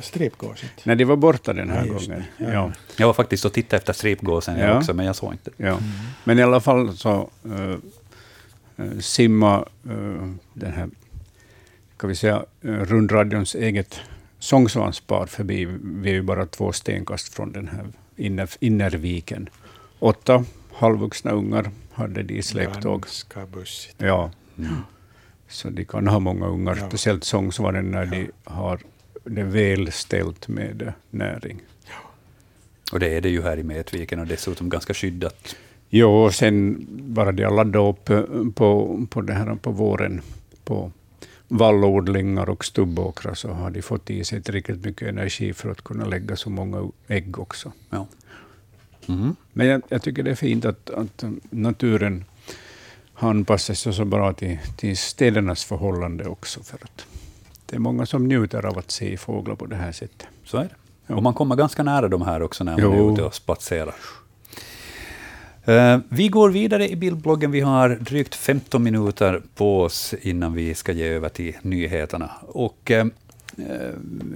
stripgåsen? 0.01 0.69
Nej, 0.83 0.95
de 0.95 1.05
var 1.05 1.15
borta 1.15 1.53
den 1.53 1.69
här 1.69 1.85
ja, 1.85 1.93
gången. 1.93 2.23
Ja. 2.37 2.53
Ja. 2.53 2.71
Jag 2.97 3.07
var 3.07 3.13
faktiskt 3.13 3.45
och 3.45 3.53
tittade 3.53 3.77
efter 3.77 3.93
stripgåsen 3.93 4.59
ja. 4.59 4.77
också, 4.77 4.93
men 4.93 5.05
jag 5.05 5.15
såg 5.15 5.33
inte. 5.33 5.51
Ja. 5.57 5.67
Mm. 5.67 5.83
Men 6.23 6.39
i 6.39 6.43
alla 6.43 6.59
fall 6.59 6.97
så 6.97 7.29
uh, 7.45 7.75
simma 8.99 9.65
uh, 9.89 10.33
den 10.53 10.71
här, 10.73 10.89
kan 11.97 12.09
vi 12.09 12.15
säga, 12.15 12.45
rundradions 12.61 13.55
eget 13.55 13.99
sångsvanspar 14.39 15.25
förbi. 15.25 15.65
Vi 15.81 16.09
är 16.09 16.13
ju 16.13 16.21
bara 16.21 16.45
två 16.45 16.71
stenkast 16.71 17.33
från 17.33 17.51
den 17.51 17.67
här 17.67 17.85
inner, 18.15 18.49
innerviken. 18.59 19.49
Åtta 19.99 20.45
halvvuxna 20.73 21.31
ungar 21.31 21.71
hade 21.93 22.23
de 22.23 22.33
i 22.33 22.41
släptåg. 22.41 23.01
Ganska 23.01 23.45
bussigt. 23.45 23.95
Ja. 23.97 24.31
Mm. 24.57 24.75
Så 25.49 25.69
de 25.69 25.85
kan 25.85 26.07
ha 26.07 26.19
många 26.19 26.47
ungar, 26.47 26.77
ja. 26.81 26.87
speciellt 26.87 27.23
sångsvaren 27.23 27.91
när 27.91 28.05
ja. 28.05 28.11
de 28.11 28.31
har 28.43 28.79
det 29.23 29.43
väl 29.43 29.91
ställt 29.91 30.47
med 30.47 30.93
näring. 31.09 31.61
Ja. 31.85 31.93
Och 32.91 32.99
det 32.99 33.17
är 33.17 33.21
det 33.21 33.29
ju 33.29 33.41
här 33.41 33.59
i 33.59 33.63
Metviken 33.63 34.19
och 34.19 34.27
dessutom 34.27 34.69
ganska 34.69 34.93
skyddat. 34.93 35.55
Jo, 35.89 36.09
och 36.09 36.33
sen 36.33 36.87
bara 36.89 37.31
de 37.31 37.43
har 37.43 37.51
laddat 37.51 37.89
upp 37.89 38.05
på, 38.55 38.99
på, 39.09 39.21
det 39.21 39.33
här 39.33 39.55
på 39.55 39.71
våren 39.71 40.21
på 40.63 40.91
vallodlingar 41.47 42.49
och 42.49 42.65
stubbåkrar 42.65 43.33
så 43.33 43.49
har 43.49 43.71
de 43.71 43.81
fått 43.81 44.09
i 44.09 44.23
sig 44.23 44.41
tillräckligt 44.41 44.85
mycket 44.85 45.07
energi 45.07 45.53
för 45.53 45.71
att 45.71 45.81
kunna 45.81 46.05
lägga 46.05 46.35
så 46.35 46.49
många 46.49 46.91
ägg 47.07 47.39
också. 47.39 47.71
Ja. 47.89 48.07
Mm. 49.07 49.35
Men 49.53 49.67
jag, 49.67 49.81
jag, 49.89 50.01
tycker 50.01 50.23
det 50.23 50.31
är 50.31 50.35
fint 50.35 50.65
att, 50.65 50.89
att 50.89 51.23
naturen 51.49 52.25
sig 53.57 53.93
så 53.93 54.05
bra 54.05 54.33
till, 54.33 54.57
till 54.77 54.97
städernas 54.97 55.63
förhållande 55.63 56.25
också. 56.25 56.63
För 56.63 56.79
att 56.83 57.05
det 57.65 57.75
är 57.75 57.79
många 57.79 58.05
som 58.05 58.27
njuter 58.27 58.65
av 58.65 58.77
att 58.77 58.91
se 58.91 59.17
fåglar 59.17 59.55
på 59.55 59.65
det 59.65 59.75
här 59.75 59.91
sättet. 59.91 60.27
Så 60.43 60.57
är 60.57 60.63
det. 60.63 60.75
Ja. 61.07 61.15
Och 61.15 61.23
man 61.23 61.33
kommer 61.33 61.55
ganska 61.55 61.83
nära 61.83 62.07
de 62.07 62.21
här 62.21 62.41
också 62.41 62.63
när 62.63 62.71
man 62.71 62.81
jo. 62.81 63.09
är 63.09 63.13
ute 63.13 63.23
och 63.23 63.35
spatserar. 63.35 63.95
Uh, 65.69 65.99
vi 66.09 66.27
går 66.27 66.49
vidare 66.49 66.89
i 66.89 66.95
bildbloggen. 66.95 67.51
Vi 67.51 67.59
har 67.59 67.89
drygt 67.89 68.35
15 68.35 68.83
minuter 68.83 69.41
på 69.55 69.81
oss 69.81 70.13
innan 70.21 70.53
vi 70.53 70.75
ska 70.75 70.91
ge 70.91 71.07
över 71.07 71.29
till 71.29 71.55
nyheterna. 71.61 72.31
Och, 72.41 72.91
uh, 72.91 73.05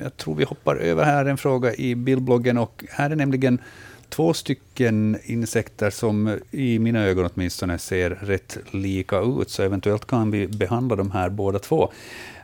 jag 0.01 0.17
tror 0.17 0.35
vi 0.35 0.43
hoppar 0.43 0.75
över 0.75 1.03
här 1.03 1.25
en 1.25 1.37
fråga 1.37 1.75
i 1.75 1.95
bildbloggen. 1.95 2.57
Och 2.57 2.83
här 2.89 3.09
är 3.09 3.15
nämligen 3.15 3.59
två 4.11 4.33
stycken 4.33 5.17
insekter 5.23 5.89
som 5.89 6.39
i 6.51 6.79
mina 6.79 7.03
ögon 7.03 7.29
åtminstone 7.33 7.77
ser 7.77 8.09
rätt 8.09 8.57
lika 8.71 9.19
ut, 9.19 9.49
så 9.49 9.63
eventuellt 9.63 10.07
kan 10.07 10.31
vi 10.31 10.47
behandla 10.47 10.95
de 10.95 11.11
här 11.11 11.29
båda 11.29 11.59
två. 11.59 11.91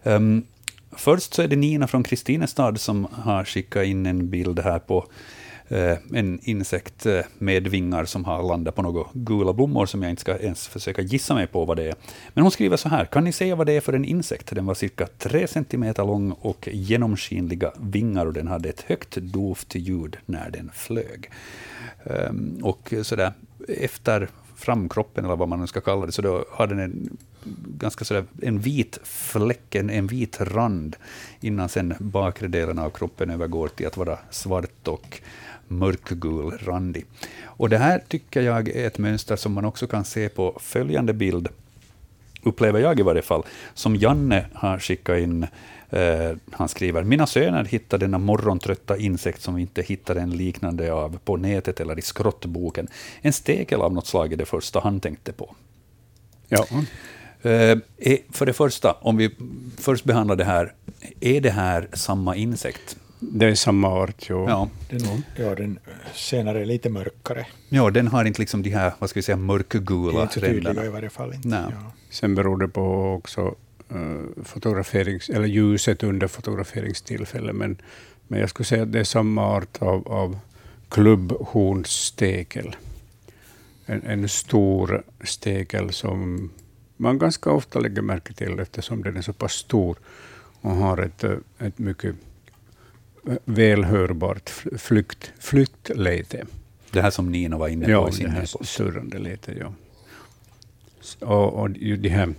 Um, 0.03 0.43
först 0.91 1.33
så 1.33 1.41
är 1.41 1.47
det 1.47 1.55
Nina 1.55 1.87
från 1.87 2.03
Kristinestad 2.03 2.79
som 2.79 3.07
har 3.11 3.45
skickat 3.45 3.85
in 3.85 4.05
en 4.05 4.29
bild 4.29 4.59
här 4.59 4.79
på 4.79 5.05
Eh, 5.69 5.97
en 6.13 6.39
insekt 6.43 7.05
eh, 7.05 7.19
med 7.37 7.67
vingar 7.67 8.05
som 8.05 8.25
har 8.25 8.43
landat 8.43 8.75
på 8.75 8.81
några 8.81 9.05
gula 9.13 9.53
blommor 9.53 9.85
som 9.85 10.03
jag 10.03 10.09
inte 10.09 10.21
ska 10.21 10.37
ens 10.37 10.67
försöka 10.67 11.01
gissa 11.01 11.33
mig 11.33 11.47
på 11.47 11.65
vad 11.65 11.77
det 11.77 11.83
är. 11.83 11.95
Men 12.33 12.41
hon 12.41 12.51
skriver 12.51 12.77
så 12.77 12.89
här, 12.89 13.05
kan 13.05 13.23
ni 13.23 13.31
säga 13.31 13.55
vad 13.55 13.67
det 13.67 13.73
är 13.73 13.81
för 13.81 13.93
en 13.93 14.05
insekt? 14.05 14.55
Den 14.55 14.65
var 14.65 14.73
cirka 14.73 15.07
tre 15.17 15.47
centimeter 15.47 16.05
lång 16.05 16.31
och 16.31 16.69
genomskinliga 16.71 17.71
vingar 17.79 18.25
och 18.25 18.33
den 18.33 18.47
hade 18.47 18.69
ett 18.69 18.81
högt 18.81 19.15
dovt 19.15 19.75
ljud 19.75 20.17
när 20.25 20.49
den 20.49 20.71
flög. 20.73 21.29
Ehm, 22.03 22.59
och 22.63 22.93
sådär, 23.03 23.33
efter 23.67 24.27
framkroppen, 24.57 25.25
eller 25.25 25.35
vad 25.35 25.49
man 25.49 25.59
nu 25.59 25.67
ska 25.67 25.81
kalla 25.81 26.05
det, 26.05 26.11
så 26.11 26.21
då 26.21 26.45
hade 26.51 26.75
den 26.75 26.83
en 26.83 27.17
ganska 27.77 28.05
sådär, 28.05 28.25
en 28.41 28.59
vit 28.59 28.99
fläck, 29.03 29.75
en, 29.75 29.89
en 29.89 30.07
vit 30.07 30.41
rand, 30.41 30.95
innan 31.41 31.69
sen 31.69 31.93
bakre 31.99 32.47
delen 32.47 32.79
av 32.79 32.89
kroppen 32.89 33.29
övergår 33.29 33.67
till 33.67 33.87
att 33.87 33.97
vara 33.97 34.19
svart 34.29 34.87
och 34.87 35.21
mörkgul 35.67 36.51
randig. 36.51 37.05
Och 37.43 37.69
det 37.69 37.77
här 37.77 38.03
tycker 38.07 38.41
jag 38.41 38.69
är 38.69 38.87
ett 38.87 38.97
mönster 38.97 39.35
som 39.35 39.53
man 39.53 39.65
också 39.65 39.87
kan 39.87 40.05
se 40.05 40.29
på 40.29 40.57
följande 40.61 41.13
bild, 41.13 41.47
upplever 42.47 42.79
jag 42.79 42.99
i 42.99 43.03
varje 43.03 43.21
fall, 43.21 43.43
som 43.73 43.95
Janne 43.95 44.45
har 44.53 44.79
skickat 44.79 45.17
in 45.17 45.47
Eh, 45.89 46.37
han 46.51 46.69
skriver, 46.69 47.03
mina 47.03 47.27
söner 47.27 47.65
hittade 47.65 48.05
denna 48.05 48.17
morgontrötta 48.17 48.97
insekt 48.97 49.41
som 49.41 49.55
vi 49.55 49.61
inte 49.61 49.81
hittade 49.81 50.21
en 50.21 50.37
liknande 50.37 50.93
av 50.93 51.19
på 51.25 51.37
nätet 51.37 51.79
eller 51.79 51.99
i 51.99 52.01
skrottboken. 52.01 52.87
En 53.21 53.33
stekel 53.33 53.81
av 53.81 53.93
något 53.93 54.07
slag 54.07 54.33
är 54.33 54.37
det 54.37 54.45
första 54.45 54.79
han 54.79 54.99
tänkte 54.99 55.31
på. 55.31 55.55
Ja. 56.47 56.65
Eh, 57.41 57.77
för 58.31 58.45
det 58.45 58.53
första, 58.53 58.91
om 58.91 59.17
vi 59.17 59.35
först 59.77 60.03
behandlar 60.03 60.35
det 60.35 60.43
här, 60.43 60.73
är 61.19 61.41
det 61.41 61.49
här 61.49 61.87
samma 61.93 62.35
insekt? 62.35 62.97
Det 63.19 63.45
är 63.45 63.55
samma 63.55 63.87
art, 63.87 64.25
jo. 64.29 64.49
Ja. 64.49 64.69
Den, 64.89 65.23
ja, 65.35 65.55
den 65.55 65.79
senare 66.13 66.61
är 66.61 66.65
lite 66.65 66.89
mörkare. 66.89 67.45
Ja, 67.69 67.89
den 67.89 68.07
har 68.07 68.25
inte 68.25 68.41
liksom 68.41 68.63
de 68.63 68.69
här, 68.69 68.93
vad 68.99 69.09
ska 69.09 69.17
vi 69.17 69.23
säga, 69.23 69.37
mörkgula 69.37 70.21
Inte 70.21 70.33
så 70.33 70.39
tydliga 70.39 70.85
i 70.85 70.89
varje 70.89 71.09
fall. 71.09 71.33
Inte. 71.33 71.49
Ja. 71.71 71.91
Sen 72.19 72.35
beror 72.35 72.57
det 72.57 72.67
på 72.67 73.13
också 73.13 73.55
uh, 73.95 74.43
fotograferings, 74.43 75.29
eller 75.29 75.47
ljuset 75.47 76.03
under 76.03 76.27
fotograferingstillfället, 76.27 77.55
men, 77.55 77.77
men 78.27 78.39
jag 78.39 78.49
skulle 78.49 78.65
säga 78.65 78.83
att 78.83 78.91
det 78.91 78.99
är 78.99 79.03
samma 79.03 79.45
art 79.45 79.81
av, 79.81 80.07
av 80.07 80.39
klubbhornstekel. 80.89 82.75
En, 83.85 84.03
en 84.03 84.29
stor 84.29 85.03
stekel 85.23 85.93
som 85.93 86.49
man 86.97 87.19
ganska 87.19 87.51
ofta 87.51 87.79
lägger 87.79 88.01
märke 88.01 88.33
till 88.33 88.59
eftersom 88.59 89.03
den 89.03 89.17
är 89.17 89.21
så 89.21 89.33
pass 89.33 89.53
stor 89.53 89.97
och 90.61 90.71
har 90.71 90.97
ett, 90.97 91.23
ett 91.59 91.79
mycket 91.79 92.15
välhörbart 93.45 94.49
flykt, 94.77 95.31
flyktläte. 95.39 96.45
Det 96.91 97.01
här 97.01 97.11
som 97.11 97.31
Nina 97.31 97.57
var 97.57 97.67
inne 97.67 97.85
på 97.85 97.91
ja, 97.91 98.09
i 98.09 98.11
sin 98.11 98.25
det 98.25 98.31
här 98.31 98.45
surrande 98.63 99.19
läte, 99.19 99.55
ja. 99.59 99.73
Och, 101.15 101.53
och 101.53 101.69
de 101.69 102.09
här 102.09 102.33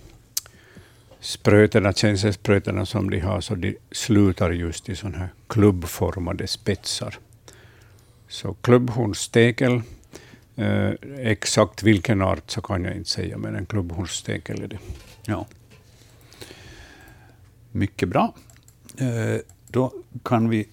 sprötena, 1.19 1.93
känselsprötena 1.93 2.85
som 2.85 3.09
de 3.09 3.19
har, 3.19 3.41
så 3.41 3.55
de 3.55 3.77
slutar 3.91 4.51
just 4.51 4.89
i 4.89 4.95
sådana 4.95 5.17
här 5.17 5.29
klubbformade 5.47 6.47
spetsar. 6.47 7.19
Så 8.27 8.53
klubbhornstekel, 8.53 9.81
eh, 10.55 10.91
exakt 11.17 11.83
vilken 11.83 12.21
art 12.21 12.51
så 12.51 12.61
kan 12.61 12.83
jag 12.83 12.95
inte 12.95 13.09
säga, 13.09 13.37
men 13.37 13.55
en 13.55 13.65
klubbhornstekel 13.65 14.61
är 14.63 14.67
det. 14.67 14.79
Ja. 15.25 15.47
Mycket 17.71 18.09
bra. 18.09 18.33
Eh, 18.97 19.41
då 19.67 19.93
kan 20.23 20.49
vi 20.49 20.67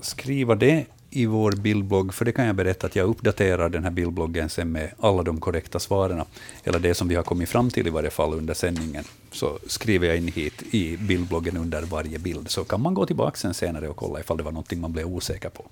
skriva 0.00 0.54
det 0.54 0.86
i 1.16 1.26
vår 1.26 1.52
bildblogg, 1.52 2.14
för 2.14 2.24
det 2.24 2.32
kan 2.32 2.46
jag 2.46 2.56
berätta 2.56 2.86
att 2.86 2.96
jag 2.96 3.08
uppdaterar 3.08 3.68
den 3.68 3.84
här 3.84 3.90
bildbloggen 3.90 4.48
sen 4.48 4.72
med 4.72 4.90
alla 5.00 5.22
de 5.22 5.40
korrekta 5.40 5.78
svaren, 5.78 6.22
eller 6.64 6.78
det 6.78 6.94
som 6.94 7.08
vi 7.08 7.14
har 7.14 7.22
kommit 7.22 7.48
fram 7.48 7.70
till 7.70 7.86
i 7.86 7.90
varje 7.90 8.10
fall 8.10 8.34
under 8.34 8.54
sändningen, 8.54 9.04
så 9.32 9.58
skriver 9.66 10.08
jag 10.08 10.16
in 10.16 10.28
hit 10.28 10.62
i 10.70 10.96
bildbloggen 10.96 11.56
under 11.56 11.82
varje 11.82 12.18
bild, 12.18 12.50
så 12.50 12.64
kan 12.64 12.80
man 12.80 12.94
gå 12.94 13.06
tillbaka 13.06 13.36
sen 13.36 13.54
senare 13.54 13.88
och 13.88 13.96
kolla 13.96 14.20
ifall 14.20 14.36
det 14.36 14.42
var 14.42 14.52
någonting 14.52 14.80
man 14.80 14.92
blev 14.92 15.06
osäker 15.06 15.48
på. 15.48 15.64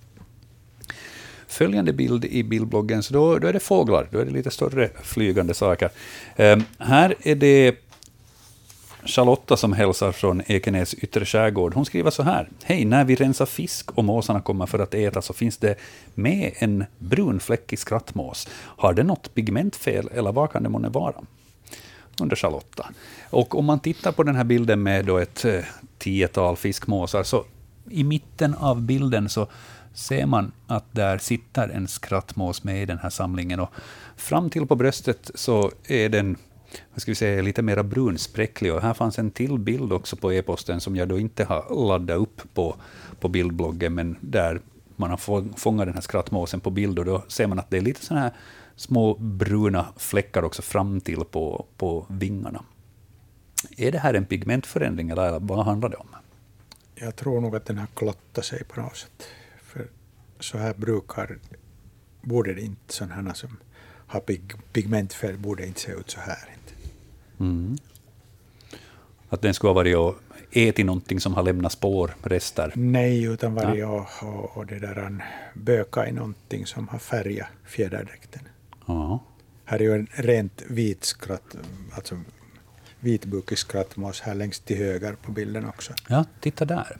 Följande 1.47 1.93
bild 1.93 2.25
i 2.25 2.43
bildbloggen, 2.43 3.03
så 3.03 3.15
då, 3.15 3.39
då 3.39 3.49
är 3.49 3.53
det 3.53 3.61
fåglar, 3.61 4.09
då 4.11 4.19
är 4.19 4.25
det 4.25 4.31
lite 4.31 4.51
större 4.51 4.91
flygande 5.03 5.55
saker. 5.55 5.91
Um, 6.37 6.65
här 6.79 7.15
är 7.23 7.35
det 7.35 7.84
Charlotta 9.07 9.57
som 9.57 9.73
hälsar 9.73 10.13
från 10.13 10.43
Ekenäs 10.47 10.95
yttre 10.95 11.25
skärgård, 11.25 11.75
hon 11.75 11.85
skriver 11.85 12.11
så 12.11 12.23
här. 12.23 12.49
Hej, 12.65 12.85
när 12.85 13.05
vi 13.05 13.15
rensar 13.15 13.47
fisk 13.47 13.91
och 13.91 14.05
måsarna 14.05 14.41
kommer 14.41 14.67
för 14.67 14.79
att 14.79 14.95
äta 14.95 15.23
så 15.23 15.33
finns 15.33 15.57
det 15.57 15.75
med 16.15 16.53
en 16.59 16.85
brunfläckig 16.99 17.79
skrattmås. 17.79 18.49
Har 18.55 18.95
det 18.95 19.03
något 19.03 19.35
pigmentfel 19.35 20.09
eller 20.15 20.33
vad 20.33 20.53
kan 20.53 20.63
det 20.63 20.69
månne 20.69 20.89
vara? 20.89 21.15
Undrar 22.21 22.37
Charlotta. 22.37 22.91
Och 23.31 23.59
om 23.59 23.65
man 23.65 23.81
tittar 23.81 24.13
på 24.13 24.23
den 24.23 24.37
här 24.37 24.45
bilden 24.45 24.83
med 24.83 25.05
då 25.05 25.19
ett 25.19 25.45
eh, 25.45 25.61
tiotal 25.99 26.57
fiskmåsar, 26.57 27.23
så 27.23 27.45
i 27.91 28.05
mitten 28.05 28.55
av 28.55 28.83
bilden 28.83 29.29
så 29.29 29.47
ser 29.95 30.27
man 30.27 30.53
att 30.67 30.85
där 30.93 31.19
sitter 31.19 31.69
en 31.69 31.89
skrattmås 31.89 32.65
med 32.65 32.83
i 32.83 32.87
den 32.87 32.99
här 32.99 33.11
samlingen. 33.11 33.61
Och 33.61 33.71
fram 34.17 34.51
till 34.51 34.67
på 34.67 34.77
bröstet 34.77 35.31
så 35.35 35.71
är 35.85 36.09
den 36.09 36.37
vad 36.93 37.03
ska 37.03 37.11
vi 37.11 37.15
säga, 37.15 37.43
lite 37.43 37.63
mer 37.63 37.83
brunspräcklig. 37.83 38.75
Och 38.75 38.83
här 38.83 38.95
fanns 38.95 39.19
en 39.19 39.31
till 39.31 39.59
bild 39.59 39.93
också 39.93 40.17
på 40.17 40.33
e-posten 40.33 40.81
som 40.81 40.97
jag 40.97 41.09
då 41.09 41.19
inte 41.19 41.45
har 41.45 41.87
laddat 41.87 42.19
upp 42.19 42.55
på, 42.55 42.77
på 43.21 43.29
bildbloggen, 43.29 43.95
men 43.95 44.17
där 44.21 44.61
man 44.97 45.11
har 45.11 45.17
fångat 45.59 45.87
den 45.87 45.95
här 45.95 46.01
skrattmåsen 46.01 46.61
på 46.61 46.71
bild 46.71 46.99
och 46.99 47.05
då 47.05 47.25
ser 47.29 47.47
man 47.47 47.59
att 47.59 47.71
det 47.71 47.77
är 47.77 47.81
lite 47.81 48.05
sådana 48.05 48.23
här 48.23 48.33
små 48.77 49.15
bruna 49.15 49.87
fläckar 49.97 50.43
också 50.43 50.63
fram 50.63 51.01
till 51.01 51.25
på, 51.25 51.67
på 51.77 52.07
vingarna. 52.09 52.65
Är 53.77 53.93
det 53.93 53.99
här 53.99 54.15
en 54.15 54.25
pigmentförändring 54.25 55.11
eller 55.11 55.41
vad 55.41 55.65
handlar 55.65 55.89
det 55.89 55.97
om? 55.97 56.09
Jag 56.95 57.17
tror 57.17 57.41
nog 57.41 57.57
att 57.57 57.67
den 57.67 57.79
har 57.79 57.87
klottat 57.95 58.45
sig 58.45 58.65
på 58.65 58.81
något 58.81 58.97
sätt. 58.97 59.23
För 59.63 59.89
så 60.41 60.59
här 60.59 60.75
brukar, 60.75 61.39
borde 62.23 62.55
det 62.55 62.61
inte 62.61 62.95
sådana 62.95 63.35
som 63.35 63.57
har 64.07 64.21
pig, 64.21 64.53
pigmentfärg 64.73 65.37
borde 65.37 65.67
inte 65.67 65.81
se 65.81 65.93
ut 65.93 66.11
så 66.11 66.21
här. 66.21 66.54
Mm. 67.45 67.77
Att 69.29 69.43
den 69.43 69.55
skulle 69.55 69.69
ha 69.69 69.75
varit 69.75 69.97
och 69.97 70.15
ätit 70.53 70.87
någonting 70.87 71.21
som 71.21 71.35
har 71.35 71.43
lämnat 71.43 71.73
spår, 71.73 72.15
rester? 72.23 72.73
Nej, 72.75 73.25
utan 73.25 73.55
varit 73.55 73.79
ja. 73.79 74.07
och, 74.23 74.57
och, 74.57 74.67
det 74.67 74.79
där 74.79 75.25
böka 75.55 76.09
i 76.09 76.13
någonting 76.13 76.67
som 76.67 76.89
har 76.89 76.99
färgat 76.99 77.49
fjäderdräkten. 77.65 78.43
Ja. 78.87 79.25
Här 79.65 79.79
är 79.79 79.83
ju 79.83 79.95
en 79.95 80.09
rent 80.13 80.63
vit 80.69 81.05
skratt, 81.05 81.57
alltså 81.93 82.21
vitbukig 83.01 83.59
skrattmås 83.59 84.21
här 84.21 84.35
längst 84.35 84.65
till 84.65 84.77
höger 84.77 85.17
på 85.23 85.33
bilden 85.33 85.69
också. 85.69 85.93
Ja, 86.09 86.25
titta 86.41 86.65
där. 86.65 86.97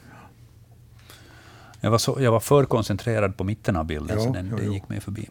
Jag 1.81 1.91
var, 1.91 1.97
så, 1.97 2.17
jag 2.19 2.31
var 2.31 2.39
för 2.39 2.65
koncentrerad 2.65 3.37
på 3.37 3.43
mitten 3.43 3.75
av 3.75 3.85
bilden, 3.85 4.17
jo, 4.19 4.23
så 4.23 4.33
den, 4.33 4.47
jo, 4.51 4.57
den 4.57 4.73
gick 4.73 4.89
mig 4.89 5.01
förbi. 5.01 5.29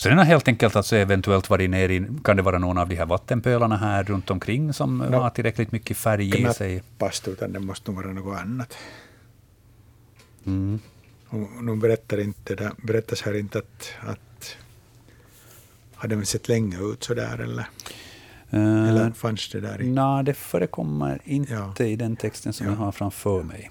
Så 0.00 0.08
den 0.08 0.18
har 0.18 0.24
helt 0.24 0.48
enkelt 0.48 0.76
alltså 0.76 0.96
eventuellt 0.96 1.50
varit 1.50 1.70
ner 1.70 1.88
i, 1.88 2.08
kan 2.24 2.36
det 2.36 2.42
vara 2.42 2.58
någon 2.58 2.78
av 2.78 2.88
de 2.88 2.96
här 2.96 3.06
vattenpölarna 3.06 3.76
här 3.76 4.04
runt 4.04 4.30
omkring 4.30 4.72
som 4.72 4.98
no, 4.98 5.16
har 5.16 5.30
tillräckligt 5.30 5.72
mycket 5.72 5.96
färg 5.96 6.28
i 6.28 6.52
sig? 6.54 6.80
Knappast, 6.80 7.28
utan 7.28 7.52
det 7.52 7.60
måste 7.60 7.90
vara 7.90 8.12
något 8.12 8.38
annat. 8.38 8.76
Mm. 10.46 10.80
Nu 11.60 11.76
berättar 11.76 12.20
inte, 12.20 12.54
det 12.54 12.72
berättas 12.82 13.22
här 13.22 13.38
inte 13.38 13.58
att, 13.58 13.92
att 14.00 14.56
har 15.94 16.08
den 16.08 16.26
sett 16.26 16.48
länge 16.48 16.78
ut 16.80 17.04
så 17.04 17.14
där 17.14 17.38
eller? 17.38 17.66
Uh, 18.54 18.88
eller 18.88 19.10
fanns 19.10 19.48
det 19.48 19.60
där? 19.60 19.82
I? 19.82 19.90
Nej, 19.90 20.24
det 20.24 20.34
förekommer 20.34 21.20
inte 21.24 21.72
ja. 21.76 21.84
i 21.84 21.96
den 21.96 22.16
texten 22.16 22.52
som 22.52 22.66
ja. 22.66 22.72
jag 22.72 22.78
har 22.78 22.92
framför 22.92 23.42
mig. 23.42 23.70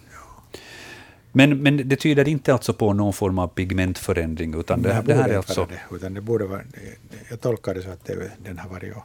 Men, 1.31 1.63
men 1.63 1.89
det 1.89 1.95
tyder 1.95 2.27
inte 2.27 2.53
alltså 2.53 2.73
på 2.73 2.93
någon 2.93 3.13
form 3.13 3.39
av 3.39 3.47
pigmentförändring, 3.47 4.59
utan 4.59 4.81
det, 4.81 5.03
det 5.05 5.13
här 5.13 5.29
är 5.29 5.37
alltså... 5.37 5.65
Det, 5.65 5.95
utan 5.95 6.13
det 6.13 6.21
borde 6.21 6.45
vara, 6.45 6.61
jag 7.29 7.41
tolkar 7.41 7.73
det 7.73 7.81
så 7.81 7.89
att 7.89 8.05
det, 8.05 8.31
den 8.43 8.59
har 8.59 8.69
varit 8.69 8.95
och 8.95 9.03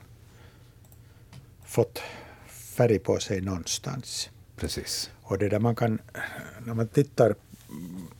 fått 1.66 2.02
färg 2.48 2.98
på 2.98 3.18
sig 3.18 3.40
någonstans. 3.40 4.30
Precis. 4.56 5.10
Och 5.22 5.38
det 5.38 5.48
där 5.48 5.58
man 5.58 5.74
kan, 5.74 5.98
när 6.66 6.74
man 6.74 6.88
tittar 6.88 7.34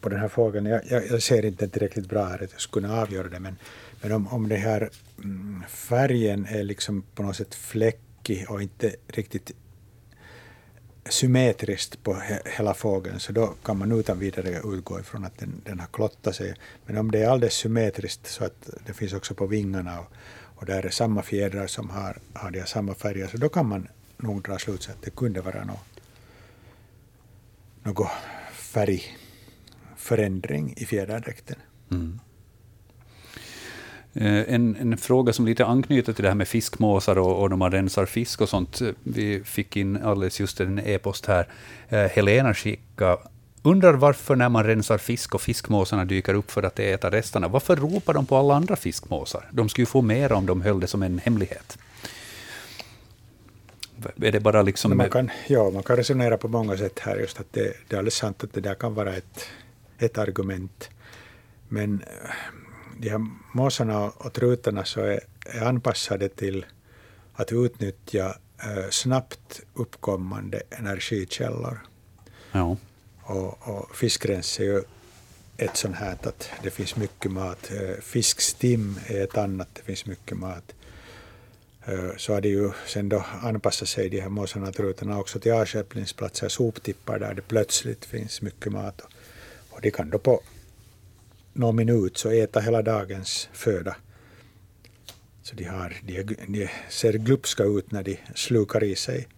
på 0.01 0.09
den 0.09 0.21
här 0.21 0.29
fågeln, 0.29 0.67
jag, 0.67 0.81
jag, 0.91 1.07
jag 1.07 1.23
ser 1.23 1.45
inte 1.45 1.69
tillräckligt 1.69 2.09
bra 2.09 2.25
här 2.25 2.45
att 2.45 2.53
jag 2.53 2.61
skulle 2.61 2.87
kunna 2.87 3.01
avgöra 3.01 3.29
det, 3.29 3.41
men, 3.41 3.57
men 4.03 4.13
om, 4.13 4.29
om 4.29 4.49
det 4.49 4.57
här 4.57 4.91
mm, 5.19 5.63
färgen 5.69 6.47
är 6.47 6.63
liksom 6.63 7.03
på 7.15 7.23
något 7.23 7.37
sätt 7.37 7.55
fläckig 7.55 8.47
och 8.49 8.63
inte 8.63 8.95
riktigt 9.07 9.51
symmetriskt 11.09 12.03
på 12.03 12.23
hela 12.45 12.75
fågeln, 12.75 13.21
så 13.21 13.33
då 13.33 13.55
kan 13.65 13.79
man 13.79 13.93
utan 13.93 14.19
vidare 14.19 14.61
utgå 14.65 15.01
ifrån 15.01 15.25
att 15.25 15.39
den, 15.39 15.61
den 15.65 15.81
har 15.81 15.87
klottat 15.87 16.37
sig. 16.37 16.55
Men 16.87 16.99
om 16.99 17.11
det 17.11 17.23
är 17.23 17.29
alldeles 17.29 17.55
symmetriskt 17.55 18.27
så 18.27 18.45
att 18.45 18.71
det 18.87 18.93
finns 18.93 19.13
också 19.13 19.35
på 19.35 19.47
vingarna 19.47 20.01
och, 20.01 20.07
och 20.35 20.67
där 20.67 20.87
är 20.87 20.91
samma 20.91 21.23
fjädrar 21.23 21.67
som 21.67 21.91
har, 21.91 22.19
har 22.33 22.51
de 22.51 22.67
samma 22.67 22.95
färger, 22.95 23.27
så 23.27 23.37
då 23.37 23.49
kan 23.49 23.67
man 23.67 23.89
nog 24.17 24.43
dra 24.43 24.59
slutsatsen 24.59 24.95
att 24.95 25.03
det 25.03 25.11
kunde 25.11 25.41
vara 25.41 25.65
något, 25.65 26.01
något 27.83 28.11
färgförändring 28.53 30.75
i 30.77 30.87
fjäderdräkten. 30.87 31.57
Mm. 31.91 32.21
Eh, 34.15 34.55
en, 34.55 34.77
en, 34.81 34.97
fråga 34.97 35.33
som 35.33 35.47
lite 35.47 35.67
anknyter 35.67 36.13
till 36.13 36.23
det 36.23 36.29
här 36.29 36.37
med 36.37 36.49
fiskmåsar 36.49 37.19
och, 37.19 37.43
och 37.43 37.51
när 37.51 37.57
man 37.57 37.73
rensar 37.73 38.07
fisk 38.07 38.41
och 38.41 38.49
sånt. 38.49 38.83
Vi 39.03 39.43
fick 39.45 39.77
in 39.77 40.03
alldeles 40.03 40.41
just 40.41 40.61
en 40.61 40.79
e-post 40.79 41.27
här. 41.27 41.49
Eh, 41.89 41.99
Helena 41.99 42.55
skickade 42.55 43.19
Undrar 43.67 43.93
varför 43.93 44.37
när 44.37 44.49
man 44.49 44.65
rensar 44.65 44.99
fisk 44.99 45.35
och 45.35 45.41
fiskmåsarna 45.41 46.05
dyker 46.05 46.35
upp 46.35 46.51
för 46.51 46.63
att 46.63 46.79
äta 46.79 47.11
resterna, 47.11 47.49
varför 47.49 47.77
ropar 47.77 48.15
de 48.15 48.27
på 48.27 48.37
alla 48.37 48.55
andra 48.55 48.77
fiskmåsar? 48.77 49.49
De 49.51 49.69
skulle 49.69 49.83
ju 49.83 49.87
få 49.87 50.03
mer 50.03 50.33
om 50.33 50.47
de 50.47 50.63
höll 50.63 50.81
det 50.81 50.87
som 50.87 51.03
en 51.03 51.19
hemlighet. 51.19 51.79
Är 54.17 54.33
det 54.33 54.41
bara 54.41 54.63
liksom... 54.63 54.97
Man 54.97 55.11
kan, 55.11 55.31
ja, 55.47 55.71
man 55.71 55.83
kan 55.83 55.97
resonera 55.97 56.37
på 56.37 56.49
många 56.49 56.77
sätt 56.77 56.99
här, 56.99 57.17
just 57.17 57.41
att 57.41 57.53
det, 57.53 57.73
det 57.89 57.97
är 57.97 57.99
alldeles 57.99 58.15
sant 58.15 58.45
att 58.45 58.53
det 58.53 58.61
där 58.61 58.75
kan 58.75 58.95
vara 58.95 59.17
ett, 59.17 59.49
ett 59.99 60.19
argument. 60.19 60.91
Men 61.69 62.03
eh, 62.03 62.31
de 62.99 63.09
här 63.09 63.27
måsarna 63.53 64.05
och 64.05 64.33
trutarna 64.33 64.85
så 64.85 65.01
är, 65.01 65.21
är 65.47 65.65
anpassade 65.65 66.29
till 66.29 66.67
att 67.33 67.53
utnyttja 67.53 68.37
äh, 68.63 68.91
snabbt 68.91 69.61
uppkommande 69.75 70.63
energikällor. 70.71 71.79
Ja. 72.53 72.77
Och, 73.23 73.69
och 73.69 73.97
fiskrens 73.97 74.61
är 74.61 74.65
ju 74.65 74.83
ett 75.57 75.77
sånt 75.77 75.97
här 75.97 76.17
att 76.23 76.51
det 76.63 76.71
finns 76.71 76.97
mycket 76.97 77.31
mat. 77.31 77.71
Eh, 77.71 78.01
fiskstim 78.03 78.99
är 79.07 79.25
ett 79.25 79.39
annat, 79.39 79.69
det 79.75 79.83
finns 79.83 80.07
mycket 80.07 80.39
mat. 80.39 80.75
Eh, 81.85 82.17
så 82.17 82.33
har 82.33 82.41
de 82.41 82.49
ju 82.49 82.71
sen 82.87 83.09
då 83.09 83.25
anpassat 83.43 83.89
sig, 83.89 84.09
de 84.09 84.21
här 84.21 84.29
måsarna 84.29 84.69
och 84.69 84.75
trutarna, 84.75 85.19
också 85.19 85.41
till 85.41 85.53
avstjälpningsplatser, 85.53 86.49
soptippar 86.49 87.19
där 87.19 87.35
det 87.35 87.43
plötsligt 87.43 88.05
finns 88.05 88.43
mycket 88.43 88.73
mat. 88.73 89.01
Och 89.71 89.81
de 89.81 89.91
kan 89.91 90.11
då 90.11 90.19
på 90.19 90.41
någon 91.55 91.77
minut 91.77 92.19
så 92.19 92.31
äta 92.31 92.61
hela 92.61 92.83
dagens 92.83 93.49
föda. 93.53 93.97
Så 95.43 95.57
de, 95.57 95.65
har, 95.65 95.97
de, 96.03 96.23
de 96.49 96.69
ser 96.89 97.13
glupska 97.13 97.65
ut 97.65 97.93
när 97.93 98.03
de 98.03 98.19
slukar 98.35 98.85
i 98.85 98.97
sig 98.97 99.29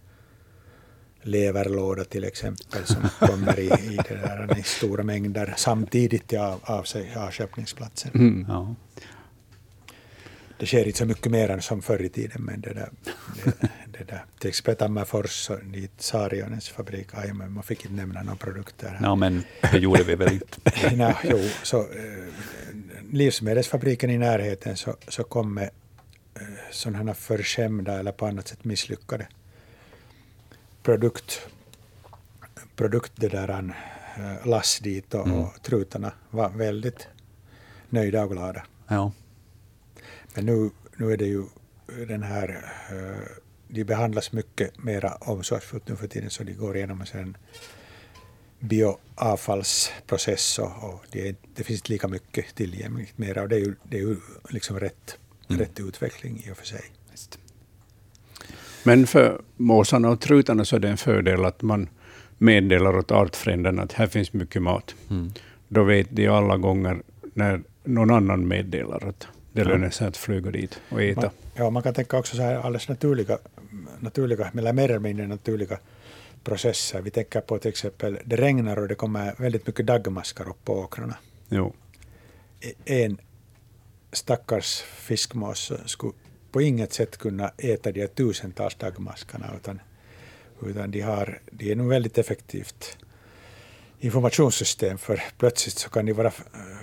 leverlåda 1.21 2.03
till 2.03 2.23
exempel 2.23 2.85
som 2.85 3.09
kommer 3.27 3.59
i, 3.59 3.65
i, 3.65 3.99
det 4.09 4.15
där, 4.15 4.59
i 4.59 4.63
stora 4.63 5.03
mängder 5.03 5.53
samtidigt 5.57 6.27
till 6.27 6.39
av, 6.39 6.59
av 6.63 6.83
sig 6.83 7.15
avstjälpningsplatsen. 7.15 8.11
Mm. 8.15 8.45
Ja. 8.47 8.75
Det 10.59 10.65
sker 10.65 10.85
inte 10.85 10.97
så 10.97 11.05
mycket 11.05 11.31
mer 11.31 11.49
än 11.49 11.61
som 11.61 11.81
förr 11.81 12.01
i 12.01 12.09
tiden, 12.09 12.41
men 12.43 12.61
det 12.61 12.73
där, 12.73 12.89
det, 13.43 13.69
det 13.97 14.03
där. 14.03 14.25
till 14.39 14.49
exempel 14.49 14.75
Tammerfors, 14.75 15.51
dit 15.63 15.91
Saarionens 15.97 16.69
fabrik, 16.69 17.07
aj, 17.11 17.33
men 17.33 17.51
man 17.51 17.63
fick 17.63 17.85
inte 17.85 17.95
nämna 17.95 18.23
några 18.23 18.37
produkter. 18.37 18.87
Här. 18.89 18.99
Ja, 19.01 19.15
men 19.15 19.43
det 19.71 19.77
gjorde 19.77 20.03
vi 20.03 20.15
väl 20.15 20.33
inte. 20.33 20.57
Nej, 20.95 21.15
jo, 21.23 21.39
så, 21.63 21.79
eh, 21.79 22.27
livsmedelsfabriken 23.11 24.09
i 24.09 24.17
närheten 24.17 24.77
så, 24.77 24.95
så 25.07 25.23
kom 25.23 25.53
med 25.53 25.69
eh, 26.35 26.41
sådana 26.71 27.13
förskämda 27.13 27.99
eller 27.99 28.11
på 28.11 28.25
annat 28.25 28.47
sätt 28.47 28.63
misslyckade 28.63 29.27
produkt, 30.87 31.47
produkt 32.75 33.11
det 33.15 33.27
där, 33.27 33.49
äh, 33.49 34.47
lass 34.47 34.79
dit 34.79 35.13
och, 35.13 35.27
mm. 35.27 35.39
och 35.39 35.61
trutarna 35.61 36.11
var 36.29 36.49
väldigt 36.49 37.07
nöjda 37.89 38.23
och 38.23 38.31
glada. 38.31 38.63
Ja. 38.87 39.11
Men 40.33 40.45
nu, 40.45 40.69
nu 40.97 41.11
är 41.11 41.17
det 41.17 41.25
ju 41.25 41.43
den 42.07 42.23
här, 42.23 42.73
äh, 42.89 43.27
de 43.67 43.83
behandlas 43.83 44.31
mycket 44.31 44.83
mera 44.83 45.13
omsorgsfullt 45.13 45.87
nu 45.87 45.95
för 45.95 46.07
tiden 46.07 46.29
så 46.29 46.43
de 46.43 46.53
går 46.53 46.77
igenom 46.77 47.03
en 47.13 47.37
bioavfallsprocess 48.59 50.59
och, 50.59 50.83
och 50.83 51.03
det, 51.11 51.27
är, 51.27 51.35
det, 51.55 51.63
finns 51.63 51.79
inte 51.79 51.91
lika 51.91 52.07
mycket 52.07 52.55
tillgängligt 52.55 53.17
mera 53.17 53.41
och 53.41 53.49
det 53.49 53.55
är 53.55 53.59
ju, 53.59 53.75
det 53.83 53.97
är 53.97 54.01
ju 54.01 54.17
liksom 54.49 54.79
rätt, 54.79 55.17
mm. 55.49 55.59
rätt 55.59 55.79
utveckling 55.79 56.43
i 56.47 56.51
och 56.51 56.57
för 56.57 56.65
sig. 56.65 56.81
Just. 57.11 57.39
Men 58.83 59.07
för 59.07 59.41
måsarna 59.57 60.09
och 60.09 60.21
trutarna 60.21 60.65
så 60.65 60.75
är 60.75 60.79
det 60.79 60.89
en 60.89 60.97
fördel 60.97 61.45
att 61.45 61.61
man 61.61 61.89
meddelar 62.37 62.97
åt 62.97 63.11
artfränderna 63.11 63.81
att 63.81 63.93
här 63.93 64.07
finns 64.07 64.33
mycket 64.33 64.61
mat. 64.61 64.95
Mm. 65.09 65.31
Då 65.67 65.83
vet 65.83 66.07
de 66.09 66.27
alla 66.27 66.57
gånger 66.57 67.01
när 67.33 67.61
någon 67.83 68.11
annan 68.11 68.47
meddelar 68.47 69.09
att 69.09 69.27
det 69.57 69.69
lönar 69.69 69.89
sig 69.89 70.07
att 70.07 70.17
flyga 70.17 70.51
dit 70.51 70.79
och 70.89 71.01
äta. 71.01 71.21
Man, 71.21 71.31
ja, 71.55 71.69
man 71.69 71.83
kan 71.83 71.93
tänka 71.93 72.17
också 72.17 72.35
så 72.35 72.41
här 72.41 72.55
alldeles 72.55 72.89
naturliga, 72.89 73.37
naturliga 73.99 74.51
eller 74.57 74.73
mer 74.73 74.89
eller 74.89 74.99
mindre 74.99 75.27
naturliga 75.27 75.79
processer. 76.43 77.01
Vi 77.01 77.09
tänker 77.09 77.41
på 77.41 77.59
till 77.59 77.69
exempel, 77.69 78.19
det 78.25 78.35
regnar 78.35 78.79
och 78.79 78.87
det 78.87 78.95
kommer 78.95 79.35
väldigt 79.37 79.67
mycket 79.67 79.85
daggmaskar 79.85 80.49
upp 80.49 80.65
på 80.65 80.73
åkrarna. 80.73 81.17
Jo. 81.49 81.73
E- 82.61 83.03
en 83.03 83.17
stackars 84.11 84.81
fiskmås 84.81 85.71
skulle 85.85 86.13
på 86.51 86.61
inget 86.61 86.93
sätt 86.93 87.17
kunna 87.17 87.51
äta 87.57 87.91
de 87.91 88.07
tusentals 88.07 88.75
dagmaskarna, 88.75 89.45
utan, 89.55 89.79
utan 90.65 90.91
de, 90.91 91.01
har, 91.01 91.39
de 91.51 91.71
är 91.71 91.75
nog 91.75 91.89
väldigt 91.89 92.17
effektivt 92.17 92.97
informationssystem, 93.99 94.97
för 94.97 95.23
plötsligt 95.37 95.77
så 95.77 95.89
kan 95.89 96.05
det 96.05 96.13
vara 96.13 96.27
eh, 96.27 96.33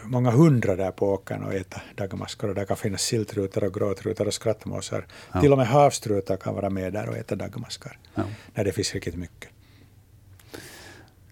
många 0.04 0.30
hundra 0.30 0.76
där 0.76 0.90
på 0.90 1.08
åkern 1.12 1.42
och 1.42 1.54
äta 1.54 1.80
dagmaskar, 1.94 2.48
och 2.48 2.54
där 2.54 2.64
kan 2.64 2.76
finnas 2.76 3.02
silltrutar 3.02 3.64
och 3.64 3.74
gråtrutar 3.74 4.26
och 4.26 4.34
skrattmåsar. 4.34 5.06
Ja. 5.32 5.40
Till 5.40 5.52
och 5.52 5.58
med 5.58 5.66
havstrutar 5.66 6.36
kan 6.36 6.54
vara 6.54 6.70
med 6.70 6.92
där 6.92 7.08
och 7.08 7.16
äta 7.16 7.34
dagmaskar, 7.34 7.98
ja. 8.14 8.22
när 8.54 8.64
det 8.64 8.72
finns 8.72 8.94
riktigt 8.94 9.14
mycket. 9.16 9.50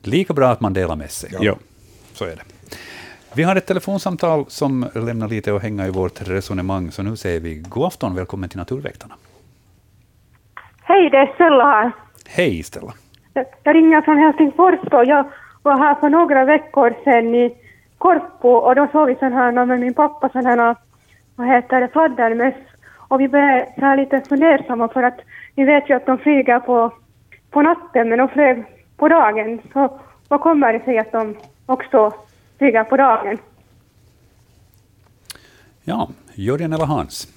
Lika 0.01 0.33
bra 0.33 0.49
att 0.49 0.61
man 0.61 0.73
delar 0.73 0.97
med 0.97 1.11
sig. 1.11 1.31
Ja. 1.33 1.39
ja. 1.43 1.57
Så 2.13 2.25
är 2.25 2.37
det. 2.37 2.43
Vi 3.35 3.43
har 3.43 3.57
ett 3.57 3.67
telefonsamtal 3.67 4.45
som 4.49 4.87
lämnar 4.95 5.29
lite 5.29 5.55
att 5.55 5.63
hänga 5.63 5.87
i 5.87 5.91
vårt 5.91 6.29
resonemang, 6.29 6.91
så 6.91 7.03
nu 7.03 7.17
säger 7.17 7.41
vi 7.41 7.55
god 7.55 7.87
afton, 7.87 8.15
välkommen 8.15 8.49
till 8.49 8.59
Naturväktarna. 8.59 9.15
Hej, 10.83 11.11
det 11.11 11.17
är 11.17 11.35
Stella 11.35 11.65
här. 11.65 11.93
Hej 12.27 12.63
Stella. 12.63 12.95
Jag 13.63 13.77
ringer 13.77 14.03
från 14.03 14.19
Helsingfors 14.19 14.93
och 14.93 15.05
jag 15.05 15.33
var 15.63 15.79
här 15.79 15.95
för 15.95 16.09
några 16.09 16.45
veckor 16.45 16.95
sedan 17.05 17.35
i 17.35 17.55
Korpo 17.99 18.49
och 18.49 18.75
då 18.75 18.89
såg 18.93 19.09
vi 19.09 19.15
sån 19.15 19.33
här 19.33 19.67
med 19.67 19.81
min 19.81 19.95
pappa 19.95 20.29
sån 20.29 20.47
här, 20.47 20.77
vad 21.37 21.47
heter 21.47 21.81
det, 21.81 21.89
fladdermöss. 21.89 22.55
Och 23.09 23.21
vi 23.21 23.29
blev 23.29 23.65
så 23.75 23.81
här 23.81 23.97
lite 23.97 24.21
fundersamma 24.29 24.89
för 24.89 25.03
att 25.03 25.21
vi 25.55 25.65
vet 25.65 25.91
ju 25.91 25.95
att 25.95 26.07
de 26.07 26.19
flyger 26.19 26.61
på, 26.61 26.93
på 27.51 27.63
natten 27.63 28.09
men 28.09 28.19
de 28.19 28.29
flög 28.29 28.65
på 28.97 29.09
dagen. 29.09 29.61
Så 29.73 30.01
vad 30.29 30.41
kommer 30.41 30.73
det 30.73 30.85
sig 30.85 30.99
att 30.99 31.13
de 31.13 31.37
också 31.67 32.13
flyger 32.59 32.85
på 32.85 32.97
dagen. 32.97 33.39
Ja, 35.85 36.09
Jörgen 36.35 36.73
eller 36.73 36.87
Hans, 36.87 37.29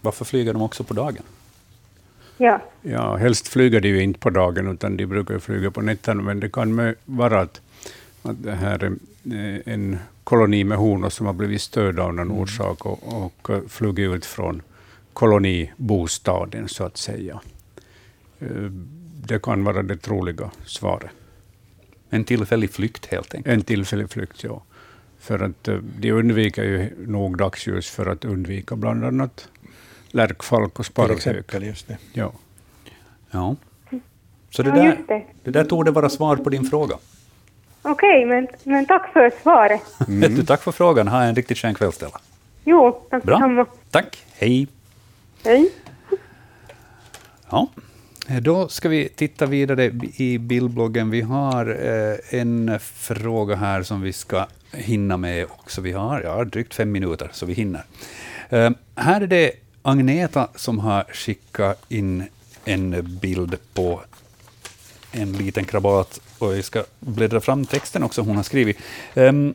varför 0.00 0.24
flyger 0.24 0.52
de 0.52 0.62
också 0.62 0.84
på 0.84 0.94
dagen? 0.94 1.22
Ja. 2.40 2.60
ja, 2.82 3.16
helst 3.16 3.48
flyger 3.48 3.80
de 3.80 3.88
ju 3.88 4.02
inte 4.02 4.20
på 4.20 4.30
dagen, 4.30 4.72
utan 4.72 4.96
de 4.96 5.06
brukar 5.06 5.38
flyga 5.38 5.70
på 5.70 5.80
nätterna, 5.80 6.22
men 6.22 6.40
det 6.40 6.48
kan 6.52 6.94
vara 7.04 7.40
att, 7.40 7.60
att 8.22 8.42
det 8.42 8.52
här 8.52 8.84
är 8.84 8.96
en 9.64 9.98
koloni 10.24 10.64
med 10.64 10.78
honor 10.78 11.10
som 11.10 11.26
har 11.26 11.32
blivit 11.32 11.62
störda 11.62 12.02
av 12.02 12.14
någon 12.14 12.26
mm. 12.26 12.38
orsak 12.38 12.86
och, 12.86 13.24
och 13.24 13.50
flugit 13.68 14.10
ut 14.10 14.26
från 14.26 14.62
kolonibostaden, 15.12 16.68
så 16.68 16.84
att 16.84 16.96
säga. 16.96 17.40
Eh, 18.38 18.70
det 19.26 19.42
kan 19.42 19.64
vara 19.64 19.82
det 19.82 19.96
troliga 19.96 20.50
svaret. 20.64 21.10
En 22.10 22.24
tillfällig 22.24 22.70
flykt 22.70 23.06
helt 23.06 23.34
enkelt? 23.34 23.54
En 23.54 23.62
tillfällig 23.62 24.10
flykt, 24.10 24.44
ja. 24.44 24.62
För 25.18 25.38
att 25.38 25.68
eh, 25.68 25.76
de 25.76 26.12
undviker 26.12 26.64
ju 26.64 27.06
nog 27.06 27.38
dagsljus 27.38 27.90
för 27.90 28.06
att 28.06 28.24
undvika 28.24 28.76
bland 28.76 29.04
annat 29.04 29.48
lärkfalk 30.08 30.78
och 30.78 30.86
sparvhök. 30.86 31.22
Till 31.22 31.30
exempel, 31.30 31.62
just 31.62 31.88
det. 31.88 31.98
Ja. 32.12 32.32
ja. 33.30 33.56
Så 34.50 34.62
det 34.62 34.70
där, 34.70 34.98
det. 35.08 35.24
det 35.44 35.50
där 35.50 35.64
tog 35.64 35.84
det 35.84 35.90
vara 35.90 36.08
svar 36.08 36.36
på 36.36 36.50
din 36.50 36.64
fråga. 36.64 36.96
Okej, 37.82 38.26
men, 38.26 38.48
men 38.64 38.86
tack 38.86 39.12
för 39.12 39.32
svaret. 39.42 39.80
Mm. 40.08 40.46
tack 40.46 40.62
för 40.62 40.72
frågan. 40.72 41.08
Ha 41.08 41.22
en 41.22 41.34
riktigt 41.34 41.58
skön 41.58 41.74
kväll, 41.74 41.92
Stella. 41.92 42.20
Jo, 42.64 43.02
tack 43.10 43.22
Bra. 43.22 43.66
Tack. 43.90 44.24
Hej. 44.32 44.66
Hej. 45.44 45.70
Ja. 47.50 47.68
Då 48.42 48.68
ska 48.68 48.88
vi 48.88 49.08
titta 49.08 49.46
vidare 49.46 49.92
i 50.16 50.38
bildbloggen. 50.38 51.10
Vi 51.10 51.20
har 51.20 51.66
eh, 51.66 52.40
en 52.40 52.78
fråga 52.80 53.56
här 53.56 53.82
som 53.82 54.02
vi 54.02 54.12
ska 54.12 54.46
hinna 54.72 55.16
med 55.16 55.44
också. 55.44 55.80
Vi 55.80 55.92
har 55.92 56.20
ja, 56.20 56.44
drygt 56.44 56.74
fem 56.74 56.92
minuter, 56.92 57.30
så 57.32 57.46
vi 57.46 57.52
hinner. 57.52 57.84
Eh, 58.48 58.70
här 58.94 59.20
är 59.20 59.26
det 59.26 59.52
Agneta 59.88 60.48
som 60.54 60.78
har 60.78 61.04
skickat 61.12 61.84
in 61.88 62.24
en 62.64 63.18
bild 63.20 63.56
på 63.74 64.00
en 65.12 65.32
liten 65.32 65.64
krabat. 65.64 66.20
Och 66.38 66.56
jag 66.56 66.64
ska 66.64 66.84
bläddra 67.00 67.40
fram 67.40 67.66
texten 67.66 68.02
också 68.02 68.22
hon 68.22 68.36
har 68.36 68.42
skrivit. 68.42 68.78
Um, 69.14 69.54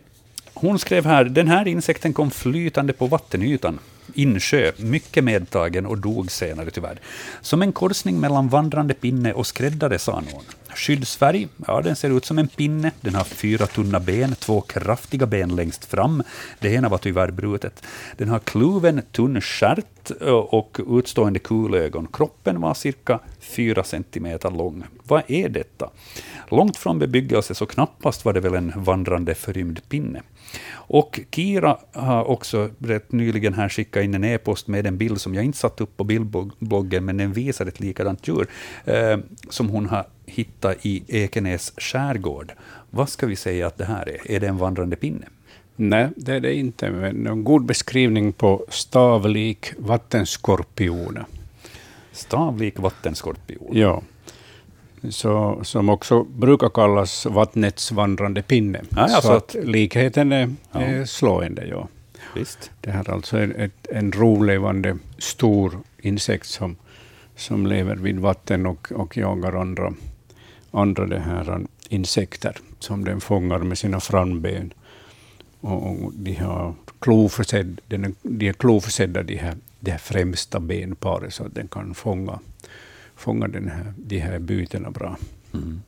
hon 0.53 0.79
skrev 0.79 1.05
här, 1.05 1.23
den 1.23 1.47
här 1.47 1.67
insekten 1.67 2.13
kom 2.13 2.31
flytande 2.31 2.93
på 2.93 3.07
vattenytan 3.07 3.79
insjö, 4.13 4.71
mycket 4.77 5.23
medtagen 5.23 5.85
och 5.85 5.97
dog 5.97 6.31
senare 6.31 6.71
tyvärr. 6.71 6.99
Som 7.41 7.61
en 7.61 7.71
korsning 7.71 8.19
mellan 8.19 8.49
vandrande 8.49 8.93
pinne 8.93 9.33
och 9.33 9.47
skräddare, 9.47 9.99
sa 9.99 10.11
någon. 10.11 10.43
Skyddsfärg, 10.75 11.47
ja, 11.67 11.81
den 11.81 11.95
ser 11.95 12.17
ut 12.17 12.25
som 12.25 12.39
en 12.39 12.47
pinne. 12.47 12.91
Den 13.01 13.15
har 13.15 13.23
fyra 13.23 13.67
tunna 13.67 13.99
ben, 13.99 14.35
två 14.35 14.61
kraftiga 14.61 15.25
ben 15.25 15.55
längst 15.55 15.85
fram. 15.85 16.23
Det 16.59 16.69
ena 16.73 16.89
var 16.89 16.97
tyvärr 16.97 17.31
brutet. 17.31 17.83
Den 18.17 18.29
har 18.29 18.39
kluven 18.39 19.01
tunn 19.11 19.41
stjärt 19.41 20.11
och 20.49 20.79
utstående 20.89 21.39
kulögon. 21.39 22.07
Kroppen 22.13 22.61
var 22.61 22.73
cirka 22.73 23.19
fyra 23.39 23.83
centimeter 23.83 24.51
lång. 24.51 24.83
Vad 25.03 25.23
är 25.27 25.49
detta? 25.49 25.89
Långt 26.51 26.77
från 26.77 26.99
bebyggelse, 26.99 27.55
så 27.55 27.65
knappast 27.65 28.25
var 28.25 28.33
det 28.33 28.39
väl 28.39 28.53
en 28.53 28.73
vandrande 28.75 29.35
förrymd 29.35 29.89
pinne. 29.89 30.21
Och 30.71 31.19
Kira 31.31 31.77
har 31.91 32.23
också 32.23 32.69
rätt 32.79 33.11
nyligen 33.11 33.53
här 33.53 33.69
skickat 33.69 34.03
in 34.03 34.13
en 34.13 34.23
e-post 34.23 34.67
med 34.67 34.87
en 34.87 34.97
bild 34.97 35.21
som 35.21 35.35
jag 35.35 35.43
inte 35.43 35.57
satt 35.57 35.81
upp 35.81 35.97
på 35.97 36.03
bildbloggen, 36.03 37.05
men 37.05 37.17
den 37.17 37.33
visar 37.33 37.65
ett 37.65 37.79
likadant 37.79 38.27
djur, 38.27 38.47
eh, 38.85 39.17
som 39.49 39.69
hon 39.69 39.85
har 39.85 40.05
hittat 40.25 40.85
i 40.85 41.03
Ekenäs 41.07 41.73
skärgård. 41.77 42.51
Vad 42.89 43.09
ska 43.09 43.27
vi 43.27 43.35
säga 43.35 43.67
att 43.67 43.77
det 43.77 43.85
här 43.85 44.09
är? 44.09 44.31
Är 44.31 44.39
det 44.39 44.47
en 44.47 44.57
vandrande 44.57 44.95
pinne? 44.95 45.25
Nej, 45.75 46.09
det 46.15 46.35
är 46.35 46.39
det 46.39 46.53
inte, 46.53 46.91
men 46.91 47.27
en 47.27 47.43
god 47.43 47.65
beskrivning 47.65 48.33
på 48.33 48.65
stavlik 48.69 49.73
vattenskorpion. 49.77 51.19
Stavlik 52.11 52.79
vattenskorpion? 52.79 53.69
Ja 53.71 54.01
så, 55.09 55.59
som 55.63 55.89
också 55.89 56.23
brukar 56.23 56.69
kallas 56.69 57.25
vattnets 57.25 57.91
vandrande 57.91 58.41
pinne. 58.41 58.81
Ja, 58.89 59.07
ja, 59.09 59.21
så, 59.21 59.21
så 59.21 59.33
att 59.33 59.55
likheten 59.63 60.31
är, 60.31 60.55
ja. 60.71 60.81
är 60.81 61.05
slående. 61.05 61.67
Ja. 61.67 61.87
Visst. 62.35 62.71
Det 62.81 62.91
här 62.91 63.09
är 63.09 63.13
alltså 63.13 63.37
en, 63.37 63.71
en 63.89 64.11
rovlevande 64.11 64.97
stor 65.17 65.79
insekt 66.01 66.47
som, 66.47 66.75
som 67.35 67.67
lever 67.67 67.95
vid 67.95 68.19
vatten 68.19 68.65
och, 68.65 68.91
och 68.95 69.17
jagar 69.17 69.53
andra, 69.53 69.93
andra 70.71 71.05
det 71.05 71.19
här 71.19 71.61
insekter 71.89 72.57
som 72.79 73.05
den 73.05 73.21
fångar 73.21 73.59
med 73.59 73.77
sina 73.77 73.99
framben. 73.99 74.73
Och, 75.61 75.87
och 75.87 76.13
de, 76.13 76.33
har 76.33 76.73
kloförsedd, 76.99 77.81
de 77.87 78.47
är 78.47 78.53
kloförsedda, 78.53 79.23
de 79.23 79.35
här, 79.35 79.55
de 79.79 79.91
här 79.91 79.97
främsta 79.97 80.59
benparet, 80.59 81.33
så 81.33 81.45
att 81.45 81.55
den 81.55 81.67
kan 81.67 81.93
fånga 81.93 82.39
fånga 83.23 83.47
den 83.47 83.67
här, 83.67 83.93
de 83.97 84.19
här 84.19 84.39
bytena 84.39 84.91
bra. 84.91 85.17
Mm. 85.53 85.81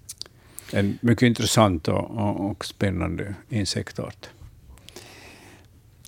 En 0.74 0.98
mycket 1.02 1.28
intressant 1.28 1.88
och, 1.88 2.18
och, 2.18 2.52
och 2.52 2.66
spännande 2.66 3.36
insektart. 3.49 4.30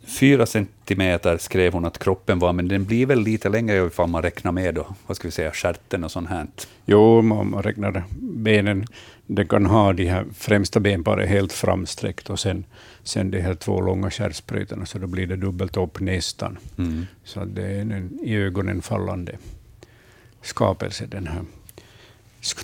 Fyra 0.08 0.46
centimeter 0.46 1.38
skrev 1.38 1.74
hon 1.74 1.86
att 1.86 2.00
kroppen 2.00 2.40
var, 2.40 2.54
men 2.54 2.68
den 2.68 2.86
blir 2.86 3.06
väl 3.06 3.20
lite 3.20 3.50
längre 3.50 3.88
ifall 3.88 4.10
man 4.10 4.22
räknar 4.22 4.52
med 4.52 4.76
då, 4.76 4.96
vad 5.08 5.18
ska 5.18 5.28
vi 5.28 5.32
säga, 5.32 5.52
stjärten 5.52 6.04
och 6.04 6.12
sånt 6.12 6.30
här? 6.30 6.48
Jo, 6.86 7.20
om 7.20 7.28
man 7.28 7.64
räknar 7.64 8.04
benen. 8.20 8.86
Den 9.26 9.48
kan 9.48 9.66
ha 9.66 9.94
de 9.94 10.08
här 10.08 10.26
främsta 10.34 10.80
benparet 10.80 11.30
helt 11.30 11.54
framsträckt 11.54 12.30
och 12.30 12.40
sen, 12.40 12.66
sen 13.04 13.32
de 13.32 13.42
här 13.42 13.56
två 13.56 13.82
långa 13.82 14.12
stjärtsprutorna, 14.12 14.86
så 14.86 14.98
då 15.00 15.08
blir 15.08 15.28
det 15.28 15.36
dubbelt 15.36 15.78
upp 15.78 16.00
nästan. 16.00 16.58
Mm. 16.78 17.06
Så 17.24 17.46
det 17.46 17.66
är 17.66 17.80
en 17.80 18.20
i 18.24 18.36
ögonen 18.36 18.82
fallande 18.82 19.38
skapelse, 20.42 21.06
den 21.06 21.28
här 21.28 21.42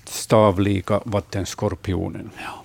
stavlika 0.06 1.02
vattenskorpionen. 1.06 2.30
Ja. 2.38 2.64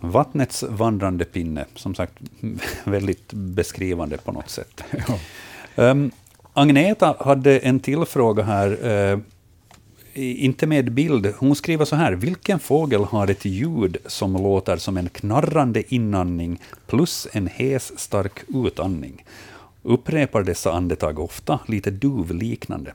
Vattnets 0.00 0.62
vandrande 0.62 1.24
pinne, 1.24 1.64
som 1.74 1.94
sagt 1.94 2.12
väldigt 2.84 3.32
beskrivande 3.32 4.18
på 4.18 4.32
något 4.32 4.50
sätt. 4.50 4.84
Ja. 5.06 5.90
Um, 5.90 6.10
Agneta 6.52 7.16
hade 7.20 7.58
en 7.58 7.80
till 7.80 8.04
fråga 8.04 8.42
här, 8.42 8.86
uh, 8.86 9.18
inte 10.14 10.66
med 10.66 10.92
bild. 10.92 11.34
Hon 11.38 11.56
skriver 11.56 11.84
så 11.84 11.96
här, 11.96 12.12
vilken 12.12 12.58
fågel 12.58 13.04
har 13.04 13.28
ett 13.28 13.44
ljud 13.44 13.96
som 14.06 14.32
låter 14.32 14.76
som 14.76 14.96
en 14.96 15.08
knarrande 15.08 15.94
inandning 15.94 16.60
plus 16.86 17.26
en 17.32 17.46
hes 17.46 17.98
stark 17.98 18.44
utandning? 18.48 19.24
Upprepar 19.82 20.42
dessa 20.42 20.72
andetag 20.72 21.18
ofta, 21.18 21.58
lite 21.66 21.90
duvliknande. 21.90 22.90
Eh, 22.90 22.94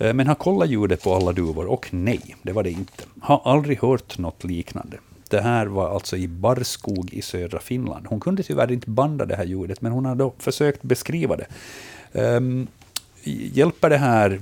men 0.00 0.26
har 0.26 0.34
kollat 0.34 0.68
ljudet 0.68 1.02
på 1.02 1.14
alla 1.14 1.32
duvor 1.32 1.66
och 1.66 1.88
nej, 1.90 2.36
det 2.42 2.52
var 2.52 2.62
det 2.62 2.70
inte. 2.70 3.04
Har 3.20 3.42
aldrig 3.44 3.80
hört 3.80 4.18
något 4.18 4.44
liknande. 4.44 4.98
Det 5.28 5.40
här 5.40 5.66
var 5.66 5.94
alltså 5.94 6.16
i 6.16 6.28
barrskog 6.28 7.14
i 7.14 7.22
södra 7.22 7.58
Finland. 7.58 8.06
Hon 8.06 8.20
kunde 8.20 8.42
tyvärr 8.42 8.72
inte 8.72 8.90
banda 8.90 9.24
det 9.24 9.36
här 9.36 9.44
ljudet, 9.44 9.80
men 9.80 9.92
hon 9.92 10.04
har 10.04 10.14
då 10.14 10.32
försökt 10.38 10.82
beskriva 10.82 11.36
det. 11.36 11.46
Um, 12.12 12.66
hjälper 13.24 13.90
det 13.90 13.96
här, 13.96 14.40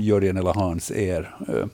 Jörgen 0.00 0.36
eller 0.36 0.52
Hans, 0.52 0.90
er? 0.90 1.36
Uh, 1.48 1.66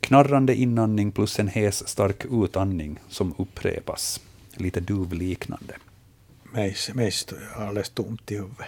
knarrande 0.00 0.54
inandning 0.54 1.12
plus 1.12 1.38
en 1.38 1.48
hes, 1.48 1.88
stark 1.88 2.24
utandning 2.30 2.98
som 3.08 3.34
upprepas. 3.38 4.20
Lite 4.54 4.80
duvliknande. 4.80 5.74
Mig, 6.52 6.76
mig 6.94 7.12
alldeles 7.56 7.90
tomt 7.90 8.30
i 8.30 8.34
huvudet. 8.34 8.66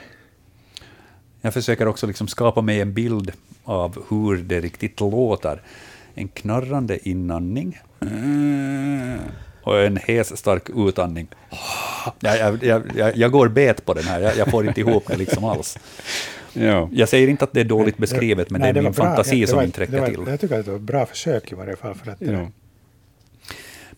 Jag 1.41 1.55
försöker 1.55 1.87
också 1.87 2.07
liksom 2.07 2.29
skapa 2.29 2.61
mig 2.61 2.81
en 2.81 2.95
bild 2.95 3.33
av 3.65 4.05
hur 4.09 4.37
det 4.37 4.61
riktigt 4.61 5.01
låter. 5.01 5.63
En 6.15 6.29
knarrande 6.29 7.09
inandning 7.09 7.79
och 9.63 9.81
en 9.83 9.97
hes, 9.97 10.37
stark 10.37 10.71
utandning. 10.77 11.29
Jag, 12.21 12.65
jag, 12.65 12.83
jag, 12.97 13.17
jag 13.17 13.33
går 13.33 13.49
bet 13.49 13.85
på 13.85 13.95
den 13.95 14.05
här, 14.05 14.21
jag, 14.39 14.51
får 14.51 14.67
inte 14.67 14.81
ihop 14.81 15.05
det 15.07 15.17
liksom 15.17 15.45
alls. 15.45 15.79
Ja. 16.53 16.89
Jag 16.93 17.09
säger 17.09 17.29
inte 17.29 17.45
att 17.45 17.53
det 17.53 17.61
är 17.61 17.65
dåligt 17.65 17.97
beskrivet, 17.97 18.51
men 18.51 18.61
Nej, 18.61 18.73
det 18.73 18.81
är 18.81 18.83
min 18.83 18.95
fantasi 18.95 19.47
som 19.47 19.63
inte 19.63 19.81
räcker 19.81 20.07
till. 20.07 20.21
Jag 20.27 20.41
tycker 20.41 20.59
att 20.59 20.65
det 20.65 20.71
var 20.71 20.79
ett 20.79 20.85
bra 20.85 21.07
försök 21.07 21.53
i 21.53 21.55
varje 21.55 21.77
fall. 21.77 21.95
För 21.95 22.11
att 22.11 22.21
ja. 22.21 22.49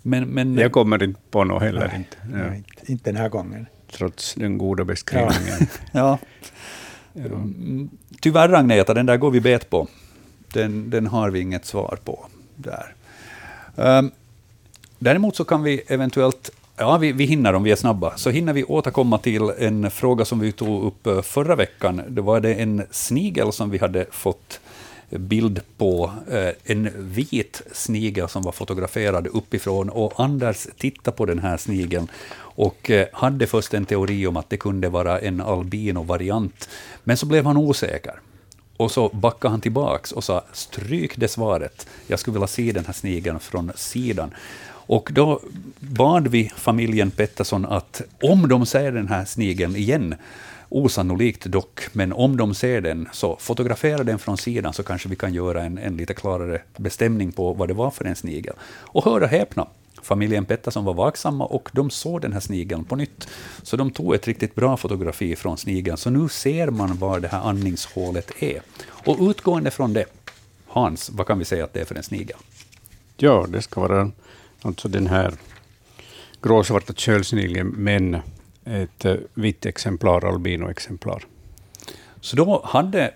men, 0.03 0.29
men, 0.29 0.55
jag 0.55 0.73
kommer 0.73 1.03
inte 1.03 1.21
på 1.31 1.45
något 1.45 1.63
heller. 1.63 1.87
Nej, 1.87 1.97
inte. 1.97 2.17
Ja. 2.23 2.51
Nej, 2.51 2.65
inte 2.87 3.11
den 3.11 3.17
här 3.17 3.29
gången. 3.29 3.67
Trots 3.93 4.35
den 4.35 4.59
goda 4.59 4.85
beskrivningen. 4.85 5.69
ja. 5.93 6.19
Ja. 7.13 7.23
Tyvärr, 8.21 8.53
Agneta, 8.53 8.95
den 8.95 9.07
där 9.07 9.17
går 9.17 9.31
vi 9.31 9.41
bet 9.41 9.71
på. 9.71 9.89
Den, 10.53 10.91
den 10.91 11.07
har 11.07 11.31
vi 11.31 11.41
inget 11.41 11.67
svar 11.67 11.99
på. 12.05 12.27
där. 12.57 12.95
Um, 13.77 14.11
däremot 14.99 15.37
så 15.37 15.45
kan 15.45 15.63
vi 15.63 15.83
eventuellt, 15.87 16.51
ja 16.77 16.99
vi, 16.99 17.13
vi 17.13 17.25
hinner 17.25 17.53
om 17.55 17.63
vi 17.63 17.71
är 17.71 17.77
snabba, 17.77 18.17
så 18.17 18.31
hinner 18.31 18.53
vi 18.53 18.65
återkomma 18.65 19.19
till 19.19 19.53
en 19.59 19.91
fråga 19.91 20.25
som 20.25 20.41
vi 20.41 20.53
tog 20.53 20.85
upp 20.85 21.07
eh, 21.07 21.23
förra 21.23 21.57
veckan. 21.57 22.03
Det 22.09 22.21
var 22.21 22.41
det 22.41 22.55
en 22.55 22.83
snigel 22.91 23.53
som 23.53 23.71
vi 23.71 23.79
hade 23.79 24.07
fått 24.11 24.61
bild 25.19 25.61
på 25.77 26.13
eh, 26.31 26.49
en 26.65 26.91
vit 26.97 27.63
snigel 27.73 28.29
som 28.29 28.43
var 28.43 28.53
fotograferad 28.53 29.27
uppifrån. 29.27 29.91
Och 29.91 30.21
Anders 30.21 30.67
tittade 30.79 31.17
på 31.17 31.27
den 31.27 31.39
här 31.39 31.57
snigeln 31.57 32.09
och 32.55 32.91
eh, 32.91 33.07
hade 33.13 33.47
först 33.47 33.75
en 33.75 33.85
teori 33.85 34.27
om 34.27 34.37
att 34.37 34.51
det 34.51 34.57
kunde 34.57 34.89
vara 34.89 35.19
en 35.19 35.41
albino-variant. 35.41 36.69
Men 37.05 37.17
så 37.17 37.27
blev 37.27 37.45
han 37.45 37.57
osäker. 37.57 38.15
Och 38.77 38.91
så 38.91 39.09
backade 39.09 39.51
han 39.51 39.61
tillbaks 39.61 40.13
och 40.13 40.25
sa 40.25 40.45
stryk 40.53 41.17
det 41.17 41.29
svaret. 41.29 41.87
Jag 42.07 42.19
skulle 42.19 42.33
vilja 42.33 42.47
se 42.47 42.73
den 42.73 42.85
här 42.85 42.93
snigeln 42.93 43.41
från 43.41 43.73
sidan. 43.75 44.35
Och 44.87 45.11
då 45.13 45.41
bad 45.79 46.29
vi 46.29 46.53
familjen 46.57 47.11
Pettersson 47.11 47.67
att 47.67 48.03
om 48.23 48.49
de 48.49 48.67
ser 48.67 48.93
den 48.93 49.09
här 49.09 49.25
snigeln 49.25 49.77
igen, 49.77 50.15
osannolikt 50.69 51.45
dock, 51.45 51.81
men 51.93 52.13
om 52.13 52.37
de 52.37 52.55
ser 52.55 52.81
den, 52.81 53.09
så 53.13 53.37
fotografera 53.37 54.05
den 54.05 54.19
från 54.19 54.39
sidan 54.39 54.73
så 54.73 54.83
kanske 54.83 55.09
vi 55.09 55.17
kan 55.17 55.35
göra 55.35 55.63
en, 55.63 55.79
en 55.79 55.97
lite 55.97 56.15
klarare 56.15 56.63
bestämning 56.77 57.33
på 57.33 57.53
vad 57.53 57.69
det 57.69 57.75
var 57.75 57.91
för 57.91 58.05
en 58.05 58.17
snigel. 58.17 58.55
Och 58.65 59.05
hör 59.05 59.21
och 59.21 59.29
häpna, 59.29 59.67
familjen 60.03 60.45
Pettersson 60.45 60.85
var 60.85 60.95
vaksamma 60.95 61.47
och 61.47 61.69
de 61.73 61.91
såg 61.91 62.21
den 62.21 62.33
här 62.33 62.41
snigeln 62.41 62.85
på 62.85 62.97
nytt. 62.97 63.29
Så 63.63 63.77
de 63.77 63.91
tog 63.91 64.15
ett 64.15 64.27
riktigt 64.27 64.55
bra 64.55 64.77
fotografi 64.77 65.37
från 65.37 65.59
snigeln, 65.59 65.97
så 65.97 66.11
nu 66.11 66.29
ser 66.29 66.71
man 66.71 66.99
var 66.99 67.21
det 67.21 67.29
här 67.29 67.41
andningshålet 67.41 68.43
är. 68.43 68.63
Och 68.89 69.17
utgående 69.21 69.71
från 69.71 69.93
det, 69.93 70.05
Hans, 70.67 71.11
vad 71.11 71.27
kan 71.27 71.39
vi 71.39 71.45
säga 71.45 71.65
att 71.65 71.73
det 71.73 71.81
är 71.81 71.85
för 71.85 71.95
en 71.95 72.03
snigel? 72.03 72.37
Ja, 73.17 73.47
det 73.49 73.63
ska 73.63 73.81
vara 73.81 74.11
alltså 74.63 74.89
den 74.89 75.07
här 75.07 75.35
gråsvarta 76.43 76.93
kölsnigeln, 76.93 77.69
men 77.69 78.17
ett 78.65 79.07
vitt 79.35 79.67
exemplar, 79.67 80.25
albinoexemplar. 80.25 81.25
Så 82.21 82.37
då 82.37 82.63
hade 82.65 83.15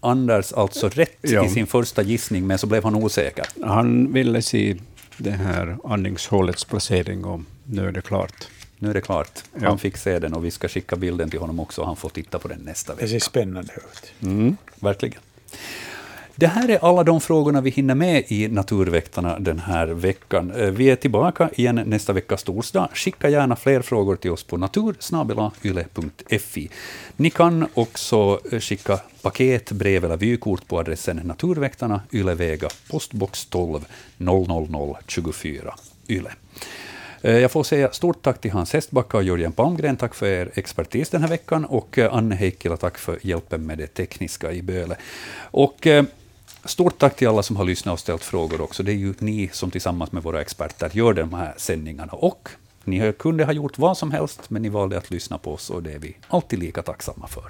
Anders 0.00 0.52
alltså 0.52 0.88
rätt 0.88 1.18
ja. 1.20 1.44
i 1.44 1.48
sin 1.48 1.66
första 1.66 2.02
gissning, 2.02 2.46
men 2.46 2.58
så 2.58 2.66
blev 2.66 2.84
han 2.84 2.94
osäker? 2.94 3.46
Han 3.62 4.12
ville 4.12 4.42
se 4.42 4.76
det 5.18 5.30
här 5.30 5.78
andningshålets 5.84 6.64
placering 6.64 7.24
och 7.24 7.40
nu 7.64 7.88
är 7.88 7.92
det 7.92 8.02
klart. 8.02 8.48
Nu 8.78 8.90
är 8.90 8.94
det 8.94 9.00
klart. 9.00 9.42
Han 9.52 9.62
ja. 9.62 9.76
fick 9.78 9.96
se 9.96 10.18
den 10.18 10.34
och 10.34 10.44
vi 10.44 10.50
ska 10.50 10.68
skicka 10.68 10.96
bilden 10.96 11.30
till 11.30 11.40
honom 11.40 11.60
också. 11.60 11.84
Han 11.84 11.96
får 11.96 12.08
titta 12.08 12.38
på 12.38 12.48
den 12.48 12.58
nästa 12.58 12.94
vecka. 12.94 13.06
Det 13.06 13.10
ser 13.10 13.18
spännande 13.18 13.72
ut. 13.74 14.12
Mm, 14.22 14.56
verkligen. 14.80 15.20
Det 16.40 16.46
här 16.46 16.68
är 16.68 16.84
alla 16.84 17.04
de 17.04 17.20
frågorna 17.20 17.60
vi 17.60 17.70
hinner 17.70 17.94
med 17.94 18.24
i 18.28 18.48
Naturväktarna 18.48 19.38
den 19.38 19.58
här 19.58 19.86
veckan. 19.86 20.50
Eh, 20.50 20.70
vi 20.70 20.90
är 20.90 20.96
tillbaka 20.96 21.50
igen 21.54 21.82
nästa 21.86 22.12
vecka 22.12 22.36
torsdag. 22.36 22.88
Skicka 22.94 23.28
gärna 23.28 23.56
fler 23.56 23.82
frågor 23.82 24.16
till 24.16 24.30
oss 24.30 24.44
på 24.44 24.56
natursnabelayle.fi. 24.56 26.70
Ni 27.16 27.30
kan 27.30 27.66
också 27.74 28.40
eh, 28.52 28.60
skicka 28.60 29.00
paket, 29.22 29.72
brev 29.72 30.04
eller 30.04 30.16
vykort 30.16 30.68
på 30.68 30.78
adressen 30.78 31.20
Naturväktarna, 31.24 32.00
Ylevega, 32.12 32.68
postbox 32.90 33.46
12 33.46 33.84
00024 34.16 35.74
Yle. 36.08 36.30
Eh, 37.22 37.38
jag 37.38 37.50
får 37.50 37.62
säga 37.62 37.92
stort 37.92 38.22
tack 38.22 38.40
till 38.40 38.50
Hans 38.50 38.72
Hestbacka 38.72 39.16
och 39.16 39.22
Jörgen 39.22 39.52
Palmgren. 39.52 39.96
Tack 39.96 40.14
för 40.14 40.26
er 40.26 40.50
expertis 40.54 41.10
den 41.10 41.22
här 41.22 41.28
veckan. 41.28 41.64
Och 41.64 41.98
Anne 41.98 42.34
Heikkila, 42.34 42.76
tack 42.76 42.98
för 42.98 43.18
hjälpen 43.22 43.66
med 43.66 43.78
det 43.78 43.86
tekniska 43.86 44.52
i 44.52 44.62
Böle. 44.62 44.96
Och 45.50 45.86
eh, 45.86 46.04
Stort 46.68 46.98
tack 46.98 47.16
till 47.16 47.28
alla 47.28 47.42
som 47.42 47.56
har 47.56 47.64
lyssnat 47.64 47.92
och 47.92 48.00
ställt 48.00 48.24
frågor 48.24 48.60
också. 48.60 48.82
Det 48.82 48.92
är 48.92 48.96
ju 48.96 49.14
ni 49.18 49.50
som 49.52 49.70
tillsammans 49.70 50.12
med 50.12 50.22
våra 50.22 50.40
experter 50.40 50.90
gör 50.92 51.12
de 51.12 51.34
här 51.34 51.54
sändningarna. 51.56 52.12
Och 52.12 52.48
ni 52.84 53.12
kunde 53.12 53.44
ha 53.44 53.52
gjort 53.52 53.78
vad 53.78 53.98
som 53.98 54.12
helst, 54.12 54.50
men 54.50 54.62
ni 54.62 54.68
valde 54.68 54.98
att 54.98 55.10
lyssna 55.10 55.38
på 55.38 55.52
oss 55.52 55.70
och 55.70 55.82
det 55.82 55.92
är 55.92 55.98
vi 55.98 56.16
alltid 56.28 56.58
lika 56.58 56.82
tacksamma 56.82 57.26
för. 57.26 57.44